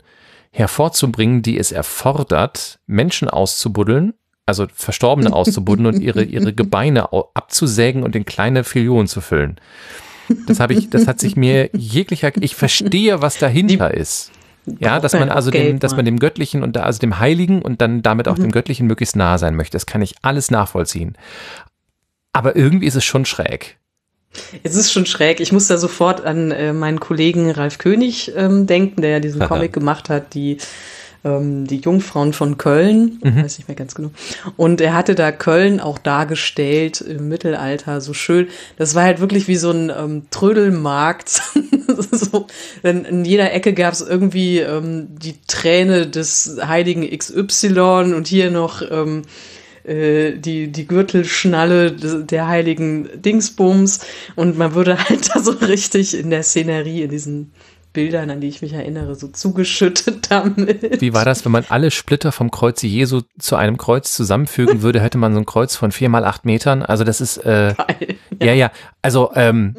hervorzubringen, 0.50 1.42
die 1.42 1.58
es 1.58 1.72
erfordert, 1.72 2.78
Menschen 2.86 3.28
auszubuddeln, 3.28 4.14
also 4.46 4.66
Verstorbene 4.72 5.32
auszubuddeln 5.32 5.86
und 5.86 6.00
ihre, 6.00 6.22
ihre 6.22 6.52
Gebeine 6.52 7.12
abzusägen 7.34 8.02
und 8.02 8.16
in 8.16 8.24
kleine 8.24 8.64
Filionen 8.64 9.06
zu 9.06 9.20
füllen. 9.20 9.60
Das 10.46 10.60
habe 10.60 10.74
ich, 10.74 10.90
das 10.90 11.06
hat 11.06 11.20
sich 11.20 11.36
mir 11.36 11.70
jeglicher, 11.72 12.32
ich 12.40 12.54
verstehe, 12.54 13.22
was 13.22 13.38
dahinter 13.38 13.90
die, 13.90 13.98
ist. 13.98 14.30
Ja, 14.78 15.00
dass 15.00 15.14
man 15.14 15.30
also 15.30 15.50
dem, 15.50 15.78
dass 15.78 15.96
man 15.96 16.04
dem 16.04 16.18
Göttlichen 16.18 16.62
und 16.62 16.76
da, 16.76 16.82
also 16.82 16.98
dem 16.98 17.18
Heiligen 17.18 17.62
und 17.62 17.80
dann 17.80 18.02
damit 18.02 18.28
auch 18.28 18.36
mhm. 18.36 18.42
dem 18.42 18.52
Göttlichen 18.52 18.86
möglichst 18.86 19.16
nahe 19.16 19.38
sein 19.38 19.54
möchte. 19.54 19.76
Das 19.76 19.86
kann 19.86 20.02
ich 20.02 20.16
alles 20.22 20.50
nachvollziehen. 20.50 21.16
Aber 22.32 22.56
irgendwie 22.56 22.86
ist 22.86 22.94
es 22.94 23.04
schon 23.04 23.24
schräg. 23.24 23.78
Es 24.62 24.76
ist 24.76 24.92
schon 24.92 25.06
schräg. 25.06 25.40
Ich 25.40 25.52
muss 25.52 25.68
da 25.68 25.78
sofort 25.78 26.24
an 26.24 26.50
äh, 26.50 26.72
meinen 26.72 27.00
Kollegen 27.00 27.50
Ralf 27.50 27.78
König 27.78 28.32
ähm, 28.36 28.66
denken, 28.66 29.02
der 29.02 29.10
ja 29.10 29.20
diesen 29.20 29.40
Comic 29.40 29.72
gemacht 29.72 30.10
hat, 30.10 30.34
die 30.34 30.58
ähm, 31.24 31.66
die 31.66 31.78
Jungfrauen 31.78 32.32
von 32.32 32.58
Köln, 32.58 33.18
mhm. 33.22 33.42
weiß 33.42 33.58
nicht 33.58 33.68
mehr 33.68 33.76
ganz 33.76 33.94
genau. 33.94 34.10
Und 34.56 34.80
er 34.80 34.94
hatte 34.94 35.14
da 35.14 35.32
Köln 35.32 35.80
auch 35.80 35.98
dargestellt 35.98 37.00
im 37.00 37.28
Mittelalter, 37.28 38.00
so 38.00 38.14
schön. 38.14 38.48
Das 38.76 38.94
war 38.94 39.04
halt 39.04 39.20
wirklich 39.20 39.48
wie 39.48 39.56
so 39.56 39.70
ein 39.70 39.90
ähm, 39.90 40.22
Trödelmarkt. 40.30 41.42
so, 42.12 42.46
denn 42.82 43.04
in 43.04 43.24
jeder 43.24 43.52
Ecke 43.52 43.72
gab 43.74 43.92
es 43.92 44.00
irgendwie 44.00 44.60
ähm, 44.60 45.08
die 45.10 45.34
Träne 45.46 46.06
des 46.06 46.58
heiligen 46.64 47.08
XY 47.08 48.12
und 48.14 48.28
hier 48.28 48.50
noch 48.50 48.82
ähm, 48.88 49.22
äh, 49.22 49.57
die, 49.88 50.70
die 50.70 50.86
Gürtelschnalle 50.86 51.92
der 51.92 52.46
heiligen 52.46 53.08
Dingsbums 53.22 54.00
und 54.36 54.58
man 54.58 54.74
würde 54.74 54.98
halt 55.08 55.34
da 55.34 55.40
so 55.40 55.52
richtig 55.52 56.18
in 56.18 56.30
der 56.30 56.42
Szenerie, 56.42 57.02
in 57.02 57.10
diesen 57.10 57.52
Bildern, 57.92 58.30
an 58.30 58.40
die 58.40 58.48
ich 58.48 58.62
mich 58.62 58.74
erinnere, 58.74 59.14
so 59.14 59.28
zugeschüttet 59.28 60.26
damit. 60.30 61.00
Wie 61.00 61.14
war 61.14 61.24
das, 61.24 61.44
wenn 61.44 61.52
man 61.52 61.64
alle 61.68 61.90
Splitter 61.90 62.32
vom 62.32 62.50
Kreuz 62.50 62.82
Jesu 62.82 63.22
zu 63.38 63.56
einem 63.56 63.76
Kreuz 63.76 64.14
zusammenfügen 64.14 64.82
würde, 64.82 65.00
hätte 65.00 65.18
man 65.18 65.32
so 65.32 65.40
ein 65.40 65.46
Kreuz 65.46 65.74
von 65.74 65.90
vier 65.90 66.08
mal 66.08 66.24
acht 66.24 66.44
Metern. 66.44 66.82
Also 66.82 67.04
das 67.04 67.20
ist 67.20 67.38
äh, 67.38 67.74
Geil, 67.76 68.16
ja. 68.40 68.46
ja, 68.46 68.52
ja. 68.52 68.70
Also 69.02 69.32
ähm, 69.34 69.74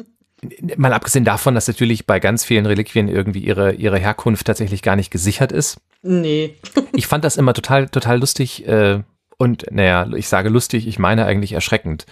mal 0.76 0.92
abgesehen 0.92 1.24
davon, 1.24 1.54
dass 1.54 1.68
natürlich 1.68 2.06
bei 2.06 2.18
ganz 2.18 2.44
vielen 2.44 2.66
Reliquien 2.66 3.08
irgendwie 3.08 3.40
ihre, 3.40 3.72
ihre 3.72 3.98
Herkunft 3.98 4.46
tatsächlich 4.46 4.82
gar 4.82 4.96
nicht 4.96 5.10
gesichert 5.10 5.52
ist. 5.52 5.78
Nee. 6.02 6.56
ich 6.92 7.06
fand 7.06 7.24
das 7.24 7.36
immer 7.36 7.54
total, 7.54 7.88
total 7.88 8.20
lustig 8.20 8.66
äh, 8.66 9.00
und 9.40 9.64
naja, 9.70 10.06
ich 10.14 10.28
sage 10.28 10.50
lustig, 10.50 10.86
ich 10.86 10.98
meine 10.98 11.24
eigentlich 11.24 11.52
erschreckend. 11.52 12.04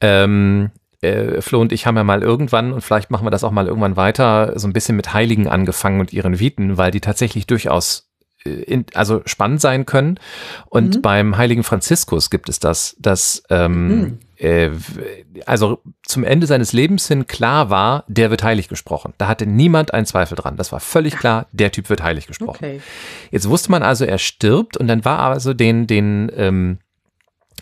Ähm, 0.00 0.70
äh, 1.02 1.42
Flo 1.42 1.60
und 1.60 1.72
ich 1.72 1.86
haben 1.86 1.98
ja 1.98 2.04
mal 2.04 2.22
irgendwann, 2.22 2.72
und 2.72 2.80
vielleicht 2.80 3.10
machen 3.10 3.26
wir 3.26 3.30
das 3.30 3.44
auch 3.44 3.50
mal 3.50 3.66
irgendwann 3.66 3.96
weiter, 3.96 4.58
so 4.58 4.66
ein 4.66 4.72
bisschen 4.72 4.96
mit 4.96 5.12
Heiligen 5.12 5.46
angefangen 5.46 6.00
und 6.00 6.14
ihren 6.14 6.40
Viten, 6.40 6.78
weil 6.78 6.90
die 6.90 7.02
tatsächlich 7.02 7.46
durchaus 7.46 8.08
äh, 8.46 8.48
in, 8.48 8.86
also 8.94 9.20
spannend 9.26 9.60
sein 9.60 9.84
können. 9.84 10.18
Und 10.64 10.96
mhm. 10.96 11.02
beim 11.02 11.36
heiligen 11.36 11.64
Franziskus 11.64 12.30
gibt 12.30 12.48
es 12.48 12.60
das, 12.60 12.96
dass 12.98 13.42
ähm, 13.50 13.88
mhm. 13.88 14.18
Äh, 14.36 14.70
also 15.46 15.80
zum 16.02 16.24
Ende 16.24 16.46
seines 16.46 16.72
Lebens 16.72 17.08
hin 17.08 17.26
klar 17.26 17.70
war, 17.70 18.04
der 18.08 18.30
wird 18.30 18.42
heilig 18.42 18.68
gesprochen. 18.68 19.14
Da 19.18 19.28
hatte 19.28 19.46
niemand 19.46 19.94
einen 19.94 20.06
Zweifel 20.06 20.36
dran. 20.36 20.56
Das 20.56 20.72
war 20.72 20.80
völlig 20.80 21.16
klar, 21.16 21.46
der 21.52 21.72
Typ 21.72 21.90
wird 21.90 22.02
heilig 22.02 22.26
gesprochen. 22.26 22.56
Okay. 22.56 22.80
Jetzt 23.30 23.48
wusste 23.48 23.70
man 23.70 23.82
also, 23.82 24.04
er 24.04 24.18
stirbt 24.18 24.76
und 24.76 24.88
dann 24.88 25.04
war 25.04 25.20
also 25.20 25.54
den, 25.54 25.86
den 25.86 26.30
ähm, 26.36 26.78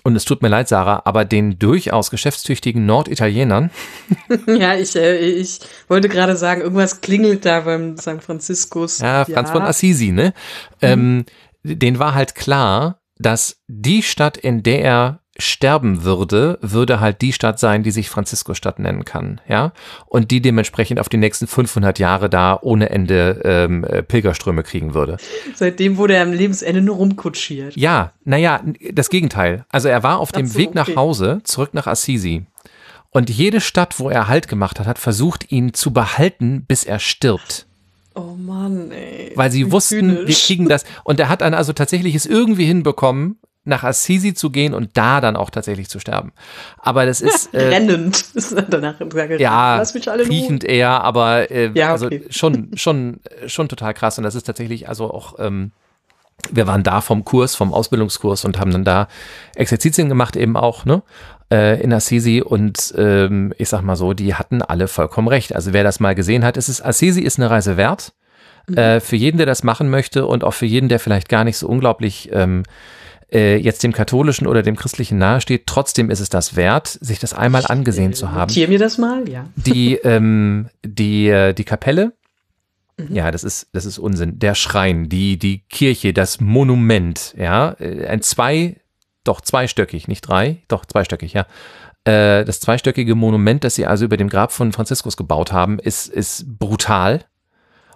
und 0.05 0.17
es 0.17 0.25
tut 0.25 0.43
mir 0.43 0.49
leid, 0.49 0.69
Sarah, 0.69 1.03
aber 1.05 1.25
den 1.25 1.59
durchaus 1.59 2.11
geschäftstüchtigen 2.11 2.85
Norditalienern. 2.87 3.71
ja, 4.47 4.75
ich, 4.75 4.97
äh, 4.97 5.19
ich 5.19 5.61
wollte 5.87 6.09
gerade 6.09 6.37
sagen, 6.37 6.61
irgendwas 6.63 7.01
klingelt 7.01 7.45
da 7.45 7.61
beim 7.61 7.97
San 7.97 8.21
Franziskus. 8.21 8.99
Ja, 8.99 9.25
Franz 9.25 9.51
ja. 9.51 9.55
von 9.55 9.63
Assisi, 9.63 10.11
ne? 10.11 10.35
Mhm. 10.81 10.89
Ähm, 10.89 11.25
den 11.63 12.01
war 12.01 12.15
halt 12.15 12.35
klar, 12.35 13.01
dass 13.19 13.61
die 13.69 14.03
Stadt, 14.03 14.37
in 14.37 14.65
der 14.65 14.83
er 14.83 15.22
sterben 15.45 16.05
würde, 16.05 16.59
würde 16.63 17.01
halt 17.01 17.21
die 17.21 17.33
Stadt 17.33 17.59
sein, 17.59 17.83
die 17.83 17.91
sich 17.91 18.09
Franziskusstadt 18.11 18.79
nennen 18.79 19.05
kann, 19.05 19.41
ja, 19.49 19.73
und 20.07 20.31
die 20.31 20.41
dementsprechend 20.41 21.01
auf 21.01 21.09
die 21.09 21.17
nächsten 21.17 21.47
500 21.47 21.99
Jahre 21.99 22.31
da 22.31 22.59
ohne 22.61 22.91
Ende 22.91 23.41
ähm, 23.45 23.85
äh, 23.85 24.03
Pilgerströme 24.03 24.63
kriegen 24.63 24.95
würde. 24.95 25.17
Seitdem 25.55 25.97
wurde 25.97 26.15
er 26.15 26.23
am 26.23 26.33
Lebensende 26.33 26.81
nur 26.81 26.97
rumkutschiert. 26.97 27.77
Ja, 27.77 28.13
naja, 28.25 28.61
das 28.93 29.11
Gegenteil. 29.11 29.65
Also 29.71 29.89
er 29.89 30.03
war 30.03 30.19
auf 30.19 30.33
dem 30.33 30.47
so, 30.47 30.59
Weg 30.59 30.75
nach 30.75 30.95
Hause 30.97 31.41
zurück 31.45 31.75
nach 31.75 31.87
Assisi 31.87 32.47
Und 33.11 33.31
jede 33.31 33.61
Stadt, 33.61 33.99
wo 33.99 34.11
er 34.11 34.29
Halt 34.29 34.49
gemacht 34.49 34.81
hat, 34.81 34.87
hat 34.87 34.99
versucht, 34.99 35.53
ihn 35.53 35.75
zu 35.75 35.93
behalten, 35.93 36.65
bis 36.67 36.85
er 36.85 36.99
stirbt. 36.99 37.67
Oh 38.15 38.37
Mann, 38.37 38.91
ey. 38.91 39.33
Weil 39.35 39.51
sie 39.51 39.73
wussten, 39.73 40.17
Zynisch. 40.17 40.29
wir 40.29 40.35
kriegen 40.35 40.69
das. 40.69 40.85
Und 41.05 41.19
er 41.19 41.29
hat 41.29 41.41
dann 41.41 41.55
also 41.55 41.73
tatsächlich 41.73 42.15
es 42.15 42.27
irgendwie 42.27 42.67
hinbekommen, 42.67 43.39
nach 43.65 43.85
Assisi 43.85 44.35
zu 44.35 44.51
gehen 44.51 44.75
und 44.75 44.91
da 44.97 45.21
dann 45.21 45.37
auch 45.37 45.51
tatsächlich 45.51 45.89
zu 45.89 46.01
sterben. 46.01 46.33
Aber 46.79 47.07
das 47.07 47.21
ist 47.21 47.55
äh, 47.55 47.69
Rennend. 47.69 48.25
Ist 48.35 48.55
danach 48.69 48.97
ja 49.39 49.77
lass 49.77 49.95
mich 49.95 50.11
alle 50.11 50.25
kriechend 50.25 50.65
eher, 50.65 51.03
aber 51.03 51.51
äh, 51.51 51.71
Ja, 51.75 51.93
also 51.93 52.07
okay. 52.07 52.25
schon 52.31 52.71
schon 52.77 53.21
schon 53.47 53.69
total 53.69 53.95
krass 53.95 54.19
und 54.19 54.25
das 54.25 54.35
ist 54.35 54.45
tatsächlich 54.45 54.89
also 54.89 55.13
auch 55.13 55.39
ähm, 55.39 55.73
wir 56.51 56.67
waren 56.67 56.83
da 56.83 57.01
vom 57.01 57.25
Kurs, 57.25 57.55
vom 57.55 57.73
Ausbildungskurs 57.73 58.45
und 58.45 58.59
haben 58.59 58.73
dann 58.73 58.85
da 58.85 59.07
Exerzitien 59.55 60.09
gemacht 60.09 60.35
eben 60.35 60.57
auch, 60.57 60.85
ne? 60.85 61.03
äh, 61.53 61.81
In 61.81 61.93
Assisi 61.93 62.43
und 62.43 62.93
ähm, 62.97 63.55
ich 63.59 63.69
sag 63.69 63.83
mal 63.83 63.95
so, 63.95 64.13
die 64.13 64.35
hatten 64.35 64.61
alle 64.61 64.89
vollkommen 64.89 65.29
recht. 65.29 65.55
Also 65.55 65.73
wer 65.73 65.85
das 65.85 66.01
mal 66.01 66.17
gesehen 66.17 66.45
hat, 66.45 66.57
es 66.57 66.69
ist 66.69 66.85
Assisi 66.85 67.21
ist 67.21 67.39
eine 67.39 67.49
Reise 67.51 67.77
wert. 67.77 68.13
Äh, 68.75 69.01
für 69.01 69.17
jeden, 69.17 69.39
der 69.39 69.47
das 69.47 69.65
machen 69.65 69.91
möchte 69.91 70.25
und 70.27 70.45
auch 70.45 70.55
für 70.55 70.67
jeden, 70.67 70.89
der 70.89 71.01
vielleicht 71.01 71.29
gar 71.29 71.43
nicht 71.45 71.59
so 71.59 71.69
unglaublich 71.69 72.31
ähm, 72.33 72.63
äh, 73.33 73.57
jetzt 73.57 73.83
dem 73.83 73.93
katholischen 73.93 74.47
oder 74.47 74.63
dem 74.63 74.77
christlichen 74.77 75.19
nahesteht, 75.19 75.67
trotzdem 75.67 76.11
ist 76.11 76.21
es 76.21 76.29
das 76.29 76.57
wert, 76.57 76.99
sich 77.01 77.19
das 77.19 77.33
einmal 77.33 77.65
angesehen 77.67 78.13
zu 78.13 78.31
haben 78.31 78.49
Notier 78.49 78.69
mir 78.69 78.79
das 78.79 78.99
mal, 78.99 79.29
ja. 79.29 79.47
die, 79.57 79.95
ähm, 79.97 80.69
die, 80.85 81.29
äh, 81.29 81.53
die 81.55 81.65
Kapelle. 81.65 82.13
Ja, 83.09 83.31
das 83.31 83.43
ist, 83.43 83.69
das 83.73 83.85
ist 83.85 83.99
Unsinn. 83.99 84.39
Der 84.39 84.55
Schrein, 84.55 85.09
die, 85.09 85.39
die 85.39 85.61
Kirche, 85.71 86.13
das 86.13 86.41
Monument, 86.41 87.35
ja, 87.37 87.75
äh, 87.81 88.07
ein 88.07 88.23
zwei, 88.23 88.77
doch 89.25 89.41
zweistöckig, 89.41 90.09
nicht 90.09 90.23
drei, 90.23 90.63
doch 90.69 90.85
zweistöckig, 90.85 91.33
ja. 91.33 91.47
Äh, 92.05 92.45
das 92.45 92.61
zweistöckige 92.61 93.15
Monument, 93.15 93.65
das 93.65 93.77
sie 93.77 93.87
also 93.87 94.05
über 94.05 94.17
dem 94.17 94.29
Grab 94.29 94.53
von 94.53 94.73
Franziskus 94.73 95.17
gebaut 95.17 95.53
haben, 95.53 95.79
ist, 95.79 96.09
ist 96.09 96.59
brutal, 96.59 97.25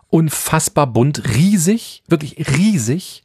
unfassbar 0.08 0.86
bunt, 0.86 1.22
riesig, 1.34 2.02
wirklich 2.08 2.36
riesig. 2.56 3.24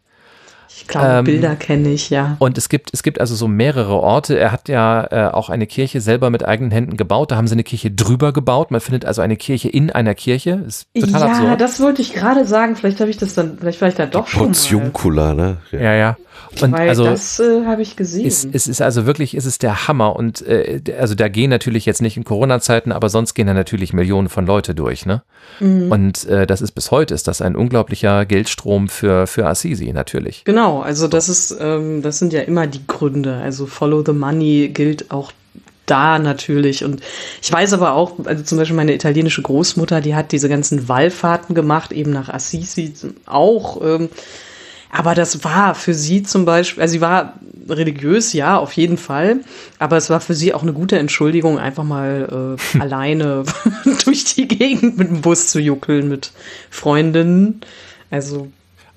Ich 0.76 0.88
glaube, 0.88 1.08
Ähm, 1.08 1.26
Bilder 1.26 1.56
kenne 1.56 1.90
ich, 1.90 2.10
ja. 2.10 2.38
Und 2.40 2.58
es 2.58 2.70
gibt, 2.70 2.90
es 2.94 3.04
gibt 3.04 3.20
also 3.20 3.36
so 3.36 3.48
mehrere 3.48 3.94
Orte. 4.00 4.38
Er 4.38 4.52
hat 4.52 4.70
ja 4.70 5.08
äh, 5.12 5.32
auch 5.32 5.50
eine 5.50 5.68
Kirche 5.68 6.02
selber 6.02 6.30
mit 6.30 6.46
eigenen 6.46 6.72
Händen 6.72 6.98
gebaut. 6.98 7.32
Da 7.32 7.36
haben 7.36 7.48
sie 7.48 7.54
eine 7.54 7.64
Kirche 7.64 7.92
drüber 7.92 8.34
gebaut. 8.34 8.72
Man 8.72 8.82
findet 8.82 9.06
also 9.06 9.22
eine 9.22 9.38
Kirche 9.38 9.70
in 9.70 9.92
einer 9.92 10.16
Kirche. 10.16 10.64
Ist 10.68 10.88
total 10.94 11.22
ja, 11.22 11.28
absurd. 11.28 11.62
das 11.62 11.80
wollte 11.82 12.02
ich 12.02 12.14
gerade 12.14 12.46
sagen. 12.46 12.76
Vielleicht 12.76 13.00
habe 13.00 13.10
ich 13.10 13.18
das 13.18 13.34
dann, 13.34 13.58
vielleicht 13.60 13.82
war 13.82 13.90
ich 13.90 13.96
da 13.96 14.06
doch 14.06 14.28
schon 14.28 14.42
mal. 14.42 14.48
Portiuncula, 14.48 15.34
ne? 15.34 15.58
Ja, 15.72 15.94
ja. 15.94 16.18
Und 16.62 16.72
Weil 16.72 16.90
also 16.90 17.06
das 17.06 17.40
äh, 17.40 17.66
habe 17.66 17.82
ich 17.82 17.96
gesehen. 17.96 18.26
ist, 18.26 18.48
es 18.52 18.68
ist 18.68 18.82
also 18.82 19.06
wirklich, 19.06 19.36
es 19.36 19.46
ist 19.46 19.64
der 19.64 19.88
Hammer. 19.88 20.16
Und 20.16 20.42
äh, 20.46 20.82
also 21.00 21.16
da 21.16 21.28
gehen 21.28 21.50
natürlich 21.50 21.86
jetzt 21.86 22.02
nicht 22.02 22.18
in 22.18 22.24
Corona-Zeiten, 22.24 22.92
aber 22.92 23.10
sonst 23.10 23.34
gehen 23.34 23.48
da 23.48 23.54
natürlich 23.54 23.94
Millionen 23.94 24.30
von 24.30 24.46
Leute 24.46 24.76
durch. 24.76 25.06
Ne? 25.06 25.24
Mhm. 25.60 25.92
Und 25.92 26.26
äh, 26.26 26.46
das 26.46 26.62
ist 26.62 26.74
bis 26.74 26.92
heute 26.92 27.14
ist 27.14 27.28
das 27.28 27.42
ein 27.42 27.56
unglaublicher 27.56 28.26
Geldstrom 28.26 28.90
für, 28.90 29.28
für 29.28 29.48
Assisi 29.48 29.92
natürlich. 29.94 30.44
Genau, 30.44 30.82
also 30.82 31.08
das 31.08 31.30
ist, 31.30 31.56
ähm, 31.60 32.02
das 32.02 32.20
sind 32.20 32.34
ja 32.34 32.42
immer 32.42 32.68
die 32.68 32.86
Gründe. 32.86 33.36
Also 33.36 33.66
Follow 33.66 34.04
the 34.06 34.14
Money 34.14 34.70
gilt 34.74 35.12
auch 35.12 35.32
da 35.86 36.20
natürlich. 36.20 36.84
Und 36.84 37.02
ich 37.42 37.52
weiß 37.52 37.74
aber 37.74 37.94
auch, 37.94 38.14
also 38.26 38.44
zum 38.44 38.58
Beispiel 38.58 38.78
meine 38.78 38.94
italienische 38.94 39.42
Großmutter, 39.42 40.02
die 40.02 40.16
hat 40.16 40.32
diese 40.32 40.50
ganzen 40.50 40.88
Wallfahrten 40.88 41.56
gemacht, 41.56 41.92
eben 41.92 42.12
nach 42.12 42.30
Assisi 42.30 42.94
auch. 43.26 43.82
Ähm, 43.84 44.10
aber 44.92 45.16
das 45.16 45.44
war 45.44 45.74
für 45.76 45.94
sie 45.94 46.24
zum 46.24 46.46
Beispiel, 46.46 46.82
also 46.82 46.92
sie 46.94 47.02
war 47.02 47.34
religiös, 47.70 48.34
ja, 48.34 48.58
auf 48.58 48.74
jeden 48.74 48.98
Fall. 48.98 49.38
Aber 49.80 49.98
es 49.98 50.10
war 50.10 50.20
für 50.20 50.34
sie 50.34 50.54
auch 50.54 50.64
eine 50.64 50.74
gute 50.74 51.00
Entschuldigung, 51.00 51.58
einfach 51.60 51.84
mal 51.84 52.58
äh, 52.76 52.80
alleine 52.80 53.44
durch 54.06 54.26
die 54.36 54.48
Gegend 54.48 54.98
mit 54.98 55.10
dem 55.10 55.22
Bus 55.22 55.48
zu 55.48 55.60
juckeln 55.60 56.10
mit 56.10 56.32
Freundinnen. 56.70 57.62
Also 58.10 58.50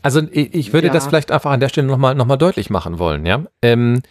Also 0.02 0.20
ich, 0.32 0.72
würde 0.72 0.88
Ja. 0.88 0.92
das 0.92 1.06
vielleicht 1.06 1.30
einfach 1.30 1.50
an 1.50 1.60
der 1.60 1.68
Stelle 1.68 1.86
nochmal 1.86 2.14
noch 2.14 2.26
mal 2.26 2.36
deutlich 2.36 2.70
machen 2.70 2.98
wollen, 2.98 3.26
ja. 3.26 3.44
Ähm, 3.62 4.02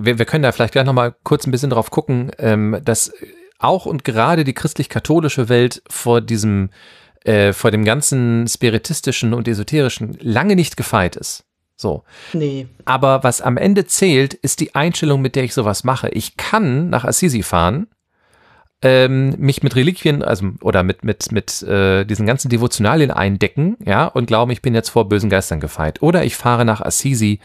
wir, 0.00 0.18
wir 0.18 0.24
können 0.26 0.42
da 0.42 0.52
vielleicht 0.52 0.72
gleich 0.72 0.84
nochmal 0.86 1.14
kurz 1.24 1.46
ein 1.46 1.50
bisschen 1.50 1.70
drauf 1.70 1.90
gucken, 1.90 2.30
ähm, 2.38 2.78
dass 2.84 3.12
auch 3.58 3.86
und 3.86 4.04
gerade 4.04 4.44
die 4.44 4.54
christlich-katholische 4.54 5.48
Welt 5.48 5.82
vor 5.90 6.20
diesem, 6.20 6.70
äh, 7.24 7.52
vor 7.52 7.70
dem 7.70 7.84
ganzen 7.84 8.46
spiritistischen 8.48 9.34
und 9.34 9.48
esoterischen 9.48 10.16
lange 10.20 10.56
nicht 10.56 10.76
gefeit 10.76 11.16
ist. 11.16 11.44
So. 11.76 12.02
nee. 12.32 12.66
Aber 12.84 13.22
was 13.22 13.40
am 13.40 13.56
Ende 13.56 13.86
zählt, 13.86 14.34
ist 14.34 14.60
die 14.60 14.74
Einstellung, 14.74 15.20
mit 15.20 15.36
der 15.36 15.44
ich 15.44 15.54
sowas 15.54 15.84
mache. 15.84 16.08
Ich 16.08 16.36
kann 16.36 16.90
nach 16.90 17.04
Assisi 17.04 17.42
fahren, 17.42 17.86
ähm, 18.82 19.34
mich 19.38 19.62
mit 19.62 19.76
Reliquien, 19.76 20.22
also 20.22 20.50
oder 20.60 20.82
mit 20.82 21.04
mit 21.04 21.32
mit 21.32 21.62
äh, 21.62 22.04
diesen 22.04 22.26
ganzen 22.26 22.48
Devotionalien 22.48 23.10
eindecken, 23.10 23.76
ja, 23.84 24.06
und 24.06 24.26
glauben, 24.26 24.50
ich 24.50 24.62
bin 24.62 24.74
jetzt 24.74 24.90
vor 24.90 25.08
bösen 25.08 25.30
Geistern 25.30 25.60
gefeit. 25.60 26.02
Oder 26.02 26.24
ich 26.24 26.36
fahre 26.36 26.64
nach 26.64 26.80
Assisi 26.80 27.40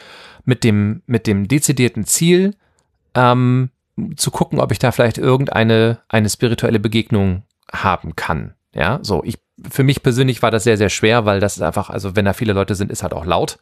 mit 0.46 0.64
dem 0.64 1.02
mit 1.06 1.28
dem 1.28 1.48
dezidierten 1.48 2.06
Ziel, 2.06 2.56
ähm, 3.16 3.70
zu 4.16 4.32
gucken, 4.32 4.60
ob 4.60 4.72
ich 4.72 4.80
da 4.80 4.92
vielleicht 4.92 5.18
irgendeine 5.18 6.00
eine 6.08 6.30
spirituelle 6.30 6.80
Begegnung 6.80 7.44
haben 7.72 8.16
kann. 8.16 8.54
Ja, 8.74 9.00
so 9.02 9.24
ich 9.24 9.38
für 9.70 9.84
mich 9.84 10.02
persönlich 10.04 10.42
war 10.42 10.52
das 10.52 10.64
sehr 10.64 10.78
sehr 10.78 10.90
schwer, 10.90 11.26
weil 11.26 11.40
das 11.40 11.56
ist 11.56 11.62
einfach, 11.62 11.90
also 11.90 12.16
wenn 12.16 12.26
da 12.26 12.34
viele 12.34 12.54
Leute 12.54 12.76
sind, 12.76 12.92
ist 12.92 13.04
halt 13.04 13.14
auch 13.14 13.26
laut. 13.26 13.60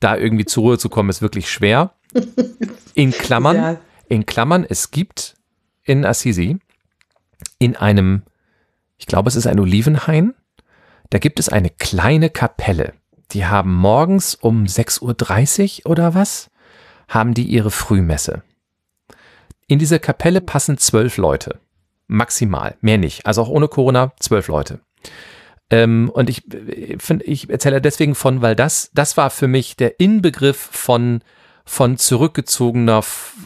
Da 0.00 0.16
irgendwie 0.16 0.44
zur 0.44 0.64
Ruhe 0.64 0.78
zu 0.78 0.88
kommen, 0.88 1.10
ist 1.10 1.22
wirklich 1.22 1.48
schwer. 1.50 1.92
In 2.94 3.12
Klammern, 3.12 3.56
Ja. 3.56 3.76
in 4.08 4.26
Klammern, 4.26 4.66
es 4.68 4.90
gibt 4.90 5.36
in 5.84 6.04
Assisi 6.04 6.58
in 7.58 7.76
einem, 7.76 8.22
ich 8.98 9.06
glaube, 9.06 9.28
es 9.28 9.36
ist 9.36 9.46
ein 9.46 9.58
Olivenhain, 9.60 10.34
da 11.10 11.18
gibt 11.18 11.38
es 11.40 11.48
eine 11.48 11.70
kleine 11.70 12.28
Kapelle. 12.28 12.92
Die 13.30 13.46
haben 13.46 13.72
morgens 13.72 14.34
um 14.34 14.64
6.30 14.64 15.84
Uhr 15.86 15.90
oder 15.92 16.14
was, 16.14 16.50
haben 17.08 17.32
die 17.34 17.44
ihre 17.44 17.70
Frühmesse. 17.70 18.42
In 19.68 19.78
diese 19.78 19.98
Kapelle 19.98 20.40
passen 20.42 20.76
zwölf 20.76 21.16
Leute. 21.16 21.60
Maximal, 22.12 22.76
mehr 22.80 22.98
nicht. 22.98 23.26
Also 23.26 23.42
auch 23.42 23.48
ohne 23.48 23.68
Corona 23.68 24.12
zwölf 24.20 24.48
Leute. 24.48 24.80
Ähm, 25.70 26.10
und 26.12 26.28
ich 26.28 26.42
finde, 26.98 27.24
ich 27.24 27.48
erzähle 27.48 27.80
deswegen 27.80 28.14
von, 28.14 28.42
weil 28.42 28.54
das, 28.54 28.90
das 28.92 29.16
war 29.16 29.30
für 29.30 29.48
mich 29.48 29.76
der 29.76 29.98
Inbegriff 29.98 30.58
von, 30.58 31.22
von 31.64 31.96
zurückgezogener 31.96 33.02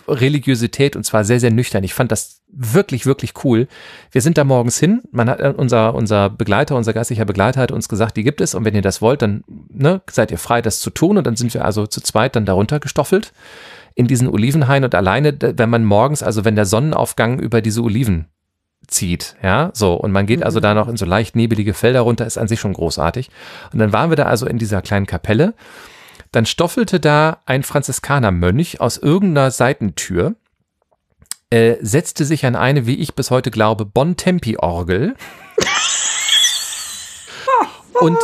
Religiosität 0.09 0.97
und 0.97 1.05
zwar 1.05 1.25
sehr, 1.25 1.39
sehr 1.39 1.53
nüchtern. 1.53 1.85
Ich 1.85 1.95
fand 1.95 2.11
das 2.11 2.43
wirklich, 2.49 3.07
wirklich 3.07 3.45
cool. 3.45 3.69
Wir 4.11 4.23
sind 4.23 4.37
da 4.37 4.43
morgens 4.43 4.79
hin. 4.79 5.03
Man 5.13 5.31
hat, 5.31 5.39
äh, 5.39 5.55
unser, 5.57 5.95
unser 5.95 6.29
Begleiter, 6.29 6.75
unser 6.75 6.93
geistlicher 6.93 7.25
Begleiter 7.25 7.61
hat 7.61 7.71
uns 7.71 7.89
gesagt, 7.89 8.17
die 8.17 8.25
gibt 8.25 8.41
es 8.41 8.57
und 8.57 8.65
wenn 8.65 8.75
ihr 8.75 8.83
das 8.83 9.01
wollt, 9.01 9.23
dann 9.23 9.45
ne, 9.69 10.03
seid 10.11 10.33
ihr 10.33 10.39
frei, 10.39 10.61
das 10.61 10.81
zu 10.81 10.91
tun. 10.91 11.19
Und 11.19 11.27
dann 11.29 11.37
sind 11.37 11.55
wir 11.55 11.65
also 11.65 11.87
zu 11.87 12.01
zweit 12.01 12.35
dann 12.35 12.45
darunter 12.47 12.81
gestoffelt 12.81 13.33
in 13.95 14.09
diesen 14.09 14.29
Olivenhain 14.29 14.83
und 14.83 14.95
alleine, 14.97 15.37
wenn 15.41 15.71
man 15.71 15.85
morgens, 15.85 16.23
also 16.23 16.45
wenn 16.45 16.57
der 16.57 16.67
Sonnenaufgang 16.67 17.39
über 17.39 17.63
diese 17.63 17.83
Oliven 17.83 18.27
zieht, 18.89 19.37
ja, 19.43 19.71
so 19.73 19.95
und 19.95 20.13
man 20.13 20.27
geht 20.27 20.43
also 20.43 20.61
da 20.61 20.75
noch 20.75 20.89
in 20.89 20.97
so 20.97 21.07
leicht 21.07 21.37
nebelige 21.37 21.75
Felder 21.75 22.01
runter, 22.01 22.27
ist 22.27 22.39
an 22.39 22.49
sich 22.49 22.61
schon 22.61 22.73
großartig. 22.73 23.31
Und 23.73 23.79
dann 23.79 23.93
waren 23.93 24.11
wir 24.11 24.17
da 24.17 24.25
also 24.25 24.47
in 24.47 24.59
dieser 24.59 24.83
kleinen 24.83 25.07
Kapelle. 25.07 25.55
Dann 26.33 26.47
stoffelte 26.47 27.01
da 27.01 27.39
ein 27.47 27.63
Franziskanermönch 27.63 28.81
aus 28.81 28.99
irgendeiner 28.99 29.51
Seitentür, 29.51 30.35
äh, 31.51 31.77
setzte 31.81 32.25
sich 32.25 32.45
an 32.47 32.57
eine, 32.57 32.87
wie 32.87 32.97
ich 32.97 33.15
bis 33.15 33.31
heute 33.31 33.51
glaube, 33.51 33.87
Bontempi-Orgel 33.87 35.15
und 38.01 38.19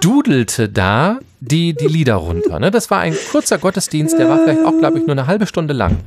dudelte 0.00 0.68
da 0.68 1.18
die, 1.40 1.74
die 1.74 1.86
Lieder 1.86 2.16
runter. 2.16 2.58
Ne? 2.58 2.70
Das 2.70 2.90
war 2.90 3.00
ein 3.00 3.16
kurzer 3.30 3.58
Gottesdienst, 3.58 4.18
der 4.18 4.28
war 4.28 4.38
vielleicht 4.38 4.64
auch, 4.64 4.76
glaube 4.78 4.98
ich, 4.98 5.06
nur 5.06 5.12
eine 5.12 5.26
halbe 5.26 5.46
Stunde 5.46 5.74
lang. 5.74 5.98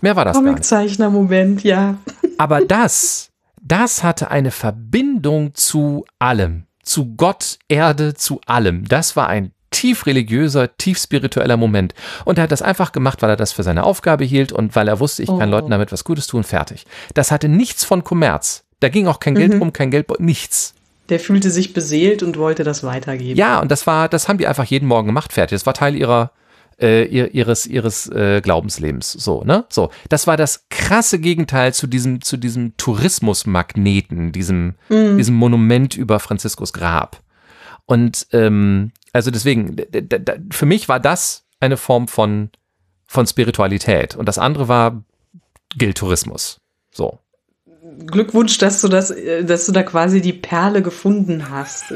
Mehr 0.00 0.16
war 0.16 0.24
das. 0.24 0.36
Comiczeichner-Moment, 0.36 1.62
ja. 1.62 1.96
Aber 2.40 2.62
das, 2.64 3.28
das 3.60 4.02
hatte 4.02 4.30
eine 4.30 4.50
Verbindung 4.50 5.54
zu 5.54 6.06
allem, 6.18 6.64
zu 6.82 7.14
Gott, 7.14 7.58
Erde, 7.68 8.14
zu 8.14 8.40
allem. 8.46 8.88
Das 8.88 9.14
war 9.14 9.28
ein 9.28 9.52
tief 9.70 10.06
religiöser, 10.06 10.74
tief 10.78 10.98
spiritueller 10.98 11.58
Moment. 11.58 11.92
Und 12.24 12.38
er 12.38 12.44
hat 12.44 12.50
das 12.50 12.62
einfach 12.62 12.92
gemacht, 12.92 13.20
weil 13.20 13.28
er 13.28 13.36
das 13.36 13.52
für 13.52 13.62
seine 13.62 13.84
Aufgabe 13.84 14.24
hielt 14.24 14.52
und 14.52 14.74
weil 14.74 14.88
er 14.88 15.00
wusste, 15.00 15.22
ich 15.22 15.28
kann 15.28 15.50
Oh. 15.50 15.52
Leuten 15.52 15.70
damit 15.70 15.92
was 15.92 16.02
Gutes 16.02 16.28
tun, 16.28 16.42
fertig. 16.42 16.86
Das 17.12 17.30
hatte 17.30 17.46
nichts 17.50 17.84
von 17.84 18.04
Kommerz. 18.04 18.64
Da 18.80 18.88
ging 18.88 19.06
auch 19.06 19.20
kein 19.20 19.34
Geld 19.34 19.60
rum, 19.60 19.74
kein 19.74 19.90
Geld, 19.90 20.08
nichts. 20.18 20.72
Der 21.10 21.20
fühlte 21.20 21.50
sich 21.50 21.74
beseelt 21.74 22.22
und 22.22 22.38
wollte 22.38 22.64
das 22.64 22.82
weitergeben. 22.82 23.36
Ja, 23.38 23.60
und 23.60 23.70
das 23.70 23.86
war, 23.86 24.08
das 24.08 24.28
haben 24.28 24.38
die 24.38 24.46
einfach 24.46 24.64
jeden 24.64 24.88
Morgen 24.88 25.08
gemacht, 25.08 25.34
fertig. 25.34 25.56
Das 25.56 25.66
war 25.66 25.74
Teil 25.74 25.94
ihrer, 25.94 26.30
äh, 26.80 27.04
ihr- 27.04 27.34
ihres, 27.34 27.66
ihres 27.66 28.08
äh, 28.08 28.40
Glaubenslebens. 28.42 29.12
So, 29.12 29.42
ne? 29.44 29.64
So. 29.68 29.90
Das 30.08 30.26
war 30.26 30.36
das 30.36 30.66
krasse 30.70 31.18
Gegenteil 31.18 31.74
zu 31.74 31.86
diesem, 31.86 32.22
zu 32.22 32.36
diesem 32.36 32.76
Tourismusmagneten, 32.76 34.32
diesem, 34.32 34.74
diesem 34.88 35.34
Monument 35.34 35.96
über 35.96 36.20
Franziskus 36.20 36.72
Grab. 36.72 37.20
Und 37.86 38.26
ähm, 38.32 38.92
also 39.12 39.30
deswegen, 39.30 39.76
für 40.50 40.66
mich 40.66 40.88
war 40.88 41.00
das 41.00 41.44
eine 41.58 41.76
Form 41.76 42.08
von, 42.08 42.50
von 43.06 43.26
Spiritualität. 43.26 44.16
Und 44.16 44.26
das 44.26 44.38
andere 44.38 44.68
war 44.68 45.02
Geldtourismus. 45.76 46.60
So. 46.92 47.18
Glückwunsch, 48.06 48.58
dass 48.58 48.80
du 48.80 48.88
das, 48.88 49.10
äh, 49.10 49.44
dass 49.44 49.66
du 49.66 49.72
da 49.72 49.82
quasi 49.82 50.20
die 50.20 50.32
Perle 50.32 50.82
gefunden 50.82 51.50
hast. 51.50 51.92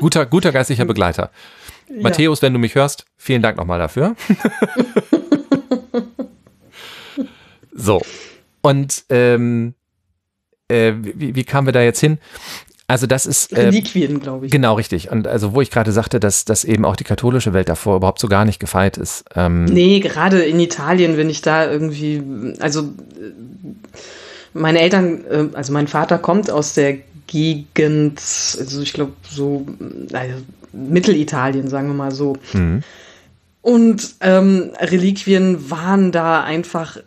guter, 0.00 0.24
guter 0.26 0.52
geistlicher 0.52 0.84
Begleiter. 0.86 1.30
Ja. 1.88 2.02
Matthäus, 2.02 2.42
wenn 2.42 2.52
du 2.52 2.58
mich 2.58 2.74
hörst, 2.74 3.06
vielen 3.16 3.42
Dank 3.42 3.56
nochmal 3.56 3.78
dafür. 3.78 4.14
so. 7.72 8.02
Und 8.60 9.04
ähm, 9.08 9.74
äh, 10.68 10.92
wie, 11.00 11.34
wie 11.34 11.44
kamen 11.44 11.66
wir 11.66 11.72
da 11.72 11.82
jetzt 11.82 12.00
hin? 12.00 12.18
Also 12.90 13.06
das 13.06 13.26
ist 13.26 13.52
äh, 13.52 13.66
Reliquien, 13.66 14.18
glaube 14.18 14.46
ich. 14.46 14.52
Genau, 14.52 14.74
richtig. 14.74 15.10
Und 15.10 15.26
also 15.26 15.54
wo 15.54 15.60
ich 15.60 15.70
gerade 15.70 15.92
sagte, 15.92 16.20
dass, 16.20 16.46
dass 16.46 16.64
eben 16.64 16.86
auch 16.86 16.96
die 16.96 17.04
katholische 17.04 17.52
Welt 17.52 17.68
davor 17.68 17.96
überhaupt 17.96 18.18
so 18.18 18.28
gar 18.28 18.46
nicht 18.46 18.58
gefeit 18.58 18.96
ist. 18.96 19.26
Ähm, 19.34 19.66
nee, 19.66 20.00
gerade 20.00 20.42
in 20.42 20.58
Italien, 20.58 21.18
wenn 21.18 21.28
ich 21.28 21.42
da 21.42 21.70
irgendwie, 21.70 22.22
also 22.60 22.88
meine 24.54 24.80
Eltern, 24.80 25.22
äh, 25.30 25.44
also 25.52 25.74
mein 25.74 25.86
Vater 25.86 26.18
kommt 26.18 26.50
aus 26.50 26.72
der 26.72 26.96
Gegend, 27.26 28.20
also 28.20 28.80
ich 28.80 28.94
glaube 28.94 29.12
so 29.28 29.66
also 30.14 30.36
Mittelitalien, 30.72 31.68
sagen 31.68 31.88
wir 31.88 31.94
mal 31.94 32.12
so. 32.12 32.36
Mhm. 32.52 32.82
Und 33.62 34.14
ähm, 34.20 34.70
Reliquien 34.80 35.70
waren 35.70 36.12
da 36.12 36.42
einfach 36.42 36.98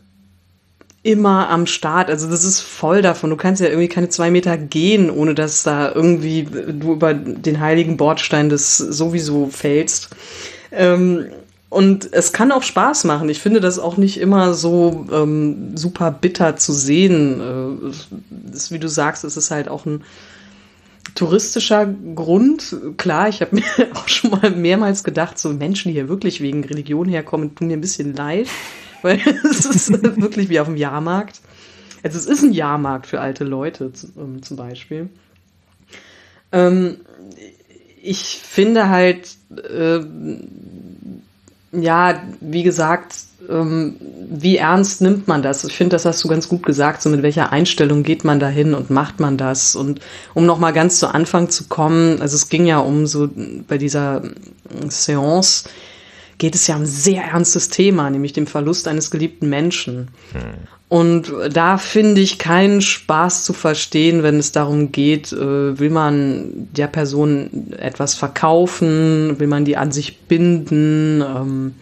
immer 1.04 1.50
am 1.50 1.66
Start. 1.66 2.10
Also 2.10 2.30
das 2.30 2.44
ist 2.44 2.60
voll 2.62 3.02
davon. 3.02 3.32
Du 3.32 3.36
kannst 3.36 3.62
ja 3.62 3.68
irgendwie 3.68 3.88
keine 3.88 4.10
zwei 4.10 4.30
Meter 4.30 4.58
gehen, 4.58 5.10
ohne 5.10 5.34
dass 5.34 5.64
da 5.64 5.92
irgendwie 5.92 6.44
du 6.44 6.94
über 6.94 7.14
den 7.14 7.60
heiligen 7.60 7.98
Bordstein 7.98 8.50
des 8.50 8.78
sowieso 8.78 9.48
fällst. 9.48 10.10
Ähm, 10.72 11.26
und 11.70 12.12
es 12.12 12.34
kann 12.34 12.52
auch 12.52 12.64
Spaß 12.64 13.06
machen. 13.06 13.30
Ich 13.30 13.40
finde 13.40 13.62
das 13.62 13.80
auch 13.80 13.98
nicht 13.98 14.20
immer 14.20 14.54
so 14.54 15.08
ähm, 15.12 15.76
super 15.76 16.12
bitter 16.12 16.58
zu 16.58 16.74
sehen. 16.74 17.40
Äh, 17.40 18.54
ist, 18.54 18.72
wie 18.72 18.80
du 18.80 18.90
sagst, 18.90 19.24
es 19.24 19.38
ist 19.38 19.52
halt 19.52 19.70
auch 19.70 19.86
ein 19.86 20.04
touristischer 21.22 21.86
Grund. 22.16 22.76
Klar, 22.98 23.30
ich 23.30 23.42
habe 23.42 23.56
mir 23.56 23.64
auch 23.94 24.08
schon 24.08 24.32
mal 24.32 24.52
mehrmals 24.52 25.04
gedacht, 25.04 25.40
so 25.40 25.50
Menschen, 25.54 25.90
die 25.90 25.94
hier 25.94 26.10
wirklich 26.10 26.42
wegen 26.42 26.64
Religion 26.64 27.08
herkommen, 27.08 27.56
tun 27.56 27.68
mir 27.68 27.78
ein 27.78 27.82
bisschen 27.82 28.16
leid 28.16 28.48
weil 29.02 29.20
es 29.50 29.66
ist 29.66 29.92
wirklich 29.92 30.50
wie 30.50 30.60
auf 30.60 30.68
dem 30.68 30.78
Jahrmarkt. 30.78 31.42
Also 32.04 32.18
es 32.18 32.26
ist 32.26 32.44
ein 32.44 32.54
Jahrmarkt 32.54 33.08
für 33.08 33.20
alte 33.20 33.44
Leute 33.44 33.92
ähm, 34.18 34.42
zum 34.42 34.58
Beispiel. 34.58 35.10
Ähm, 36.52 36.98
ich 38.02 38.42
finde 38.44 38.90
halt, 38.90 39.36
äh, 39.52 40.00
ja, 41.72 42.22
wie 42.40 42.64
gesagt, 42.64 43.16
ähm, 43.50 43.96
wie 44.30 44.58
ernst 44.58 45.02
nimmt 45.02 45.28
man 45.28 45.42
das? 45.42 45.64
Ich 45.64 45.76
finde, 45.76 45.96
das 45.96 46.06
hast 46.06 46.24
du 46.24 46.28
ganz 46.28 46.48
gut 46.48 46.64
gesagt, 46.64 47.02
so 47.02 47.10
mit 47.10 47.24
welcher 47.24 47.52
Einstellung 47.52 48.04
geht 48.04 48.24
man 48.24 48.40
dahin 48.40 48.74
und 48.74 48.90
macht 48.90 49.20
man 49.20 49.38
das? 49.38 49.76
Und 49.76 50.00
um 50.34 50.46
nochmal 50.46 50.74
ganz 50.74 51.00
zu 51.00 51.14
Anfang 51.14 51.50
zu 51.50 51.66
kommen, 51.66 52.22
also 52.22 52.36
es 52.36 52.50
ging 52.50 52.66
ja 52.66 52.80
um 52.80 53.08
so 53.08 53.30
bei 53.68 53.78
dieser 53.78 54.22
Seance, 54.90 55.70
geht 56.38 56.56
es 56.56 56.68
ja 56.68 56.76
um 56.76 56.84
ein 56.84 56.88
sehr 56.88 57.24
ernstes 57.24 57.70
Thema, 57.70 58.10
nämlich 58.10 58.34
dem 58.34 58.48
Verlust 58.48 58.88
eines 58.88 59.12
geliebten 59.12 59.50
Menschen. 59.50 60.10
Hm. 60.34 60.68
Und 60.92 61.32
da 61.54 61.78
finde 61.78 62.20
ich 62.20 62.38
keinen 62.38 62.82
Spaß 62.82 63.46
zu 63.46 63.54
verstehen, 63.54 64.24
wenn 64.24 64.38
es 64.38 64.52
darum 64.52 64.92
geht, 64.92 65.32
äh, 65.32 65.80
will 65.80 65.90
man 65.90 66.68
der 66.76 66.88
Person 66.88 67.72
etwas 67.78 68.14
verkaufen, 68.14 69.40
will 69.40 69.48
man 69.48 69.64
die 69.64 69.78
an 69.78 69.94
sich 69.94 70.18
binden. 70.24 71.22
Ähm, 71.22 71.76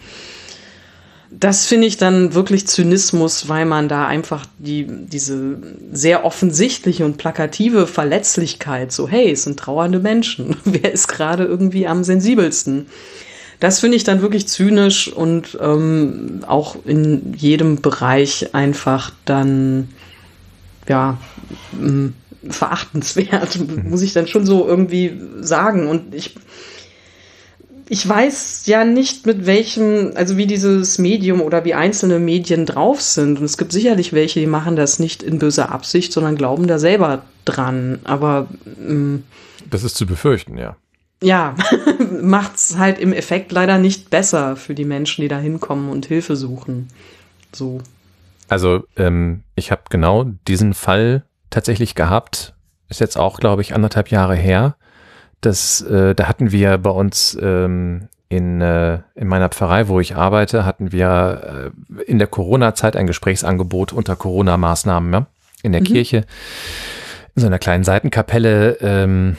das 1.32 1.66
finde 1.66 1.88
ich 1.88 1.98
dann 1.98 2.36
wirklich 2.36 2.68
Zynismus, 2.68 3.50
weil 3.50 3.66
man 3.66 3.90
da 3.90 4.06
einfach 4.06 4.46
die, 4.60 4.86
diese 4.88 5.58
sehr 5.92 6.24
offensichtliche 6.24 7.04
und 7.04 7.18
plakative 7.18 7.88
Verletzlichkeit, 7.88 8.92
so 8.92 9.08
hey, 9.08 9.32
es 9.32 9.42
sind 9.42 9.58
trauernde 9.58 9.98
Menschen, 9.98 10.56
wer 10.66 10.94
ist 10.94 11.08
gerade 11.08 11.46
irgendwie 11.46 11.88
am 11.88 12.04
sensibelsten? 12.04 12.86
Das 13.60 13.82
finde 13.82 13.98
ich 13.98 14.06
dann 14.06 14.22
wirklich 14.22 14.48
zynisch 14.48 15.12
und 15.12 15.58
ähm, 15.62 16.42
auch 16.48 16.78
in 16.86 17.34
jedem 17.36 17.82
Bereich 17.82 18.54
einfach 18.54 19.12
dann, 19.26 19.90
ja, 20.88 21.18
verachtenswert, 22.48 23.60
muss 23.84 24.02
ich 24.02 24.14
dann 24.14 24.28
schon 24.28 24.46
so 24.46 24.66
irgendwie 24.66 25.20
sagen. 25.42 25.88
Und 25.88 26.16
ich, 26.16 26.36
ich 27.90 28.08
weiß 28.08 28.66
ja 28.68 28.86
nicht, 28.86 29.26
mit 29.26 29.46
welchem, 29.46 30.14
also 30.16 30.38
wie 30.38 30.48
dieses 30.48 30.98
Medium 30.98 31.42
oder 31.42 31.66
wie 31.66 31.74
einzelne 31.74 32.20
Medien 32.20 32.66
drauf 32.66 33.02
sind. 33.02 33.40
Und 33.40 33.46
es 33.46 33.58
gibt 33.58 33.74
sicherlich 33.74 34.14
welche, 34.14 34.40
die 34.40 34.48
machen 34.48 34.78
das 34.78 35.00
nicht 35.00 35.22
in 35.22 35.38
böser 35.38 35.70
Absicht, 35.70 36.14
sondern 36.14 36.38
glauben 36.38 36.68
da 36.68 36.80
selber 36.80 37.24
dran. 37.44 38.00
Aber 38.06 38.48
ähm, 38.80 39.24
das 39.70 39.84
ist 39.84 39.98
zu 39.98 40.06
befürchten, 40.06 40.58
ja 40.58 40.78
ja, 41.22 41.56
macht's 42.22 42.78
halt 42.78 43.00
im 43.00 43.14
Effekt 43.14 43.52
leider 43.52 43.78
nicht 43.78 44.10
besser 44.10 44.56
für 44.56 44.74
die 44.74 44.86
Menschen, 44.86 45.22
die 45.22 45.28
da 45.28 45.40
hinkommen 45.40 45.90
und 45.90 46.06
Hilfe 46.06 46.36
suchen. 46.36 46.88
So. 47.54 47.82
Also, 48.48 48.84
ähm, 48.98 49.44
ich 49.56 49.72
habe 49.72 49.82
genau 49.90 50.26
diesen 50.48 50.74
Fall 50.74 51.24
tatsächlich 51.50 51.96
gehabt. 51.96 52.56
Ist 52.90 53.00
jetzt 53.00 53.18
auch, 53.18 53.40
glaube 53.40 53.62
ich, 53.62 53.76
anderthalb 53.76 54.10
Jahre 54.10 54.36
her. 54.36 54.76
Das, 55.42 55.82
äh, 55.82 56.16
da 56.16 56.28
hatten 56.28 56.52
wir 56.52 56.78
bei 56.78 56.90
uns 56.90 57.38
ähm, 57.42 58.08
in, 58.30 58.62
äh, 58.62 59.00
in 59.16 59.28
meiner 59.28 59.50
Pfarrei, 59.50 59.88
wo 59.88 60.00
ich 60.00 60.16
arbeite, 60.16 60.66
hatten 60.66 60.92
wir 60.92 61.72
äh, 61.98 62.04
in 62.04 62.20
der 62.20 62.28
Corona-Zeit 62.28 62.96
ein 62.96 63.08
Gesprächsangebot 63.08 63.94
unter 63.94 64.16
Corona-Maßnahmen 64.16 65.14
ja, 65.14 65.28
in 65.64 65.72
der 65.72 65.82
mhm. 65.82 65.86
Kirche 65.86 66.26
in 67.36 67.42
so 67.42 67.48
einer 67.48 67.60
kleinen 67.60 67.84
Seitenkapelle 67.84 68.78
ähm, 68.82 69.38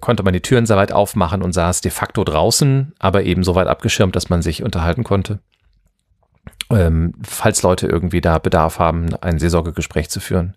konnte 0.00 0.22
man 0.22 0.32
die 0.32 0.40
Türen 0.40 0.66
sehr 0.66 0.76
weit 0.76 0.92
aufmachen 0.92 1.42
und 1.42 1.52
saß 1.52 1.80
de 1.80 1.90
facto 1.90 2.24
draußen, 2.24 2.92
aber 2.98 3.24
eben 3.24 3.44
so 3.44 3.54
weit 3.54 3.68
abgeschirmt, 3.68 4.16
dass 4.16 4.30
man 4.30 4.42
sich 4.42 4.62
unterhalten 4.62 5.04
konnte. 5.04 5.40
Ähm, 6.70 7.14
falls 7.22 7.62
Leute 7.62 7.86
irgendwie 7.86 8.20
da 8.20 8.38
Bedarf 8.38 8.78
haben, 8.78 9.14
ein 9.20 9.38
Seelsorgegespräch 9.38 10.08
zu 10.08 10.20
führen. 10.20 10.56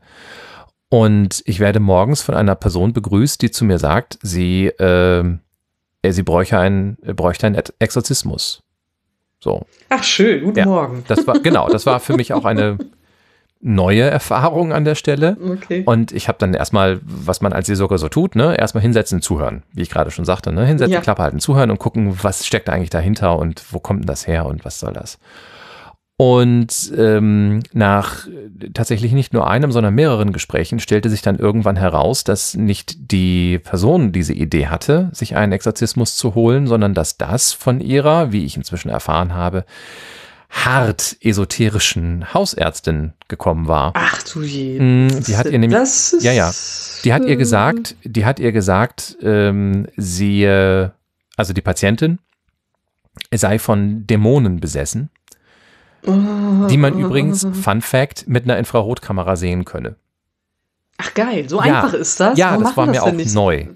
Und 0.89 1.41
ich 1.45 1.59
werde 1.59 1.79
morgens 1.79 2.21
von 2.21 2.35
einer 2.35 2.55
Person 2.55 2.93
begrüßt, 2.93 3.41
die 3.41 3.51
zu 3.51 3.65
mir 3.65 3.79
sagt, 3.79 4.17
sie, 4.21 4.67
äh, 4.67 5.23
sie 6.07 6.23
bräuchte 6.23 6.57
einen, 6.57 6.97
bräuchte 7.15 7.47
einen 7.47 7.61
Exorzismus. 7.79 8.63
So. 9.39 9.65
Ach 9.89 10.03
schön, 10.03 10.43
guten 10.43 10.59
ja, 10.59 10.65
Morgen. 10.65 11.03
Das 11.07 11.27
war 11.27 11.39
genau, 11.39 11.69
das 11.69 11.85
war 11.85 11.99
für 11.99 12.15
mich 12.15 12.33
auch 12.33 12.45
eine 12.45 12.77
neue 13.65 14.03
Erfahrung 14.03 14.71
an 14.71 14.85
der 14.85 14.93
Stelle. 14.93 15.37
Okay. 15.43 15.81
Und 15.85 16.11
ich 16.11 16.27
habe 16.27 16.37
dann 16.37 16.53
erstmal, 16.53 16.99
was 17.03 17.41
man 17.41 17.51
als 17.51 17.65
Seelsorger 17.65 17.97
so 17.97 18.09
tut, 18.09 18.35
ne, 18.35 18.55
erstmal 18.55 18.83
hinsetzen, 18.83 19.23
zuhören, 19.23 19.63
wie 19.73 19.81
ich 19.81 19.89
gerade 19.89 20.11
schon 20.11 20.23
sagte, 20.23 20.51
ne, 20.51 20.65
hinsetzen, 20.65 20.93
ja. 20.93 21.01
Klappe 21.01 21.23
halten, 21.23 21.39
zuhören 21.39 21.71
und 21.71 21.79
gucken, 21.79 22.15
was 22.21 22.45
steckt 22.45 22.67
da 22.67 22.73
eigentlich 22.73 22.91
dahinter 22.91 23.39
und 23.39 23.63
wo 23.71 23.79
kommt 23.79 24.01
denn 24.01 24.07
das 24.07 24.27
her 24.27 24.45
und 24.45 24.65
was 24.65 24.79
soll 24.79 24.93
das? 24.93 25.17
Und 26.17 26.93
ähm, 26.95 27.63
nach 27.73 28.27
tatsächlich 28.73 29.11
nicht 29.13 29.33
nur 29.33 29.49
einem, 29.49 29.71
sondern 29.71 29.95
mehreren 29.95 30.31
Gesprächen 30.31 30.79
stellte 30.79 31.09
sich 31.09 31.23
dann 31.23 31.37
irgendwann 31.37 31.75
heraus, 31.75 32.23
dass 32.23 32.53
nicht 32.53 33.11
die 33.11 33.59
Person 33.59 34.11
diese 34.11 34.33
Idee 34.33 34.67
hatte, 34.67 35.09
sich 35.11 35.35
einen 35.35 35.51
Exorzismus 35.51 36.15
zu 36.15 36.35
holen, 36.35 36.67
sondern 36.67 36.93
dass 36.93 37.17
das 37.17 37.51
von 37.51 37.81
ihrer, 37.81 38.31
wie 38.31 38.45
ich 38.45 38.55
inzwischen 38.55 38.89
erfahren 38.89 39.33
habe, 39.33 39.65
hart 40.49 41.17
esoterischen 41.21 42.33
Hausärztin 42.33 43.13
gekommen 43.27 43.67
war. 43.67 43.91
Ach 43.95 44.23
du 44.23 44.41
je. 44.41 44.79
Mm, 44.79 45.23
die 45.23 45.37
hat 45.37 45.45
ihr 45.45 45.59
nämlich, 45.59 45.77
das 45.77 46.15
ja, 46.19 46.31
ja, 46.31 46.51
die 47.03 47.13
hat 47.13 47.25
ihr 47.25 47.35
gesagt, 47.35 47.95
die 48.03 48.25
hat 48.25 48.39
ihr 48.39 48.51
gesagt, 48.51 49.17
ähm, 49.21 49.87
sie, 49.97 50.47
also 51.37 51.53
die 51.53 51.61
Patientin, 51.61 52.19
sei 53.33 53.59
von 53.59 54.05
Dämonen 54.07 54.59
besessen, 54.59 55.09
oh. 56.05 56.67
die 56.69 56.77
man 56.77 56.97
übrigens, 56.97 57.45
Fun 57.53 57.81
Fact, 57.81 58.27
mit 58.27 58.43
einer 58.45 58.57
Infrarotkamera 58.57 59.35
sehen 59.35 59.65
könne. 59.65 59.95
Ach 60.97 61.13
geil, 61.13 61.49
so 61.49 61.57
ja. 61.57 61.63
einfach 61.63 61.93
ist 61.93 62.19
das? 62.19 62.37
Ja, 62.37 62.51
Warum 62.51 62.63
das 62.63 62.77
war 62.77 62.85
mir 62.85 63.03
auch 63.03 63.11
neu. 63.11 63.67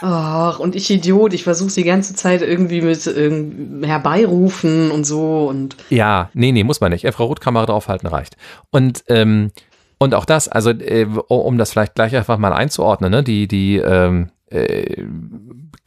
Ach, 0.00 0.58
und 0.58 0.76
ich 0.76 0.90
Idiot, 0.90 1.34
ich 1.34 1.44
versuche 1.44 1.72
die 1.72 1.84
ganze 1.84 2.14
Zeit 2.14 2.42
irgendwie 2.42 2.80
mit 2.80 3.06
ähm, 3.06 3.82
herbeirufen 3.84 4.90
und 4.90 5.04
so 5.04 5.48
und. 5.48 5.76
Ja, 5.90 6.30
nee, 6.34 6.52
nee, 6.52 6.64
muss 6.64 6.80
man 6.80 6.92
nicht. 6.92 7.04
Infrarotkamera 7.04 7.66
draufhalten 7.66 8.08
reicht. 8.08 8.36
Und, 8.70 9.04
ähm, 9.08 9.50
und 9.98 10.14
auch 10.14 10.24
das, 10.24 10.48
also 10.48 10.70
äh, 10.70 11.06
um 11.28 11.58
das 11.58 11.72
vielleicht 11.72 11.96
gleich 11.96 12.14
einfach 12.14 12.38
mal 12.38 12.52
einzuordnen, 12.52 13.10
ne, 13.10 13.22
die, 13.24 13.48
die, 13.48 13.78
ähm, 13.78 14.30
äh, 14.50 15.04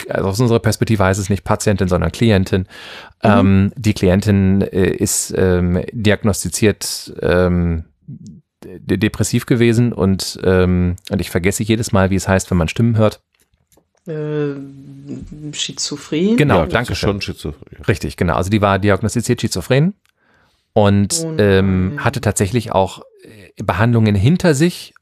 also 0.10 0.30
aus 0.30 0.40
unserer 0.40 0.60
Perspektive 0.60 1.04
heißt 1.04 1.20
es 1.20 1.30
nicht 1.30 1.44
Patientin, 1.44 1.88
sondern 1.88 2.12
Klientin. 2.12 2.62
Mhm. 3.24 3.30
Ähm, 3.30 3.72
die 3.78 3.94
Klientin 3.94 4.62
äh, 4.62 4.90
ist 4.90 5.34
ähm, 5.38 5.82
diagnostiziert 5.94 7.14
ähm, 7.22 7.86
depressiv 8.64 9.46
gewesen 9.46 9.94
und, 9.94 10.40
ähm, 10.44 10.98
und 11.10 11.22
ich 11.22 11.32
vergesse 11.32 11.64
jedes 11.64 11.94
Mal, 11.94 12.10
wie 12.10 12.16
es 12.16 12.28
heißt, 12.28 12.52
wenn 12.52 12.58
man 12.58 12.68
Stimmen 12.68 12.98
hört 12.98 13.22
äh, 14.08 15.54
Schizophren. 15.54 16.38
Genau, 16.38 16.60
ja, 16.60 16.66
danke 16.66 16.96
schon. 16.96 17.22
Schizophren. 17.22 17.84
Richtig, 17.88 18.18
genau. 18.18 18.36
Also 18.36 18.50
die 18.50 18.62
war 18.62 18.80
diagnostiziert 18.80 19.42
schizophren 19.42 19.94
und, 20.74 21.20
und 21.20 21.40
ähm, 21.40 21.98
hatte 21.98 22.22
tatsächlich 22.22 22.72
auch 22.72 23.04
äh, 23.24 23.64
Behandlungen 23.64 24.16
hinter 24.16 24.54
sich 24.54 24.94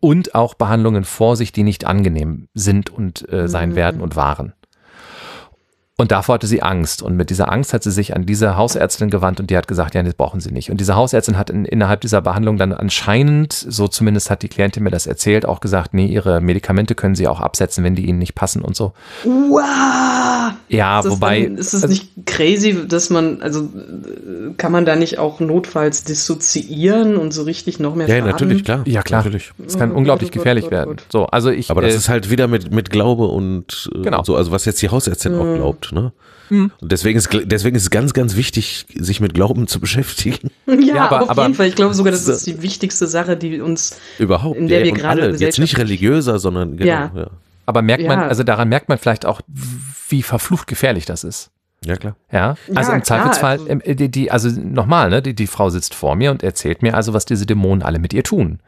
und 0.00 0.34
auch 0.34 0.54
Behandlungen 0.54 1.04
vor 1.04 1.36
sich, 1.36 1.52
die 1.52 1.62
nicht 1.62 1.84
angenehm 1.84 2.48
sind 2.54 2.90
und 2.90 3.30
äh, 3.32 3.48
sein 3.48 3.70
mhm. 3.70 3.76
werden 3.76 4.00
und 4.00 4.16
waren. 4.16 4.54
Und 6.00 6.12
davor 6.12 6.36
hatte 6.36 6.46
sie 6.46 6.62
Angst. 6.62 7.02
Und 7.02 7.16
mit 7.16 7.28
dieser 7.28 7.50
Angst 7.50 7.74
hat 7.74 7.82
sie 7.82 7.90
sich 7.90 8.14
an 8.14 8.24
diese 8.24 8.56
Hausärztin 8.56 9.10
gewandt 9.10 9.40
und 9.40 9.50
die 9.50 9.56
hat 9.56 9.66
gesagt, 9.66 9.96
ja, 9.96 10.02
das 10.04 10.14
brauchen 10.14 10.38
sie 10.38 10.52
nicht. 10.52 10.70
Und 10.70 10.78
diese 10.78 10.94
Hausärztin 10.94 11.36
hat 11.36 11.50
in, 11.50 11.64
innerhalb 11.64 12.02
dieser 12.02 12.22
Behandlung 12.22 12.56
dann 12.56 12.72
anscheinend, 12.72 13.52
so 13.52 13.88
zumindest 13.88 14.30
hat 14.30 14.42
die 14.42 14.48
Klientin 14.48 14.84
mir 14.84 14.90
das 14.90 15.08
erzählt, 15.08 15.44
auch 15.44 15.58
gesagt, 15.58 15.94
nee, 15.94 16.06
ihre 16.06 16.40
Medikamente 16.40 16.94
können 16.94 17.16
sie 17.16 17.26
auch 17.26 17.40
absetzen, 17.40 17.82
wenn 17.82 17.96
die 17.96 18.06
ihnen 18.06 18.20
nicht 18.20 18.36
passen 18.36 18.62
und 18.62 18.76
so. 18.76 18.92
Wow! 19.24 20.27
Ja, 20.68 21.00
ist 21.00 21.10
wobei. 21.10 21.44
Dann, 21.44 21.56
ist 21.56 21.74
es 21.74 21.82
also, 21.82 21.88
nicht 21.88 22.08
crazy, 22.26 22.86
dass 22.86 23.10
man, 23.10 23.42
also 23.42 23.68
kann 24.56 24.72
man 24.72 24.84
da 24.84 24.96
nicht 24.96 25.18
auch 25.18 25.40
notfalls 25.40 26.04
dissoziieren 26.04 27.16
und 27.16 27.32
so 27.32 27.42
richtig 27.42 27.80
noch 27.80 27.94
mehr 27.94 28.08
Ja, 28.08 28.16
fahren? 28.16 28.26
natürlich, 28.26 28.64
klar. 28.64 28.82
Ja, 28.86 29.02
klar. 29.02 29.22
Natürlich. 29.22 29.52
Das 29.58 29.78
kann 29.78 29.92
oh, 29.92 29.96
unglaublich 29.96 30.30
Gott, 30.30 30.38
gefährlich 30.38 30.64
Gott, 30.64 30.70
Gott, 30.70 30.78
werden. 30.78 30.96
So, 31.10 31.26
also 31.26 31.50
ich. 31.50 31.70
Aber 31.70 31.82
das 31.82 31.94
äh, 31.94 31.96
ist 31.96 32.08
halt 32.08 32.30
wieder 32.30 32.48
mit, 32.48 32.72
mit 32.72 32.90
Glaube 32.90 33.26
und 33.26 33.90
äh, 33.94 34.02
genau. 34.02 34.22
so, 34.22 34.36
also 34.36 34.50
was 34.50 34.64
jetzt 34.64 34.80
die 34.82 34.88
Hausärztin 34.88 35.34
mhm. 35.34 35.40
auch 35.40 35.54
glaubt. 35.56 35.92
Ne? 35.92 36.12
Mhm. 36.50 36.70
Und 36.80 36.92
deswegen 36.92 37.18
ist, 37.18 37.28
deswegen 37.44 37.76
ist 37.76 37.82
es 37.82 37.90
ganz, 37.90 38.14
ganz 38.14 38.36
wichtig, 38.36 38.86
sich 38.94 39.20
mit 39.20 39.34
Glauben 39.34 39.66
zu 39.66 39.80
beschäftigen. 39.80 40.50
Ja, 40.68 40.94
ja 40.94 41.06
aber, 41.06 41.22
auf 41.22 41.30
aber, 41.30 41.42
jeden 41.42 41.54
Fall. 41.54 41.66
Ich 41.66 41.74
glaube 41.74 41.94
sogar, 41.94 42.12
das 42.12 42.28
ist 42.28 42.46
die 42.46 42.62
wichtigste 42.62 43.06
Sache, 43.06 43.36
die 43.36 43.60
uns 43.60 43.96
überhaupt, 44.18 44.56
in 44.56 44.68
der 44.68 44.84
wir 44.84 44.92
gerade 44.92 45.22
alle, 45.22 45.36
jetzt 45.36 45.58
nicht 45.58 45.76
religiöser, 45.76 46.38
sondern 46.38 46.76
genau, 46.76 46.90
ja. 46.90 47.12
ja. 47.14 47.30
Aber 47.68 47.82
merkt 47.82 48.06
man, 48.06 48.20
also 48.20 48.44
daran 48.44 48.70
merkt 48.70 48.88
man 48.88 48.96
vielleicht 48.96 49.26
auch, 49.26 49.42
wie 50.08 50.22
verflucht 50.22 50.68
gefährlich 50.68 51.04
das 51.04 51.22
ist. 51.22 51.50
Ja, 51.84 51.96
klar. 51.96 52.16
Ja, 52.32 52.54
also 52.74 52.92
ja, 52.92 52.96
im 52.96 53.04
Zweifelsfall, 53.04 53.58
also, 53.58 53.94
die, 53.94 54.10
die, 54.10 54.30
also 54.30 54.48
nochmal, 54.58 55.10
ne, 55.10 55.20
die, 55.20 55.34
die 55.34 55.46
Frau 55.46 55.68
sitzt 55.68 55.94
vor 55.94 56.16
mir 56.16 56.30
und 56.30 56.42
erzählt 56.42 56.80
mir 56.80 56.94
also, 56.94 57.12
was 57.12 57.26
diese 57.26 57.44
Dämonen 57.44 57.82
alle 57.82 57.98
mit 57.98 58.14
ihr 58.14 58.24
tun. 58.24 58.60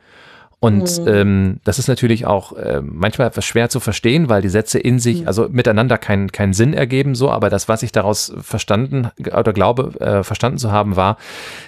Und 0.59 1.01
mhm. 1.01 1.09
ähm, 1.09 1.61
das 1.65 1.79
ist 1.79 1.89
natürlich 1.89 2.27
auch 2.27 2.53
äh, 2.53 2.83
manchmal 2.83 3.29
etwas 3.29 3.47
schwer 3.47 3.71
zu 3.71 3.81
verstehen, 3.81 4.29
weil 4.29 4.43
die 4.43 4.51
Sätze 4.51 4.79
in 4.79 4.99
sich, 4.99 5.23
mhm. 5.23 5.29
also 5.29 5.49
miteinander 5.49 5.97
keinen 5.97 6.31
keinen 6.31 6.53
Sinn 6.53 6.75
ergeben, 6.75 7.15
so, 7.15 7.31
aber 7.31 7.49
das, 7.49 7.71
was 7.71 7.83
ich 7.83 7.93
daraus 7.93 8.35
verstanden 8.43 9.09
oder 9.19 9.55
glaube, 9.55 9.99
äh, 9.99 10.23
verstanden 10.25 10.59
zu 10.59 10.71
haben, 10.71 10.95
war, 10.95 11.17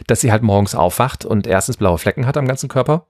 dass 0.07 0.21
sie 0.21 0.33
halt 0.33 0.43
morgens 0.43 0.75
aufwacht 0.75 1.25
und 1.25 1.47
erstens 1.47 1.79
blaue 1.79 1.97
Flecken 1.97 2.27
hat 2.27 2.37
am 2.37 2.47
ganzen 2.47 2.69
Körper 2.69 3.07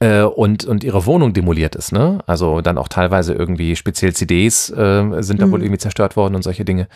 äh, 0.00 0.22
und, 0.22 0.64
und 0.64 0.82
ihre 0.82 1.06
Wohnung 1.06 1.32
demoliert 1.32 1.76
ist, 1.76 1.92
ne? 1.92 2.20
Also 2.26 2.62
dann 2.62 2.78
auch 2.78 2.88
teilweise 2.88 3.34
irgendwie 3.34 3.76
speziell 3.76 4.14
CDs 4.14 4.70
äh, 4.70 5.22
sind 5.22 5.40
da 5.40 5.46
mhm. 5.46 5.52
wohl 5.52 5.62
irgendwie 5.62 5.78
zerstört 5.78 6.16
worden 6.16 6.34
und 6.34 6.42
solche 6.42 6.64
Dinge. 6.64 6.88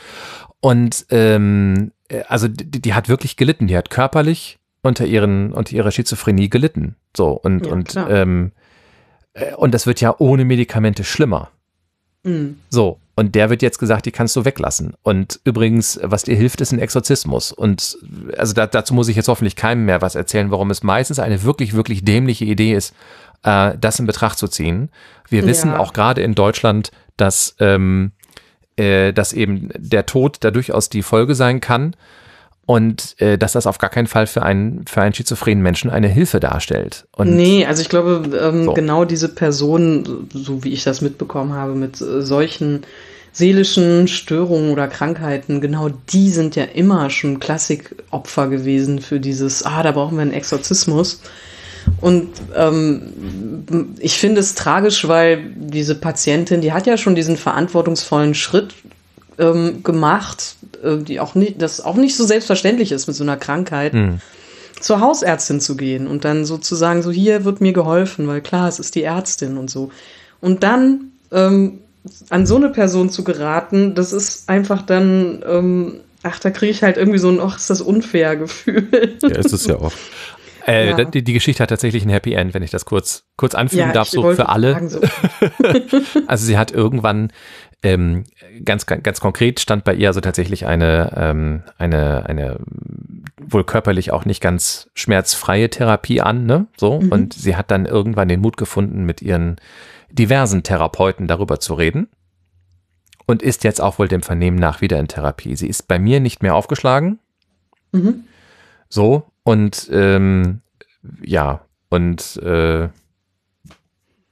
Und 0.60 1.06
ähm, 1.10 1.92
äh, 2.08 2.22
also 2.28 2.48
die, 2.48 2.80
die 2.80 2.94
hat 2.94 3.08
wirklich 3.08 3.36
gelitten, 3.36 3.66
die 3.66 3.76
hat 3.76 3.90
körperlich 3.90 4.58
unter 4.82 5.06
ihren 5.06 5.52
unter 5.52 5.74
ihrer 5.74 5.90
Schizophrenie 5.90 6.48
gelitten. 6.48 6.96
So 7.16 7.32
und 7.32 7.66
ja, 7.66 7.72
und 7.72 7.96
ähm, 8.08 8.52
äh, 9.34 9.54
und 9.54 9.74
das 9.74 9.86
wird 9.86 10.00
ja 10.00 10.14
ohne 10.18 10.44
Medikamente 10.46 11.04
schlimmer. 11.04 11.50
Mhm. 12.22 12.58
So 12.70 12.98
und 13.16 13.34
der 13.34 13.50
wird 13.50 13.62
jetzt 13.62 13.78
gesagt, 13.78 14.06
die 14.06 14.10
kannst 14.10 14.34
du 14.34 14.44
weglassen. 14.44 14.94
Und 15.02 15.40
übrigens, 15.44 16.00
was 16.02 16.24
dir 16.24 16.34
hilft, 16.34 16.60
ist 16.60 16.72
ein 16.72 16.80
Exorzismus. 16.80 17.52
Und 17.52 17.96
also 18.36 18.54
da, 18.54 18.66
dazu 18.66 18.92
muss 18.94 19.08
ich 19.08 19.16
jetzt 19.16 19.28
hoffentlich 19.28 19.56
keinem 19.56 19.84
mehr 19.84 20.02
was 20.02 20.14
erzählen, 20.14 20.50
warum 20.50 20.70
es 20.70 20.82
meistens 20.82 21.18
eine 21.18 21.44
wirklich 21.44 21.74
wirklich 21.74 22.04
dämliche 22.04 22.44
Idee 22.44 22.74
ist, 22.74 22.94
äh, 23.44 23.72
das 23.80 23.98
in 23.98 24.06
Betracht 24.06 24.38
zu 24.38 24.48
ziehen. 24.48 24.90
Wir 25.28 25.42
ja. 25.42 25.46
wissen 25.46 25.74
auch 25.74 25.92
gerade 25.92 26.22
in 26.22 26.34
Deutschland, 26.34 26.90
dass 27.16 27.54
ähm, 27.60 28.12
äh, 28.76 29.12
dass 29.12 29.32
eben 29.32 29.70
der 29.76 30.06
Tod 30.06 30.38
da 30.40 30.50
durchaus 30.50 30.88
die 30.88 31.02
Folge 31.02 31.36
sein 31.36 31.60
kann 31.60 31.94
und 32.66 33.20
äh, 33.20 33.36
dass 33.36 33.52
das 33.52 33.66
auf 33.66 33.78
gar 33.78 33.90
keinen 33.90 34.06
Fall 34.06 34.26
für 34.26 34.42
einen, 34.42 34.86
für 34.86 35.02
einen 35.02 35.14
schizophrenen 35.14 35.62
Menschen 35.62 35.90
eine 35.90 36.08
Hilfe 36.08 36.40
darstellt. 36.40 37.06
Und 37.12 37.34
nee, 37.34 37.66
also 37.66 37.82
ich 37.82 37.88
glaube, 37.88 38.22
ähm, 38.40 38.64
so. 38.64 38.72
genau 38.72 39.04
diese 39.04 39.28
Person, 39.28 40.28
so 40.32 40.64
wie 40.64 40.72
ich 40.72 40.84
das 40.84 41.00
mitbekommen 41.00 41.52
habe, 41.52 41.74
mit 41.74 42.00
äh, 42.00 42.22
solchen 42.22 42.82
seelischen 43.32 44.06
Störungen 44.06 44.70
oder 44.70 44.86
Krankheiten, 44.86 45.60
genau 45.60 45.88
die 45.88 46.30
sind 46.30 46.54
ja 46.54 46.64
immer 46.64 47.10
schon 47.10 47.40
Klassikopfer 47.40 48.46
gewesen 48.46 49.00
für 49.00 49.18
dieses, 49.18 49.64
ah, 49.64 49.82
da 49.82 49.90
brauchen 49.90 50.16
wir 50.16 50.22
einen 50.22 50.32
Exorzismus. 50.32 51.20
Und 52.00 52.30
ähm, 52.56 53.94
ich 53.98 54.18
finde 54.18 54.40
es 54.40 54.54
tragisch, 54.54 55.06
weil 55.08 55.50
diese 55.56 55.96
Patientin, 55.96 56.60
die 56.60 56.72
hat 56.72 56.86
ja 56.86 56.96
schon 56.96 57.14
diesen 57.14 57.36
verantwortungsvollen 57.36 58.34
Schritt 58.34 58.72
ähm, 59.38 59.82
gemacht, 59.82 60.56
die 60.84 61.20
auch 61.20 61.34
nicht, 61.34 61.60
das 61.60 61.80
auch 61.80 61.96
nicht 61.96 62.16
so 62.16 62.24
selbstverständlich 62.24 62.92
ist 62.92 63.06
mit 63.06 63.16
so 63.16 63.24
einer 63.24 63.36
Krankheit, 63.36 63.94
mhm. 63.94 64.20
zur 64.80 65.00
Hausärztin 65.00 65.60
zu 65.60 65.76
gehen 65.76 66.06
und 66.06 66.24
dann 66.24 66.44
sozusagen 66.44 67.02
so, 67.02 67.10
hier 67.10 67.44
wird 67.44 67.60
mir 67.60 67.72
geholfen, 67.72 68.26
weil 68.28 68.40
klar, 68.40 68.68
es 68.68 68.78
ist 68.78 68.94
die 68.94 69.02
Ärztin 69.02 69.56
und 69.56 69.70
so. 69.70 69.90
Und 70.40 70.62
dann 70.62 71.12
ähm, 71.32 71.80
an 72.30 72.46
so 72.46 72.56
eine 72.56 72.68
Person 72.68 73.10
zu 73.10 73.24
geraten, 73.24 73.94
das 73.94 74.12
ist 74.12 74.48
einfach 74.48 74.82
dann, 74.82 75.42
ähm, 75.48 76.00
ach, 76.22 76.38
da 76.38 76.50
kriege 76.50 76.70
ich 76.70 76.82
halt 76.82 76.96
irgendwie 76.96 77.18
so 77.18 77.28
ein, 77.28 77.40
ach, 77.40 77.56
ist 77.56 77.70
das 77.70 77.80
unfair 77.80 78.36
Gefühl. 78.36 79.16
Ja, 79.22 79.28
ist 79.28 79.52
es 79.52 79.66
ja 79.66 79.76
auch. 79.76 79.92
Äh, 80.66 80.90
ja. 80.90 81.04
die, 81.04 81.22
die, 81.22 81.32
Geschichte 81.34 81.62
hat 81.62 81.68
tatsächlich 81.68 82.04
ein 82.04 82.10
Happy 82.10 82.32
End, 82.32 82.54
wenn 82.54 82.62
ich 82.62 82.70
das 82.70 82.86
kurz, 82.86 83.24
kurz 83.36 83.54
anfügen 83.54 83.88
ja, 83.88 83.92
darf, 83.92 84.08
so 84.08 84.32
für 84.32 84.48
alle. 84.48 84.88
So. 84.88 85.00
also 86.26 86.46
sie 86.46 86.56
hat 86.56 86.70
irgendwann 86.72 87.32
ähm, 87.84 88.24
ganz, 88.64 88.86
ganz 88.86 89.20
konkret 89.20 89.60
stand 89.60 89.84
bei 89.84 89.94
ihr 89.94 90.08
also 90.08 90.20
tatsächlich 90.20 90.66
eine, 90.66 91.12
ähm, 91.16 91.62
eine, 91.76 92.26
eine 92.26 92.58
wohl 93.40 93.64
körperlich 93.64 94.10
auch 94.10 94.24
nicht 94.24 94.40
ganz 94.40 94.90
schmerzfreie 94.94 95.68
Therapie 95.68 96.22
an, 96.22 96.46
ne? 96.46 96.66
So. 96.78 97.00
Mhm. 97.00 97.12
Und 97.12 97.34
sie 97.34 97.56
hat 97.56 97.70
dann 97.70 97.84
irgendwann 97.84 98.28
den 98.28 98.40
Mut 98.40 98.56
gefunden, 98.56 99.04
mit 99.04 99.20
ihren 99.20 99.56
diversen 100.10 100.62
Therapeuten 100.62 101.26
darüber 101.26 101.60
zu 101.60 101.74
reden. 101.74 102.08
Und 103.26 103.42
ist 103.42 103.64
jetzt 103.64 103.80
auch 103.80 103.98
wohl 103.98 104.08
dem 104.08 104.22
Vernehmen 104.22 104.58
nach 104.58 104.80
wieder 104.80 104.98
in 104.98 105.08
Therapie. 105.08 105.54
Sie 105.54 105.68
ist 105.68 105.86
bei 105.86 105.98
mir 105.98 106.20
nicht 106.20 106.42
mehr 106.42 106.54
aufgeschlagen. 106.54 107.18
Mhm. 107.92 108.24
So. 108.88 109.26
Und 109.42 109.90
ähm, 109.92 110.62
ja, 111.22 111.60
und 111.90 112.38
äh, 112.38 112.88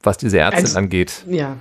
was 0.02 0.16
diese 0.16 0.38
Ärztin 0.38 0.64
also, 0.64 0.78
angeht. 0.78 1.24
Ja, 1.28 1.56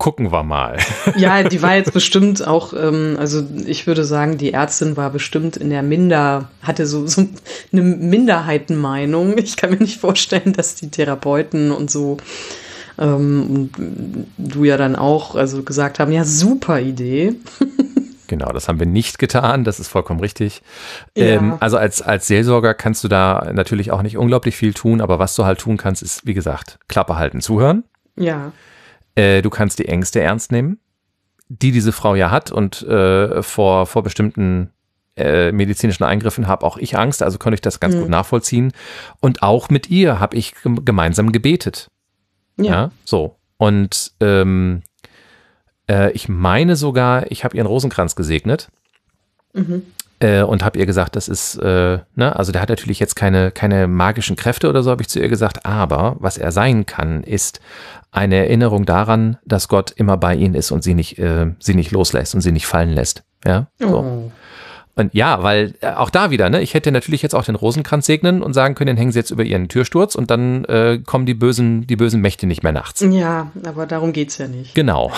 gucken 0.00 0.32
wir 0.32 0.42
mal. 0.42 0.78
Ja, 1.16 1.42
die 1.42 1.62
war 1.62 1.76
jetzt 1.76 1.92
bestimmt 1.92 2.46
auch, 2.46 2.72
ähm, 2.72 3.16
also 3.18 3.42
ich 3.66 3.86
würde 3.86 4.04
sagen, 4.04 4.38
die 4.38 4.52
Ärztin 4.52 4.96
war 4.96 5.10
bestimmt 5.10 5.56
in 5.56 5.70
der 5.70 5.82
Minder, 5.82 6.48
hatte 6.62 6.86
so, 6.86 7.06
so 7.06 7.26
eine 7.72 7.82
Minderheitenmeinung. 7.82 9.36
Ich 9.38 9.56
kann 9.56 9.70
mir 9.70 9.76
nicht 9.76 10.00
vorstellen, 10.00 10.52
dass 10.54 10.74
die 10.74 10.90
Therapeuten 10.90 11.70
und 11.70 11.90
so 11.90 12.16
ähm, 12.98 13.70
und 13.76 14.24
du 14.38 14.64
ja 14.64 14.76
dann 14.76 14.96
auch, 14.96 15.34
also 15.34 15.62
gesagt 15.62 15.98
haben, 15.98 16.12
ja, 16.12 16.24
super 16.24 16.80
Idee. 16.80 17.34
Genau, 18.26 18.52
das 18.52 18.68
haben 18.68 18.78
wir 18.78 18.86
nicht 18.86 19.18
getan, 19.18 19.64
das 19.64 19.80
ist 19.80 19.88
vollkommen 19.88 20.20
richtig. 20.20 20.62
Ja. 21.16 21.24
Ähm, 21.24 21.54
also 21.58 21.78
als, 21.78 22.00
als 22.00 22.28
Seelsorger 22.28 22.74
kannst 22.74 23.02
du 23.02 23.08
da 23.08 23.50
natürlich 23.52 23.90
auch 23.90 24.02
nicht 24.02 24.16
unglaublich 24.16 24.54
viel 24.54 24.72
tun, 24.72 25.00
aber 25.00 25.18
was 25.18 25.34
du 25.34 25.44
halt 25.44 25.58
tun 25.58 25.76
kannst, 25.76 26.00
ist, 26.00 26.24
wie 26.24 26.34
gesagt, 26.34 26.78
Klappe 26.86 27.16
halten, 27.16 27.40
zuhören. 27.40 27.82
Ja. 28.14 28.52
Äh, 29.14 29.42
du 29.42 29.50
kannst 29.50 29.78
die 29.78 29.88
Ängste 29.88 30.20
ernst 30.20 30.52
nehmen, 30.52 30.78
die 31.48 31.72
diese 31.72 31.92
Frau 31.92 32.14
ja 32.14 32.30
hat 32.30 32.52
und 32.52 32.82
äh, 32.82 33.42
vor, 33.42 33.86
vor 33.86 34.02
bestimmten 34.02 34.70
äh, 35.16 35.52
medizinischen 35.52 36.04
Eingriffen 36.04 36.46
habe 36.48 36.64
auch 36.64 36.78
ich 36.78 36.96
Angst, 36.96 37.22
also 37.22 37.38
konnte 37.38 37.54
ich 37.54 37.60
das 37.60 37.80
ganz 37.80 37.94
mhm. 37.94 38.00
gut 38.00 38.08
nachvollziehen. 38.08 38.72
Und 39.20 39.42
auch 39.42 39.68
mit 39.68 39.90
ihr 39.90 40.20
habe 40.20 40.36
ich 40.36 40.54
gemeinsam 40.62 41.32
gebetet. 41.32 41.88
Ja. 42.56 42.64
ja 42.64 42.90
so. 43.04 43.36
Und 43.56 44.12
ähm, 44.20 44.82
äh, 45.88 46.10
ich 46.12 46.28
meine 46.28 46.76
sogar, 46.76 47.30
ich 47.30 47.44
habe 47.44 47.56
ihren 47.56 47.66
Rosenkranz 47.66 48.16
gesegnet. 48.16 48.68
Mhm. 49.52 49.82
Äh, 50.20 50.42
und 50.42 50.62
habe 50.62 50.78
ihr 50.78 50.84
gesagt, 50.84 51.16
das 51.16 51.28
ist, 51.28 51.56
äh, 51.56 51.98
ne, 52.14 52.36
also 52.36 52.52
der 52.52 52.60
hat 52.60 52.68
natürlich 52.68 53.00
jetzt 53.00 53.16
keine, 53.16 53.50
keine 53.50 53.88
magischen 53.88 54.36
Kräfte 54.36 54.68
oder 54.68 54.82
so, 54.82 54.90
habe 54.90 55.00
ich 55.00 55.08
zu 55.08 55.18
ihr 55.18 55.28
gesagt, 55.28 55.64
aber 55.64 56.16
was 56.18 56.36
er 56.36 56.52
sein 56.52 56.84
kann, 56.84 57.22
ist 57.22 57.60
eine 58.12 58.36
Erinnerung 58.36 58.84
daran, 58.84 59.38
dass 59.46 59.68
Gott 59.68 59.92
immer 59.92 60.18
bei 60.18 60.34
ihnen 60.34 60.54
ist 60.54 60.72
und 60.72 60.82
sie 60.82 60.94
nicht, 60.94 61.18
äh, 61.18 61.54
sie 61.58 61.74
nicht 61.74 61.90
loslässt 61.90 62.34
und 62.34 62.42
sie 62.42 62.52
nicht 62.52 62.66
fallen 62.66 62.90
lässt. 62.90 63.22
Ja. 63.46 63.68
So. 63.78 63.98
Oh. 63.98 64.32
Und 64.96 65.14
ja, 65.14 65.42
weil 65.42 65.74
äh, 65.80 65.92
auch 65.92 66.10
da 66.10 66.30
wieder, 66.30 66.50
ne, 66.50 66.60
ich 66.60 66.74
hätte 66.74 66.92
natürlich 66.92 67.22
jetzt 67.22 67.34
auch 67.34 67.44
den 67.44 67.54
Rosenkranz 67.54 68.06
segnen 68.06 68.42
und 68.42 68.52
sagen 68.52 68.74
können, 68.74 68.88
den 68.88 68.96
hängen 68.96 69.12
sie 69.12 69.18
jetzt 69.18 69.30
über 69.30 69.44
ihren 69.44 69.68
Türsturz 69.68 70.14
und 70.14 70.30
dann 70.30 70.64
äh, 70.64 70.98
kommen 71.04 71.26
die 71.26 71.34
bösen, 71.34 71.86
die 71.86 71.96
bösen 71.96 72.20
Mächte 72.20 72.46
nicht 72.46 72.62
mehr 72.62 72.72
nachts. 72.72 73.00
Ja, 73.00 73.50
aber 73.64 73.86
darum 73.86 74.12
geht's 74.12 74.38
ja 74.38 74.48
nicht. 74.48 74.74
Genau. 74.74 75.12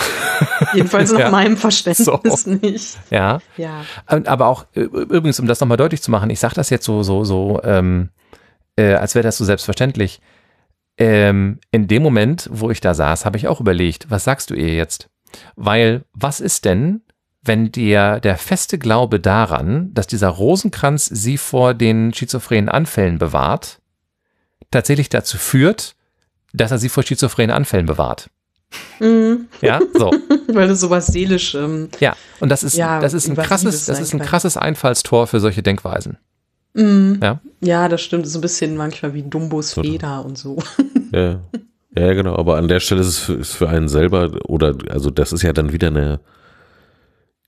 Jedenfalls 0.75 1.11
nach 1.13 1.21
ja. 1.21 1.31
meinem 1.31 1.57
Verständnis 1.57 2.07
so. 2.07 2.51
nicht. 2.51 2.99
Ja. 3.11 3.41
Ja. 3.57 3.85
Aber 4.07 4.47
auch, 4.47 4.67
übrigens, 4.75 5.41
um 5.41 5.47
das 5.47 5.61
nochmal 5.61 5.79
deutlich 5.79 6.03
zu 6.03 6.11
machen, 6.11 6.31
ich 6.31 6.39
sage 6.41 6.55
das 6.55 6.71
jetzt 6.71 6.85
so, 6.85 7.03
so, 7.03 7.25
so, 7.25 7.61
ähm, 7.65 8.11
äh, 8.77 8.95
als 8.95 9.15
wäre 9.15 9.23
das 9.23 9.37
so 9.37 9.45
selbstverständlich. 9.45 10.21
Ähm, 10.99 11.59
in 11.71 11.89
dem 11.89 12.03
Moment, 12.03 12.49
wo 12.53 12.71
ich 12.71 12.81
da 12.81 12.95
saß, 12.95 13.25
habe 13.25 13.37
ich 13.37 13.49
auch 13.49 13.61
überlegt, 13.61 14.11
was 14.11 14.25
sagst 14.25 14.51
du 14.51 14.55
ihr 14.55 14.75
jetzt? 14.75 15.09
Weil, 15.57 16.05
was 16.13 16.41
ist 16.41 16.65
denn, 16.65 17.03
wenn 17.43 17.73
dir 17.73 18.21
der 18.21 18.37
feste 18.39 18.79
Glaube 18.79 19.19
daran, 19.21 19.93
dass 19.95 20.07
dieser 20.07 20.29
Rosenkranz 20.29 21.07
sie 21.07 21.37
vor 21.37 21.75
den 21.75 22.15
schizophrenen 22.15 22.69
Anfällen 22.69 23.19
bewahrt, 23.19 23.81
tatsächlich 24.71 25.09
dazu 25.09 25.39
führt, 25.39 25.95
dass 26.53 26.71
er 26.71 26.79
sie 26.79 26.89
vor 26.89 27.03
schizophrenen 27.03 27.51
Anfällen 27.55 27.87
bewahrt. 27.87 28.31
Mhm. 29.01 29.49
Ja, 29.61 29.81
so. 29.95 30.11
Weil 30.49 30.71
es 30.71 30.81
sowas 30.81 31.07
seelisch. 31.09 31.55
Ähm, 31.55 31.89
Ja, 32.01 32.15
und 32.41 32.49
das 32.49 32.63
ist, 32.63 32.77
Ja, 32.77 33.01
das 33.01 33.13
ist 33.13 33.29
ein 33.29 33.37
krasses, 33.37 33.87
das 33.87 34.01
ist 34.01 34.15
ein 34.15 34.21
krasses 34.21 34.57
Einfallstor 34.57 35.27
für 35.27 35.41
solche 35.41 35.63
Denkweisen. 35.63 36.19
mhm. 36.75 37.19
Ja. 37.23 37.41
ja, 37.61 37.89
das 37.89 38.01
stimmt. 38.03 38.27
So 38.27 38.39
ein 38.39 38.43
bisschen 38.43 38.77
manchmal 38.77 39.15
wie 39.15 39.23
Dumbos 39.23 39.75
Total. 39.75 39.91
Feder 39.91 40.25
und 40.25 40.39
so. 40.39 40.59
Ja, 41.13 41.41
ja, 41.97 42.15
genau. 42.15 42.37
Aber 42.37 42.57
an 42.57 42.69
der 42.69 42.81
Stelle 42.81 43.03
ist 43.03 43.09
es 43.09 43.19
für, 43.19 43.35
ist 43.35 43.53
für 43.53 43.69
einen 43.69 43.89
selber 43.89 44.31
oder 44.47 44.75
also 44.89 45.11
das 45.11 45.33
ist 45.33 45.43
ja 45.43 45.53
dann 45.53 45.73
wieder 45.73 45.89
eine. 45.89 46.21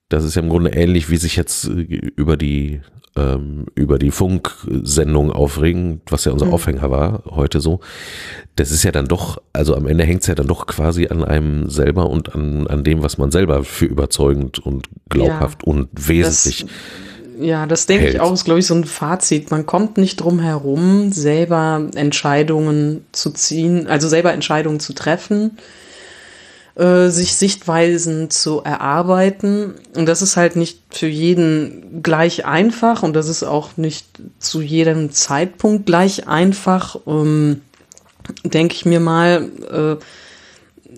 Das 0.08 0.24
ist 0.24 0.34
ja 0.34 0.42
im 0.42 0.48
Grunde 0.50 0.70
ähnlich, 0.70 1.10
wie 1.10 1.16
sich 1.16 1.36
jetzt 1.36 1.64
äh, 1.66 1.70
über 1.70 2.36
die 2.36 2.80
ähm, 3.16 3.66
über 3.76 3.98
die 3.98 4.10
Funksendung 4.10 5.30
aufregen, 5.30 6.00
was 6.08 6.24
ja 6.24 6.32
unser 6.32 6.46
Mhm. 6.46 6.52
Aufhänger 6.54 6.90
war 6.90 7.22
heute 7.30 7.60
so. 7.60 7.80
Das 8.56 8.70
ist 8.70 8.82
ja 8.82 8.90
dann 8.90 9.06
doch, 9.06 9.40
also 9.52 9.76
am 9.76 9.86
Ende 9.86 10.04
hängt 10.04 10.22
es 10.22 10.26
ja 10.26 10.34
dann 10.34 10.48
doch 10.48 10.66
quasi 10.66 11.06
an 11.06 11.22
einem 11.22 11.70
selber 11.70 12.10
und 12.10 12.34
an, 12.34 12.66
an 12.66 12.82
dem, 12.82 13.02
was 13.02 13.16
man 13.18 13.30
selber 13.30 13.62
für 13.64 13.86
überzeugend 13.86 14.58
und 14.58 14.88
glaubhaft 15.08 15.62
und 15.64 15.88
wesentlich. 15.94 16.66
Ja, 17.40 17.66
das 17.66 17.86
denke 17.86 18.08
ich 18.08 18.20
auch, 18.20 18.32
ist, 18.32 18.44
glaube 18.44 18.60
ich, 18.60 18.66
so 18.66 18.74
ein 18.74 18.84
Fazit. 18.84 19.50
Man 19.50 19.66
kommt 19.66 19.96
nicht 19.96 20.16
drum 20.16 20.38
herum, 20.40 21.12
selber 21.12 21.88
Entscheidungen 21.94 23.04
zu 23.10 23.30
ziehen, 23.30 23.86
also 23.88 24.08
selber 24.08 24.32
Entscheidungen 24.32 24.78
zu 24.78 24.92
treffen, 24.92 25.58
äh, 26.76 27.08
sich 27.08 27.36
Sichtweisen 27.36 28.30
zu 28.30 28.62
erarbeiten. 28.62 29.74
Und 29.94 30.06
das 30.06 30.22
ist 30.22 30.36
halt 30.36 30.56
nicht 30.56 30.80
für 30.90 31.06
jeden 31.06 32.02
gleich 32.02 32.44
einfach 32.46 33.02
und 33.02 33.14
das 33.14 33.28
ist 33.28 33.42
auch 33.44 33.76
nicht 33.76 34.06
zu 34.38 34.60
jedem 34.60 35.12
Zeitpunkt 35.12 35.86
gleich 35.86 36.26
einfach, 36.26 36.96
ähm, 37.06 37.60
denke 38.42 38.74
ich 38.74 38.84
mir 38.84 39.00
mal. 39.00 39.48
Äh, 39.70 40.04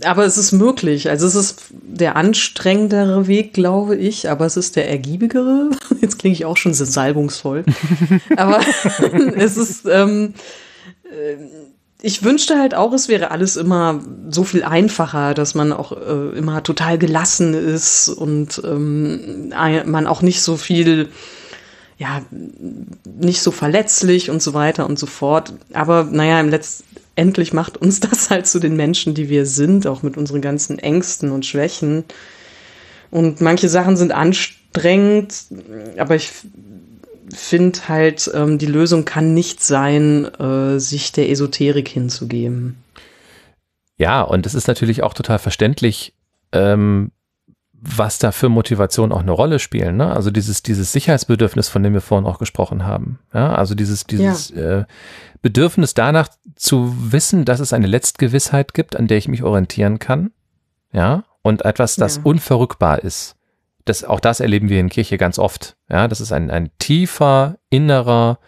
aber 0.05 0.24
es 0.24 0.36
ist 0.36 0.53
möglich. 0.53 1.09
Also 1.09 1.27
es 1.27 1.35
ist 1.35 1.62
der 1.70 2.16
anstrengendere 2.16 3.27
Weg, 3.27 3.53
glaube 3.53 3.97
ich, 3.97 4.28
aber 4.28 4.47
es 4.47 4.57
ist 4.57 4.77
der 4.77 4.89
ergiebigere. 4.90 5.70
Jetzt 6.01 6.19
klinge 6.19 6.35
ich 6.35 6.44
auch 6.44 6.57
schon 6.57 6.74
so 6.74 6.85
salbungsvoll. 6.85 7.65
aber 8.36 8.61
es 9.36 9.57
ist, 9.57 9.86
ähm, 9.86 10.35
äh, 11.05 11.36
ich 12.02 12.23
wünschte 12.23 12.59
halt 12.59 12.74
auch, 12.74 12.93
es 12.93 13.09
wäre 13.09 13.31
alles 13.31 13.56
immer 13.56 14.01
so 14.28 14.44
viel 14.44 14.62
einfacher, 14.62 15.35
dass 15.35 15.55
man 15.55 15.73
auch 15.73 15.93
äh, 15.93 16.36
immer 16.36 16.62
total 16.62 16.98
gelassen 16.98 17.55
ist 17.55 18.09
und 18.09 18.60
ähm, 18.64 19.48
man 19.48 20.06
auch 20.06 20.23
nicht 20.23 20.43
so 20.43 20.56
viel 20.56 21.09
ja, 21.98 22.23
nicht 23.05 23.40
so 23.40 23.51
verletzlich 23.51 24.31
und 24.31 24.43
so 24.43 24.52
weiter 24.52 24.86
und 24.86 24.98
so 24.98 25.06
fort. 25.06 25.55
Aber 25.73 26.05
naja, 26.05 26.39
im 26.40 26.51
letztendlich 26.51 27.52
macht 27.52 27.78
uns 27.78 28.01
das 28.01 28.31
halt 28.31 28.47
zu 28.47 28.59
den 28.59 28.77
Menschen, 28.77 29.14
die 29.14 29.28
wir 29.28 29.47
sind, 29.47 29.86
auch 29.86 30.02
mit 30.02 30.16
unseren 30.16 30.43
ganzen 30.43 30.78
Ängsten 30.78 31.31
und 31.32 31.47
Schwächen. 31.47 32.05
Und 33.10 33.40
manche 33.40 33.68
Sachen 33.68 33.97
sind 33.97 34.12
anstrengend, 34.12 35.44
aber 35.97 36.16
ich 36.16 36.32
finde 37.32 37.89
halt, 37.89 38.31
ähm, 38.35 38.59
die 38.59 38.66
Lösung 38.66 39.05
kann 39.05 39.35
nicht 39.35 39.62
sein, 39.62 40.27
äh, 40.35 40.78
sich 40.78 41.12
der 41.12 41.31
Esoterik 41.31 41.89
hinzugeben. 41.89 42.77
Ja, 43.98 44.23
und 44.23 44.47
es 44.47 44.55
ist 44.55 44.69
natürlich 44.69 45.03
auch 45.03 45.15
total 45.15 45.39
verständlich, 45.39 46.15
ähm, 46.53 47.11
was 47.73 48.19
da 48.19 48.32
für 48.32 48.48
Motivation 48.48 49.12
auch 49.12 49.20
eine 49.20 49.31
Rolle 49.32 49.59
spielen. 49.59 49.97
Ne? 49.97 50.11
Also 50.15 50.31
dieses, 50.31 50.62
dieses 50.62 50.93
Sicherheitsbedürfnis, 50.93 51.69
von 51.69 51.82
dem 51.82 51.93
wir 51.94 52.01
vorhin 52.01 52.27
auch 52.27 52.39
gesprochen 52.39 52.85
haben. 52.85 53.19
Ja, 53.32 53.55
also 53.55 53.74
dieses, 53.74 54.05
dieses 54.05 54.51
äh, 54.51 54.85
Bedürfnis 55.43 55.94
danach 55.94 56.28
zu 56.57 56.94
wissen, 57.12 57.44
dass 57.44 57.61
es 57.61 57.73
eine 57.73 57.86
Letztgewissheit 57.86 58.74
gibt, 58.74 58.97
an 58.97 59.07
der 59.07 59.19
ich 59.19 59.28
mich 59.28 59.43
orientieren 59.43 59.98
kann. 59.98 60.32
Ja, 60.93 61.24
und 61.43 61.65
etwas, 61.65 61.97
das 61.97 62.16
Ja. 62.16 62.23
unverrückbar 62.24 63.05
ist. 63.05 63.36
Das, 63.86 64.04
auch 64.04 64.20
das 64.20 64.40
erleben 64.40 64.68
wir 64.68 64.80
in 64.80 64.90
Kirche 64.90 65.16
ganz 65.16 65.38
oft. 65.38 65.76
Ja, 65.88 66.08
das 66.08 66.20
ist 66.20 66.32
ein, 66.32 66.50
ein 66.50 66.70
tiefer, 66.78 67.56
innerer 67.70 68.38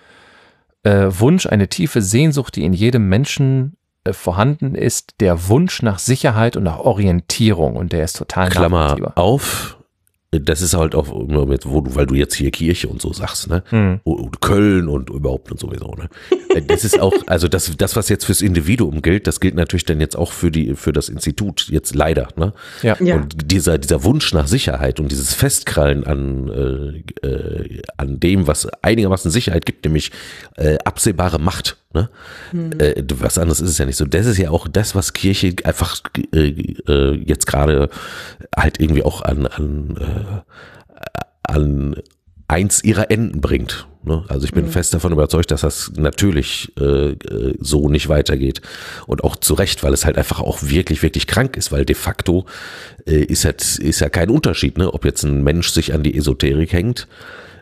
äh, 0.83 1.07
Wunsch, 1.09 1.47
eine 1.47 1.69
tiefe 1.69 2.03
Sehnsucht, 2.03 2.57
die 2.57 2.65
in 2.65 2.73
jedem 2.75 3.09
Menschen 3.09 3.77
äh, 4.05 4.13
vorhanden 4.13 4.75
ist, 4.75 5.15
der 5.21 5.49
Wunsch 5.49 5.81
nach 5.81 6.01
Sicherheit 6.01 6.57
und 6.57 6.65
nach 6.65 6.81
Orientierung 6.81 7.77
und 7.77 7.93
der 7.93 8.05
ist 8.05 8.17
total 8.17 8.51
Klammer 8.51 9.13
auf. 9.15 9.78
Das 10.31 10.61
ist 10.61 10.75
halt 10.75 10.95
auch, 10.95 11.07
nur 11.27 11.47
mit, 11.47 11.65
wo 11.65 11.81
du, 11.81 11.95
weil 11.95 12.05
du 12.05 12.15
jetzt 12.15 12.35
hier 12.35 12.51
Kirche 12.51 12.89
und 12.89 13.01
so 13.01 13.15
sagst, 13.15 13.49
ne? 13.49 13.63
Hm. 13.71 14.01
Und 14.05 14.43
Köln 14.43 14.87
und 14.87 15.09
überhaupt 15.09 15.51
und 15.51 15.59
sowieso, 15.59 15.95
ne? 15.95 16.11
Das 16.67 16.85
ist 16.85 17.01
auch, 17.01 17.15
also 17.27 17.49
das, 17.49 17.75
das, 17.79 17.97
was 17.97 18.11
jetzt 18.11 18.27
fürs 18.27 18.43
Individuum 18.43 19.01
gilt, 19.01 19.27
das 19.27 19.41
gilt 19.41 19.55
natürlich 19.55 19.87
dann 19.87 20.01
jetzt 20.01 20.17
auch 20.17 20.33
für 20.33 20.51
die, 20.51 20.75
für 20.75 20.93
das 20.93 21.09
Institut, 21.09 21.69
jetzt 21.71 21.95
leider, 21.95 22.29
ne? 22.37 22.53
Ja. 22.83 22.97
Ja. 23.01 23.17
Und 23.17 23.51
dieser, 23.51 23.79
dieser 23.79 24.05
Wunsch 24.05 24.35
nach 24.35 24.49
Sicherheit 24.49 25.01
und 25.01 25.11
dieses 25.11 25.33
Festkrallen 25.33 26.05
an, 26.07 27.05
äh, 27.23 27.27
äh, 27.27 27.83
an 27.97 28.21
dem, 28.21 28.47
was 28.47 28.67
einigermaßen 28.83 29.31
Sicherheit 29.31 29.65
gibt, 29.65 29.87
nämlich 29.87 30.13
äh, 30.57 30.77
absehbare 30.85 31.39
Macht. 31.39 31.79
Ne? 31.95 32.11
Äh, 32.53 33.03
was 33.15 33.39
anderes 33.39 33.61
ist 33.61 33.71
es 33.71 33.79
ja 33.79 33.87
nicht 33.87 33.97
so. 33.97 34.05
Das 34.05 34.27
ist 34.27 34.37
ja 34.37 34.51
auch 34.51 34.69
das, 34.69 34.95
was 34.95 35.15
Kirche 35.15 35.55
einfach 35.65 36.01
äh, 36.35 36.49
äh, 36.87 37.15
jetzt 37.25 37.47
gerade 37.47 37.89
halt 38.55 38.79
irgendwie 38.79 39.03
auch 39.03 39.23
an, 39.23 39.47
an, 39.47 39.97
äh, 39.97 41.51
an 41.51 41.97
eins 42.47 42.85
ihrer 42.85 43.11
Enden 43.11 43.41
bringt. 43.41 43.87
Ne? 44.05 44.25
Also 44.29 44.45
ich 44.45 44.53
bin 44.53 44.69
fest 44.69 44.93
davon 44.93 45.13
überzeugt, 45.13 45.51
dass 45.51 45.63
das 45.63 45.93
natürlich 45.97 46.73
äh, 46.79 47.13
äh, 47.13 47.55
so 47.59 47.89
nicht 47.89 48.09
weitergeht. 48.09 48.61
Und 49.07 49.25
auch 49.25 49.37
zu 49.37 49.55
Recht, 49.55 49.83
weil 49.83 49.95
es 49.95 50.05
halt 50.05 50.19
einfach 50.19 50.41
auch 50.41 50.63
wirklich, 50.63 51.03
wirklich 51.03 51.27
krank 51.27 51.57
ist, 51.57 51.73
weil 51.73 51.87
de 51.87 51.97
facto 51.97 52.45
äh, 53.07 53.25
ist, 53.25 53.47
halt, 53.47 53.63
ist 53.79 54.01
ja 54.01 54.11
kein 54.11 54.29
Unterschied, 54.29 54.77
ne? 54.77 54.93
ob 54.93 55.07
jetzt 55.07 55.25
ein 55.25 55.43
Mensch 55.43 55.71
sich 55.71 55.95
an 55.95 56.03
die 56.03 56.17
Esoterik 56.17 56.73
hängt 56.73 57.09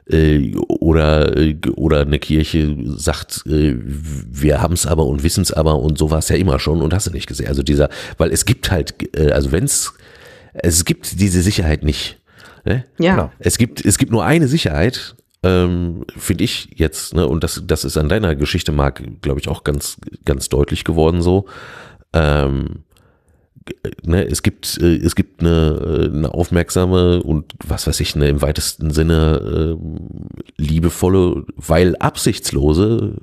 oder, 0.08 1.36
äh, 1.36 1.56
oder 1.74 2.02
eine 2.02 2.18
Kirche 2.18 2.76
sagt, 2.96 3.44
äh, 3.46 3.74
wir 3.76 4.62
haben 4.62 4.74
es 4.74 4.86
aber 4.86 5.04
und 5.06 5.24
wissen 5.24 5.42
es 5.42 5.52
aber 5.52 5.80
und 5.80 5.98
so 5.98 6.10
war 6.10 6.18
es 6.18 6.28
ja 6.28 6.36
immer 6.36 6.60
schon 6.60 6.80
und 6.80 6.94
hast 6.94 7.08
du 7.08 7.10
nicht 7.10 7.26
gesehen. 7.26 7.48
Also 7.48 7.62
dieser, 7.62 7.88
weil 8.16 8.30
es 8.30 8.44
gibt 8.44 8.70
halt, 8.70 8.94
äh, 9.16 9.32
also 9.32 9.50
wenn 9.50 9.64
es, 9.64 9.92
es 10.54 10.84
gibt 10.84 11.20
diese 11.20 11.42
Sicherheit 11.42 11.82
nicht. 11.82 12.20
Ne? 12.64 12.84
Ja. 12.98 13.14
Genau. 13.16 13.32
Es 13.40 13.58
gibt, 13.58 13.84
es 13.84 13.98
gibt 13.98 14.12
nur 14.12 14.24
eine 14.24 14.46
Sicherheit, 14.46 15.16
ähm, 15.42 16.04
finde 16.16 16.44
ich 16.44 16.70
jetzt, 16.74 17.14
ne, 17.14 17.26
und 17.26 17.42
das, 17.42 17.62
das 17.66 17.84
ist 17.84 17.96
an 17.96 18.08
deiner 18.08 18.34
Geschichte, 18.36 18.72
Marc, 18.72 19.02
glaube 19.22 19.40
ich, 19.40 19.48
auch 19.48 19.64
ganz, 19.64 19.96
ganz 20.24 20.48
deutlich 20.48 20.84
geworden 20.84 21.20
so. 21.20 21.46
Ähm, 22.12 22.84
ne, 24.04 24.24
es 24.24 24.42
gibt, 24.42 24.78
äh, 24.80 24.96
es 24.96 25.14
gibt 25.14 25.40
eine, 25.40 26.08
äh, 26.10 26.16
eine 26.16 26.32
aufmerksame 26.32 27.22
und 27.22 27.52
was 27.66 27.86
weiß 27.86 28.00
ich, 28.00 28.14
eine 28.14 28.28
im 28.28 28.42
weitesten 28.42 28.90
Sinne 28.90 29.76
ähm, 29.78 30.28
liebevolle, 30.56 31.44
weil 31.56 31.96
absichtslose 31.96 33.16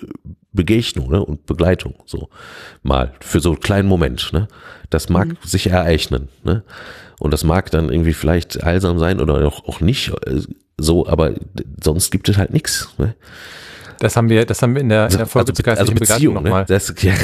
äh, 0.00 0.06
Begegnung 0.52 1.10
ne, 1.10 1.24
und 1.24 1.46
Begleitung 1.46 1.94
so 2.06 2.28
mal 2.82 3.12
für 3.20 3.40
so 3.40 3.50
einen 3.50 3.60
kleinen 3.60 3.88
Moment. 3.88 4.32
Ne? 4.32 4.48
Das 4.90 5.08
mag 5.08 5.28
sich 5.44 5.68
ereignen. 5.68 6.28
Ne? 6.44 6.64
Und 7.18 7.32
das 7.32 7.44
mag 7.44 7.70
dann 7.70 7.90
irgendwie 7.90 8.12
vielleicht 8.12 8.62
heilsam 8.64 8.98
sein 8.98 9.20
oder 9.20 9.46
auch, 9.46 9.64
auch 9.68 9.80
nicht 9.80 10.12
äh, 10.26 10.40
so, 10.78 11.06
aber 11.06 11.34
sonst 11.82 12.10
gibt 12.10 12.28
es 12.28 12.36
halt 12.36 12.52
nichts. 12.52 12.88
Ne? 12.98 13.14
Das 13.98 14.16
haben 14.16 14.28
wir, 14.28 14.44
das 14.44 14.60
haben 14.62 14.74
wir 14.74 14.82
in 14.82 14.88
der, 14.88 15.10
in 15.10 15.16
der 15.16 15.26
Folge 15.26 15.52
also, 15.52 15.70
also 15.70 15.92
Begleitung 15.92 15.94
Beziehung, 15.94 16.34
nochmal. 16.34 16.62
ne? 16.62 16.66
Das, 16.68 16.94
ja, 17.00 17.14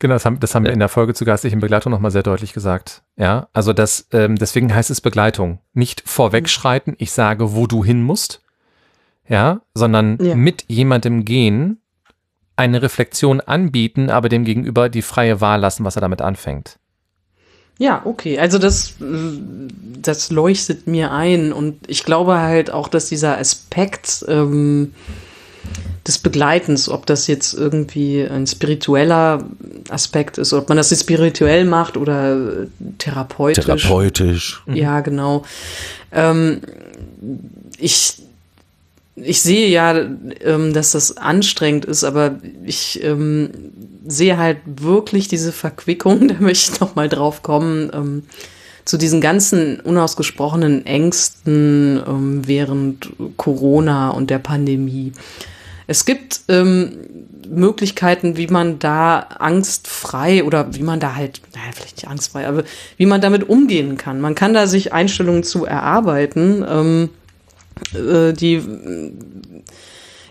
Genau, 0.00 0.14
das 0.14 0.24
haben, 0.24 0.40
das 0.40 0.54
haben 0.54 0.64
wir 0.64 0.72
in 0.72 0.78
der 0.78 0.88
Folge 0.88 1.12
zu 1.14 1.24
geistlichen 1.26 1.60
Begleitung 1.60 1.92
nochmal 1.92 2.10
sehr 2.10 2.22
deutlich 2.22 2.52
gesagt. 2.54 3.02
Ja, 3.16 3.48
also 3.52 3.72
das, 3.74 4.08
ähm, 4.12 4.36
deswegen 4.36 4.74
heißt 4.74 4.90
es 4.90 5.00
Begleitung. 5.02 5.60
Nicht 5.74 6.02
vorwegschreiten, 6.06 6.94
ich 6.98 7.12
sage, 7.12 7.54
wo 7.54 7.66
du 7.66 7.84
hin 7.84 8.02
musst. 8.02 8.40
Ja, 9.28 9.60
sondern 9.74 10.18
Ja. 10.20 10.34
mit 10.34 10.64
jemandem 10.68 11.24
gehen, 11.24 11.80
eine 12.56 12.82
Reflexion 12.82 13.40
anbieten, 13.40 14.10
aber 14.10 14.28
dem 14.28 14.44
Gegenüber 14.44 14.88
die 14.88 15.02
freie 15.02 15.40
Wahl 15.40 15.60
lassen, 15.60 15.84
was 15.84 15.96
er 15.96 16.00
damit 16.00 16.20
anfängt. 16.22 16.78
Ja, 17.78 18.02
okay. 18.04 18.38
Also 18.38 18.58
das, 18.58 18.94
das 18.98 20.30
leuchtet 20.30 20.86
mir 20.86 21.12
ein 21.12 21.52
und 21.52 21.78
ich 21.88 22.04
glaube 22.04 22.38
halt 22.38 22.70
auch, 22.70 22.88
dass 22.88 23.08
dieser 23.08 23.38
Aspekt 23.38 24.24
ähm, 24.28 24.92
des 26.06 26.18
Begleitens, 26.18 26.88
ob 26.88 27.06
das 27.06 27.26
jetzt 27.26 27.52
irgendwie 27.52 28.22
ein 28.22 28.46
spiritueller 28.46 29.44
Aspekt 29.90 30.38
ist, 30.38 30.52
ob 30.52 30.68
man 30.68 30.78
das 30.78 30.90
jetzt 30.90 31.02
spirituell 31.02 31.64
macht 31.64 31.96
oder 31.96 32.62
äh, 32.62 32.66
therapeutisch. 32.98 33.64
therapeutisch. 33.64 34.62
Ja, 34.66 35.00
genau. 35.00 35.44
Ähm, 36.10 36.62
ich, 37.78 38.14
ich 39.16 39.42
sehe 39.42 39.68
ja, 39.68 39.94
ähm, 40.40 40.72
dass 40.72 40.92
das 40.92 41.16
anstrengend 41.18 41.84
ist, 41.84 42.04
aber 42.04 42.38
ich 42.64 43.02
ähm, 43.04 43.50
sehe 44.06 44.38
halt 44.38 44.58
wirklich 44.64 45.28
diese 45.28 45.52
Verquickung, 45.52 46.28
da 46.28 46.34
möchte 46.38 46.72
ich 46.72 46.80
noch 46.80 46.94
mal 46.94 47.08
drauf 47.10 47.42
kommen, 47.42 47.90
ähm, 47.92 48.22
zu 48.86 48.96
diesen 48.96 49.20
ganzen 49.20 49.78
unausgesprochenen 49.80 50.86
Ängsten 50.86 52.02
ähm, 52.06 52.42
während 52.46 53.10
Corona 53.36 54.10
und 54.10 54.30
der 54.30 54.38
Pandemie. 54.38 55.12
Es 55.90 56.04
gibt 56.04 56.42
ähm, 56.46 56.98
Möglichkeiten, 57.48 58.36
wie 58.36 58.46
man 58.46 58.78
da 58.78 59.26
angstfrei 59.40 60.44
oder 60.44 60.72
wie 60.72 60.84
man 60.84 61.00
da 61.00 61.16
halt, 61.16 61.42
naja, 61.52 61.72
vielleicht 61.74 61.96
nicht 61.96 62.06
angstfrei, 62.06 62.46
aber 62.46 62.62
wie 62.96 63.06
man 63.06 63.20
damit 63.20 63.48
umgehen 63.48 63.96
kann. 63.96 64.20
Man 64.20 64.36
kann 64.36 64.54
da 64.54 64.68
sich 64.68 64.92
Einstellungen 64.92 65.42
zu 65.42 65.64
erarbeiten, 65.64 66.64
ähm, 66.68 67.08
äh, 67.92 68.32
die 68.32 68.62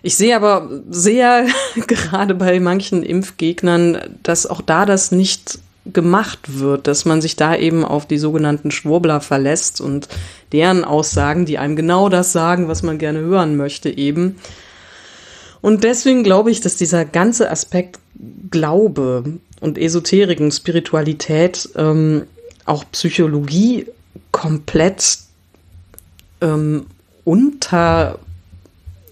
ich 0.02 0.15
sehe 0.15 0.34
aber 0.34 0.69
sehr 0.90 1.45
gerade 1.88 2.36
bei 2.36 2.61
manchen 2.61 3.03
Impfgegnern, 3.03 3.98
dass 4.23 4.45
auch 4.45 4.61
da 4.61 4.86
das 4.86 5.11
nicht 5.11 5.60
gemacht 5.86 6.40
wird, 6.57 6.88
dass 6.88 7.03
man 7.03 7.19
sich 7.19 7.36
da 7.36 7.53
eben 7.53 7.84
auf 7.84 8.06
die 8.06 8.18
sogenannten 8.18 8.72
Schwurbler 8.72 9.19
verlässt 9.19 9.81
und 9.81 10.07
deren 10.53 10.86
Aussagen, 10.86 11.45
die 11.45 11.57
einem 11.57 11.76
genau 11.76 12.07
das 12.07 12.31
sagen, 12.31 12.69
was 12.69 12.81
man 12.81 12.98
gerne 12.98 13.19
hören 13.19 13.57
möchte, 13.57 13.90
eben. 13.90 14.38
Und 15.61 15.84
deswegen 15.84 16.23
glaube 16.23 16.52
ich, 16.52 16.61
dass 16.61 16.77
dieser 16.77 17.06
ganze 17.06 17.49
Aspekt 17.52 17.99
Glaube 18.49 19.23
und 19.60 19.77
Esoterik 19.77 20.40
und 20.40 20.52
Spiritualität, 20.52 21.69
ähm, 21.76 22.23
auch 22.65 22.86
Psychologie 22.91 23.88
komplett 24.31 25.19
ähm, 26.41 26.86
unter 27.26 28.19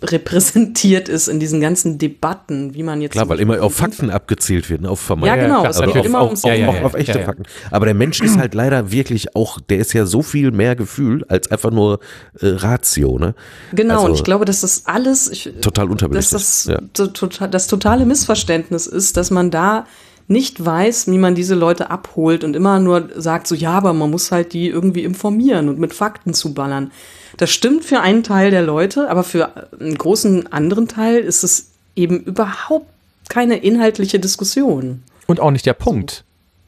repräsentiert 0.04 1.10
ist 1.10 1.28
in 1.28 1.40
diesen 1.40 1.62
ganzen 1.62 1.98
Debatten, 1.98 2.74
wie 2.74 2.84
man 2.84 3.02
jetzt. 3.02 3.14
Klar, 3.14 3.30
weil 3.30 3.40
immer 3.40 3.62
auf 3.62 3.76
Fakten 3.76 4.10
abgezielt 4.10 4.70
wird, 4.70 4.82
ne? 4.82 4.90
auf 4.90 5.00
vermeintliche. 5.00 5.50
Ja, 5.50 5.62
genau, 5.62 5.70
es 5.70 5.94
geht 5.94 6.06
immer 6.06 6.24
ums 6.24 6.44
auf, 6.44 6.50
ja, 6.50 6.56
ja, 6.56 6.84
auf 6.84 6.94
echte 6.94 7.20
Fakten. 7.20 7.44
Aber 7.72 7.86
der 7.86 7.96
Mensch 7.96 8.22
ist 8.22 8.38
halt 8.38 8.54
leider 8.54 8.92
wirklich 8.92 9.36
auch, 9.36 9.60
der 9.60 9.80
ist 9.80 9.94
ja 9.94 10.06
so 10.06 10.22
viel 10.22 10.52
mehr 10.52 10.76
Gefühl 10.76 11.26
als 11.28 11.50
einfach 11.50 11.72
nur 11.72 12.00
äh, 12.40 12.48
Ratio, 12.48 13.18
ne? 13.18 13.36
Genau, 13.74 13.96
also, 13.96 14.06
und 14.08 14.14
ich 14.16 14.24
glaube, 14.24 14.46
dass 14.46 14.62
das 14.62 14.86
alles 14.86 15.30
ich, 15.30 15.52
total 15.62 15.90
unterbelichtet. 15.90 16.34
Dass 16.34 16.64
das, 16.66 16.80
to, 16.94 17.08
to, 17.08 17.48
das 17.48 17.68
totale 17.68 18.06
Missverständnis 18.06 18.88
ist, 18.88 19.18
dass 19.18 19.32
man 19.32 19.52
da 19.52 19.86
nicht 20.28 20.64
weiß, 20.64 21.08
wie 21.08 21.18
man 21.18 21.36
diese 21.36 21.56
Leute 21.56 21.90
abholt 21.90 22.44
und 22.44 22.56
immer 22.56 22.80
nur 22.80 23.10
sagt 23.16 23.48
so, 23.48 23.56
ja, 23.56 23.72
aber 23.72 23.94
man 23.94 24.12
muss 24.12 24.32
halt 24.32 24.54
die 24.54 24.68
irgendwie 24.68 25.04
informieren 25.04 25.70
und 25.70 25.80
mit 25.80 25.94
Fakten 25.94 26.34
zuballern. 26.34 26.92
Das 27.36 27.52
stimmt 27.52 27.84
für 27.84 28.00
einen 28.00 28.24
Teil 28.24 28.52
der 28.52 28.62
Leute, 28.62 29.10
aber 29.10 29.24
für 29.24 29.70
einen 29.80 29.98
großen 29.98 30.52
anderen 30.52 30.88
Teil 30.88 31.20
ist 31.20 31.44
es 31.44 31.72
eben 31.96 32.22
überhaupt 32.22 32.88
keine 33.30 33.58
inhaltliche 33.58 34.20
Diskussion. 34.20 35.04
Und 35.26 35.40
auch 35.40 35.52
nicht 35.52 35.66
der 35.66 35.74
Punkt. 35.74 36.24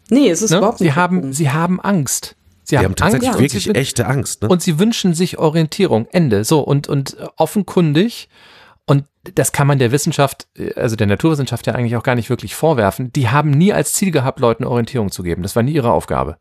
Nee, 0.09 0.29
es 0.29 0.41
ist 0.41 0.51
ne? 0.51 0.57
überhaupt 0.57 0.81
nicht. 0.81 0.93
Sie 0.93 0.99
haben, 0.99 1.21
Punkt. 1.21 1.35
sie 1.35 1.49
haben 1.49 1.79
Angst. 1.79 2.35
Sie 2.63 2.77
haben, 2.77 2.85
haben 2.85 2.95
tatsächlich 2.95 3.29
Angst 3.29 3.41
wirklich 3.41 3.75
echte 3.75 4.05
Angst. 4.05 4.43
Ne? 4.43 4.49
Und 4.49 4.61
sie 4.61 4.77
wünschen 4.77 5.13
sich 5.13 5.39
Orientierung. 5.39 6.07
Ende. 6.11 6.43
So, 6.43 6.59
und, 6.59 6.87
und 6.87 7.17
offenkundig, 7.37 8.29
und 8.85 9.05
das 9.35 9.51
kann 9.51 9.67
man 9.67 9.79
der 9.79 9.91
Wissenschaft, 9.91 10.47
also 10.75 10.95
der 10.95 11.07
Naturwissenschaft 11.07 11.67
ja 11.67 11.73
eigentlich 11.73 11.95
auch 11.95 12.03
gar 12.03 12.15
nicht 12.15 12.29
wirklich 12.29 12.55
vorwerfen, 12.55 13.13
die 13.13 13.29
haben 13.29 13.51
nie 13.51 13.73
als 13.73 13.93
Ziel 13.93 14.11
gehabt, 14.11 14.39
Leuten 14.39 14.65
Orientierung 14.65 15.11
zu 15.11 15.23
geben. 15.23 15.43
Das 15.43 15.55
war 15.55 15.63
nie 15.63 15.73
ihre 15.73 15.91
Aufgabe. 15.91 16.37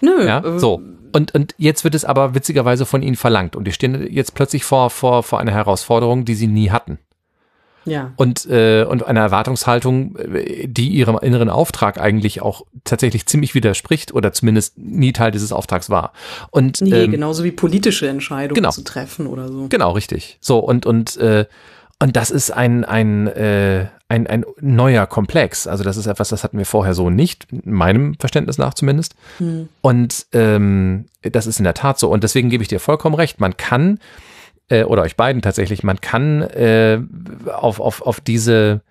Nö. 0.00 0.26
Ja, 0.26 0.40
äh, 0.40 0.58
so. 0.58 0.80
Und, 1.16 1.34
und 1.34 1.54
jetzt 1.56 1.82
wird 1.82 1.94
es 1.94 2.04
aber 2.04 2.34
witzigerweise 2.34 2.84
von 2.84 3.00
ihnen 3.00 3.16
verlangt. 3.16 3.56
Und 3.56 3.64
die 3.64 3.72
stehen 3.72 4.06
jetzt 4.12 4.34
plötzlich 4.34 4.64
vor, 4.64 4.90
vor, 4.90 5.22
vor 5.22 5.40
einer 5.40 5.52
Herausforderung, 5.52 6.26
die 6.26 6.34
sie 6.34 6.46
nie 6.46 6.68
hatten. 6.68 6.98
Ja. 7.86 8.12
Und, 8.16 8.44
äh, 8.50 8.84
und 8.84 9.06
einer 9.06 9.20
Erwartungshaltung, 9.20 10.16
äh, 10.16 10.66
die 10.68 10.88
ihrem 10.88 11.16
inneren 11.16 11.48
Auftrag 11.48 11.98
eigentlich 11.98 12.42
auch 12.42 12.66
tatsächlich 12.84 13.24
ziemlich 13.24 13.54
widerspricht 13.54 14.12
oder 14.12 14.34
zumindest 14.34 14.76
nie 14.76 15.14
Teil 15.14 15.30
dieses 15.30 15.52
Auftrags 15.52 15.88
war. 15.88 16.12
Und, 16.50 16.82
nee, 16.82 17.04
ähm, 17.04 17.12
genauso 17.12 17.44
wie 17.44 17.50
politische 17.50 18.06
Entscheidungen 18.08 18.56
genau, 18.56 18.70
zu 18.72 18.84
treffen 18.84 19.26
oder 19.26 19.48
so. 19.48 19.68
Genau, 19.68 19.92
richtig. 19.92 20.36
So, 20.42 20.58
und, 20.58 20.84
und, 20.84 21.16
äh, 21.16 21.46
und 21.98 22.14
das 22.14 22.30
ist 22.30 22.50
ein, 22.50 22.84
ein, 22.84 23.26
äh, 23.28 23.86
ein, 24.08 24.26
ein 24.26 24.44
neuer 24.60 25.06
Komplex. 25.06 25.66
Also 25.66 25.82
das 25.82 25.96
ist 25.96 26.06
etwas, 26.06 26.28
das 26.28 26.44
hatten 26.44 26.58
wir 26.58 26.66
vorher 26.66 26.94
so 26.94 27.10
nicht, 27.10 27.46
meinem 27.66 28.14
Verständnis 28.14 28.58
nach 28.58 28.74
zumindest. 28.74 29.14
Hm. 29.38 29.68
Und 29.80 30.26
ähm, 30.32 31.06
das 31.22 31.46
ist 31.46 31.58
in 31.58 31.64
der 31.64 31.74
Tat 31.74 31.98
so. 31.98 32.10
Und 32.10 32.22
deswegen 32.22 32.50
gebe 32.50 32.62
ich 32.62 32.68
dir 32.68 32.80
vollkommen 32.80 33.16
recht. 33.16 33.40
Man 33.40 33.56
kann, 33.56 33.98
äh, 34.68 34.84
oder 34.84 35.02
euch 35.02 35.16
beiden 35.16 35.42
tatsächlich, 35.42 35.82
man 35.82 36.00
kann 36.00 36.42
äh, 36.42 37.00
auf, 37.52 37.80
auf, 37.80 38.02
auf 38.02 38.20
diese 38.20 38.82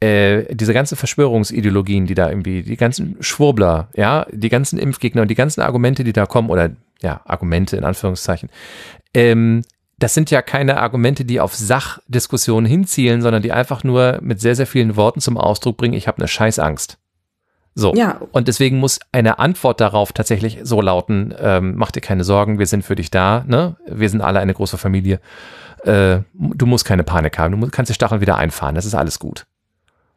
äh, 0.00 0.54
diese 0.54 0.74
ganzen 0.74 0.96
Verschwörungsideologien, 0.96 2.06
die 2.06 2.14
da 2.14 2.28
irgendwie, 2.28 2.62
die 2.62 2.76
ganzen 2.76 3.16
Schwurbler, 3.18 3.88
ja, 3.96 4.26
die 4.30 4.48
ganzen 4.48 4.78
Impfgegner 4.78 5.22
und 5.22 5.28
die 5.28 5.34
ganzen 5.34 5.60
Argumente, 5.60 6.04
die 6.04 6.12
da 6.12 6.24
kommen, 6.26 6.50
oder 6.50 6.70
ja, 7.02 7.20
Argumente 7.24 7.76
in 7.76 7.82
Anführungszeichen, 7.82 8.48
ähm, 9.12 9.62
das 9.98 10.14
sind 10.14 10.30
ja 10.30 10.42
keine 10.42 10.78
Argumente, 10.78 11.24
die 11.24 11.40
auf 11.40 11.54
Sachdiskussionen 11.54 12.66
hinzielen, 12.66 13.20
sondern 13.20 13.42
die 13.42 13.52
einfach 13.52 13.82
nur 13.84 14.18
mit 14.22 14.40
sehr, 14.40 14.54
sehr 14.54 14.66
vielen 14.66 14.96
Worten 14.96 15.20
zum 15.20 15.36
Ausdruck 15.36 15.76
bringen, 15.76 15.94
ich 15.94 16.06
habe 16.06 16.18
eine 16.18 16.28
Scheißangst. 16.28 16.98
So. 17.74 17.94
Ja. 17.94 18.20
Und 18.32 18.48
deswegen 18.48 18.78
muss 18.78 18.98
eine 19.12 19.38
Antwort 19.38 19.80
darauf 19.80 20.12
tatsächlich 20.12 20.58
so 20.62 20.80
lauten, 20.80 21.34
ähm, 21.38 21.74
mach 21.76 21.90
dir 21.90 22.00
keine 22.00 22.24
Sorgen, 22.24 22.58
wir 22.58 22.66
sind 22.66 22.84
für 22.84 22.96
dich 22.96 23.10
da, 23.10 23.44
ne? 23.46 23.76
Wir 23.86 24.08
sind 24.08 24.20
alle 24.20 24.40
eine 24.40 24.54
große 24.54 24.78
Familie. 24.78 25.20
Äh, 25.84 26.20
du 26.34 26.66
musst 26.66 26.84
keine 26.84 27.04
Panik 27.04 27.38
haben, 27.38 27.60
du 27.60 27.68
kannst 27.68 27.90
die 27.90 27.94
Stacheln 27.94 28.20
wieder 28.20 28.36
einfahren, 28.36 28.74
das 28.74 28.84
ist 28.84 28.94
alles 28.94 29.18
gut. 29.18 29.46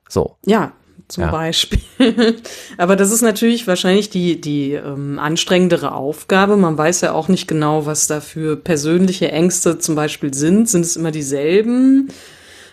So. 0.10 0.38
Ja, 0.46 0.72
zum 1.12 1.26
ja. 1.26 1.32
Beispiel. 1.32 1.82
Aber 2.78 2.96
das 2.96 3.12
ist 3.12 3.22
natürlich 3.22 3.68
wahrscheinlich 3.68 4.10
die, 4.10 4.40
die 4.40 4.74
ähm, 4.74 5.20
anstrengendere 5.20 5.94
Aufgabe. 5.94 6.58
Man 6.58 6.78
weiß 6.78 7.02
ja 7.02 7.12
auch 7.12 7.28
nicht 7.28 7.48
genau, 7.48 7.86
was 7.86 8.08
da 8.08 8.22
für 8.22 8.56
persönliche 8.56 9.32
Ängste 9.32 9.78
zum 9.78 9.96
Beispiel 9.96 10.34
sind. 10.34 10.70
Sind 10.70 10.82
es 10.82 10.96
immer 10.96 11.12
dieselben? 11.12 12.10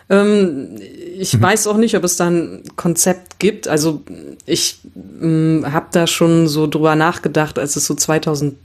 Ähm, 0.09 0.75
ich 1.17 1.37
mhm. 1.37 1.41
weiß 1.41 1.67
auch 1.67 1.77
nicht, 1.77 1.95
ob 1.95 2.03
es 2.03 2.17
da 2.17 2.29
ein 2.29 2.63
Konzept 2.75 3.39
gibt. 3.39 3.67
Also 3.67 4.01
ich 4.45 4.79
ähm, 5.21 5.65
habe 5.69 5.87
da 5.91 6.07
schon 6.07 6.47
so 6.47 6.65
drüber 6.65 6.95
nachgedacht, 6.95 7.59
als 7.59 7.75
es 7.75 7.85
so 7.85 7.93
2000, 7.93 8.55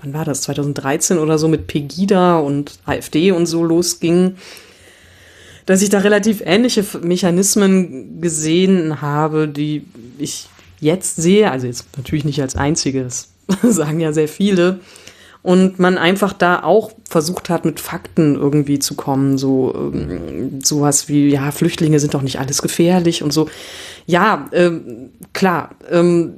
wann 0.00 0.12
war 0.12 0.24
das, 0.24 0.42
2013 0.42 1.18
oder 1.18 1.38
so 1.38 1.48
mit 1.48 1.68
Pegida 1.68 2.38
und 2.38 2.78
AfD 2.84 3.32
und 3.32 3.46
so 3.46 3.64
losging 3.64 4.36
dass 5.66 5.82
ich 5.82 5.90
da 5.90 5.98
relativ 5.98 6.42
ähnliche 6.44 6.84
Mechanismen 7.02 8.20
gesehen 8.20 9.00
habe, 9.00 9.48
die 9.48 9.84
ich 10.18 10.48
jetzt 10.80 11.16
sehe, 11.16 11.50
also 11.50 11.66
jetzt 11.66 11.86
natürlich 11.96 12.24
nicht 12.24 12.40
als 12.42 12.56
einzige, 12.56 13.04
das 13.04 13.28
sagen 13.62 14.00
ja 14.00 14.12
sehr 14.12 14.28
viele, 14.28 14.80
und 15.42 15.80
man 15.80 15.98
einfach 15.98 16.32
da 16.32 16.62
auch 16.62 16.92
versucht 17.08 17.50
hat, 17.50 17.64
mit 17.64 17.80
Fakten 17.80 18.36
irgendwie 18.36 18.78
zu 18.78 18.94
kommen, 18.94 19.38
so 19.38 19.74
ähm, 19.74 20.60
sowas 20.62 21.08
wie, 21.08 21.28
ja, 21.30 21.50
Flüchtlinge 21.50 21.98
sind 21.98 22.14
doch 22.14 22.22
nicht 22.22 22.38
alles 22.38 22.62
gefährlich 22.62 23.24
und 23.24 23.32
so. 23.32 23.48
Ja, 24.06 24.48
ähm, 24.52 25.10
klar, 25.32 25.74
ähm, 25.90 26.34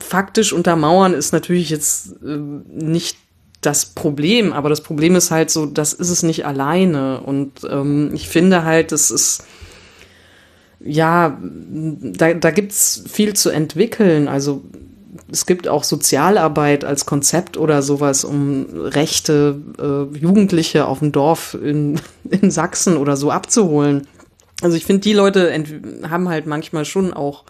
faktisch 0.00 0.54
untermauern 0.54 1.12
ist 1.12 1.32
natürlich 1.32 1.68
jetzt 1.68 2.16
ähm, 2.24 2.64
nicht 2.70 3.18
das 3.60 3.86
Problem, 3.86 4.52
aber 4.52 4.68
das 4.68 4.82
Problem 4.82 5.16
ist 5.16 5.30
halt 5.30 5.50
so, 5.50 5.66
das 5.66 5.92
ist 5.92 6.10
es 6.10 6.22
nicht 6.22 6.46
alleine. 6.46 7.20
Und 7.20 7.64
ähm, 7.68 8.10
ich 8.14 8.28
finde 8.28 8.64
halt, 8.64 8.92
es 8.92 9.10
ist, 9.10 9.44
ja, 10.80 11.38
da, 11.40 12.34
da 12.34 12.50
gibt 12.50 12.72
es 12.72 13.02
viel 13.08 13.34
zu 13.34 13.50
entwickeln. 13.50 14.28
Also 14.28 14.62
es 15.30 15.44
gibt 15.44 15.66
auch 15.66 15.82
Sozialarbeit 15.82 16.84
als 16.84 17.04
Konzept 17.04 17.56
oder 17.56 17.82
sowas, 17.82 18.24
um 18.24 18.66
Rechte 18.72 19.60
äh, 19.78 20.16
Jugendliche 20.16 20.86
auf 20.86 21.00
dem 21.00 21.10
Dorf 21.10 21.56
in, 21.60 22.00
in 22.30 22.50
Sachsen 22.50 22.96
oder 22.96 23.16
so 23.16 23.30
abzuholen. 23.30 24.06
Also 24.62 24.76
ich 24.76 24.84
finde, 24.84 25.00
die 25.00 25.12
Leute 25.12 25.52
haben 26.08 26.28
halt 26.28 26.46
manchmal 26.46 26.84
schon 26.84 27.12
auch 27.12 27.44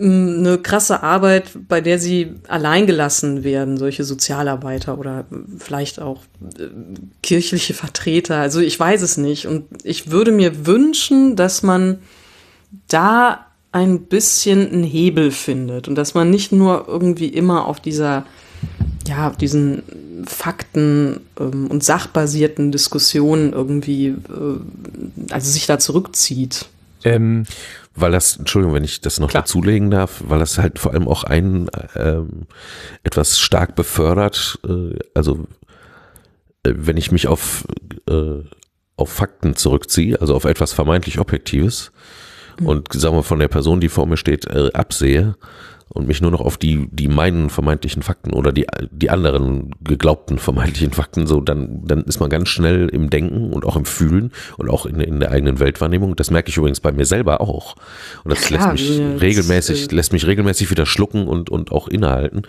eine 0.00 0.58
krasse 0.58 1.02
Arbeit, 1.02 1.50
bei 1.68 1.80
der 1.80 1.98
sie 1.98 2.34
alleingelassen 2.48 3.44
werden, 3.44 3.76
solche 3.76 4.04
Sozialarbeiter 4.04 4.98
oder 4.98 5.26
vielleicht 5.58 6.00
auch 6.00 6.22
äh, 6.58 6.68
kirchliche 7.22 7.74
Vertreter. 7.74 8.36
Also 8.36 8.60
ich 8.60 8.78
weiß 8.78 9.02
es 9.02 9.16
nicht. 9.16 9.46
Und 9.46 9.64
ich 9.84 10.10
würde 10.10 10.32
mir 10.32 10.66
wünschen, 10.66 11.36
dass 11.36 11.62
man 11.62 11.98
da 12.88 13.46
ein 13.72 14.02
bisschen 14.02 14.70
einen 14.70 14.84
Hebel 14.84 15.30
findet 15.30 15.88
und 15.88 15.96
dass 15.96 16.14
man 16.14 16.30
nicht 16.30 16.52
nur 16.52 16.86
irgendwie 16.86 17.28
immer 17.28 17.66
auf 17.66 17.80
dieser, 17.80 18.24
ja, 19.06 19.28
auf 19.28 19.36
diesen 19.36 19.82
Fakten 20.26 21.20
ähm, 21.40 21.66
und 21.68 21.82
sachbasierten 21.82 22.70
Diskussionen 22.70 23.52
irgendwie, 23.52 24.08
äh, 24.08 25.30
also 25.30 25.50
sich 25.50 25.66
da 25.66 25.78
zurückzieht. 25.78 26.66
Ähm, 27.02 27.44
weil 27.94 28.12
das, 28.12 28.36
Entschuldigung, 28.36 28.74
wenn 28.74 28.84
ich 28.84 29.00
das 29.00 29.20
noch 29.20 29.30
Klar. 29.30 29.42
dazulegen 29.42 29.90
darf, 29.90 30.22
weil 30.26 30.40
das 30.40 30.58
halt 30.58 30.78
vor 30.78 30.92
allem 30.92 31.06
auch 31.06 31.24
einen 31.24 31.70
ähm, 31.94 32.46
etwas 33.04 33.38
stark 33.38 33.76
befördert, 33.76 34.58
äh, 34.68 34.98
also 35.14 35.46
äh, 36.64 36.72
wenn 36.74 36.96
ich 36.96 37.12
mich 37.12 37.28
auf, 37.28 37.64
äh, 38.08 38.42
auf 38.96 39.10
Fakten 39.10 39.54
zurückziehe, 39.56 40.20
also 40.20 40.34
auf 40.34 40.44
etwas 40.44 40.72
vermeintlich 40.72 41.20
Objektives 41.20 41.92
mhm. 42.58 42.66
und 42.66 42.92
sagen 42.92 43.16
wir 43.16 43.22
von 43.22 43.38
der 43.38 43.48
Person, 43.48 43.80
die 43.80 43.88
vor 43.88 44.06
mir 44.06 44.16
steht, 44.16 44.46
äh, 44.46 44.70
absehe, 44.72 45.36
und 45.94 46.08
mich 46.08 46.20
nur 46.20 46.32
noch 46.32 46.40
auf 46.40 46.58
die, 46.58 46.88
die 46.90 47.06
meinen 47.06 47.50
vermeintlichen 47.50 48.02
Fakten 48.02 48.32
oder 48.32 48.52
die, 48.52 48.66
die 48.90 49.10
anderen 49.10 49.70
geglaubten 49.82 50.38
vermeintlichen 50.38 50.92
Fakten, 50.92 51.26
so 51.28 51.40
dann, 51.40 51.86
dann 51.86 52.02
ist 52.02 52.18
man 52.18 52.28
ganz 52.28 52.48
schnell 52.48 52.88
im 52.88 53.10
Denken 53.10 53.52
und 53.52 53.64
auch 53.64 53.76
im 53.76 53.84
Fühlen 53.84 54.32
und 54.58 54.68
auch 54.68 54.86
in, 54.86 55.00
in 55.00 55.20
der 55.20 55.30
eigenen 55.30 55.60
Weltwahrnehmung. 55.60 56.16
Das 56.16 56.32
merke 56.32 56.50
ich 56.50 56.56
übrigens 56.56 56.80
bei 56.80 56.90
mir 56.90 57.06
selber 57.06 57.40
auch. 57.40 57.76
Und 58.24 58.32
das 58.32 58.40
Klar, 58.40 58.72
lässt 58.72 58.88
mich 58.88 58.98
ja, 58.98 59.16
regelmäßig, 59.16 59.92
äh, 59.92 59.94
lässt 59.94 60.12
mich 60.12 60.26
regelmäßig 60.26 60.68
wieder 60.68 60.84
schlucken 60.84 61.28
und, 61.28 61.48
und 61.48 61.70
auch 61.70 61.86
innehalten. 61.86 62.42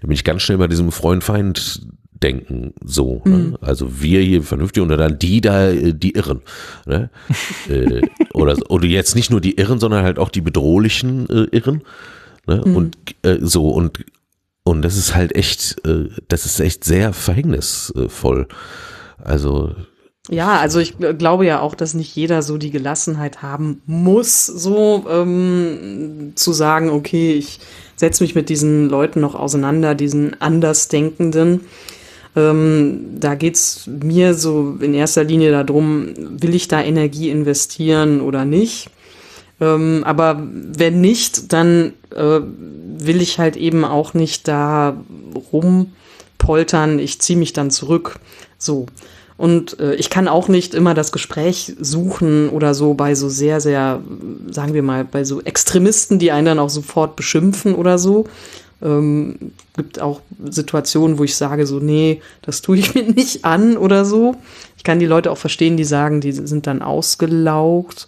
Da 0.00 0.06
bin 0.06 0.12
ich 0.12 0.22
ganz 0.22 0.42
schnell 0.42 0.58
bei 0.58 0.68
diesem 0.68 0.92
Freund-Feind 0.92 1.82
denken 2.22 2.72
so. 2.84 3.20
Ne? 3.24 3.36
Mhm. 3.36 3.56
Also 3.60 4.00
wir 4.00 4.20
hier 4.20 4.44
vernünftig 4.44 4.80
und 4.80 4.90
dann 4.90 5.18
die 5.18 5.40
da, 5.40 5.70
äh, 5.70 5.92
die 5.92 6.12
Irren. 6.12 6.42
Ne? 6.86 7.10
äh, 7.68 8.02
oder, 8.32 8.56
oder 8.70 8.86
jetzt 8.86 9.16
nicht 9.16 9.32
nur 9.32 9.40
die 9.40 9.58
Irren, 9.58 9.80
sondern 9.80 10.04
halt 10.04 10.20
auch 10.20 10.28
die 10.28 10.40
bedrohlichen 10.40 11.28
äh, 11.28 11.48
Irren. 11.50 11.82
Ne? 12.46 12.62
Mhm. 12.64 12.76
Und 12.76 12.96
äh, 13.22 13.38
so 13.40 13.70
und 13.70 14.04
und 14.64 14.82
das 14.82 14.96
ist 14.96 15.14
halt 15.14 15.34
echt, 15.34 15.84
äh, 15.86 16.08
das 16.28 16.46
ist 16.46 16.60
echt 16.60 16.84
sehr 16.84 17.12
verhängnisvoll. 17.12 18.46
Also 19.18 19.74
ja, 20.30 20.58
also 20.58 20.78
ich 20.78 20.94
glaube 21.18 21.46
ja 21.46 21.60
auch, 21.60 21.74
dass 21.74 21.94
nicht 21.94 22.14
jeder 22.14 22.42
so 22.42 22.56
die 22.56 22.70
Gelassenheit 22.70 23.42
haben 23.42 23.82
muss, 23.86 24.46
so 24.46 25.04
ähm, 25.10 26.32
zu 26.36 26.52
sagen, 26.52 26.90
okay, 26.90 27.32
ich 27.32 27.58
setze 27.96 28.22
mich 28.22 28.36
mit 28.36 28.48
diesen 28.48 28.88
Leuten 28.88 29.20
noch 29.20 29.34
auseinander, 29.34 29.96
diesen 29.96 30.40
Andersdenkenden. 30.40 31.62
Ähm, 32.36 33.16
da 33.18 33.34
geht's 33.34 33.88
mir 33.88 34.34
so 34.34 34.76
in 34.80 34.94
erster 34.94 35.24
Linie 35.24 35.50
darum, 35.50 36.14
will 36.16 36.54
ich 36.54 36.68
da 36.68 36.80
Energie 36.80 37.28
investieren 37.28 38.20
oder 38.20 38.44
nicht? 38.44 38.90
Ähm, 39.60 40.02
aber 40.04 40.42
wenn 40.42 41.00
nicht, 41.00 41.52
dann 41.52 41.92
äh, 42.14 42.40
will 42.40 43.20
ich 43.20 43.38
halt 43.38 43.56
eben 43.56 43.84
auch 43.84 44.14
nicht 44.14 44.48
da 44.48 44.96
rumpoltern. 45.52 46.98
Ich 46.98 47.20
ziehe 47.20 47.38
mich 47.38 47.52
dann 47.52 47.70
zurück. 47.70 48.18
So. 48.58 48.86
Und 49.36 49.80
äh, 49.80 49.94
ich 49.94 50.10
kann 50.10 50.28
auch 50.28 50.48
nicht 50.48 50.74
immer 50.74 50.94
das 50.94 51.10
Gespräch 51.10 51.74
suchen 51.80 52.48
oder 52.48 52.74
so 52.74 52.94
bei 52.94 53.14
so 53.14 53.28
sehr, 53.28 53.60
sehr, 53.60 54.00
sagen 54.50 54.74
wir 54.74 54.82
mal, 54.82 55.04
bei 55.04 55.24
so 55.24 55.40
Extremisten, 55.40 56.18
die 56.18 56.30
einen 56.30 56.46
dann 56.46 56.58
auch 56.58 56.70
sofort 56.70 57.16
beschimpfen 57.16 57.74
oder 57.74 57.98
so. 57.98 58.26
Ähm, 58.82 59.52
gibt 59.76 60.00
auch 60.00 60.20
Situationen, 60.48 61.18
wo 61.18 61.24
ich 61.24 61.36
sage 61.36 61.66
so, 61.66 61.78
nee, 61.78 62.20
das 62.42 62.62
tue 62.62 62.78
ich 62.78 62.94
mir 62.94 63.04
nicht 63.04 63.44
an 63.44 63.76
oder 63.76 64.04
so. 64.04 64.36
Ich 64.76 64.84
kann 64.84 64.98
die 64.98 65.06
Leute 65.06 65.30
auch 65.30 65.38
verstehen, 65.38 65.76
die 65.76 65.84
sagen, 65.84 66.20
die 66.20 66.32
sind 66.32 66.66
dann 66.66 66.82
ausgelaugt. 66.82 68.06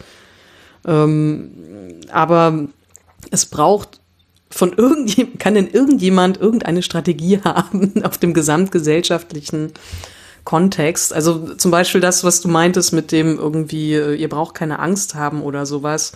Ähm, 0.87 1.51
aber 2.11 2.67
es 3.31 3.47
braucht 3.47 4.01
von 4.51 4.73
irgendjemand, 4.73 5.39
kann 5.41 5.55
denn 5.55 5.69
irgendjemand 5.69 6.41
irgendeine 6.41 6.83
Strategie 6.83 7.41
haben 7.45 8.05
auf 8.05 8.19
dem 8.19 8.35
gesamtgesellschaftlichen 8.35 9.73
Kontext? 10.45 11.13
Also 11.13 11.55
zum 11.55 11.71
Beispiel 11.71 12.01
das, 12.01 12.25
was 12.25 12.41
du 12.41 12.49
meintest 12.49 12.93
mit 12.93 13.13
dem 13.13 13.39
irgendwie, 13.39 13.95
äh, 13.95 14.15
ihr 14.15 14.29
braucht 14.29 14.55
keine 14.55 14.79
Angst 14.79 15.15
haben 15.15 15.43
oder 15.43 15.67
sowas. 15.67 16.13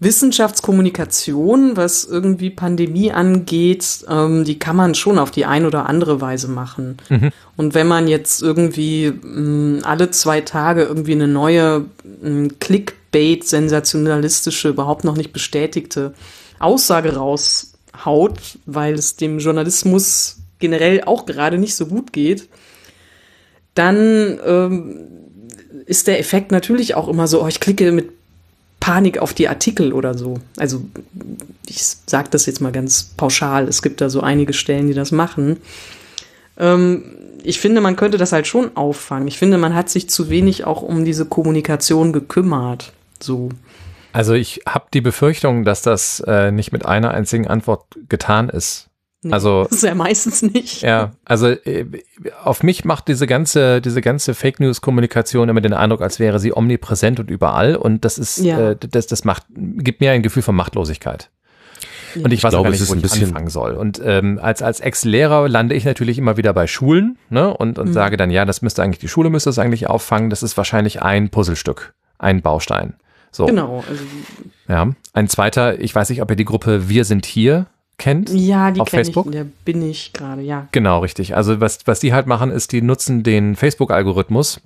Wissenschaftskommunikation, 0.00 1.76
was 1.76 2.04
irgendwie 2.04 2.50
Pandemie 2.50 3.12
angeht, 3.12 4.04
ähm, 4.08 4.44
die 4.44 4.58
kann 4.58 4.76
man 4.76 4.94
schon 4.94 5.18
auf 5.18 5.30
die 5.30 5.46
ein 5.46 5.64
oder 5.64 5.88
andere 5.88 6.20
Weise 6.20 6.48
machen. 6.48 6.98
Mhm. 7.08 7.30
Und 7.56 7.74
wenn 7.74 7.86
man 7.86 8.08
jetzt 8.08 8.42
irgendwie 8.42 9.10
mh, 9.10 9.40
mm, 9.40 9.80
alle 9.84 10.10
zwei 10.10 10.40
Tage 10.40 10.82
irgendwie 10.82 11.12
eine 11.12 11.28
neue 11.28 11.86
mh, 12.22 12.54
Klick 12.60 12.96
Clickbait, 13.14 13.44
sensationalistische, 13.44 14.68
überhaupt 14.68 15.04
noch 15.04 15.16
nicht 15.16 15.32
bestätigte 15.32 16.14
Aussage 16.58 17.14
raushaut, 17.14 18.58
weil 18.66 18.94
es 18.94 19.16
dem 19.16 19.38
Journalismus 19.38 20.38
generell 20.58 21.04
auch 21.04 21.24
gerade 21.24 21.58
nicht 21.58 21.76
so 21.76 21.86
gut 21.86 22.12
geht, 22.12 22.48
dann 23.74 24.38
ähm, 24.44 25.06
ist 25.86 26.06
der 26.06 26.18
Effekt 26.18 26.50
natürlich 26.50 26.94
auch 26.96 27.08
immer 27.08 27.28
so, 27.28 27.42
oh, 27.42 27.46
ich 27.46 27.60
klicke 27.60 27.92
mit 27.92 28.10
Panik 28.80 29.18
auf 29.18 29.32
die 29.32 29.48
Artikel 29.48 29.92
oder 29.92 30.16
so. 30.16 30.40
Also 30.56 30.84
ich 31.66 31.82
sage 32.06 32.28
das 32.30 32.46
jetzt 32.46 32.60
mal 32.60 32.72
ganz 32.72 33.10
pauschal. 33.16 33.68
Es 33.68 33.80
gibt 33.80 34.00
da 34.00 34.10
so 34.10 34.20
einige 34.20 34.52
Stellen, 34.52 34.88
die 34.88 34.94
das 34.94 35.12
machen. 35.12 35.58
Ähm, 36.58 37.04
ich 37.44 37.60
finde, 37.60 37.80
man 37.80 37.96
könnte 37.96 38.18
das 38.18 38.32
halt 38.32 38.46
schon 38.46 38.76
auffangen. 38.76 39.28
Ich 39.28 39.38
finde, 39.38 39.58
man 39.58 39.74
hat 39.74 39.90
sich 39.90 40.08
zu 40.08 40.30
wenig 40.30 40.64
auch 40.64 40.82
um 40.82 41.04
diese 41.04 41.26
Kommunikation 41.26 42.12
gekümmert. 42.12 42.92
So. 43.24 43.48
Also 44.12 44.34
ich 44.34 44.60
habe 44.66 44.86
die 44.94 45.00
Befürchtung, 45.00 45.64
dass 45.64 45.82
das 45.82 46.20
äh, 46.20 46.52
nicht 46.52 46.72
mit 46.72 46.86
einer 46.86 47.10
einzigen 47.10 47.48
Antwort 47.48 47.86
getan 48.08 48.48
ist. 48.48 48.88
Nee, 49.22 49.32
also 49.32 49.64
das 49.68 49.78
ist 49.78 49.82
ja 49.82 49.94
meistens 49.94 50.42
nicht. 50.42 50.82
Ja, 50.82 51.12
also 51.24 51.48
äh, 51.48 51.86
auf 52.44 52.62
mich 52.62 52.84
macht 52.84 53.08
diese 53.08 53.26
ganze 53.26 53.80
diese 53.80 54.00
ganze 54.02 54.34
Fake 54.34 54.60
News 54.60 54.80
Kommunikation 54.80 55.48
immer 55.48 55.60
den 55.60 55.72
Eindruck, 55.72 56.00
als 56.00 56.20
wäre 56.20 56.38
sie 56.38 56.56
omnipräsent 56.56 57.18
und 57.18 57.30
überall 57.30 57.74
und 57.74 58.04
das 58.04 58.18
ist 58.18 58.38
ja. 58.38 58.70
äh, 58.70 58.76
das 58.76 59.08
das 59.08 59.24
macht 59.24 59.44
gibt 59.48 60.00
mir 60.00 60.12
ein 60.12 60.22
Gefühl 60.22 60.42
von 60.42 60.54
Machtlosigkeit. 60.54 61.30
Und 62.14 62.32
ich, 62.32 62.38
ich 62.38 62.44
weiß 62.44 62.50
glaube, 62.50 62.70
gar 62.70 62.70
nicht, 62.70 62.88
wo 62.88 62.94
ich 62.94 63.22
anfangen 63.24 63.48
soll. 63.48 63.72
Und 63.72 64.00
ähm, 64.04 64.38
als, 64.40 64.62
als 64.62 64.78
Ex-Lehrer 64.78 65.48
lande 65.48 65.74
ich 65.74 65.84
natürlich 65.84 66.16
immer 66.16 66.36
wieder 66.36 66.52
bei 66.52 66.68
Schulen 66.68 67.18
ne, 67.28 67.52
und, 67.52 67.76
und 67.76 67.88
mhm. 67.88 67.92
sage 67.92 68.16
dann, 68.16 68.30
ja, 68.30 68.44
das 68.44 68.62
müsste 68.62 68.84
eigentlich, 68.84 69.00
die 69.00 69.08
Schule 69.08 69.30
müsste 69.30 69.48
das 69.48 69.58
eigentlich 69.58 69.88
auffangen. 69.88 70.30
Das 70.30 70.44
ist 70.44 70.56
wahrscheinlich 70.56 71.02
ein 71.02 71.30
Puzzlestück, 71.30 71.94
ein 72.18 72.40
Baustein. 72.40 72.94
So. 73.34 73.46
Genau. 73.46 73.82
Also, 73.88 74.04
ja. 74.68 74.90
Ein 75.12 75.28
zweiter, 75.28 75.80
ich 75.80 75.92
weiß 75.92 76.08
nicht, 76.10 76.22
ob 76.22 76.30
ihr 76.30 76.36
die 76.36 76.44
Gruppe 76.44 76.88
Wir 76.88 77.04
sind 77.04 77.26
hier 77.26 77.66
kennt. 77.98 78.30
Ja, 78.30 78.70
die 78.70 78.80
auf 78.80 78.88
Facebook. 78.88 79.26
Ich, 79.26 79.32
der 79.32 79.46
bin 79.64 79.82
ich 79.82 80.12
gerade, 80.12 80.40
ja. 80.42 80.68
Genau, 80.70 81.00
richtig. 81.00 81.34
Also 81.36 81.60
was, 81.60 81.80
was 81.86 81.98
die 81.98 82.12
halt 82.12 82.28
machen, 82.28 82.52
ist, 82.52 82.70
die 82.70 82.80
nutzen 82.80 83.24
den 83.24 83.56
Facebook-Algorithmus. 83.56 84.60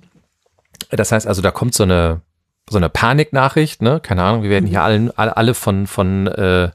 Das 0.91 1.11
heißt 1.11 1.27
also, 1.27 1.41
da 1.41 1.49
kommt 1.49 1.73
so 1.73 1.83
eine, 1.83 2.21
so 2.69 2.77
eine 2.77 2.89
Paniknachricht, 2.89 3.81
ne? 3.81 3.99
Keine 4.01 4.21
Ahnung, 4.21 4.43
wir 4.43 4.51
werden 4.51 4.65
mhm. 4.65 4.69
hier 4.69 4.83
allen, 4.83 5.17
alle, 5.17 5.35
alle 5.35 5.53
von, 5.55 5.87
von, 5.87 6.27
äh, 6.27 6.69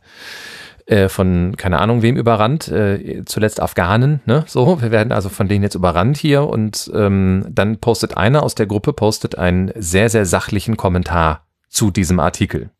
äh, 0.86 1.08
von, 1.08 1.56
keine 1.56 1.78
Ahnung, 1.78 2.02
wem 2.02 2.16
überrannt, 2.16 2.68
äh, 2.68 3.22
zuletzt 3.24 3.60
Afghanen, 3.60 4.20
ne? 4.26 4.44
So, 4.48 4.82
wir 4.82 4.90
werden 4.90 5.12
also 5.12 5.28
von 5.28 5.46
denen 5.46 5.62
jetzt 5.62 5.76
überrannt 5.76 6.16
hier 6.16 6.44
und 6.44 6.90
ähm, 6.92 7.46
dann 7.48 7.78
postet 7.78 8.16
einer 8.16 8.42
aus 8.42 8.56
der 8.56 8.66
Gruppe, 8.66 8.92
postet 8.92 9.38
einen 9.38 9.70
sehr, 9.76 10.08
sehr 10.08 10.26
sachlichen 10.26 10.76
Kommentar 10.76 11.43
zu 11.74 11.90
diesem 11.90 12.20
Artikel. 12.20 12.70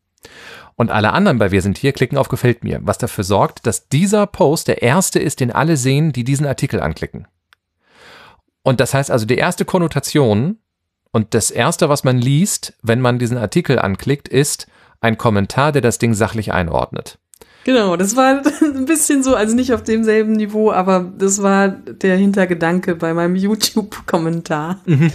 Und 0.75 0.91
alle 0.91 1.13
anderen 1.13 1.37
bei 1.37 1.51
Wir 1.51 1.61
sind 1.61 1.77
hier 1.77 1.93
klicken 1.93 2.17
auf 2.17 2.27
Gefällt 2.27 2.63
mir, 2.63 2.79
was 2.83 2.97
dafür 2.97 3.23
sorgt, 3.23 3.65
dass 3.65 3.87
dieser 3.87 4.27
Post 4.27 4.67
der 4.67 4.81
erste 4.81 5.19
ist, 5.19 5.39
den 5.39 5.51
alle 5.51 5.77
sehen, 5.77 6.11
die 6.11 6.23
diesen 6.23 6.45
Artikel 6.45 6.81
anklicken. 6.81 7.27
Und 8.61 8.79
das 8.79 8.93
heißt 8.93 9.11
also, 9.11 9.25
die 9.25 9.37
erste 9.37 9.63
Konnotation 9.63 10.57
und 11.11 11.33
das 11.33 11.51
erste, 11.51 11.87
was 11.87 12.03
man 12.03 12.17
liest, 12.17 12.73
wenn 12.81 12.99
man 12.99 13.19
diesen 13.19 13.37
Artikel 13.37 13.79
anklickt, 13.79 14.27
ist 14.27 14.67
ein 14.99 15.17
Kommentar, 15.17 15.71
der 15.71 15.81
das 15.81 15.97
Ding 15.97 16.13
sachlich 16.13 16.51
einordnet. 16.51 17.19
Genau, 17.63 17.95
das 17.95 18.15
war 18.15 18.41
ein 18.61 18.85
bisschen 18.85 19.23
so, 19.23 19.35
also 19.35 19.55
nicht 19.55 19.73
auf 19.73 19.83
demselben 19.83 20.33
Niveau, 20.33 20.71
aber 20.71 21.11
das 21.17 21.41
war 21.41 21.69
der 21.69 22.17
Hintergedanke 22.17 22.95
bei 22.95 23.13
meinem 23.13 23.35
YouTube-Kommentar. 23.35 24.81
Mhm. 24.85 25.11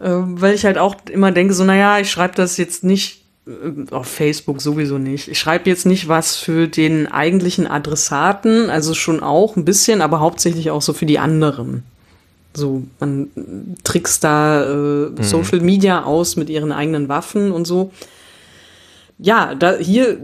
Ähm, 0.00 0.40
weil 0.40 0.54
ich 0.54 0.64
halt 0.64 0.78
auch 0.78 0.96
immer 1.10 1.32
denke, 1.32 1.54
so, 1.54 1.64
naja, 1.64 1.98
ich 1.98 2.10
schreibe 2.10 2.34
das 2.34 2.56
jetzt 2.58 2.84
nicht 2.84 3.22
äh, 3.46 3.94
auf 3.94 4.06
Facebook 4.06 4.60
sowieso 4.60 4.98
nicht. 4.98 5.28
Ich 5.28 5.38
schreibe 5.38 5.70
jetzt 5.70 5.86
nicht 5.86 6.08
was 6.08 6.36
für 6.36 6.68
den 6.68 7.06
eigentlichen 7.06 7.66
Adressaten, 7.66 8.68
also 8.68 8.92
schon 8.92 9.22
auch 9.22 9.56
ein 9.56 9.64
bisschen, 9.64 10.02
aber 10.02 10.20
hauptsächlich 10.20 10.70
auch 10.70 10.82
so 10.82 10.92
für 10.92 11.06
die 11.06 11.18
anderen. 11.18 11.82
So, 12.52 12.82
man 13.00 13.28
trickst 13.84 14.24
da 14.24 14.64
äh, 14.64 15.10
mhm. 15.10 15.22
Social 15.22 15.60
Media 15.60 16.04
aus 16.04 16.36
mit 16.36 16.50
ihren 16.50 16.72
eigenen 16.72 17.08
Waffen 17.08 17.52
und 17.52 17.66
so. 17.66 17.92
Ja, 19.18 19.54
da 19.54 19.76
hier, 19.76 20.18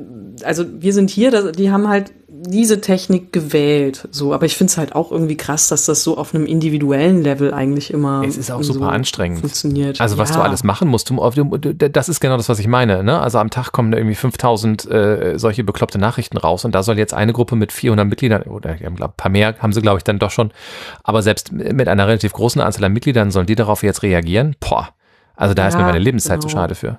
also 0.44 0.64
wir 0.68 0.92
sind 0.92 1.10
hier, 1.10 1.30
da, 1.30 1.52
die 1.52 1.70
haben 1.70 1.88
halt 1.88 2.12
diese 2.44 2.80
Technik 2.80 3.32
gewählt. 3.32 4.08
So, 4.10 4.34
aber 4.34 4.46
ich 4.46 4.56
finde 4.56 4.70
es 4.70 4.76
halt 4.76 4.94
auch 4.94 5.12
irgendwie 5.12 5.36
krass, 5.36 5.68
dass 5.68 5.86
das 5.86 6.02
so 6.02 6.18
auf 6.18 6.34
einem 6.34 6.46
individuellen 6.46 7.22
Level 7.22 7.54
eigentlich 7.54 7.92
immer. 7.92 8.24
Es 8.26 8.36
ist 8.36 8.50
auch 8.50 8.62
super 8.62 8.86
so 8.86 8.90
anstrengend. 8.90 9.40
Funktioniert. 9.40 10.00
Also 10.00 10.18
was 10.18 10.30
ja. 10.30 10.36
du 10.36 10.42
alles 10.42 10.64
machen 10.64 10.88
musst, 10.88 11.12
das 11.12 12.08
ist 12.08 12.20
genau 12.20 12.36
das, 12.36 12.48
was 12.48 12.58
ich 12.58 12.66
meine. 12.66 13.04
Ne? 13.04 13.20
Also 13.20 13.38
am 13.38 13.50
Tag 13.50 13.72
kommen 13.72 13.92
da 13.92 13.98
irgendwie 13.98 14.16
5000 14.16 14.90
äh, 14.90 15.38
solche 15.38 15.62
bekloppte 15.62 15.98
Nachrichten 15.98 16.36
raus 16.36 16.64
und 16.64 16.74
da 16.74 16.82
soll 16.82 16.98
jetzt 16.98 17.14
eine 17.14 17.32
Gruppe 17.32 17.54
mit 17.54 17.70
400 17.70 18.08
Mitgliedern 18.08 18.42
oder 18.42 18.70
ein 18.70 18.96
paar 19.16 19.30
mehr 19.30 19.54
haben 19.58 19.72
sie 19.72 19.82
glaube 19.82 19.98
ich 19.98 20.04
dann 20.04 20.18
doch 20.18 20.30
schon, 20.30 20.50
aber 21.04 21.22
selbst 21.22 21.52
mit 21.52 21.88
einer 21.88 22.06
relativ 22.06 22.32
großen 22.32 22.60
Anzahl 22.60 22.84
an 22.84 22.92
Mitgliedern 22.92 23.30
sollen 23.30 23.46
die 23.46 23.54
darauf 23.54 23.82
jetzt 23.82 24.02
reagieren. 24.02 24.56
Boah, 24.58 24.88
also 25.36 25.54
da 25.54 25.62
ja, 25.62 25.68
ist 25.68 25.76
mir 25.76 25.82
meine 25.82 25.98
Lebenszeit 25.98 26.40
genau. 26.40 26.48
zu 26.48 26.56
schade 26.56 26.74
für. 26.74 26.98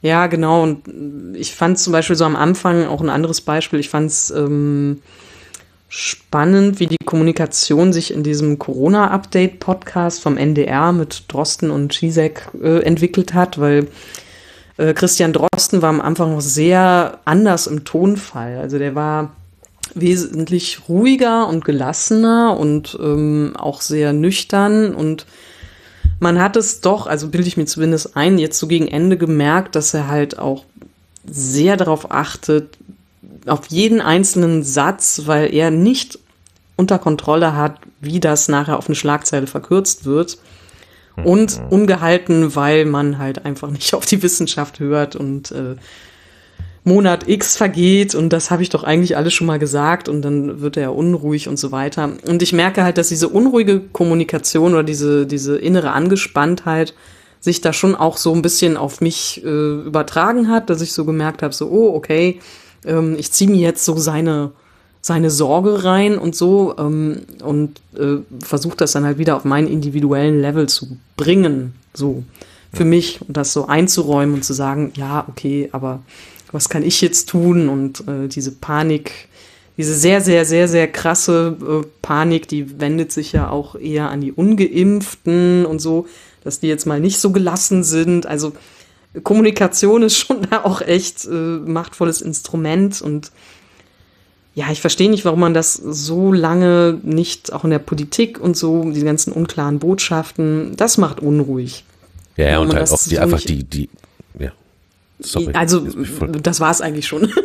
Ja, 0.00 0.26
genau. 0.28 0.62
Und 0.62 1.34
ich 1.34 1.54
fand 1.54 1.78
zum 1.78 1.92
Beispiel 1.92 2.16
so 2.16 2.24
am 2.24 2.36
Anfang 2.36 2.86
auch 2.86 3.00
ein 3.00 3.10
anderes 3.10 3.40
Beispiel. 3.40 3.80
Ich 3.80 3.88
fand 3.88 4.10
es 4.10 4.30
ähm, 4.30 5.02
spannend, 5.88 6.80
wie 6.80 6.86
die 6.86 6.96
Kommunikation 7.04 7.92
sich 7.92 8.12
in 8.12 8.22
diesem 8.22 8.58
Corona-Update-Podcast 8.58 10.22
vom 10.22 10.36
NDR 10.36 10.92
mit 10.92 11.24
Drosten 11.28 11.70
und 11.70 11.98
Gisek 11.98 12.48
äh, 12.62 12.82
entwickelt 12.82 13.34
hat, 13.34 13.58
weil 13.58 13.88
äh, 14.76 14.94
Christian 14.94 15.32
Drosten 15.32 15.82
war 15.82 15.88
am 15.88 16.00
Anfang 16.00 16.32
noch 16.32 16.42
sehr 16.42 17.18
anders 17.24 17.66
im 17.66 17.84
Tonfall. 17.84 18.58
Also 18.58 18.78
der 18.78 18.94
war 18.94 19.32
wesentlich 19.94 20.88
ruhiger 20.88 21.48
und 21.48 21.64
gelassener 21.64 22.56
und 22.58 22.96
ähm, 23.00 23.54
auch 23.56 23.80
sehr 23.80 24.12
nüchtern 24.12 24.94
und 24.94 25.26
man 26.20 26.40
hat 26.40 26.56
es 26.56 26.80
doch, 26.80 27.06
also 27.06 27.28
bilde 27.28 27.48
ich 27.48 27.56
mir 27.56 27.66
zumindest 27.66 28.16
ein, 28.16 28.38
jetzt 28.38 28.58
so 28.58 28.66
gegen 28.66 28.88
Ende 28.88 29.16
gemerkt, 29.16 29.74
dass 29.74 29.94
er 29.94 30.08
halt 30.08 30.38
auch 30.38 30.64
sehr 31.24 31.76
darauf 31.76 32.10
achtet, 32.10 32.76
auf 33.46 33.66
jeden 33.66 34.00
einzelnen 34.00 34.62
Satz, 34.62 35.22
weil 35.26 35.52
er 35.54 35.70
nicht 35.70 36.18
unter 36.76 36.98
Kontrolle 36.98 37.54
hat, 37.54 37.76
wie 38.00 38.20
das 38.20 38.48
nachher 38.48 38.78
auf 38.78 38.86
eine 38.86 38.94
Schlagzeile 38.94 39.46
verkürzt 39.46 40.04
wird. 40.04 40.38
Und 41.24 41.60
mhm. 41.60 41.68
ungehalten, 41.70 42.54
weil 42.54 42.84
man 42.84 43.18
halt 43.18 43.44
einfach 43.44 43.70
nicht 43.70 43.92
auf 43.94 44.06
die 44.06 44.22
Wissenschaft 44.22 44.78
hört 44.78 45.16
und 45.16 45.50
äh, 45.50 45.74
Monat 46.84 47.28
X 47.28 47.56
vergeht 47.56 48.14
und 48.14 48.30
das 48.30 48.50
habe 48.50 48.62
ich 48.62 48.70
doch 48.70 48.84
eigentlich 48.84 49.16
alles 49.16 49.34
schon 49.34 49.46
mal 49.46 49.58
gesagt 49.58 50.08
und 50.08 50.22
dann 50.22 50.60
wird 50.60 50.76
er 50.76 50.94
unruhig 50.94 51.48
und 51.48 51.58
so 51.58 51.72
weiter. 51.72 52.12
Und 52.26 52.42
ich 52.42 52.52
merke 52.52 52.82
halt, 52.82 52.98
dass 52.98 53.08
diese 53.08 53.28
unruhige 53.28 53.80
Kommunikation 53.80 54.72
oder 54.72 54.84
diese, 54.84 55.26
diese 55.26 55.58
innere 55.58 55.92
Angespanntheit 55.92 56.94
sich 57.40 57.60
da 57.60 57.72
schon 57.72 57.94
auch 57.94 58.16
so 58.16 58.32
ein 58.34 58.42
bisschen 58.42 58.76
auf 58.76 59.00
mich 59.00 59.42
äh, 59.44 59.48
übertragen 59.48 60.48
hat, 60.48 60.70
dass 60.70 60.80
ich 60.80 60.92
so 60.92 61.04
gemerkt 61.04 61.42
habe, 61.42 61.54
so, 61.54 61.68
oh, 61.68 61.94
okay, 61.94 62.40
ähm, 62.84 63.16
ich 63.18 63.32
ziehe 63.32 63.50
mir 63.50 63.60
jetzt 63.60 63.84
so 63.84 63.96
seine, 63.96 64.52
seine 65.00 65.30
Sorge 65.30 65.84
rein 65.84 66.18
und 66.18 66.34
so 66.34 66.74
ähm, 66.78 67.20
und 67.42 67.80
äh, 67.96 68.16
versuche 68.40 68.76
das 68.76 68.92
dann 68.92 69.04
halt 69.04 69.18
wieder 69.18 69.36
auf 69.36 69.44
meinen 69.44 69.68
individuellen 69.68 70.40
Level 70.40 70.68
zu 70.68 70.96
bringen, 71.16 71.74
so 71.94 72.24
für 72.72 72.84
mich 72.84 73.20
und 73.26 73.36
das 73.36 73.52
so 73.52 73.66
einzuräumen 73.66 74.34
und 74.34 74.44
zu 74.44 74.52
sagen, 74.52 74.92
ja, 74.94 75.24
okay, 75.28 75.68
aber 75.72 76.00
was 76.52 76.68
kann 76.68 76.82
ich 76.82 77.00
jetzt 77.00 77.28
tun? 77.28 77.68
Und 77.68 78.06
äh, 78.08 78.28
diese 78.28 78.52
Panik, 78.52 79.28
diese 79.76 79.94
sehr, 79.94 80.20
sehr, 80.20 80.44
sehr, 80.44 80.68
sehr 80.68 80.88
krasse 80.88 81.56
äh, 81.60 81.86
Panik, 82.02 82.48
die 82.48 82.80
wendet 82.80 83.12
sich 83.12 83.32
ja 83.32 83.50
auch 83.50 83.74
eher 83.74 84.10
an 84.10 84.20
die 84.20 84.32
Ungeimpften 84.32 85.66
und 85.66 85.80
so, 85.80 86.06
dass 86.44 86.60
die 86.60 86.68
jetzt 86.68 86.86
mal 86.86 87.00
nicht 87.00 87.20
so 87.20 87.30
gelassen 87.30 87.84
sind. 87.84 88.26
Also 88.26 88.52
Kommunikation 89.22 90.02
ist 90.04 90.18
schon 90.18 90.46
da 90.50 90.64
auch 90.64 90.80
echt 90.80 91.26
äh, 91.26 91.30
machtvolles 91.30 92.20
Instrument 92.20 93.00
und 93.02 93.32
ja, 94.54 94.72
ich 94.72 94.80
verstehe 94.80 95.08
nicht, 95.08 95.24
warum 95.24 95.38
man 95.38 95.54
das 95.54 95.74
so 95.74 96.32
lange 96.32 96.98
nicht 97.04 97.52
auch 97.52 97.62
in 97.62 97.70
der 97.70 97.78
Politik 97.78 98.40
und 98.40 98.56
so, 98.56 98.90
die 98.90 99.02
ganzen 99.02 99.32
unklaren 99.32 99.78
Botschaften, 99.78 100.74
das 100.74 100.98
macht 100.98 101.20
unruhig. 101.20 101.84
Ja, 102.36 102.48
ja 102.48 102.58
und 102.58 102.74
halt 102.74 102.90
auch 102.90 103.00
die, 103.04 103.20
einfach 103.20 103.40
die, 103.40 103.62
die, 103.62 103.88
Sorry. 105.20 105.50
Also, 105.54 105.86
das 106.42 106.60
war 106.60 106.70
es 106.70 106.80
eigentlich 106.80 107.06
schon. 107.06 107.32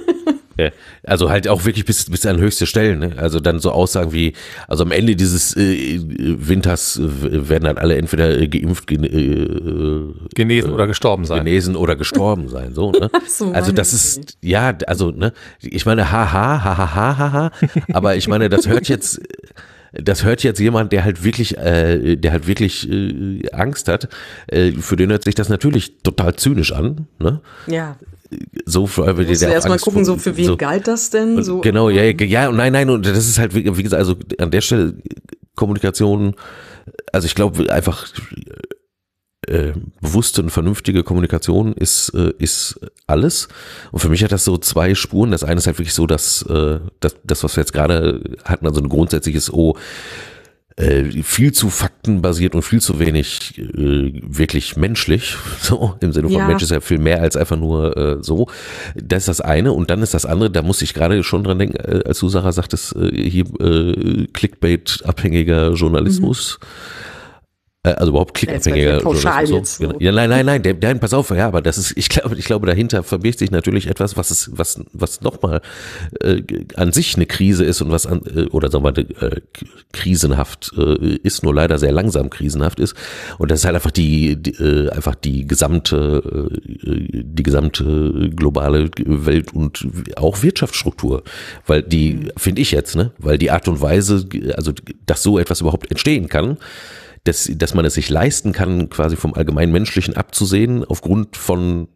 Ja, 0.56 0.70
also 1.04 1.32
halt 1.32 1.48
auch 1.48 1.66
wirklich 1.66 1.84
bis, 1.84 2.06
bis 2.06 2.26
an 2.28 2.38
höchste 2.38 2.68
Stellen. 2.68 3.00
Ne? 3.00 3.14
Also 3.18 3.40
dann 3.40 3.60
so 3.60 3.72
Aussagen 3.72 4.14
wie, 4.14 4.34
also 4.68 4.84
am 4.84 4.92
Ende 4.92 5.16
dieses 5.16 5.58
äh, 5.58 6.00
Winters 6.00 7.00
werden 7.02 7.64
dann 7.64 7.78
alle 7.80 7.98
entweder 7.98 8.38
äh, 8.40 8.48
geimpft, 8.48 8.86
gen, 8.86 9.04
äh, 9.04 10.14
genesen 10.36 10.72
oder 10.72 10.86
gestorben 10.86 11.26
sein. 11.26 11.44
Genesen 11.44 11.76
oder 11.76 11.96
gestorben 11.96 12.50
sein. 12.50 12.76
So, 12.76 12.92
ne? 12.92 13.10
so 13.28 13.52
also 13.52 13.72
das 13.72 13.94
ist, 13.94 14.38
ja, 14.42 14.78
also, 14.86 15.10
ne, 15.10 15.34
ich 15.60 15.88
meine, 15.88 16.12
haha, 16.12 16.64
haha, 16.64 16.96
haha, 16.96 17.32
ha, 17.34 17.52
aber 17.92 18.16
ich 18.16 18.28
meine, 18.28 18.50
das 18.50 18.68
hört 18.68 18.88
jetzt 18.88 19.22
das 19.94 20.24
hört 20.24 20.44
jetzt 20.44 20.60
jemand, 20.60 20.92
der 20.92 21.04
halt 21.04 21.24
wirklich, 21.24 21.58
äh, 21.58 22.16
der 22.16 22.32
halt 22.32 22.48
wirklich 22.48 22.90
äh, 22.90 23.48
Angst 23.52 23.88
hat. 23.88 24.10
Äh, 24.48 24.72
für 24.74 24.96
den 24.96 25.12
hört 25.12 25.24
sich 25.24 25.36
das 25.36 25.50
natürlich 25.50 26.02
total 26.02 26.36
zynisch 26.36 26.72
an. 26.72 27.08
Ne? 27.20 27.42
Ja. 27.68 27.98
So, 28.66 28.90
weil 28.98 29.18
wir 29.18 29.50
erstmal 29.50 29.78
gucken, 29.78 30.04
so 30.04 30.18
für 30.18 30.36
wen 30.36 30.46
so, 30.46 30.58
galt 30.58 30.88
das 30.88 31.12
denn? 31.12 31.44
So, 31.44 31.62
genau, 31.62 31.90
ja, 31.90 32.04
ja, 32.04 32.50
und 32.50 32.56
nein, 32.58 32.74
nein, 32.74 32.90
und 32.90 33.06
das 33.06 33.28
ist 33.28 33.38
halt, 33.38 33.54
wie 33.54 33.64
gesagt, 33.64 33.94
also 33.94 34.16
an 34.40 34.50
der 34.50 34.62
Stelle 34.62 34.96
Kommunikation, 35.54 36.34
also 37.12 37.28
ich 37.28 37.36
glaube 37.36 37.72
einfach 37.72 38.08
äh, 39.48 39.74
bewusste 40.02 40.42
und 40.42 40.50
vernünftige 40.50 41.04
Kommunikation 41.04 41.74
ist, 41.74 42.10
äh, 42.10 42.34
ist 42.38 42.80
alles. 43.08 43.48
Und 43.92 44.00
für 44.00 44.10
mich 44.10 44.24
hat 44.24 44.32
das 44.32 44.46
so 44.46 44.58
zwei 44.58 44.96
Spuren. 44.96 45.32
Das 45.32 45.44
eine 45.44 45.58
ist 45.58 45.68
halt 45.68 45.78
wirklich 45.78 45.94
so, 45.94 46.08
dass 46.08 46.44
äh, 46.44 46.80
das, 47.00 47.16
das, 47.24 47.44
was 47.44 47.56
wir 47.56 47.62
jetzt 47.62 47.74
gerade 47.74 48.22
hatten, 48.46 48.66
also 48.66 48.82
ein 48.82 48.90
grundsätzliches, 48.90 49.52
oh, 49.52 49.76
äh, 50.76 51.04
viel 51.24 51.52
zu 51.52 51.70
faktenbasiert 51.70 52.56
und 52.56 52.64
viel 52.64 52.82
zu 52.82 53.00
wenig 53.00 53.60
äh, 53.60 54.22
wirklich 54.26 54.76
menschlich. 54.76 55.36
So, 55.62 55.96
im 56.02 56.12
Sinne 56.12 56.28
von 56.28 56.38
ja. 56.38 56.48
Mensch 56.48 56.64
ist 56.64 56.72
ja 56.72 56.82
viel 56.82 56.98
mehr 56.98 57.22
als 57.22 57.38
einfach 57.38 57.56
nur 57.56 57.96
äh, 57.96 58.18
so. 58.22 58.48
Das 58.96 59.24
ist 59.24 59.28
das 59.28 59.42
eine. 59.42 59.72
Und 59.72 59.90
dann 59.90 60.02
ist 60.02 60.14
das 60.14 60.26
andere, 60.26 60.50
da 60.52 60.62
muss 60.62 60.82
ich 60.82 60.94
gerade 60.94 61.24
schon 61.24 61.44
dran 61.44 61.60
denken, 61.60 61.78
äh, 61.78 62.04
als 62.06 62.20
du 62.20 62.28
Sarah 62.28 62.52
sagtest, 62.52 62.96
äh, 62.96 63.30
hier 63.30 63.46
äh, 63.62 64.28
Clickbait-abhängiger 64.34 65.74
Journalismus. 65.74 66.60
Mhm 66.60 67.13
also 67.84 68.12
überhaupt 68.12 68.34
klickabhängiger 68.34 69.02
so. 69.02 69.14
so. 69.14 69.62
Genau. 69.78 70.00
Ja, 70.00 70.14
nein, 70.14 70.30
nein, 70.30 70.46
nein, 70.46 70.64
der, 70.64 70.74
nein, 70.82 71.02
pass 71.02 71.14
auf, 71.14 71.32
ja, 71.32 71.48
aber 71.48 71.62
das 71.62 71.78
ist, 71.78 71.92
ich 71.98 72.08
glaube, 72.08 72.36
ich 72.38 72.46
glaube, 72.46 72.66
dahinter 72.66 73.04
verbirgt 73.04 73.40
sich 73.40 73.52
natürlich 73.52 73.88
etwas, 73.88 74.16
was 74.16 74.32
es, 74.32 74.50
was, 74.54 74.80
was 74.94 75.22
nochmal 75.22 75.62
äh, 76.22 76.42
an 76.76 76.94
sich 76.94 77.16
eine 77.16 77.26
Krise 77.26 77.66
ist 77.66 77.82
und 77.82 77.92
was 77.92 78.06
an, 78.06 78.22
äh, 78.34 78.46
oder 78.46 78.72
sagen 78.72 78.86
wir 78.86 78.92
mal, 78.92 79.28
äh, 79.28 79.42
krisenhaft 79.92 80.72
äh, 80.78 81.18
ist, 81.24 81.44
nur 81.44 81.54
leider 81.54 81.78
sehr 81.78 81.92
langsam 81.92 82.30
krisenhaft 82.30 82.80
ist. 82.80 82.96
Und 83.38 83.52
das 83.52 83.60
ist 83.60 83.66
halt 83.66 83.76
einfach 83.76 83.92
die, 83.92 84.42
die 84.42 84.52
äh, 84.52 84.90
einfach 84.90 85.16
die 85.16 85.46
gesamte, 85.46 86.52
äh, 86.64 87.24
die 87.24 87.44
gesamte 87.44 88.30
globale 88.34 88.90
Welt 89.06 89.54
und 89.54 89.86
auch 90.16 90.42
Wirtschaftsstruktur. 90.42 91.24
Weil 91.68 91.84
die, 91.84 92.14
mhm. 92.14 92.32
finde 92.38 92.62
ich 92.62 92.72
jetzt, 92.72 92.96
ne, 92.96 93.12
weil 93.18 93.38
die 93.38 93.52
Art 93.52 93.68
und 93.68 93.82
Weise, 93.82 94.26
also 94.56 94.72
dass 95.06 95.22
so 95.22 95.38
etwas 95.38 95.60
überhaupt 95.60 95.92
entstehen 95.92 96.30
kann, 96.30 96.58
dass, 97.24 97.50
dass 97.56 97.74
man 97.74 97.86
es 97.86 97.94
sich 97.94 98.10
leisten 98.10 98.52
kann, 98.52 98.90
quasi 98.90 99.16
vom 99.16 99.34
allgemeinen 99.34 99.72
Menschlichen 99.72 100.16
abzusehen, 100.16 100.84
aufgrund 100.84 101.38
von 101.38 101.88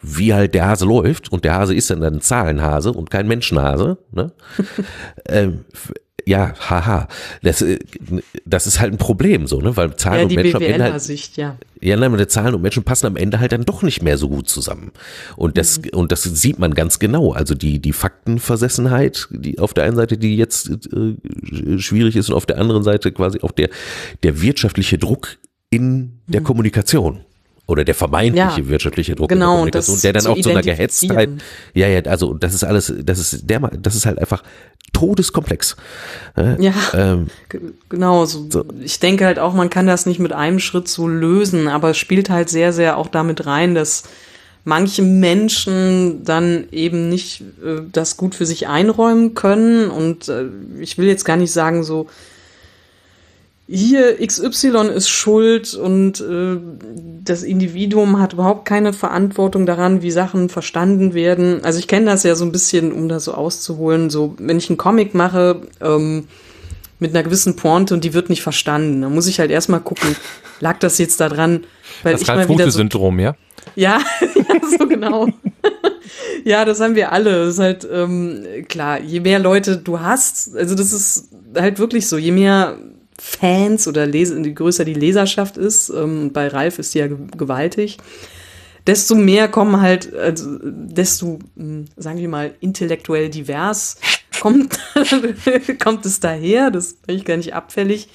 wie 0.00 0.34
halt 0.34 0.54
der 0.54 0.66
Hase 0.66 0.84
läuft 0.84 1.32
und 1.32 1.44
der 1.44 1.54
Hase 1.54 1.74
ist 1.74 1.90
dann 1.90 2.02
ein 2.02 2.20
Zahlenhase 2.20 2.92
und 2.92 3.10
kein 3.10 3.26
Menschenhase. 3.26 3.98
Ne? 4.12 4.32
ähm, 5.28 5.64
ja, 6.26 6.54
haha. 6.58 7.08
Das, 7.42 7.62
äh, 7.62 7.78
das 8.44 8.66
ist 8.66 8.80
halt 8.80 8.92
ein 8.92 8.98
Problem 8.98 9.46
so, 9.46 9.60
ne? 9.60 9.76
Weil 9.76 9.94
Zahlen 9.96 10.20
ja, 10.20 10.26
und 10.26 10.34
Menschen 10.34 10.56
am 10.56 10.62
Ende 10.62 10.84
halt, 10.84 11.02
Sicht, 11.02 11.36
ja. 11.36 11.56
Ja, 11.80 11.96
nein, 11.96 12.16
die 12.16 12.26
Zahlen 12.26 12.54
und 12.54 12.62
Menschen 12.62 12.82
passen 12.82 13.06
am 13.06 13.16
Ende 13.16 13.40
halt 13.40 13.52
dann 13.52 13.64
doch 13.64 13.82
nicht 13.82 14.02
mehr 14.02 14.16
so 14.16 14.28
gut 14.28 14.48
zusammen. 14.48 14.92
Und 15.36 15.58
das, 15.58 15.78
mhm. 15.78 15.90
und 15.92 16.12
das 16.12 16.22
sieht 16.22 16.58
man 16.58 16.74
ganz 16.74 16.98
genau. 16.98 17.32
Also 17.32 17.54
die, 17.54 17.78
die 17.78 17.92
Faktenversessenheit, 17.92 19.28
die 19.30 19.58
auf 19.58 19.74
der 19.74 19.84
einen 19.84 19.96
Seite, 19.96 20.16
die 20.16 20.36
jetzt 20.36 20.70
äh, 20.70 21.78
schwierig 21.78 22.16
ist 22.16 22.30
und 22.30 22.36
auf 22.36 22.46
der 22.46 22.58
anderen 22.58 22.84
Seite 22.84 23.12
quasi 23.12 23.40
auch 23.40 23.52
der, 23.52 23.68
der 24.22 24.40
wirtschaftliche 24.40 24.98
Druck 24.98 25.36
in 25.70 26.20
der 26.26 26.40
mhm. 26.40 26.44
Kommunikation 26.44 27.20
oder 27.66 27.84
der 27.84 27.94
vermeintliche 27.94 28.60
ja, 28.60 28.68
wirtschaftliche 28.68 29.14
Druck 29.14 29.28
genau, 29.28 29.64
in 29.64 29.70
der 29.70 29.80
Kommunikation, 29.80 30.00
der 30.02 30.12
dann 30.12 30.26
auch 30.26 30.40
zu 30.40 30.50
einer 30.50 30.62
Gehetztheit, 30.62 31.30
ja, 31.72 31.88
ja, 31.88 32.00
also 32.02 32.34
das 32.34 32.54
ist 32.54 32.64
alles, 32.64 32.92
das 33.02 33.18
ist 33.18 33.48
der, 33.48 33.60
das 33.60 33.94
ist 33.94 34.06
halt 34.06 34.18
einfach 34.18 34.42
todeskomplex. 34.94 35.76
Ja, 36.58 36.72
ähm, 36.94 37.28
genau. 37.88 38.24
So, 38.24 38.46
so. 38.48 38.64
Ich 38.80 38.98
denke 38.98 39.26
halt 39.26 39.38
auch, 39.38 39.52
man 39.52 39.68
kann 39.68 39.86
das 39.86 40.06
nicht 40.06 40.18
mit 40.18 40.32
einem 40.32 40.58
Schritt 40.58 40.88
so 40.88 41.06
lösen, 41.06 41.68
aber 41.68 41.90
es 41.90 41.98
spielt 41.98 42.30
halt 42.30 42.48
sehr, 42.48 42.72
sehr 42.72 42.96
auch 42.96 43.08
damit 43.08 43.44
rein, 43.46 43.74
dass 43.74 44.04
manche 44.64 45.02
Menschen 45.02 46.24
dann 46.24 46.66
eben 46.72 47.08
nicht 47.08 47.42
äh, 47.62 47.82
das 47.92 48.16
gut 48.16 48.34
für 48.34 48.46
sich 48.46 48.66
einräumen 48.66 49.34
können 49.34 49.90
und 49.90 50.28
äh, 50.28 50.46
ich 50.80 50.96
will 50.96 51.06
jetzt 51.06 51.24
gar 51.24 51.36
nicht 51.36 51.52
sagen 51.52 51.84
so, 51.84 52.08
hier 53.66 54.18
XY 54.24 54.90
ist 54.94 55.08
schuld 55.08 55.74
und 55.74 56.20
äh, 56.20 56.58
das 57.24 57.42
Individuum 57.42 58.20
hat 58.20 58.34
überhaupt 58.34 58.66
keine 58.66 58.92
Verantwortung 58.92 59.64
daran, 59.64 60.02
wie 60.02 60.10
Sachen 60.10 60.50
verstanden 60.50 61.14
werden. 61.14 61.64
Also 61.64 61.78
ich 61.78 61.88
kenne 61.88 62.06
das 62.06 62.24
ja 62.24 62.34
so 62.34 62.44
ein 62.44 62.52
bisschen, 62.52 62.92
um 62.92 63.08
das 63.08 63.24
so 63.24 63.32
auszuholen. 63.32 64.10
So, 64.10 64.34
wenn 64.38 64.58
ich 64.58 64.68
einen 64.68 64.76
Comic 64.76 65.14
mache 65.14 65.62
ähm, 65.80 66.28
mit 66.98 67.14
einer 67.14 67.22
gewissen 67.22 67.56
Pointe 67.56 67.94
und 67.94 68.04
die 68.04 68.12
wird 68.12 68.28
nicht 68.28 68.42
verstanden, 68.42 69.00
dann 69.00 69.14
muss 69.14 69.26
ich 69.26 69.40
halt 69.40 69.50
erstmal 69.50 69.80
gucken, 69.80 70.14
lag 70.60 70.78
das 70.80 70.98
jetzt 70.98 71.20
da 71.20 71.30
dran? 71.30 71.64
Weil 72.02 72.12
das 72.12 72.28
wieder 72.50 72.70
so, 72.70 73.10
ja? 73.18 73.34
Ja, 73.76 73.98
ja 74.20 74.78
so 74.78 74.86
genau. 74.86 75.28
ja, 76.44 76.66
das 76.66 76.80
haben 76.80 76.96
wir 76.96 77.12
alle. 77.12 77.46
Das 77.46 77.54
ist 77.54 77.60
halt 77.60 77.88
ähm, 77.90 78.44
klar, 78.68 79.00
je 79.00 79.20
mehr 79.20 79.38
Leute 79.38 79.78
du 79.78 80.00
hast, 80.00 80.54
also 80.54 80.74
das 80.74 80.92
ist 80.92 81.30
halt 81.56 81.78
wirklich 81.78 82.06
so, 82.06 82.18
je 82.18 82.30
mehr 82.30 82.76
Fans 83.18 83.86
oder 83.86 84.06
Leser, 84.06 84.38
je 84.38 84.52
größer 84.52 84.84
die 84.84 84.94
Leserschaft 84.94 85.56
ist, 85.56 85.90
ähm, 85.90 86.32
bei 86.32 86.48
Ralf 86.48 86.78
ist 86.78 86.94
die 86.94 86.98
ja 86.98 87.06
gewaltig, 87.06 87.98
desto 88.86 89.14
mehr 89.14 89.48
kommen 89.48 89.80
halt, 89.80 90.14
also 90.14 90.58
desto, 90.62 91.38
hm, 91.56 91.86
sagen 91.96 92.18
wir 92.18 92.28
mal, 92.28 92.54
intellektuell 92.60 93.30
divers 93.30 93.96
kommt, 94.40 94.78
kommt 95.82 96.06
es 96.06 96.20
daher, 96.20 96.70
das 96.70 96.94
bin 96.94 97.16
ich 97.16 97.24
gar 97.24 97.36
nicht 97.36 97.54
abfällig. 97.54 98.08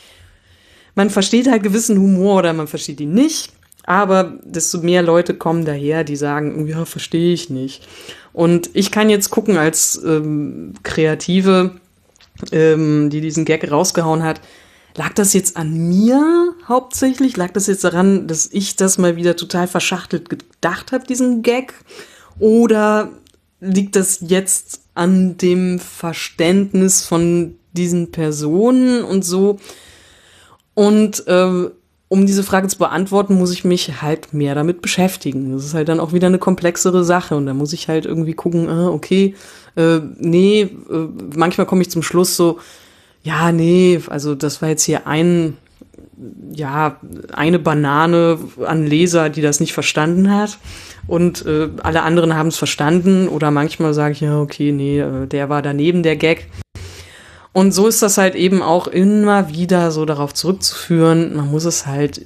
Man 0.95 1.09
versteht 1.09 1.49
halt 1.49 1.63
gewissen 1.63 1.97
Humor 1.97 2.39
oder 2.39 2.53
man 2.53 2.67
versteht 2.67 2.99
ihn 2.99 3.13
nicht. 3.13 3.53
Aber 3.89 4.37
desto 4.43 4.81
mehr 4.81 5.01
Leute 5.01 5.33
kommen 5.33 5.65
daher, 5.65 6.03
die 6.03 6.15
sagen, 6.15 6.67
ja, 6.67 6.85
verstehe 6.85 7.33
ich 7.33 7.49
nicht. 7.49 7.87
Und 8.33 8.69
ich 8.73 8.91
kann 8.91 9.09
jetzt 9.09 9.31
gucken 9.31 9.57
als 9.57 9.99
ähm, 10.05 10.75
Kreative, 10.83 11.71
ähm, 12.51 13.09
die 13.09 13.21
diesen 13.21 13.45
Gag 13.45 13.71
rausgehauen 13.71 14.23
hat, 14.23 14.41
lag 14.95 15.13
das 15.13 15.33
jetzt 15.33 15.57
an 15.57 15.89
mir 15.89 16.53
hauptsächlich? 16.67 17.37
Lag 17.37 17.51
das 17.51 17.67
jetzt 17.67 17.83
daran, 17.83 18.27
dass 18.27 18.49
ich 18.51 18.75
das 18.75 18.97
mal 18.97 19.15
wieder 19.15 19.35
total 19.35 19.67
verschachtelt 19.67 20.29
gedacht 20.29 20.91
habe, 20.91 21.05
diesen 21.05 21.41
Gag? 21.41 21.73
Oder 22.39 23.09
liegt 23.59 23.95
das 23.95 24.19
jetzt 24.21 24.81
an 24.95 25.37
dem 25.37 25.79
Verständnis 25.79 27.05
von 27.05 27.55
diesen 27.73 28.11
Personen 28.11 29.03
und 29.03 29.23
so? 29.23 29.57
Und 30.73 31.27
äh, 31.27 31.69
um 32.09 32.25
diese 32.25 32.43
Frage 32.43 32.67
zu 32.67 32.79
beantworten, 32.79 33.35
muss 33.35 33.53
ich 33.53 33.63
mich 33.63 34.01
halt 34.01 34.33
mehr 34.33 34.55
damit 34.55 34.81
beschäftigen. 34.81 35.53
Das 35.53 35.63
ist 35.63 35.75
halt 35.75 35.89
dann 35.89 35.99
auch 35.99 36.11
wieder 36.11 36.27
eine 36.27 36.39
komplexere 36.39 37.03
Sache 37.03 37.35
und 37.35 37.45
da 37.45 37.53
muss 37.53 37.71
ich 37.71 37.87
halt 37.87 38.05
irgendwie 38.05 38.33
gucken, 38.33 38.67
äh, 38.67 38.87
okay, 38.87 39.35
äh, 39.75 39.99
nee, 40.17 40.61
äh, 40.61 41.07
manchmal 41.35 41.67
komme 41.67 41.83
ich 41.83 41.91
zum 41.91 42.01
Schluss 42.01 42.35
so, 42.35 42.59
ja, 43.23 43.51
nee, 43.51 43.99
also 44.07 44.35
das 44.35 44.61
war 44.61 44.69
jetzt 44.69 44.83
hier 44.83 45.07
ein, 45.07 45.57
ja, 46.51 46.97
eine 47.33 47.59
Banane 47.59 48.39
an 48.65 48.85
Leser, 48.85 49.29
die 49.29 49.41
das 49.41 49.59
nicht 49.59 49.73
verstanden 49.73 50.33
hat 50.33 50.57
und 51.07 51.45
äh, 51.45 51.69
alle 51.81 52.03
anderen 52.03 52.35
haben 52.35 52.49
es 52.49 52.57
verstanden 52.57 53.27
oder 53.27 53.51
manchmal 53.51 53.93
sage 53.93 54.13
ich, 54.13 54.21
ja, 54.21 54.39
okay, 54.39 54.71
nee, 54.71 54.99
äh, 54.99 55.25
der 55.27 55.49
war 55.49 55.61
daneben 55.61 56.03
der 56.03 56.15
Gag. 56.15 56.47
Und 57.51 57.73
so 57.73 57.87
ist 57.87 58.03
das 58.03 58.19
halt 58.19 58.35
eben 58.35 58.61
auch 58.61 58.87
immer 58.87 59.49
wieder 59.49 59.89
so 59.89 60.05
darauf 60.05 60.35
zurückzuführen. 60.35 61.35
Man 61.35 61.49
muss 61.49 61.65
es 61.65 61.87
halt 61.87 62.21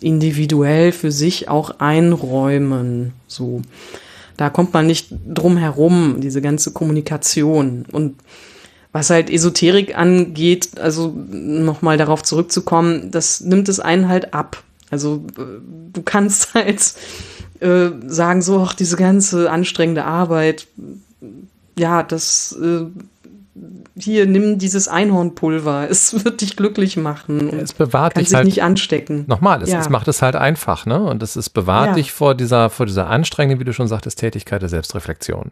individuell 0.00 0.92
für 0.92 1.10
sich 1.10 1.48
auch 1.48 1.80
einräumen. 1.80 3.14
So. 3.26 3.62
Da 4.36 4.50
kommt 4.50 4.74
man 4.74 4.86
nicht 4.86 5.08
drum 5.26 5.56
herum, 5.56 6.16
diese 6.20 6.42
ganze 6.42 6.72
Kommunikation. 6.72 7.86
Und 7.90 8.16
was 8.92 9.10
halt 9.10 9.30
Esoterik 9.30 9.96
angeht, 9.96 10.78
also 10.78 11.14
nochmal 11.30 11.96
darauf 11.96 12.22
zurückzukommen, 12.22 13.10
das 13.10 13.40
nimmt 13.40 13.68
es 13.68 13.80
einen 13.80 14.08
halt 14.08 14.34
ab. 14.34 14.62
Also 14.90 15.26
äh, 15.36 15.60
du 15.92 16.02
kannst 16.02 16.54
halt 16.54 16.94
äh, 17.60 17.90
sagen, 18.06 18.42
so, 18.42 18.60
ach, 18.60 18.74
diese 18.74 18.96
ganze 18.96 19.50
anstrengende 19.50 20.04
Arbeit, 20.04 20.66
ja, 21.78 22.02
das 22.02 22.58
äh, 22.60 22.86
hier, 23.96 24.26
nimm 24.26 24.58
dieses 24.58 24.88
Einhornpulver, 24.88 25.88
es 25.90 26.24
wird 26.24 26.40
dich 26.40 26.56
glücklich 26.56 26.96
machen. 26.96 27.48
Es 27.58 27.72
bewahrt 27.72 28.16
dich 28.16 28.28
sich 28.28 28.36
halt 28.36 28.46
nicht 28.46 28.62
anstecken. 28.62 29.24
Nochmal, 29.26 29.62
es, 29.62 29.70
ja. 29.70 29.80
es, 29.80 29.88
macht 29.88 30.08
es 30.08 30.22
halt 30.22 30.36
einfach, 30.36 30.86
ne? 30.86 31.02
Und 31.02 31.22
es 31.22 31.36
ist 31.36 31.50
bewahrt 31.50 31.88
ja. 31.88 31.94
dich 31.94 32.12
vor 32.12 32.34
dieser, 32.34 32.70
vor 32.70 32.86
dieser 32.86 33.08
anstrengenden, 33.08 33.60
wie 33.60 33.64
du 33.64 33.72
schon 33.72 33.88
sagtest, 33.88 34.18
Tätigkeit 34.18 34.62
der 34.62 34.68
Selbstreflexion. 34.68 35.50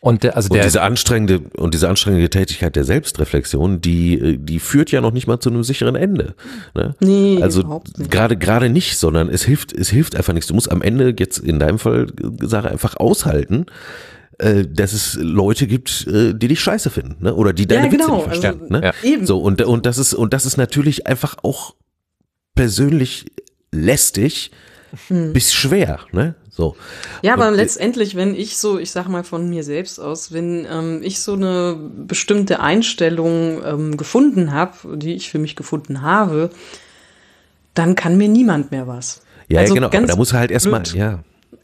Und, 0.00 0.22
der, 0.22 0.36
also 0.36 0.50
und 0.52 0.62
diese 0.62 0.82
anstrengende 0.82 1.40
und 1.56 1.72
diese 1.72 1.88
anstrengende 1.88 2.28
Tätigkeit 2.28 2.76
der 2.76 2.84
Selbstreflexion, 2.84 3.80
die 3.80 4.36
die 4.38 4.60
führt 4.60 4.92
ja 4.92 5.00
noch 5.00 5.10
nicht 5.10 5.26
mal 5.26 5.40
zu 5.40 5.48
einem 5.48 5.64
sicheren 5.64 5.96
Ende. 5.96 6.34
Ne? 6.74 6.94
Nee, 7.00 7.40
also 7.42 7.82
gerade 7.96 8.36
gerade 8.36 8.68
nicht, 8.68 8.98
sondern 8.98 9.30
es 9.30 9.42
hilft 9.42 9.72
es 9.72 9.88
hilft 9.88 10.14
einfach 10.14 10.34
nichts. 10.34 10.48
Du 10.48 10.54
musst 10.54 10.70
am 10.70 10.82
Ende 10.82 11.14
jetzt 11.18 11.38
in 11.38 11.58
deinem 11.58 11.78
Fall 11.78 12.08
Sache 12.42 12.70
einfach 12.70 12.96
aushalten, 12.98 13.66
äh, 14.38 14.66
dass 14.66 14.92
es 14.92 15.14
Leute 15.14 15.66
gibt, 15.66 16.06
äh, 16.06 16.34
die 16.34 16.48
dich 16.48 16.60
scheiße 16.60 16.90
finden, 16.90 17.16
ne? 17.24 17.34
Oder 17.34 17.52
die 17.52 17.66
deine 17.66 17.84
ja, 17.84 17.90
genau. 17.90 18.04
Witze 18.04 18.14
nicht 18.14 18.24
verstehen. 18.24 18.60
Also, 18.62 18.72
ne? 18.72 18.80
Ja. 18.82 18.92
Eben. 19.02 19.26
So, 19.26 19.38
und, 19.38 19.62
und 19.62 19.86
das 19.86 19.98
ist, 19.98 20.14
und 20.14 20.34
das 20.34 20.46
ist 20.46 20.56
natürlich 20.56 21.06
einfach 21.06 21.36
auch 21.42 21.74
persönlich 22.54 23.26
lästig 23.72 24.50
hm. 25.08 25.32
bis 25.32 25.52
schwer, 25.52 26.00
ne? 26.12 26.34
So. 26.50 26.74
Ja, 27.20 27.34
aber 27.34 27.48
und, 27.48 27.54
letztendlich, 27.54 28.16
wenn 28.16 28.34
ich 28.34 28.56
so, 28.56 28.78
ich 28.78 28.90
sag 28.90 29.08
mal 29.08 29.24
von 29.24 29.48
mir 29.48 29.62
selbst 29.62 29.98
aus, 29.98 30.32
wenn 30.32 30.66
ähm, 30.70 31.00
ich 31.02 31.20
so 31.20 31.34
eine 31.34 31.76
bestimmte 32.06 32.60
Einstellung 32.60 33.62
ähm, 33.62 33.96
gefunden 33.98 34.52
habe, 34.52 34.96
die 34.96 35.14
ich 35.14 35.30
für 35.30 35.38
mich 35.38 35.54
gefunden 35.54 36.00
habe, 36.00 36.50
dann 37.74 37.94
kann 37.94 38.16
mir 38.16 38.28
niemand 38.28 38.70
mehr 38.70 38.86
was. 38.86 39.20
Ja, 39.48 39.60
also 39.60 39.74
ja 39.74 39.80
genau, 39.80 39.98
aber 39.98 40.06
da 40.06 40.16
muss 40.16 40.32
er 40.32 40.38
halt 40.38 40.50
erstmal, 40.50 40.82
ja. 40.94 41.22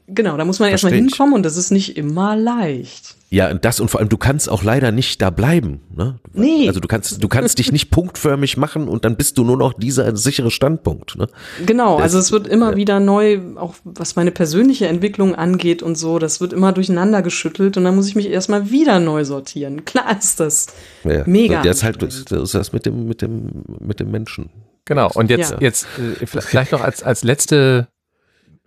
Genau, 0.09 0.37
da 0.37 0.45
muss 0.45 0.59
man 0.59 0.71
erstmal 0.71 0.93
hinkommen 0.93 1.35
und 1.35 1.43
das 1.45 1.57
ist 1.57 1.71
nicht 1.71 1.97
immer 1.97 2.37
leicht. 2.37 3.17
Ja, 3.31 3.51
und 3.51 3.65
das 3.65 3.81
und 3.81 3.89
vor 3.89 4.01
allem, 4.01 4.11
du 4.11 4.19
kannst 4.19 4.51
auch 4.51 4.63
leider 4.63 4.93
nicht 4.93 5.23
da 5.23 5.31
bleiben. 5.31 5.81
Ne? 5.97 6.19
Nee. 6.35 6.69
Also 6.69 6.81
du 6.81 6.89
kannst, 6.89 7.23
du 7.23 7.29
kannst 7.29 7.59
dich 7.59 7.73
nicht 7.73 7.91
punktförmig 7.91 8.59
machen 8.59 8.89
und 8.89 9.07
dann 9.07 9.17
bist 9.17 9.39
du 9.39 9.45
nur 9.45 9.57
noch 9.57 9.73
dieser 9.73 10.15
sichere 10.17 10.51
Standpunkt. 10.51 11.17
Ne? 11.17 11.29
Genau, 11.65 11.95
das, 11.95 12.03
also 12.03 12.19
es 12.19 12.31
wird 12.33 12.47
immer 12.47 12.73
ja. 12.73 12.77
wieder 12.77 13.01
neu, 13.01 13.41
auch 13.57 13.75
was 13.85 14.17
meine 14.17 14.33
persönliche 14.33 14.87
Entwicklung 14.87 15.35
angeht 15.35 15.83
und 15.83 15.97
so, 15.97 16.19
das 16.19 16.43
wird 16.43 16.53
immer 16.53 16.73
durcheinander 16.73 17.23
geschüttelt 17.23 17.79
und 17.79 17.85
dann 17.85 17.97
muss 17.97 18.07
ich 18.07 18.17
mich 18.17 18.29
erstmal 18.29 18.71
wieder 18.71 19.01
neu 19.01 19.25
sortieren. 19.25 19.85
Klar 19.87 20.19
ist 20.19 20.39
das. 20.39 20.67
Ja. 21.05 21.23
Mega. 21.25 21.63
Das 21.63 21.79
ist 21.79 21.85
halt 21.85 22.03
das 22.03 22.17
ist 22.31 22.55
das 22.55 22.73
mit 22.75 22.85
dem, 22.85 23.07
mit 23.07 23.23
dem, 23.23 23.65
mit 23.81 23.99
dem 23.99 24.11
Menschen. 24.11 24.51
Genau, 24.85 25.11
und 25.15 25.31
jetzt, 25.31 25.53
ja. 25.53 25.61
jetzt 25.61 25.87
äh, 26.21 26.27
vielleicht 26.27 26.73
noch 26.73 26.83
als, 26.83 27.03
als 27.03 27.23
letzte 27.23 27.89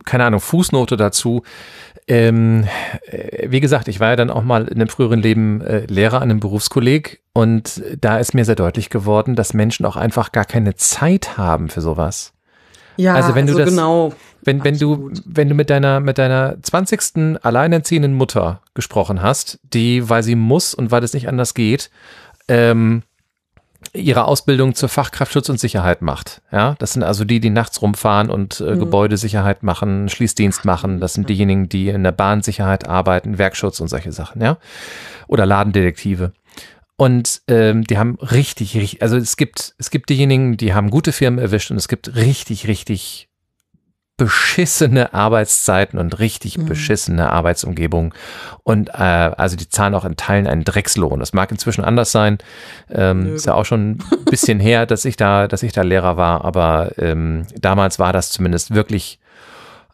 keine 0.03 0.25
Ahnung, 0.25 0.39
Fußnote 0.39 0.97
dazu. 0.97 1.43
Ähm, 2.07 2.67
äh, 3.07 3.49
wie 3.49 3.59
gesagt, 3.59 3.87
ich 3.87 3.99
war 3.99 4.09
ja 4.09 4.15
dann 4.15 4.29
auch 4.29 4.43
mal 4.43 4.67
in 4.67 4.75
einem 4.75 4.89
früheren 4.89 5.21
Leben 5.21 5.61
äh, 5.61 5.85
Lehrer 5.87 6.17
an 6.17 6.29
einem 6.29 6.39
Berufskolleg 6.39 7.21
und 7.33 7.81
da 7.99 8.17
ist 8.17 8.33
mir 8.33 8.45
sehr 8.45 8.55
deutlich 8.55 8.89
geworden, 8.89 9.35
dass 9.35 9.53
Menschen 9.53 9.85
auch 9.85 9.95
einfach 9.95 10.31
gar 10.31 10.45
keine 10.45 10.75
Zeit 10.75 11.37
haben 11.37 11.69
für 11.69 11.81
sowas. 11.81 12.33
Ja, 12.97 13.15
also 13.15 13.35
wenn 13.35 13.47
du 13.47 13.53
also 13.53 13.65
das, 13.65 13.69
genau. 13.69 14.13
Wenn, 14.43 14.63
wenn 14.63 14.77
du, 14.77 15.11
wenn 15.25 15.49
du 15.49 15.55
mit 15.55 15.71
deiner, 15.71 15.99
mit 15.99 16.19
deiner 16.19 16.57
20. 16.61 17.43
alleinerziehenden 17.43 18.13
Mutter 18.13 18.61
gesprochen 18.75 19.21
hast, 19.21 19.59
die, 19.63 20.07
weil 20.07 20.21
sie 20.21 20.35
muss 20.35 20.75
und 20.75 20.91
weil 20.91 21.03
es 21.03 21.13
nicht 21.13 21.27
anders 21.27 21.55
geht, 21.55 21.89
ähm, 22.47 23.01
ihre 23.93 24.25
Ausbildung 24.25 24.75
zur 24.75 24.89
Fachkraft 24.89 25.33
Schutz 25.33 25.49
und 25.49 25.59
Sicherheit 25.59 26.01
macht. 26.01 26.41
Ja, 26.51 26.75
das 26.79 26.93
sind 26.93 27.03
also 27.03 27.25
die, 27.25 27.39
die 27.39 27.49
nachts 27.49 27.81
rumfahren 27.81 28.29
und 28.29 28.59
äh, 28.59 28.75
mhm. 28.75 28.79
Gebäudesicherheit 28.79 29.63
machen, 29.63 30.09
Schließdienst 30.09 30.65
machen. 30.65 30.99
Das 30.99 31.13
sind 31.13 31.29
diejenigen, 31.29 31.69
die 31.69 31.89
in 31.89 32.03
der 32.03 32.11
Bahnsicherheit 32.11 32.87
arbeiten, 32.87 33.37
Werkschutz 33.37 33.79
und 33.79 33.87
solche 33.87 34.11
Sachen. 34.11 34.41
Ja, 34.41 34.57
oder 35.27 35.45
Ladendetektive. 35.45 36.33
Und 36.97 37.41
ähm, 37.49 37.83
die 37.83 37.97
haben 37.97 38.15
richtig, 38.21 38.75
richtig, 38.75 39.01
also 39.01 39.17
es 39.17 39.35
gibt, 39.35 39.75
es 39.77 39.89
gibt 39.89 40.09
diejenigen, 40.09 40.55
die 40.55 40.73
haben 40.73 40.89
gute 40.89 41.11
Firmen 41.11 41.39
erwischt 41.39 41.69
und 41.69 41.77
es 41.77 41.89
gibt 41.89 42.15
richtig, 42.15 42.67
richtig 42.67 43.27
beschissene 44.17 45.13
Arbeitszeiten 45.13 45.99
und 45.99 46.19
richtig 46.19 46.57
mhm. 46.57 46.65
beschissene 46.65 47.31
Arbeitsumgebung. 47.31 48.13
Und 48.63 48.89
äh, 48.89 48.93
also 48.93 49.57
die 49.57 49.67
zahlen 49.67 49.93
auch 49.93 50.05
in 50.05 50.15
Teilen 50.15 50.47
einen 50.47 50.63
Dreckslohn. 50.63 51.19
Das 51.19 51.33
mag 51.33 51.51
inzwischen 51.51 51.83
anders 51.83 52.11
sein. 52.11 52.37
Ähm, 52.89 53.35
ist 53.35 53.45
ja 53.45 53.55
auch 53.55 53.65
schon 53.65 53.91
ein 53.91 54.25
bisschen 54.25 54.59
her, 54.59 54.85
dass 54.85 55.03
ich 55.05 55.17
da, 55.17 55.47
dass 55.47 55.63
ich 55.63 55.73
da 55.73 55.81
Lehrer 55.81 56.15
war, 56.15 56.45
aber 56.45 56.93
ähm, 56.97 57.45
damals 57.59 57.99
war 57.99 58.13
das 58.13 58.31
zumindest 58.31 58.73
wirklich. 58.73 59.19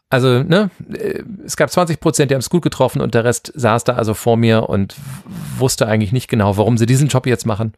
Also, 0.08 0.42
ne, 0.42 0.70
äh, 0.92 1.22
es 1.44 1.56
gab 1.56 1.70
20 1.70 1.98
Prozent, 1.98 2.30
die 2.30 2.34
haben 2.34 2.40
es 2.40 2.50
gut 2.50 2.62
getroffen 2.62 3.00
und 3.00 3.14
der 3.14 3.24
Rest 3.24 3.50
saß 3.56 3.84
da 3.84 3.94
also 3.94 4.12
vor 4.12 4.36
mir 4.36 4.68
und 4.68 4.94
wusste 5.56 5.88
eigentlich 5.88 6.12
nicht 6.12 6.28
genau, 6.28 6.58
warum 6.58 6.76
sie 6.76 6.86
diesen 6.86 7.08
Job 7.08 7.26
jetzt 7.26 7.46
machen. 7.46 7.72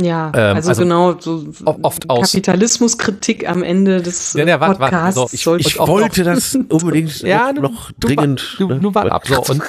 Ja, 0.00 0.30
ähm, 0.34 0.56
also, 0.56 0.68
also, 0.70 0.82
genau, 0.82 1.18
so 1.18 1.46
oft 1.82 2.10
aus. 2.10 2.32
Kapitalismuskritik 2.32 3.48
am 3.48 3.62
Ende 3.62 4.02
des 4.02 4.34
ja, 4.34 4.44
ja, 4.44 4.60
wart, 4.60 4.78
Podcasts. 4.78 5.16
Wart, 5.16 5.30
so, 5.30 5.56
ich, 5.56 5.66
ich 5.66 5.78
wollte 5.78 6.24
das 6.24 6.54
unbedingt 6.68 7.20
ja, 7.22 7.52
noch, 7.52 7.62
noch 7.62 7.92
dringend. 7.98 8.56
Du, 8.58 8.68
ne? 8.68 8.80
du 8.80 8.94
war 8.94 9.10
ab. 9.10 9.26
So, 9.26 9.42
und, 9.42 9.62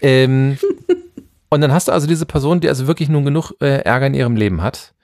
ähm, 0.00 0.58
und 1.50 1.60
dann 1.60 1.72
hast 1.72 1.88
du 1.88 1.92
also 1.92 2.06
diese 2.06 2.26
Person, 2.26 2.60
die 2.60 2.68
also 2.68 2.86
wirklich 2.86 3.08
nun 3.08 3.24
genug 3.24 3.52
äh, 3.60 3.82
Ärger 3.82 4.06
in 4.06 4.14
ihrem 4.14 4.36
Leben 4.36 4.62
hat. 4.62 4.94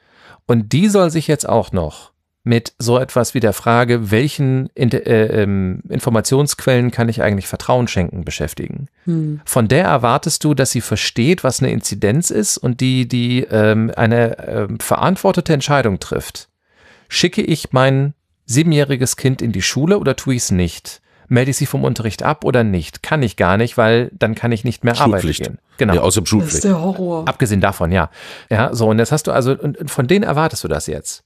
Und 0.46 0.72
die 0.72 0.88
soll 0.88 1.10
sich 1.10 1.28
jetzt 1.28 1.48
auch 1.48 1.72
noch 1.72 2.11
mit 2.44 2.72
so 2.78 2.98
etwas 2.98 3.34
wie 3.34 3.40
der 3.40 3.52
Frage, 3.52 4.10
welchen 4.10 4.74
äh, 4.74 4.86
ähm, 4.96 5.82
Informationsquellen 5.88 6.90
kann 6.90 7.08
ich 7.08 7.22
eigentlich 7.22 7.46
Vertrauen 7.46 7.86
schenken, 7.86 8.24
beschäftigen. 8.24 8.88
Hm. 9.04 9.40
Von 9.44 9.68
der 9.68 9.84
erwartest 9.84 10.42
du, 10.42 10.54
dass 10.54 10.72
sie 10.72 10.80
versteht, 10.80 11.44
was 11.44 11.60
eine 11.60 11.70
Inzidenz 11.70 12.30
ist 12.30 12.58
und 12.58 12.80
die, 12.80 13.06
die 13.06 13.44
ähm, 13.44 13.92
eine 13.96 14.38
äh, 14.38 14.68
verantwortete 14.80 15.52
Entscheidung 15.52 16.00
trifft. 16.00 16.48
Schicke 17.08 17.42
ich 17.42 17.72
mein 17.72 18.14
siebenjähriges 18.46 19.16
Kind 19.16 19.40
in 19.40 19.52
die 19.52 19.62
Schule 19.62 19.98
oder 19.98 20.16
tue 20.16 20.34
ich 20.34 20.42
es 20.42 20.50
nicht? 20.50 21.00
Melde 21.28 21.52
ich 21.52 21.56
sie 21.56 21.66
vom 21.66 21.84
Unterricht 21.84 22.24
ab 22.24 22.44
oder 22.44 22.64
nicht? 22.64 23.02
Kann 23.02 23.22
ich 23.22 23.36
gar 23.36 23.56
nicht, 23.56 23.78
weil 23.78 24.10
dann 24.12 24.34
kann 24.34 24.50
ich 24.50 24.64
nicht 24.64 24.82
mehr 24.84 25.00
arbeiten 25.00 25.32
gehen. 25.32 25.58
Genau. 25.78 25.94
Ja, 25.94 26.00
aus 26.00 26.14
dem 26.14 26.26
Schulpflicht. 26.26 26.64
Das 26.64 26.64
ist 26.64 26.70
der 26.70 26.80
Horror. 26.80 27.26
Abgesehen 27.28 27.60
davon, 27.60 27.92
ja. 27.92 28.10
Ja, 28.50 28.74
so, 28.74 28.88
und 28.88 28.98
jetzt 28.98 29.12
hast 29.12 29.28
du 29.28 29.32
also, 29.32 29.52
und 29.52 29.90
von 29.90 30.08
denen 30.08 30.24
erwartest 30.24 30.64
du 30.64 30.68
das 30.68 30.88
jetzt. 30.88 31.22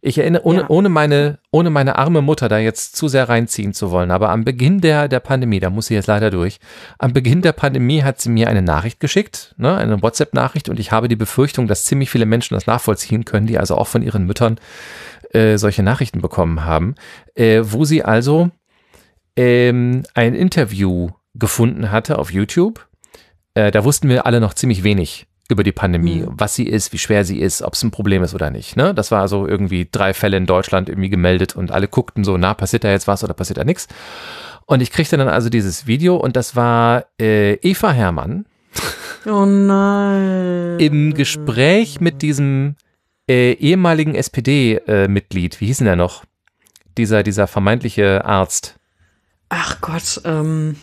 Ich 0.00 0.16
erinnere, 0.18 0.44
ohne, 0.44 0.60
ja. 0.60 0.66
ohne, 0.68 0.88
meine, 0.88 1.38
ohne 1.50 1.70
meine 1.70 1.96
arme 1.96 2.22
Mutter 2.22 2.48
da 2.48 2.58
jetzt 2.58 2.94
zu 2.94 3.08
sehr 3.08 3.28
reinziehen 3.28 3.74
zu 3.74 3.90
wollen, 3.90 4.12
aber 4.12 4.30
am 4.30 4.44
Beginn 4.44 4.80
der, 4.80 5.08
der 5.08 5.18
Pandemie, 5.18 5.58
da 5.58 5.70
muss 5.70 5.86
sie 5.86 5.94
jetzt 5.94 6.06
leider 6.06 6.30
durch, 6.30 6.60
am 6.98 7.12
Beginn 7.12 7.42
der 7.42 7.52
Pandemie 7.52 8.04
hat 8.04 8.20
sie 8.20 8.30
mir 8.30 8.48
eine 8.48 8.62
Nachricht 8.62 9.00
geschickt, 9.00 9.54
ne, 9.58 9.76
eine 9.76 10.00
WhatsApp-Nachricht 10.00 10.68
und 10.68 10.78
ich 10.78 10.92
habe 10.92 11.08
die 11.08 11.16
Befürchtung, 11.16 11.66
dass 11.66 11.84
ziemlich 11.84 12.10
viele 12.10 12.26
Menschen 12.26 12.54
das 12.54 12.66
nachvollziehen 12.66 13.24
können, 13.24 13.48
die 13.48 13.58
also 13.58 13.76
auch 13.76 13.88
von 13.88 14.02
ihren 14.02 14.24
Müttern 14.24 14.60
äh, 15.32 15.58
solche 15.58 15.82
Nachrichten 15.82 16.20
bekommen 16.20 16.64
haben, 16.64 16.94
äh, 17.34 17.62
wo 17.64 17.84
sie 17.84 18.04
also 18.04 18.50
ähm, 19.36 20.04
ein 20.14 20.34
Interview 20.34 21.10
gefunden 21.34 21.90
hatte 21.90 22.18
auf 22.18 22.32
YouTube. 22.32 22.86
Äh, 23.54 23.70
da 23.70 23.84
wussten 23.84 24.08
wir 24.08 24.26
alle 24.26 24.40
noch 24.40 24.54
ziemlich 24.54 24.84
wenig 24.84 25.27
über 25.48 25.64
die 25.64 25.72
Pandemie, 25.72 26.20
mhm. 26.20 26.34
was 26.36 26.54
sie 26.54 26.66
ist, 26.68 26.92
wie 26.92 26.98
schwer 26.98 27.24
sie 27.24 27.40
ist, 27.40 27.62
ob 27.62 27.72
es 27.72 27.82
ein 27.82 27.90
Problem 27.90 28.22
ist 28.22 28.34
oder 28.34 28.50
nicht. 28.50 28.76
Ne? 28.76 28.94
Das 28.94 29.10
war 29.10 29.22
also 29.22 29.46
irgendwie 29.46 29.88
drei 29.90 30.12
Fälle 30.12 30.36
in 30.36 30.46
Deutschland 30.46 30.88
irgendwie 30.88 31.08
gemeldet 31.08 31.56
und 31.56 31.72
alle 31.72 31.88
guckten 31.88 32.22
so, 32.22 32.36
na, 32.36 32.54
passiert 32.54 32.84
da 32.84 32.90
jetzt 32.90 33.08
was 33.08 33.24
oder 33.24 33.34
passiert 33.34 33.58
da 33.58 33.64
nichts? 33.64 33.88
Und 34.66 34.82
ich 34.82 34.90
kriegte 34.90 35.16
dann 35.16 35.28
also 35.28 35.48
dieses 35.48 35.86
Video 35.86 36.16
und 36.16 36.36
das 36.36 36.54
war 36.54 37.06
äh, 37.18 37.54
Eva 37.54 37.92
Hermann. 37.92 38.44
Oh 39.26 39.44
nein. 39.44 40.78
Im 40.78 41.12
Gespräch 41.12 42.00
mit 42.00 42.22
diesem 42.22 42.76
äh, 43.28 43.52
ehemaligen 43.52 44.14
SPD-Mitglied, 44.14 45.56
äh, 45.56 45.60
wie 45.60 45.66
hieß 45.66 45.78
denn 45.78 45.86
der 45.86 45.96
noch? 45.96 46.24
Dieser, 46.96 47.24
dieser 47.24 47.46
vermeintliche 47.46 48.24
Arzt. 48.24 48.78
Ach 49.48 49.80
Gott, 49.80 50.22
ähm. 50.24 50.76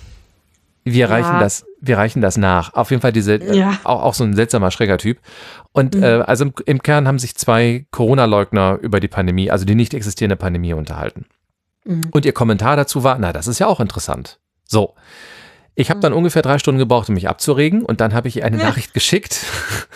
Wir 0.83 1.09
reichen 1.09 1.33
ja. 1.33 1.39
das, 1.39 1.65
wir 1.87 1.97
reichen 1.97 2.21
das 2.21 2.37
nach. 2.37 2.73
Auf 2.73 2.89
jeden 2.89 3.01
Fall 3.01 3.11
diese, 3.11 3.35
äh, 3.35 3.57
ja. 3.57 3.79
auch, 3.83 4.03
auch 4.03 4.13
so 4.13 4.23
ein 4.23 4.35
seltsamer, 4.35 4.71
schräger 4.71 4.97
Typ. 4.97 5.19
Und 5.71 5.95
mhm. 5.95 6.03
äh, 6.03 6.07
also 6.21 6.45
im, 6.45 6.53
im, 6.65 6.81
Kern 6.81 7.07
haben 7.07 7.19
sich 7.19 7.35
zwei 7.35 7.85
Corona-Leugner 7.91 8.79
über 8.81 8.99
die 8.99 9.07
Pandemie, 9.07 9.51
also 9.51 9.65
die 9.65 9.75
nicht 9.75 9.93
existierende 9.93 10.35
Pandemie 10.35 10.73
unterhalten. 10.73 11.25
Mhm. 11.85 12.09
Und 12.11 12.25
ihr 12.25 12.33
Kommentar 12.33 12.75
dazu 12.75 13.03
war, 13.03 13.17
na, 13.19 13.33
das 13.33 13.47
ist 13.47 13.59
ja 13.59 13.67
auch 13.67 13.79
interessant. 13.79 14.39
So. 14.63 14.95
Ich 15.75 15.89
habe 15.89 15.99
dann 15.99 16.13
mhm. 16.13 16.19
ungefähr 16.19 16.41
drei 16.41 16.57
Stunden 16.57 16.79
gebraucht, 16.79 17.09
um 17.09 17.15
mich 17.15 17.27
abzuregen 17.27 17.83
und 17.83 17.99
dann 17.99 18.13
habe 18.13 18.27
ich 18.27 18.37
ihr 18.37 18.45
eine 18.45 18.57
Nachricht 18.57 18.93
geschickt 18.93 19.45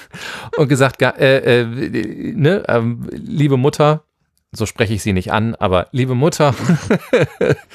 und 0.58 0.68
gesagt, 0.68 1.02
äh, 1.02 1.62
äh, 1.62 1.66
ne, 1.66 2.68
äh, 2.68 2.82
liebe 3.12 3.56
Mutter, 3.56 4.04
so 4.52 4.66
spreche 4.66 4.94
ich 4.94 5.04
sie 5.04 5.14
nicht 5.14 5.32
an, 5.32 5.56
aber 5.56 5.88
liebe 5.92 6.16
Mutter, 6.16 6.54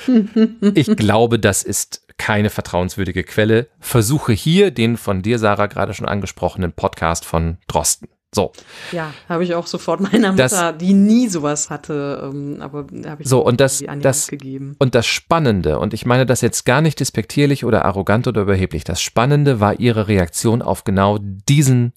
ich 0.75 0.97
glaube, 0.97 1.39
das 1.39 1.63
ist 1.63 2.04
keine 2.19 2.51
vertrauenswürdige 2.51 3.25
Quelle. 3.25 3.69
Versuche 3.81 4.33
hier 4.33 4.71
den 4.71 4.97
von 4.97 5.23
dir, 5.23 5.39
Sarah, 5.39 5.67
gerade 5.67 5.95
schon 5.95 6.09
angesprochenen 6.09 6.73
Podcast 6.73 7.25
von 7.25 7.59
Drosten. 7.67 8.09
So. 8.35 8.53
Ja, 8.91 9.15
habe 9.29 9.45
ich 9.45 9.55
auch 9.55 9.67
sofort 9.67 10.01
meiner 10.01 10.33
Mutter, 10.33 10.73
das, 10.73 10.79
die 10.79 10.93
nie 10.93 11.29
sowas 11.29 11.71
hatte, 11.71 12.31
ähm, 12.33 12.61
aber 12.61 12.87
habe 13.07 13.23
ich 13.23 13.29
so 13.29 13.45
und 13.45 13.61
das, 13.61 13.83
das 14.01 14.27
gegeben. 14.27 14.75
Und 14.81 14.95
das 14.95 15.07
Spannende, 15.07 15.79
und 15.79 15.95
ich 15.95 16.05
meine 16.05 16.27
das 16.27 16.41
jetzt 16.41 16.65
gar 16.65 16.81
nicht 16.81 16.99
despektierlich 16.99 17.65
oder 17.65 17.85
arrogant 17.85 18.27
oder 18.27 18.43
überheblich, 18.43 18.83
das 18.83 19.01
Spannende 19.01 19.61
war 19.61 19.79
ihre 19.79 20.09
Reaktion 20.09 20.63
auf 20.63 20.83
genau 20.83 21.19
diesen 21.21 21.93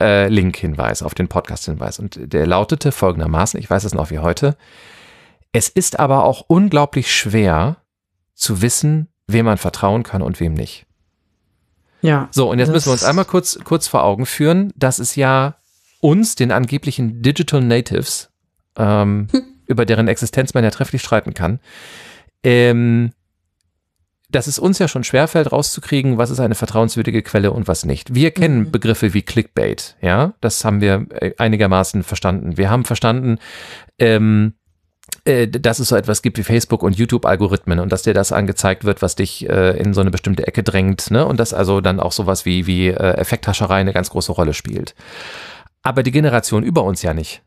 äh, 0.00 0.28
Link-Hinweis, 0.28 1.02
auf 1.02 1.14
den 1.14 1.28
Podcast-Hinweis. 1.28 2.00
Und 2.00 2.18
der 2.20 2.46
lautete 2.46 2.90
folgendermaßen, 2.90 3.60
ich 3.60 3.70
weiß 3.70 3.84
es 3.84 3.94
noch 3.94 4.10
wie 4.10 4.18
heute, 4.18 4.56
es 5.52 5.68
ist 5.68 6.00
aber 6.00 6.24
auch 6.24 6.44
unglaublich 6.48 7.14
schwer 7.14 7.76
zu 8.34 8.62
wissen, 8.62 9.08
wem 9.32 9.46
man 9.46 9.58
vertrauen 9.58 10.02
kann 10.02 10.22
und 10.22 10.40
wem 10.40 10.54
nicht. 10.54 10.86
Ja. 12.02 12.28
So, 12.30 12.50
und 12.50 12.58
jetzt 12.58 12.70
müssen 12.70 12.86
wir 12.86 12.92
uns 12.92 13.04
einmal 13.04 13.24
kurz, 13.24 13.58
kurz 13.64 13.88
vor 13.88 14.04
Augen 14.04 14.26
führen, 14.26 14.72
dass 14.76 14.98
es 14.98 15.16
ja 15.16 15.56
uns, 16.00 16.34
den 16.34 16.50
angeblichen 16.50 17.22
Digital 17.22 17.60
Natives, 17.60 18.30
ähm, 18.76 19.28
hm. 19.30 19.42
über 19.66 19.84
deren 19.84 20.08
Existenz 20.08 20.54
man 20.54 20.64
ja 20.64 20.70
trefflich 20.70 21.02
streiten 21.02 21.34
kann, 21.34 21.60
ähm, 22.42 23.12
dass 24.30 24.46
es 24.46 24.58
uns 24.58 24.78
ja 24.78 24.88
schon 24.88 25.04
schwerfällt, 25.04 25.50
rauszukriegen, 25.50 26.16
was 26.16 26.30
ist 26.30 26.40
eine 26.40 26.54
vertrauenswürdige 26.54 27.22
Quelle 27.22 27.50
und 27.50 27.68
was 27.68 27.84
nicht. 27.84 28.14
Wir 28.14 28.30
kennen 28.30 28.60
mhm. 28.60 28.70
Begriffe 28.70 29.12
wie 29.12 29.22
Clickbait, 29.22 29.96
ja, 30.00 30.34
das 30.40 30.64
haben 30.64 30.80
wir 30.80 31.06
äh, 31.10 31.32
einigermaßen 31.36 32.02
verstanden. 32.02 32.56
Wir 32.56 32.70
haben 32.70 32.84
verstanden, 32.84 33.38
ähm, 33.98 34.54
äh, 35.24 35.48
dass 35.48 35.78
es 35.78 35.88
so 35.88 35.96
etwas 35.96 36.22
gibt 36.22 36.38
wie 36.38 36.42
Facebook 36.42 36.82
und 36.82 36.96
YouTube-Algorithmen 36.96 37.80
und 37.80 37.92
dass 37.92 38.02
dir 38.02 38.14
das 38.14 38.32
angezeigt 38.32 38.84
wird, 38.84 39.02
was 39.02 39.16
dich 39.16 39.48
äh, 39.48 39.78
in 39.78 39.94
so 39.94 40.00
eine 40.00 40.10
bestimmte 40.10 40.46
Ecke 40.46 40.62
drängt, 40.62 41.10
ne? 41.10 41.26
Und 41.26 41.40
dass 41.40 41.52
also 41.52 41.80
dann 41.80 42.00
auch 42.00 42.12
sowas 42.12 42.44
wie, 42.44 42.66
wie 42.66 42.88
äh, 42.88 43.14
Effekthascherei 43.14 43.80
eine 43.80 43.92
ganz 43.92 44.10
große 44.10 44.32
Rolle 44.32 44.54
spielt. 44.54 44.94
Aber 45.82 46.02
die 46.02 46.10
Generation 46.10 46.62
über 46.62 46.84
uns 46.84 47.02
ja 47.02 47.14
nicht. 47.14 47.42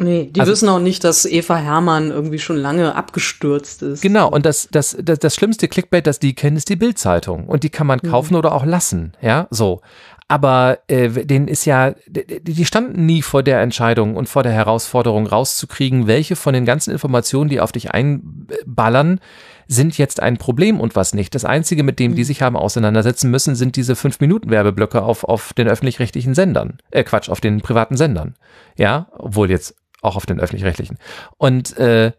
Nee, 0.00 0.30
die 0.32 0.40
also, 0.40 0.52
wissen 0.52 0.68
auch 0.68 0.78
nicht, 0.78 1.02
dass 1.02 1.26
Eva 1.26 1.56
Hermann 1.56 2.10
irgendwie 2.10 2.38
schon 2.38 2.56
lange 2.56 2.94
abgestürzt 2.94 3.82
ist. 3.82 4.00
Genau, 4.00 4.28
und 4.28 4.46
das, 4.46 4.68
das, 4.70 4.96
das, 5.02 5.18
das 5.18 5.34
schlimmste 5.34 5.66
Clickbait, 5.66 6.06
das 6.06 6.20
die 6.20 6.34
kennen, 6.34 6.56
ist 6.56 6.68
die 6.68 6.76
Bildzeitung. 6.76 7.48
Und 7.48 7.64
die 7.64 7.70
kann 7.70 7.88
man 7.88 8.00
kaufen 8.00 8.34
mhm. 8.34 8.38
oder 8.38 8.54
auch 8.54 8.64
lassen, 8.64 9.14
ja, 9.20 9.48
so 9.50 9.80
aber 10.28 10.80
äh, 10.88 11.08
denen 11.08 11.48
ist 11.48 11.64
ja, 11.64 11.94
die 12.06 12.64
standen 12.66 13.06
nie 13.06 13.22
vor 13.22 13.42
der 13.42 13.62
Entscheidung 13.62 14.14
und 14.14 14.28
vor 14.28 14.42
der 14.42 14.52
Herausforderung 14.52 15.26
rauszukriegen, 15.26 16.06
welche 16.06 16.36
von 16.36 16.52
den 16.52 16.66
ganzen 16.66 16.92
Informationen, 16.92 17.48
die 17.48 17.60
auf 17.60 17.72
dich 17.72 17.92
einballern, 17.92 19.20
sind 19.68 19.96
jetzt 19.96 20.20
ein 20.20 20.36
Problem 20.36 20.80
und 20.80 20.96
was 20.96 21.14
nicht. 21.14 21.34
Das 21.34 21.46
Einzige, 21.46 21.82
mit 21.82 21.98
dem 21.98 22.14
die 22.14 22.22
mhm. 22.22 22.26
sich 22.26 22.42
haben 22.42 22.56
auseinandersetzen 22.56 23.30
müssen, 23.30 23.54
sind 23.54 23.76
diese 23.76 23.96
fünf 23.96 24.20
Minuten 24.20 24.50
Werbeblöcke 24.50 25.02
auf, 25.02 25.24
auf 25.24 25.54
den 25.54 25.66
öffentlich-rechtlichen 25.66 26.34
Sendern. 26.34 26.78
Äh, 26.90 27.04
Quatsch, 27.04 27.30
auf 27.30 27.40
den 27.40 27.62
privaten 27.62 27.96
Sendern. 27.96 28.34
Ja, 28.76 29.08
obwohl 29.12 29.50
jetzt 29.50 29.76
auch 30.02 30.16
auf 30.16 30.26
den 30.26 30.40
öffentlich-rechtlichen. 30.40 30.98
Und 31.38 31.76
äh, 31.78 32.12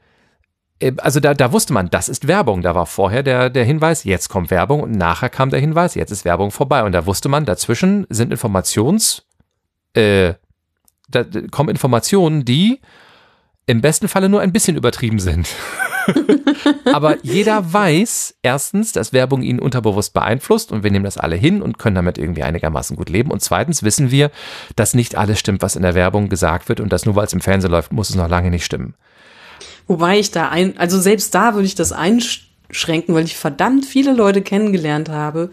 also 0.97 1.19
da, 1.19 1.34
da 1.34 1.51
wusste 1.51 1.73
man, 1.73 1.89
das 1.89 2.10
ist 2.10 2.27
Werbung. 2.27 2.61
Da 2.61 2.73
war 2.76 2.85
vorher 2.85 3.23
der, 3.23 3.49
der 3.49 3.65
Hinweis, 3.65 4.03
jetzt 4.03 4.30
kommt 4.30 4.49
Werbung 4.49 4.81
und 4.81 4.91
nachher 4.91 5.30
kam 5.30 5.49
der 5.49 5.60
Hinweis, 5.60 5.95
jetzt 5.95 6.11
ist 6.11 6.26
Werbung 6.26 6.51
vorbei. 6.51 6.84
Und 6.84 6.93
da 6.93 7.06
wusste 7.06 7.30
man, 7.30 7.45
dazwischen 7.45 8.07
sind 8.10 8.31
Informations, 8.31 9.23
äh, 9.93 10.34
da 11.10 11.26
kommen 11.51 11.69
Informationen, 11.69 12.45
die 12.45 12.80
im 13.65 13.81
besten 13.81 14.07
Falle 14.07 14.30
nur 14.30 14.41
ein 14.41 14.53
bisschen 14.53 14.77
übertrieben 14.77 15.19
sind. 15.19 15.47
Aber 16.93 17.18
jeder 17.23 17.72
weiß 17.72 18.35
erstens, 18.41 18.93
dass 18.93 19.14
Werbung 19.14 19.43
ihn 19.43 19.60
unterbewusst 19.60 20.14
beeinflusst 20.14 20.72
und 20.72 20.84
wir 20.84 20.91
nehmen 20.91 21.06
das 21.06 21.18
alle 21.18 21.35
hin 21.35 21.61
und 21.61 21.77
können 21.77 21.95
damit 21.95 22.18
irgendwie 22.18 22.43
einigermaßen 22.43 22.95
gut 22.95 23.10
leben. 23.10 23.31
Und 23.31 23.41
zweitens 23.41 23.84
wissen 23.84 24.11
wir, 24.11 24.31
dass 24.76 24.93
nicht 24.93 25.15
alles 25.15 25.39
stimmt, 25.39 25.61
was 25.61 25.76
in 25.76 25.84
der 25.84 25.93
Werbung 25.93 26.30
gesagt 26.30 26.69
wird 26.69 26.80
und 26.80 26.91
dass 26.91 27.06
nur 27.06 27.15
weil 27.15 27.26
es 27.26 27.34
im 27.34 27.41
Fernsehen 27.41 27.72
läuft, 27.72 27.91
muss 27.91 28.10
es 28.10 28.15
noch 28.15 28.27
lange 28.27 28.49
nicht 28.49 28.65
stimmen. 28.65 28.95
Wobei 29.90 30.20
ich 30.20 30.30
da 30.30 30.49
ein, 30.49 30.78
also 30.78 31.02
selbst 31.02 31.34
da 31.34 31.56
würde 31.56 31.66
ich 31.66 31.74
das 31.74 31.91
einschränken, 31.91 33.16
weil 33.16 33.26
ich 33.26 33.36
verdammt 33.36 33.86
viele 33.86 34.14
Leute 34.14 34.44
kennengelernt 34.44 35.10
habe, 35.10 35.49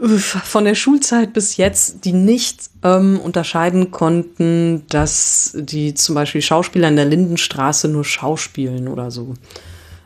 von 0.00 0.64
der 0.64 0.74
Schulzeit 0.74 1.32
bis 1.32 1.56
jetzt, 1.56 2.04
die 2.04 2.12
nicht 2.12 2.70
ähm, 2.82 3.20
unterscheiden 3.20 3.92
konnten, 3.92 4.82
dass 4.88 5.52
die 5.54 5.94
zum 5.94 6.16
Beispiel 6.16 6.42
Schauspieler 6.42 6.88
in 6.88 6.96
der 6.96 7.04
Lindenstraße 7.04 7.86
nur 7.86 8.04
schauspielen 8.04 8.88
oder 8.88 9.12
so. 9.12 9.34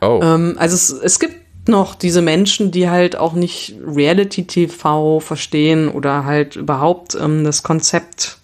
Oh. 0.02 0.20
Ähm, 0.22 0.56
also 0.58 0.76
es, 0.76 0.90
es 0.90 1.18
gibt 1.18 1.68
noch 1.68 1.94
diese 1.94 2.20
Menschen, 2.20 2.72
die 2.72 2.90
halt 2.90 3.16
auch 3.16 3.32
nicht 3.32 3.74
Reality-TV 3.86 5.20
verstehen 5.20 5.88
oder 5.88 6.26
halt 6.26 6.56
überhaupt 6.56 7.14
ähm, 7.14 7.44
das 7.44 7.62
Konzept 7.62 8.38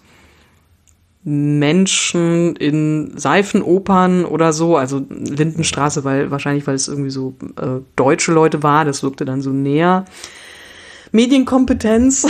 Menschen 1.29 2.55
in 2.55 3.13
Seifenopern 3.15 4.25
oder 4.25 4.51
so, 4.51 4.77
also 4.77 5.05
Lindenstraße, 5.09 6.03
weil 6.03 6.31
wahrscheinlich, 6.31 6.65
weil 6.65 6.75
es 6.75 6.87
irgendwie 6.87 7.11
so 7.11 7.35
äh, 7.61 7.81
deutsche 7.95 8.31
Leute 8.31 8.63
war, 8.63 8.83
das 8.83 9.03
wirkte 9.03 9.25
dann 9.25 9.41
so 9.41 9.51
näher. 9.51 10.05
Medienkompetenz, 11.11 12.27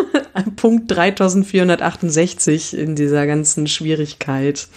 Punkt 0.56 0.90
3468 0.90 2.76
in 2.76 2.96
dieser 2.96 3.26
ganzen 3.26 3.66
Schwierigkeit. 3.66 4.68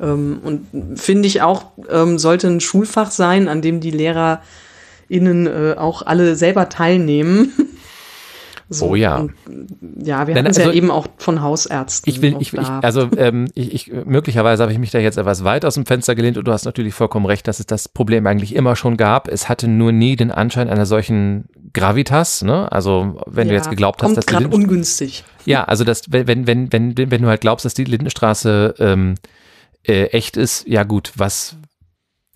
Ähm, 0.00 0.40
und 0.42 0.98
finde 0.98 1.26
ich 1.26 1.42
auch, 1.42 1.72
ähm, 1.90 2.18
sollte 2.18 2.48
ein 2.48 2.60
Schulfach 2.60 3.10
sein, 3.10 3.48
an 3.48 3.62
dem 3.62 3.80
die 3.80 3.90
LehrerInnen 3.90 5.46
äh, 5.46 5.74
auch 5.78 6.02
alle 6.02 6.36
selber 6.36 6.68
teilnehmen. 6.68 7.52
So, 8.68 8.90
oh 8.90 8.94
ja. 8.96 9.18
Und, 9.18 9.32
ja, 10.02 10.26
wir 10.26 10.34
hatten 10.34 10.46
es 10.46 10.58
also, 10.58 10.70
ja 10.70 10.76
eben 10.76 10.90
auch 10.90 11.06
von 11.18 11.40
Hausärzten. 11.40 12.12
Ich 12.12 12.20
will, 12.20 12.36
ich, 12.40 12.52
ich, 12.52 12.68
also 12.68 13.08
ähm, 13.16 13.48
ich, 13.54 13.72
ich, 13.72 13.92
möglicherweise 14.04 14.62
habe 14.62 14.72
ich 14.72 14.78
mich 14.78 14.90
da 14.90 14.98
jetzt 14.98 15.18
etwas 15.18 15.44
weit 15.44 15.64
aus 15.64 15.74
dem 15.74 15.86
Fenster 15.86 16.16
gelehnt 16.16 16.36
und 16.36 16.48
du 16.48 16.52
hast 16.52 16.64
natürlich 16.64 16.92
vollkommen 16.92 17.26
recht, 17.26 17.46
dass 17.46 17.60
es 17.60 17.66
das 17.66 17.88
Problem 17.88 18.26
eigentlich 18.26 18.56
immer 18.56 18.74
schon 18.74 18.96
gab. 18.96 19.28
Es 19.28 19.48
hatte 19.48 19.68
nur 19.68 19.92
nie 19.92 20.16
den 20.16 20.32
Anschein 20.32 20.68
einer 20.68 20.84
solchen 20.84 21.44
Gravitas, 21.72 22.42
ne? 22.42 22.70
Also 22.72 23.20
wenn 23.26 23.46
ja, 23.46 23.52
du 23.52 23.56
jetzt 23.56 23.70
geglaubt 23.70 24.02
hast, 24.02 24.16
dass 24.16 24.26
gerade 24.26 24.48
ungünstig. 24.48 25.24
Ja, 25.44 25.64
also 25.64 25.84
das, 25.84 26.02
wenn, 26.08 26.46
wenn, 26.46 26.72
wenn, 26.72 26.96
wenn 26.96 27.22
du 27.22 27.28
halt 27.28 27.42
glaubst, 27.42 27.64
dass 27.64 27.74
die 27.74 27.84
Lindenstraße 27.84 28.74
ähm, 28.80 29.14
äh, 29.86 30.06
echt 30.06 30.36
ist, 30.36 30.66
ja 30.66 30.82
gut, 30.82 31.12
was, 31.14 31.56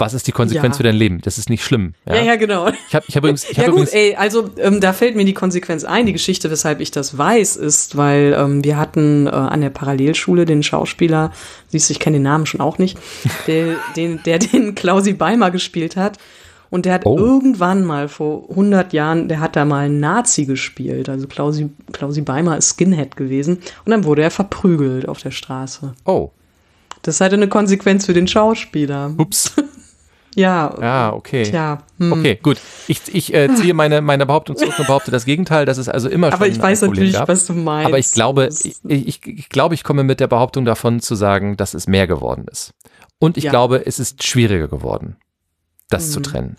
was 0.00 0.14
ist 0.14 0.26
die 0.26 0.32
Konsequenz 0.32 0.74
ja. 0.74 0.78
für 0.78 0.82
dein 0.82 0.96
Leben? 0.96 1.20
Das 1.20 1.38
ist 1.38 1.50
nicht 1.50 1.62
schlimm. 1.62 1.94
Ja, 2.06 2.16
ja, 2.16 2.22
ja 2.22 2.36
genau. 2.36 2.68
Ich 2.88 2.94
habe 2.94 3.04
ich 3.06 3.16
hab 3.16 3.22
übrigens. 3.22 3.48
Ich 3.48 3.56
ja 3.56 3.66
hab 3.66 3.72
gut, 3.72 3.92
ey, 3.92 4.16
also 4.16 4.50
ähm, 4.58 4.80
da 4.80 4.92
fällt 4.92 5.14
mir 5.14 5.24
die 5.24 5.34
Konsequenz 5.34 5.84
ein. 5.84 6.06
Die 6.06 6.12
Geschichte, 6.12 6.50
weshalb 6.50 6.80
ich 6.80 6.90
das 6.90 7.16
weiß, 7.16 7.56
ist, 7.56 7.96
weil 7.96 8.34
ähm, 8.36 8.64
wir 8.64 8.78
hatten 8.78 9.26
äh, 9.26 9.30
an 9.30 9.60
der 9.60 9.70
Parallelschule 9.70 10.46
den 10.46 10.62
Schauspieler, 10.62 11.32
siehst 11.68 11.90
du, 11.90 11.92
ich 11.92 12.00
kenne 12.00 12.16
den 12.16 12.22
Namen 12.22 12.46
schon 12.46 12.60
auch 12.60 12.78
nicht, 12.78 12.98
der 13.46 13.76
den, 13.96 14.22
der 14.24 14.38
den 14.38 14.74
Klausi 14.74 15.12
Beimer 15.12 15.50
gespielt 15.50 15.96
hat. 15.96 16.18
Und 16.70 16.86
der 16.86 16.94
hat 16.94 17.04
oh. 17.04 17.18
irgendwann 17.18 17.84
mal 17.84 18.08
vor 18.08 18.48
100 18.48 18.92
Jahren, 18.92 19.28
der 19.28 19.40
hat 19.40 19.56
da 19.56 19.64
mal 19.64 19.86
einen 19.86 19.98
Nazi 19.98 20.46
gespielt. 20.46 21.08
Also 21.08 21.26
Klausi, 21.26 21.68
Klausi 21.92 22.20
Beimer 22.20 22.56
ist 22.56 22.76
Skinhead 22.76 23.16
gewesen. 23.16 23.58
Und 23.84 23.90
dann 23.90 24.04
wurde 24.04 24.22
er 24.22 24.30
verprügelt 24.30 25.08
auf 25.08 25.20
der 25.20 25.32
Straße. 25.32 25.94
Oh. 26.04 26.30
Das 27.02 27.20
hatte 27.20 27.34
eine 27.34 27.48
Konsequenz 27.48 28.06
für 28.06 28.14
den 28.14 28.28
Schauspieler. 28.28 29.12
Ups. 29.18 29.52
Ja. 30.36 30.74
Ja, 30.80 31.12
okay. 31.12 31.42
Tja. 31.42 31.82
Hm. 31.98 32.12
Okay, 32.12 32.38
gut. 32.40 32.58
Ich, 32.86 33.00
ich 33.12 33.34
äh, 33.34 33.52
ziehe 33.54 33.74
meine, 33.74 34.00
meine 34.00 34.26
Behauptung 34.26 34.56
zurück 34.56 34.78
und 34.78 34.86
behaupte 34.86 35.10
das 35.10 35.24
Gegenteil, 35.24 35.66
dass 35.66 35.76
es 35.78 35.88
also 35.88 36.08
immer 36.08 36.28
schon 36.28 36.34
Aber 36.34 36.46
ich 36.46 36.60
weiß 36.60 36.80
Problem 36.80 36.94
natürlich, 36.94 37.14
gab. 37.14 37.28
was 37.28 37.46
du 37.46 37.52
meinst. 37.54 37.86
Aber 37.88 37.98
ich 37.98 38.12
glaube, 38.12 38.48
ich, 38.62 38.76
ich, 38.86 39.26
ich 39.26 39.48
glaube, 39.48 39.74
ich 39.74 39.82
komme 39.84 40.04
mit 40.04 40.20
der 40.20 40.28
Behauptung 40.28 40.64
davon 40.64 41.00
zu 41.00 41.14
sagen, 41.16 41.56
dass 41.56 41.74
es 41.74 41.86
mehr 41.88 42.06
geworden 42.06 42.46
ist. 42.50 42.72
Und 43.18 43.36
ich 43.36 43.44
Ja. 43.44 43.50
glaube, 43.50 43.84
es 43.86 43.98
ist 43.98 44.22
schwieriger 44.24 44.68
geworden, 44.68 45.16
das 45.88 46.10
zu 46.12 46.20
Mhm. 46.20 46.24
trennen. 46.24 46.56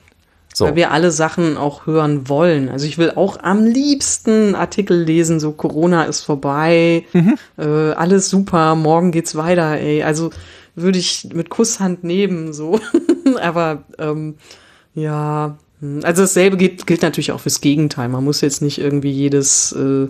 So. 0.53 0.65
Weil 0.65 0.75
wir 0.75 0.91
alle 0.91 1.11
Sachen 1.11 1.55
auch 1.55 1.85
hören 1.87 2.27
wollen. 2.27 2.67
Also 2.67 2.85
ich 2.85 2.97
will 2.97 3.13
auch 3.15 3.41
am 3.41 3.63
liebsten 3.63 4.53
Artikel 4.53 5.01
lesen, 5.01 5.39
so 5.39 5.53
Corona 5.53 6.03
ist 6.03 6.21
vorbei, 6.25 7.05
Mhm. 7.13 7.37
äh, 7.57 7.91
alles 7.93 8.29
super, 8.29 8.75
morgen 8.75 9.11
geht's 9.13 9.35
weiter, 9.37 9.77
ey. 9.79 10.03
Also 10.03 10.29
würde 10.75 10.99
ich 10.99 11.29
mit 11.33 11.49
Kusshand 11.49 12.03
nehmen, 12.03 12.53
so. 12.53 12.79
Aber 13.41 13.83
ähm, 13.97 14.35
ja, 14.93 15.57
hm. 15.79 16.01
also 16.03 16.23
dasselbe 16.23 16.57
gilt, 16.57 16.87
gilt 16.87 17.01
natürlich 17.01 17.31
auch 17.31 17.39
fürs 17.39 17.61
Gegenteil. 17.61 18.09
Man 18.09 18.23
muss 18.23 18.41
jetzt 18.41 18.61
nicht 18.61 18.79
irgendwie 18.79 19.11
jedes 19.11 19.71
äh, 19.73 20.07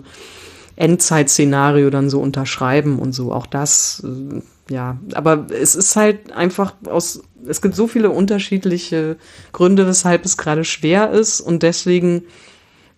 Endzeitszenario 0.76 1.90
dann 1.90 2.10
so 2.10 2.20
unterschreiben 2.20 2.98
und 2.98 3.12
so. 3.12 3.32
Auch 3.32 3.46
das, 3.46 4.02
äh, 4.04 4.72
ja. 4.72 4.98
Aber 5.14 5.46
es 5.50 5.74
ist 5.74 5.96
halt 5.96 6.32
einfach 6.32 6.74
aus, 6.86 7.22
es 7.46 7.60
gibt 7.60 7.74
so 7.74 7.86
viele 7.86 8.10
unterschiedliche 8.10 9.16
Gründe, 9.52 9.86
weshalb 9.86 10.24
es 10.24 10.36
gerade 10.36 10.64
schwer 10.64 11.10
ist 11.10 11.40
und 11.40 11.62
deswegen, 11.62 12.24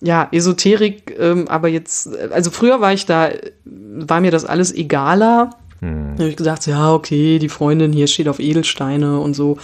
ja, 0.02 0.28
Esoterik, 0.32 1.16
ähm, 1.18 1.48
aber 1.48 1.68
jetzt, 1.68 2.08
also 2.30 2.50
früher 2.50 2.80
war 2.80 2.92
ich 2.92 3.06
da, 3.06 3.30
war 3.64 4.20
mir 4.20 4.30
das 4.30 4.44
alles 4.44 4.72
egaler. 4.72 5.50
Hm. 5.80 6.14
Da 6.16 6.22
habe 6.22 6.30
ich 6.30 6.36
gesagt, 6.36 6.66
ja, 6.66 6.92
okay, 6.92 7.38
die 7.38 7.48
Freundin 7.48 7.92
hier 7.92 8.06
steht 8.06 8.28
auf 8.28 8.40
Edelsteine 8.40 9.18
und 9.18 9.34
so. 9.34 9.58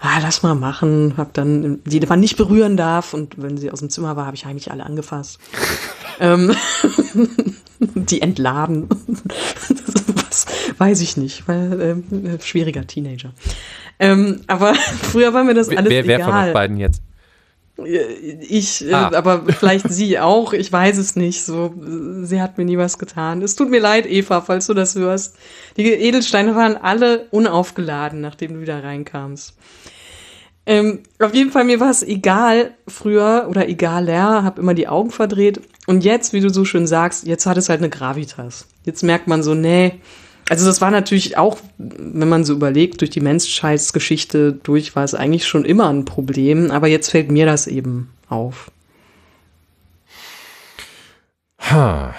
Ah, 0.00 0.20
lass 0.22 0.42
mal 0.42 0.54
machen. 0.54 1.14
Hab 1.16 1.34
dann, 1.34 1.80
die 1.84 2.00
man 2.00 2.20
nicht 2.20 2.36
berühren 2.36 2.76
darf. 2.76 3.14
Und 3.14 3.42
wenn 3.42 3.58
sie 3.58 3.70
aus 3.70 3.80
dem 3.80 3.90
Zimmer 3.90 4.16
war, 4.16 4.26
habe 4.26 4.36
ich 4.36 4.46
eigentlich 4.46 4.70
alle 4.70 4.86
angefasst. 4.86 5.40
ähm, 6.20 6.54
die 7.80 8.22
entladen. 8.22 8.88
Was, 10.28 10.46
weiß 10.78 11.00
ich 11.00 11.16
nicht, 11.16 11.48
weil 11.48 11.80
ähm, 11.80 12.38
schwieriger 12.40 12.86
Teenager. 12.86 13.32
Ähm, 13.98 14.42
aber 14.46 14.74
früher 14.74 15.34
war 15.34 15.42
mir 15.42 15.54
das 15.54 15.68
alles 15.68 15.90
wer, 15.90 16.06
wer 16.06 16.18
egal. 16.18 16.30
von 16.30 16.48
euch 16.48 16.52
beiden 16.52 16.76
jetzt? 16.76 17.02
Ich, 17.84 18.86
äh, 18.88 18.92
Ah. 18.92 19.10
aber 19.14 19.44
vielleicht 19.46 19.88
sie 19.92 20.18
auch. 20.18 20.52
Ich 20.52 20.72
weiß 20.72 20.98
es 20.98 21.14
nicht. 21.16 21.44
So, 21.44 21.72
sie 22.22 22.40
hat 22.40 22.58
mir 22.58 22.64
nie 22.64 22.78
was 22.78 22.98
getan. 22.98 23.40
Es 23.42 23.54
tut 23.54 23.70
mir 23.70 23.80
leid, 23.80 24.06
Eva, 24.06 24.40
falls 24.40 24.66
du 24.66 24.74
das 24.74 24.94
hörst. 24.96 25.36
Die 25.76 25.84
Edelsteine 25.84 26.56
waren 26.56 26.76
alle 26.76 27.26
unaufgeladen, 27.30 28.20
nachdem 28.20 28.54
du 28.54 28.60
wieder 28.60 28.82
reinkamst. 28.82 29.54
Ähm, 30.66 31.00
auf 31.18 31.32
jeden 31.34 31.50
Fall, 31.50 31.64
mir 31.64 31.80
war 31.80 31.90
es 31.90 32.02
egal 32.02 32.72
früher 32.86 33.46
oder 33.48 33.68
egaler, 33.68 34.44
hab 34.44 34.58
immer 34.58 34.74
die 34.74 34.86
Augen 34.88 35.10
verdreht. 35.10 35.60
Und 35.86 36.04
jetzt, 36.04 36.34
wie 36.34 36.40
du 36.40 36.50
so 36.50 36.64
schön 36.66 36.86
sagst, 36.86 37.26
jetzt 37.26 37.46
hat 37.46 37.56
es 37.56 37.70
halt 37.70 37.80
eine 37.80 37.88
Gravitas. 37.88 38.66
Jetzt 38.84 39.02
merkt 39.02 39.28
man 39.28 39.42
so, 39.42 39.54
nee. 39.54 40.00
Also 40.48 40.64
das 40.66 40.80
war 40.80 40.90
natürlich 40.90 41.36
auch, 41.36 41.58
wenn 41.76 42.28
man 42.28 42.44
so 42.44 42.54
überlegt, 42.54 43.00
durch 43.02 43.10
die 43.10 43.20
Menschheitsgeschichte 43.20 44.52
durch 44.62 44.96
war 44.96 45.04
es 45.04 45.14
eigentlich 45.14 45.46
schon 45.46 45.64
immer 45.64 45.88
ein 45.90 46.04
Problem, 46.06 46.70
aber 46.70 46.88
jetzt 46.88 47.10
fällt 47.10 47.30
mir 47.30 47.44
das 47.44 47.66
eben 47.66 48.10
auf. 48.28 48.70
Ha. 51.60 52.14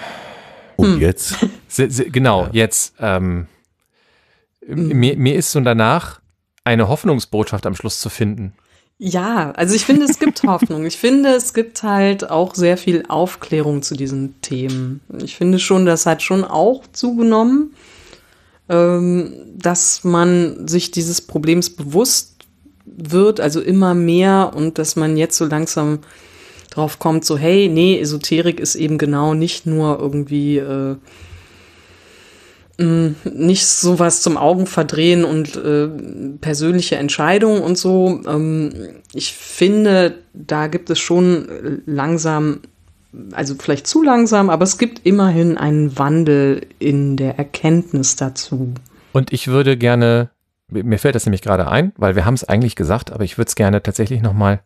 Und 0.76 0.94
Hm. 0.94 1.00
jetzt? 1.00 1.36
Genau, 1.76 2.48
jetzt, 2.50 2.94
ähm, 2.98 3.46
mir, 4.66 5.16
mir 5.16 5.36
ist 5.36 5.52
so 5.52 5.60
danach 5.60 6.20
eine 6.64 6.88
Hoffnungsbotschaft 6.88 7.64
am 7.64 7.76
Schluss 7.76 8.00
zu 8.00 8.10
finden. 8.10 8.54
Ja, 8.98 9.52
also 9.52 9.74
ich 9.76 9.86
finde, 9.86 10.04
es 10.06 10.18
gibt 10.18 10.42
Hoffnung. 10.46 10.84
Ich 10.84 10.98
finde, 10.98 11.30
es 11.30 11.54
gibt 11.54 11.84
halt 11.84 12.28
auch 12.28 12.56
sehr 12.56 12.76
viel 12.76 13.04
Aufklärung 13.08 13.82
zu 13.82 13.94
diesen 13.94 14.40
Themen. 14.42 15.00
Ich 15.22 15.36
finde 15.36 15.60
schon, 15.60 15.86
das 15.86 16.06
hat 16.06 16.22
schon 16.22 16.44
auch 16.44 16.82
zugenommen, 16.92 17.74
dass 18.70 20.04
man 20.04 20.68
sich 20.68 20.90
dieses 20.92 21.20
Problems 21.20 21.70
bewusst 21.70 22.36
wird, 22.86 23.40
also 23.40 23.60
immer 23.60 23.94
mehr 23.94 24.52
und 24.54 24.78
dass 24.78 24.94
man 24.96 25.16
jetzt 25.16 25.36
so 25.36 25.44
langsam 25.46 26.00
drauf 26.70 26.98
kommt, 26.98 27.24
so 27.24 27.36
hey, 27.36 27.68
nee, 27.68 27.98
Esoterik 27.98 28.60
ist 28.60 28.76
eben 28.76 28.96
genau 28.96 29.34
nicht 29.34 29.66
nur 29.66 29.98
irgendwie 29.98 30.58
äh, 30.58 30.96
nicht 32.78 33.66
sowas 33.66 34.22
zum 34.22 34.38
Augenverdrehen 34.38 35.24
und 35.24 35.56
äh, 35.56 35.88
persönliche 36.40 36.96
Entscheidungen 36.96 37.60
und 37.60 37.76
so. 37.76 38.22
Ähm, 38.26 38.70
ich 39.12 39.34
finde, 39.34 40.14
da 40.32 40.66
gibt 40.66 40.88
es 40.88 40.98
schon 40.98 41.82
langsam, 41.84 42.60
also 43.32 43.54
vielleicht 43.56 43.86
zu 43.86 44.02
langsam, 44.02 44.50
aber 44.50 44.64
es 44.64 44.78
gibt 44.78 45.04
immerhin 45.04 45.58
einen 45.58 45.98
Wandel 45.98 46.66
in 46.78 47.16
der 47.16 47.38
Erkenntnis 47.38 48.16
dazu. 48.16 48.74
Und 49.12 49.32
ich 49.32 49.48
würde 49.48 49.76
gerne, 49.76 50.30
mir 50.68 50.98
fällt 50.98 51.14
das 51.14 51.26
nämlich 51.26 51.42
gerade 51.42 51.68
ein, 51.68 51.92
weil 51.96 52.14
wir 52.14 52.24
haben 52.24 52.34
es 52.34 52.44
eigentlich 52.44 52.76
gesagt, 52.76 53.12
aber 53.12 53.24
ich 53.24 53.38
würde 53.38 53.48
es 53.48 53.56
gerne 53.56 53.82
tatsächlich 53.82 54.22
nochmal 54.22 54.60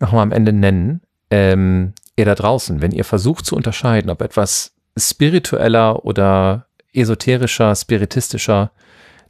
noch 0.00 0.12
mal 0.12 0.22
am 0.22 0.32
Ende 0.32 0.52
nennen. 0.52 1.00
Ähm, 1.30 1.92
ihr 2.16 2.24
da 2.24 2.34
draußen, 2.34 2.80
wenn 2.80 2.92
ihr 2.92 3.04
versucht 3.04 3.46
zu 3.46 3.56
unterscheiden, 3.56 4.10
ob 4.10 4.22
etwas 4.22 4.72
spiritueller 4.96 6.04
oder 6.04 6.66
esoterischer, 6.92 7.74
spiritistischer 7.74 8.70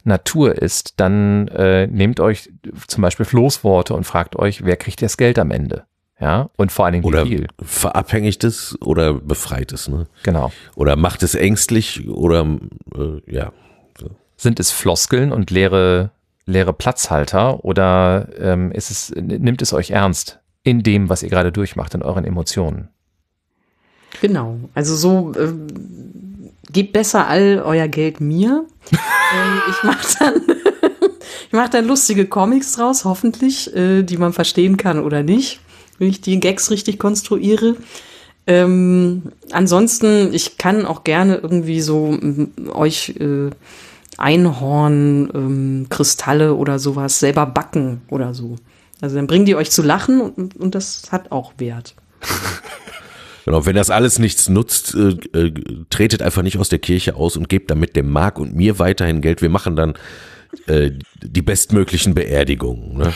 Natur 0.03 0.55
ist, 0.61 0.99
dann 0.99 1.47
äh, 1.49 1.87
nehmt 1.87 2.19
euch 2.19 2.51
zum 2.87 3.01
Beispiel 3.01 3.25
Floßworte 3.25 3.93
und 3.93 4.05
fragt 4.05 4.35
euch, 4.37 4.63
wer 4.65 4.77
kriegt 4.77 5.01
das 5.01 5.17
Geld 5.17 5.37
am 5.37 5.51
Ende? 5.51 5.85
Ja, 6.19 6.49
und 6.57 6.71
vor 6.71 6.85
allen 6.85 6.93
Dingen 6.93 7.05
Oder 7.05 7.25
wie 7.25 7.37
viel. 7.37 7.47
verabhängigt 7.63 8.43
es 8.43 8.77
oder 8.81 9.13
befreit 9.13 9.71
es, 9.71 9.87
ne? 9.87 10.07
Genau. 10.23 10.51
Oder 10.75 10.97
macht 10.97 11.23
es 11.23 11.33
ängstlich 11.33 12.09
oder 12.09 12.45
äh, 12.95 13.21
ja. 13.33 13.51
Sind 14.35 14.59
es 14.59 14.71
Floskeln 14.71 15.31
und 15.33 15.51
leere, 15.51 16.11
leere 16.45 16.71
Platzhalter 16.73 17.63
oder 17.65 18.29
ähm, 18.39 18.71
ist 18.71 18.89
es, 18.89 19.13
nimmt 19.15 19.61
es 19.61 19.73
euch 19.73 19.91
ernst 19.91 20.39
in 20.63 20.81
dem, 20.83 21.09
was 21.09 21.23
ihr 21.23 21.29
gerade 21.29 21.51
durchmacht, 21.51 21.93
in 21.93 22.01
euren 22.01 22.23
Emotionen? 22.23 22.89
Genau. 24.21 24.57
Also 24.73 24.95
so 24.95 25.33
ähm, 25.37 25.67
gebt 26.71 26.93
besser 26.93 27.27
all 27.27 27.61
euer 27.65 27.87
Geld 27.87 28.21
mir. 28.21 28.65
ähm, 28.91 29.61
ich 29.69 29.83
mache 29.83 30.07
dann, 30.19 30.33
ich 31.47 31.53
mache 31.53 31.69
dann 31.71 31.85
lustige 31.85 32.25
Comics 32.25 32.73
draus, 32.73 33.05
hoffentlich, 33.05 33.75
äh, 33.75 34.03
die 34.03 34.17
man 34.17 34.33
verstehen 34.33 34.77
kann 34.77 34.99
oder 34.99 35.23
nicht, 35.23 35.59
wenn 35.99 36.09
ich 36.09 36.21
die 36.21 36.39
Gags 36.39 36.71
richtig 36.71 36.97
konstruiere. 36.97 37.75
Ähm, 38.47 39.23
ansonsten, 39.51 40.33
ich 40.33 40.57
kann 40.57 40.85
auch 40.85 41.03
gerne 41.03 41.35
irgendwie 41.35 41.81
so 41.81 42.07
m, 42.07 42.51
euch 42.73 43.15
äh, 43.19 43.51
Einhorn, 44.17 45.29
ähm, 45.33 45.85
Kristalle 45.89 46.55
oder 46.55 46.79
sowas 46.79 47.19
selber 47.19 47.45
backen 47.45 48.01
oder 48.09 48.33
so. 48.33 48.55
Also 49.01 49.15
dann 49.15 49.27
bringen 49.27 49.45
die 49.45 49.55
euch 49.55 49.71
zu 49.71 49.83
lachen 49.83 50.19
und, 50.19 50.55
und 50.55 50.75
das 50.75 51.03
hat 51.11 51.31
auch 51.31 51.53
Wert. 51.57 51.95
Genau, 53.45 53.65
wenn 53.65 53.75
das 53.75 53.89
alles 53.89 54.19
nichts 54.19 54.47
nutzt, 54.47 54.93
äh, 54.93 55.15
äh, 55.33 55.51
tretet 55.89 56.21
einfach 56.21 56.43
nicht 56.43 56.59
aus 56.59 56.69
der 56.69 56.77
Kirche 56.77 57.15
aus 57.15 57.35
und 57.35 57.49
gebt 57.49 57.71
damit 57.71 57.95
dem 57.95 58.11
Marc 58.11 58.37
und 58.37 58.53
mir 58.53 58.77
weiterhin 58.77 59.21
Geld. 59.21 59.41
Wir 59.41 59.49
machen 59.49 59.75
dann 59.75 59.95
äh, 60.67 60.91
die 61.21 61.41
bestmöglichen 61.41 62.13
Beerdigungen. 62.13 62.97
Ne? 62.97 63.13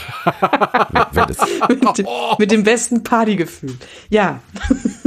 Mit, 1.69 1.97
dem, 1.97 2.07
mit 2.39 2.51
dem 2.51 2.63
besten 2.63 3.03
Partygefühl. 3.03 3.75
Ja, 4.09 4.41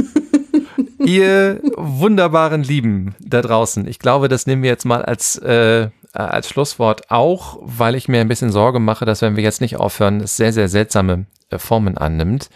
Ihr 0.99 1.61
wunderbaren 1.77 2.63
Lieben 2.63 3.15
da 3.19 3.41
draußen, 3.41 3.87
ich 3.87 3.99
glaube, 3.99 4.27
das 4.27 4.47
nehmen 4.47 4.63
wir 4.63 4.69
jetzt 4.69 4.85
mal 4.85 5.03
als, 5.03 5.37
äh, 5.37 5.89
als 6.11 6.49
Schlusswort 6.49 7.09
auch, 7.11 7.59
weil 7.61 7.95
ich 7.95 8.07
mir 8.07 8.19
ein 8.19 8.27
bisschen 8.27 8.51
Sorge 8.51 8.79
mache, 8.79 9.05
dass 9.05 9.21
wenn 9.21 9.35
wir 9.35 9.43
jetzt 9.43 9.61
nicht 9.61 9.77
aufhören, 9.77 10.21
es 10.21 10.37
sehr, 10.37 10.53
sehr 10.53 10.69
seltsame 10.69 11.25
äh, 11.49 11.59
Formen 11.59 11.97
annimmt. 11.97 12.49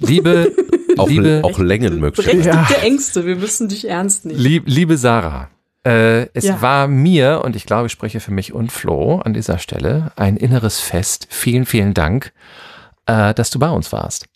Liebe, 0.00 0.52
auch, 0.98 1.08
liebe, 1.08 1.40
auch 1.42 1.58
Längen 1.58 2.00
möglich. 2.00 2.26
berechtigte 2.26 2.78
Ängste. 2.82 3.26
Wir 3.26 3.36
müssen 3.36 3.68
dich 3.68 3.88
ernst 3.88 4.24
nehmen. 4.24 4.38
lieb, 4.38 4.64
liebe 4.66 4.96
Sarah, 4.96 5.48
äh, 5.86 6.28
es 6.34 6.44
Ja. 6.44 6.60
war 6.60 6.88
mir, 6.88 7.42
und 7.44 7.54
ich 7.56 7.64
glaube, 7.64 7.86
ich 7.86 7.92
spreche 7.92 8.20
für 8.20 8.32
mich 8.32 8.52
und 8.52 8.72
Flo 8.72 9.20
an 9.20 9.32
dieser 9.34 9.58
Stelle, 9.58 10.12
ein 10.16 10.36
inneres 10.36 10.80
Fest. 10.80 11.28
Vielen, 11.30 11.64
vielen 11.64 11.94
Dank, 11.94 12.32
äh, 13.06 13.32
dass 13.34 13.50
du 13.50 13.58
bei 13.58 13.70
uns 13.70 13.92
warst. 13.92 14.26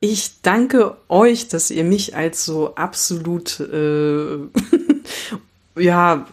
Ich 0.00 0.40
danke 0.42 0.96
euch, 1.08 1.48
dass 1.48 1.70
ihr 1.70 1.84
mich 1.84 2.16
als 2.16 2.44
so 2.44 2.74
absolut 2.76 3.58
äh, 3.60 4.38
ja, 5.80 6.26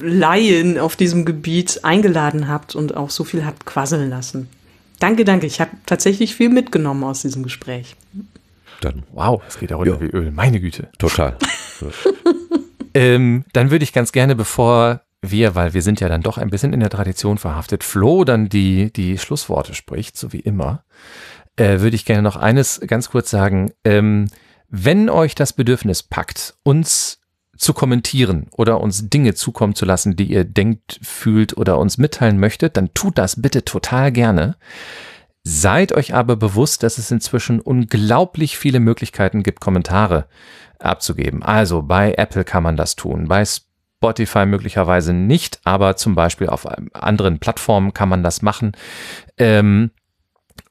Laien 0.00 0.78
auf 0.78 0.96
diesem 0.96 1.24
Gebiet 1.24 1.80
eingeladen 1.82 2.46
habt 2.48 2.74
und 2.76 2.96
auch 2.96 3.10
so 3.10 3.24
viel 3.24 3.44
habt 3.44 3.64
quasseln 3.66 4.08
lassen. 4.10 4.48
Danke, 4.98 5.24
danke. 5.24 5.46
Ich 5.46 5.60
habe 5.62 5.70
tatsächlich 5.86 6.34
viel 6.34 6.50
mitgenommen 6.50 7.02
aus 7.04 7.22
diesem 7.22 7.42
Gespräch. 7.42 7.96
Dann 8.82 9.02
Wow, 9.12 9.42
es 9.48 9.58
geht 9.58 9.70
ja 9.70 9.76
runter 9.76 9.94
Ja. 9.94 10.00
wie 10.00 10.10
Öl, 10.10 10.30
meine 10.30 10.60
Güte. 10.60 10.88
total. 10.98 11.36
Ähm, 12.94 13.44
dann 13.52 13.70
würde 13.70 13.84
ich 13.84 13.92
ganz 13.92 14.12
gerne, 14.12 14.36
bevor 14.36 15.02
wir, 15.22 15.54
weil 15.54 15.74
wir 15.74 15.82
sind 15.82 16.00
ja 16.00 16.08
dann 16.08 16.22
doch 16.22 16.38
ein 16.38 16.50
bisschen 16.50 16.72
in 16.72 16.80
der 16.80 16.90
Tradition 16.90 17.38
verhaftet, 17.38 17.84
Flo 17.84 18.24
dann 18.24 18.48
die, 18.48 18.92
die 18.92 19.18
Schlussworte 19.18 19.74
spricht, 19.74 20.16
so 20.16 20.32
wie 20.32 20.40
immer, 20.40 20.84
äh, 21.56 21.80
würde 21.80 21.96
ich 21.96 22.04
gerne 22.04 22.22
noch 22.22 22.36
eines 22.36 22.80
ganz 22.86 23.10
kurz 23.10 23.30
sagen. 23.30 23.72
Ähm, 23.84 24.28
wenn 24.68 25.10
euch 25.10 25.34
das 25.34 25.52
Bedürfnis 25.52 26.02
packt, 26.02 26.54
uns 26.62 27.20
zu 27.56 27.74
kommentieren 27.74 28.46
oder 28.52 28.80
uns 28.80 29.10
Dinge 29.10 29.34
zukommen 29.34 29.74
zu 29.74 29.84
lassen, 29.84 30.16
die 30.16 30.24
ihr 30.24 30.44
denkt, 30.44 30.98
fühlt 31.02 31.56
oder 31.58 31.78
uns 31.78 31.98
mitteilen 31.98 32.38
möchtet, 32.38 32.76
dann 32.76 32.94
tut 32.94 33.18
das 33.18 33.42
bitte 33.42 33.64
total 33.64 34.12
gerne. 34.12 34.56
Seid 35.42 35.92
euch 35.92 36.14
aber 36.14 36.36
bewusst, 36.36 36.82
dass 36.82 36.98
es 36.98 37.10
inzwischen 37.10 37.60
unglaublich 37.60 38.56
viele 38.56 38.80
Möglichkeiten 38.80 39.42
gibt, 39.42 39.60
Kommentare 39.60 40.26
abzugeben. 40.80 41.42
Also 41.42 41.82
bei 41.82 42.14
Apple 42.14 42.44
kann 42.44 42.62
man 42.62 42.76
das 42.76 42.96
tun, 42.96 43.28
bei 43.28 43.44
Spotify 43.44 44.46
möglicherweise 44.46 45.12
nicht, 45.12 45.60
aber 45.64 45.96
zum 45.96 46.14
Beispiel 46.14 46.48
auf 46.48 46.66
anderen 46.94 47.38
Plattformen 47.38 47.92
kann 47.92 48.08
man 48.08 48.22
das 48.22 48.42
machen. 48.42 48.72
Ähm, 49.38 49.90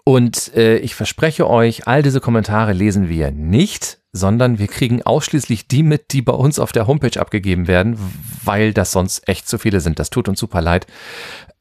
und 0.03 0.55
äh, 0.55 0.77
ich 0.77 0.95
verspreche 0.95 1.47
euch, 1.47 1.87
all 1.87 2.01
diese 2.01 2.19
Kommentare 2.19 2.73
lesen 2.73 3.09
wir 3.09 3.29
nicht, 3.29 3.99
sondern 4.11 4.57
wir 4.57 4.67
kriegen 4.67 5.03
ausschließlich 5.03 5.67
die 5.67 5.83
mit, 5.83 6.13
die 6.13 6.23
bei 6.23 6.33
uns 6.33 6.57
auf 6.57 6.71
der 6.71 6.87
Homepage 6.87 7.19
abgegeben 7.19 7.67
werden, 7.67 7.99
weil 8.43 8.73
das 8.73 8.91
sonst 8.91 9.27
echt 9.27 9.47
zu 9.47 9.59
viele 9.59 9.81
sind. 9.81 9.99
Das 9.99 10.09
tut 10.09 10.27
uns 10.27 10.39
super 10.39 10.61
leid. 10.61 10.87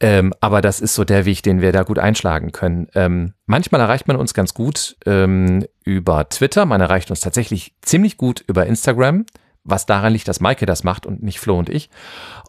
Ähm, 0.00 0.32
aber 0.40 0.60
das 0.60 0.80
ist 0.80 0.94
so 0.94 1.04
der 1.04 1.24
Weg, 1.24 1.42
den 1.42 1.60
wir 1.60 1.72
da 1.72 1.82
gut 1.82 1.98
einschlagen 1.98 2.52
können. 2.52 2.86
Ähm, 2.94 3.34
manchmal 3.46 3.80
erreicht 3.80 4.06
man 4.06 4.16
uns 4.16 4.32
ganz 4.32 4.54
gut 4.54 4.96
ähm, 5.06 5.66
über 5.84 6.28
Twitter. 6.28 6.66
Man 6.66 6.80
erreicht 6.80 7.10
uns 7.10 7.20
tatsächlich 7.20 7.74
ziemlich 7.82 8.16
gut 8.16 8.44
über 8.46 8.66
Instagram, 8.66 9.26
was 9.64 9.86
daran 9.86 10.12
liegt, 10.12 10.28
dass 10.28 10.40
Maike 10.40 10.66
das 10.66 10.84
macht 10.84 11.04
und 11.04 11.22
nicht 11.22 11.40
Flo 11.40 11.58
und 11.58 11.68
ich. 11.68 11.90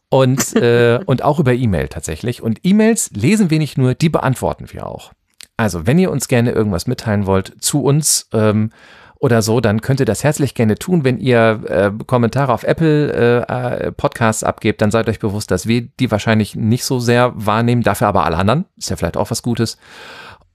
Und, 0.10 0.56
äh, 0.62 1.00
und 1.06 1.24
auch 1.24 1.40
über 1.40 1.54
E-Mail 1.54 1.88
tatsächlich. 1.88 2.44
Und 2.44 2.60
E-Mails 2.64 3.12
lesen 3.12 3.50
wir 3.50 3.58
nicht 3.58 3.78
nur, 3.80 3.96
die 3.96 4.10
beantworten 4.10 4.72
wir 4.72 4.86
auch. 4.86 5.12
Also, 5.58 5.88
wenn 5.88 6.00
ihr 6.00 6.12
uns 6.12 6.28
gerne 6.28 6.52
irgendwas 6.52 6.88
mitteilen 6.88 7.26
wollt 7.26 7.62
zu 7.62 7.84
uns 7.84 8.30
ähm, 8.32 8.72
oder 9.20 9.42
so, 9.42 9.60
dann 9.60 9.82
könnt 9.82 10.00
ihr 10.00 10.06
das 10.06 10.24
herzlich 10.24 10.56
gerne 10.56 10.76
tun. 10.76 11.04
Wenn 11.04 11.18
ihr 11.18 11.62
äh, 11.68 11.92
Kommentare 12.06 12.54
auf 12.54 12.64
Apple 12.64 13.46
äh, 13.48 13.88
äh, 13.88 13.92
Podcasts 13.92 14.46
abgebt, 14.46 14.82
dann 14.82 14.92
seid 14.92 15.10
euch 15.10 15.20
bewusst, 15.20 15.52
dass 15.52 15.68
wir 15.68 15.82
die 15.82 16.10
wahrscheinlich 16.10 16.56
nicht 16.56 16.86
so 16.86 17.00
sehr 17.00 17.34
wahrnehmen, 17.36 17.84
dafür 17.84 18.08
aber 18.08 18.24
alle 18.24 18.38
anderen. 18.38 18.66
Ist 18.78 18.90
ja 18.90 18.96
vielleicht 18.96 19.18
auch 19.18 19.30
was 19.30 19.44
Gutes. 19.44 19.78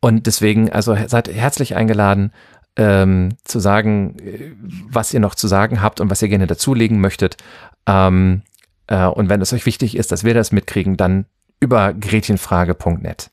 Und 0.01 0.27
deswegen, 0.27 0.73
also 0.73 0.97
seid 1.07 1.29
herzlich 1.29 1.77
eingeladen, 1.77 2.33
ähm, 2.77 3.37
zu 3.45 3.61
sagen, 3.61 4.17
äh, 4.19 4.53
was 4.89 5.13
ihr 5.13 5.21
noch 5.21 5.35
zu 5.35 5.47
sagen 5.47 5.83
habt 5.83 6.01
und 6.01 6.11
was 6.11 6.23
ihr 6.23 6.29
gerne 6.29 6.47
dazulegen 6.47 7.01
möchtet. 7.01 7.37
Ähm, 7.87 8.43
äh, 8.87 9.05
und 9.05 9.29
wenn 9.29 9.43
es 9.43 9.53
euch 9.53 9.67
wichtig 9.67 9.95
ist, 9.95 10.11
dass 10.11 10.25
wir 10.25 10.33
das 10.33 10.53
mitkriegen, 10.53 10.97
dann 10.97 11.27
über 11.61 11.93
gretchenfrage.net. 11.93 13.31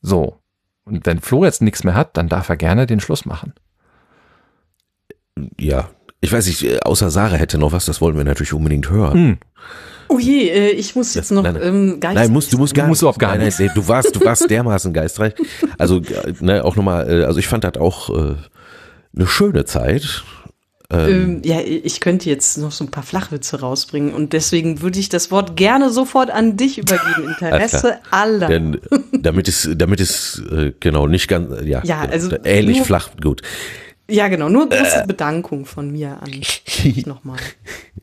So, 0.00 0.38
und 0.84 1.04
wenn 1.06 1.20
Flo 1.20 1.44
jetzt 1.44 1.62
nichts 1.62 1.84
mehr 1.84 1.94
hat, 1.94 2.16
dann 2.16 2.28
darf 2.28 2.48
er 2.48 2.56
gerne 2.56 2.86
den 2.86 2.98
Schluss 2.98 3.26
machen. 3.26 3.52
Ja, 5.58 5.90
ich 6.20 6.32
weiß 6.32 6.46
nicht, 6.46 6.64
äh, 6.64 6.78
außer 6.80 7.10
Sarah 7.10 7.36
hätte 7.36 7.58
noch 7.58 7.72
was, 7.72 7.84
das 7.84 8.00
wollen 8.00 8.16
wir 8.16 8.24
natürlich 8.24 8.52
unbedingt 8.52 8.90
hören. 8.90 9.14
Hm. 9.14 9.38
Oh 10.08 10.18
je, 10.18 10.48
äh, 10.48 10.70
ich 10.70 10.94
muss 10.94 11.14
jetzt 11.14 11.32
noch 11.32 11.42
nein, 11.42 11.54
nein. 11.54 11.62
Ähm, 11.62 12.00
geistreich. 12.00 12.26
Nein, 12.26 12.32
musst, 12.32 12.52
du 12.52 12.58
musst 12.58 12.74
gar, 12.74 12.84
du 12.84 12.90
musst 12.90 13.02
nicht. 13.02 13.18
Gar 13.18 13.38
nein, 13.38 13.52
nein, 13.58 13.70
du 13.74 13.88
warst, 13.88 14.14
du 14.14 14.24
warst 14.24 14.48
dermaßen 14.50 14.92
geistreich. 14.92 15.34
Also, 15.78 15.98
äh, 15.98 16.34
ne, 16.40 16.64
auch 16.64 16.76
nochmal, 16.76 17.24
also 17.24 17.38
ich 17.38 17.48
fand 17.48 17.64
das 17.64 17.76
auch 17.76 18.10
äh, 18.10 18.34
eine 19.16 19.26
schöne 19.26 19.64
Zeit. 19.64 20.22
Ähm, 20.90 21.08
ähm, 21.08 21.42
ja, 21.44 21.60
ich 21.60 22.00
könnte 22.00 22.28
jetzt 22.28 22.58
noch 22.58 22.70
so 22.70 22.84
ein 22.84 22.90
paar 22.90 23.02
Flachwitze 23.02 23.60
rausbringen 23.60 24.12
und 24.12 24.34
deswegen 24.34 24.82
würde 24.82 24.98
ich 24.98 25.08
das 25.08 25.30
Wort 25.30 25.56
gerne 25.56 25.90
sofort 25.90 26.30
an 26.30 26.58
dich 26.58 26.76
übergeben. 26.76 27.28
Interesse 27.40 27.98
aller. 28.10 28.48
Denn, 28.48 28.78
damit 29.12 29.48
es, 29.48 29.70
damit 29.74 30.00
es 30.00 30.42
äh, 30.52 30.72
genau 30.78 31.06
nicht 31.06 31.28
ganz, 31.28 31.48
ja, 31.64 31.80
ja 31.84 32.02
also 32.02 32.36
ähnlich 32.44 32.82
flach, 32.82 33.08
gut. 33.20 33.40
Ja, 34.12 34.28
genau, 34.28 34.50
nur 34.50 34.68
große 34.68 35.04
äh, 35.04 35.06
Bedankung 35.06 35.64
von 35.64 35.90
mir 35.90 36.18
an 36.20 36.30
dich 36.30 37.06
nochmal. 37.06 37.38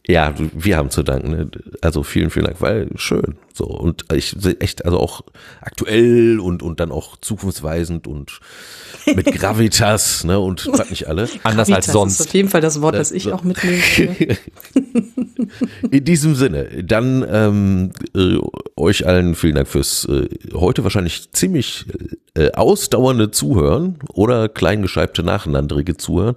Ja, 0.07 0.33
wir 0.37 0.75
haben 0.75 0.89
zu 0.89 1.03
danken. 1.03 1.29
Ne? 1.29 1.51
Also 1.81 2.01
vielen, 2.01 2.31
vielen 2.31 2.45
Dank, 2.45 2.61
weil 2.61 2.89
schön. 2.95 3.37
So 3.59 3.65
und 3.65 4.05
ich 4.13 4.37
echt, 4.61 4.85
also 4.85 5.01
auch 5.01 5.19
aktuell 5.59 6.39
und 6.39 6.63
und 6.63 6.79
dann 6.79 6.93
auch 6.93 7.17
zukunftsweisend 7.17 8.07
und 8.07 8.39
mit 9.13 9.25
Gravitas, 9.33 10.23
ne 10.23 10.39
und 10.39 10.69
was 10.71 10.89
nicht 10.89 11.09
alle. 11.09 11.23
Anders 11.43 11.67
Gravitas 11.67 11.75
als 11.75 11.85
sonst. 11.87 12.19
Ist 12.21 12.27
auf 12.27 12.33
jeden 12.33 12.47
Fall 12.47 12.61
das 12.61 12.79
Wort, 12.81 12.95
das 12.95 13.11
ich 13.11 13.29
auch 13.33 13.43
mitnehme. 13.43 13.81
In 15.91 16.05
diesem 16.05 16.35
Sinne, 16.35 16.69
dann 16.85 17.25
ähm, 17.29 17.91
äh, 18.15 18.37
euch 18.77 19.05
allen 19.05 19.35
vielen 19.35 19.55
Dank 19.55 19.67
fürs 19.67 20.05
äh, 20.05 20.29
heute 20.53 20.85
wahrscheinlich 20.85 21.29
ziemlich 21.33 21.85
äh, 22.35 22.53
ausdauernde 22.53 23.29
Zuhören 23.31 23.99
oder 24.13 24.47
kleingescheibte 24.47 25.21
nacheinanderige 25.21 25.97
Zuhören. 25.97 26.35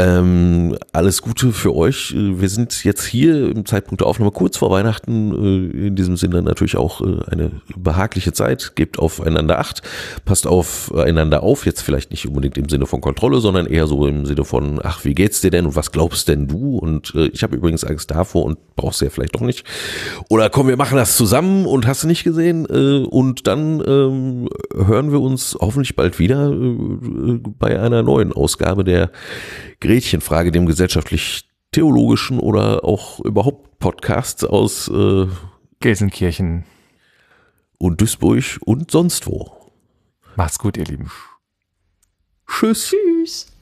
Ähm, 0.00 0.78
alles 0.92 1.20
Gute 1.20 1.52
für 1.52 1.76
euch. 1.76 2.14
Wir 2.16 2.48
sind 2.48 2.84
jetzt 2.84 3.04
hier 3.04 3.50
im 3.50 3.66
Zeitpunkt 3.66 4.00
der 4.00 4.08
Aufnahme 4.08 4.30
kurz 4.30 4.56
vor 4.56 4.70
Weihnachten. 4.70 5.72
Äh, 5.74 5.88
in 5.88 5.94
diesem 5.96 6.16
Sinne 6.16 6.40
natürlich 6.40 6.78
auch 6.78 7.02
äh, 7.02 7.18
eine 7.30 7.60
behagliche 7.76 8.32
Zeit. 8.32 8.72
Gebt 8.76 8.98
aufeinander 8.98 9.58
Acht. 9.58 9.82
Passt 10.24 10.46
aufeinander 10.46 11.42
auf. 11.42 11.66
Jetzt 11.66 11.82
vielleicht 11.82 12.12
nicht 12.12 12.26
unbedingt 12.26 12.56
im 12.56 12.70
Sinne 12.70 12.86
von 12.86 13.02
Kontrolle, 13.02 13.40
sondern 13.40 13.66
eher 13.66 13.86
so 13.86 14.06
im 14.06 14.24
Sinne 14.24 14.46
von, 14.46 14.80
ach, 14.82 15.04
wie 15.04 15.12
geht's 15.12 15.42
dir 15.42 15.50
denn 15.50 15.66
und 15.66 15.76
was 15.76 15.92
glaubst 15.92 16.28
denn 16.28 16.48
du? 16.48 16.78
Und 16.78 17.14
äh, 17.14 17.26
ich 17.26 17.42
habe 17.42 17.56
übrigens 17.56 17.84
Angst 17.84 18.10
davor 18.10 18.46
und 18.46 18.58
brauchst 18.76 19.02
du 19.02 19.04
ja 19.04 19.10
vielleicht 19.10 19.34
doch 19.34 19.42
nicht. 19.42 19.66
Oder 20.30 20.48
komm, 20.48 20.68
wir 20.68 20.78
machen 20.78 20.96
das 20.96 21.14
zusammen 21.18 21.66
und 21.66 21.86
hast 21.86 22.04
du 22.04 22.06
nicht 22.06 22.24
gesehen? 22.24 22.66
Äh, 22.70 23.04
und 23.06 23.46
dann 23.46 23.82
ähm, 23.86 24.48
hören 24.74 25.12
wir 25.12 25.20
uns 25.20 25.58
hoffentlich 25.60 25.94
bald 25.94 26.18
wieder 26.18 26.50
äh, 26.50 27.38
bei 27.58 27.78
einer 27.78 28.02
neuen 28.02 28.32
Ausgabe 28.32 28.82
der 28.82 29.10
Gretchenfrage, 29.90 30.52
dem 30.52 30.66
gesellschaftlich-theologischen 30.66 32.38
oder 32.38 32.84
auch 32.84 33.18
überhaupt 33.24 33.80
Podcasts 33.80 34.44
aus 34.44 34.86
äh, 34.86 35.26
Gelsenkirchen 35.80 36.64
und 37.76 38.00
Duisburg 38.00 38.60
und 38.64 38.92
sonst 38.92 39.26
wo. 39.26 39.50
Macht's 40.36 40.60
gut, 40.60 40.76
ihr 40.76 40.84
Lieben. 40.84 41.10
Tschüss. 42.46 42.88
Tschüss. 42.90 43.52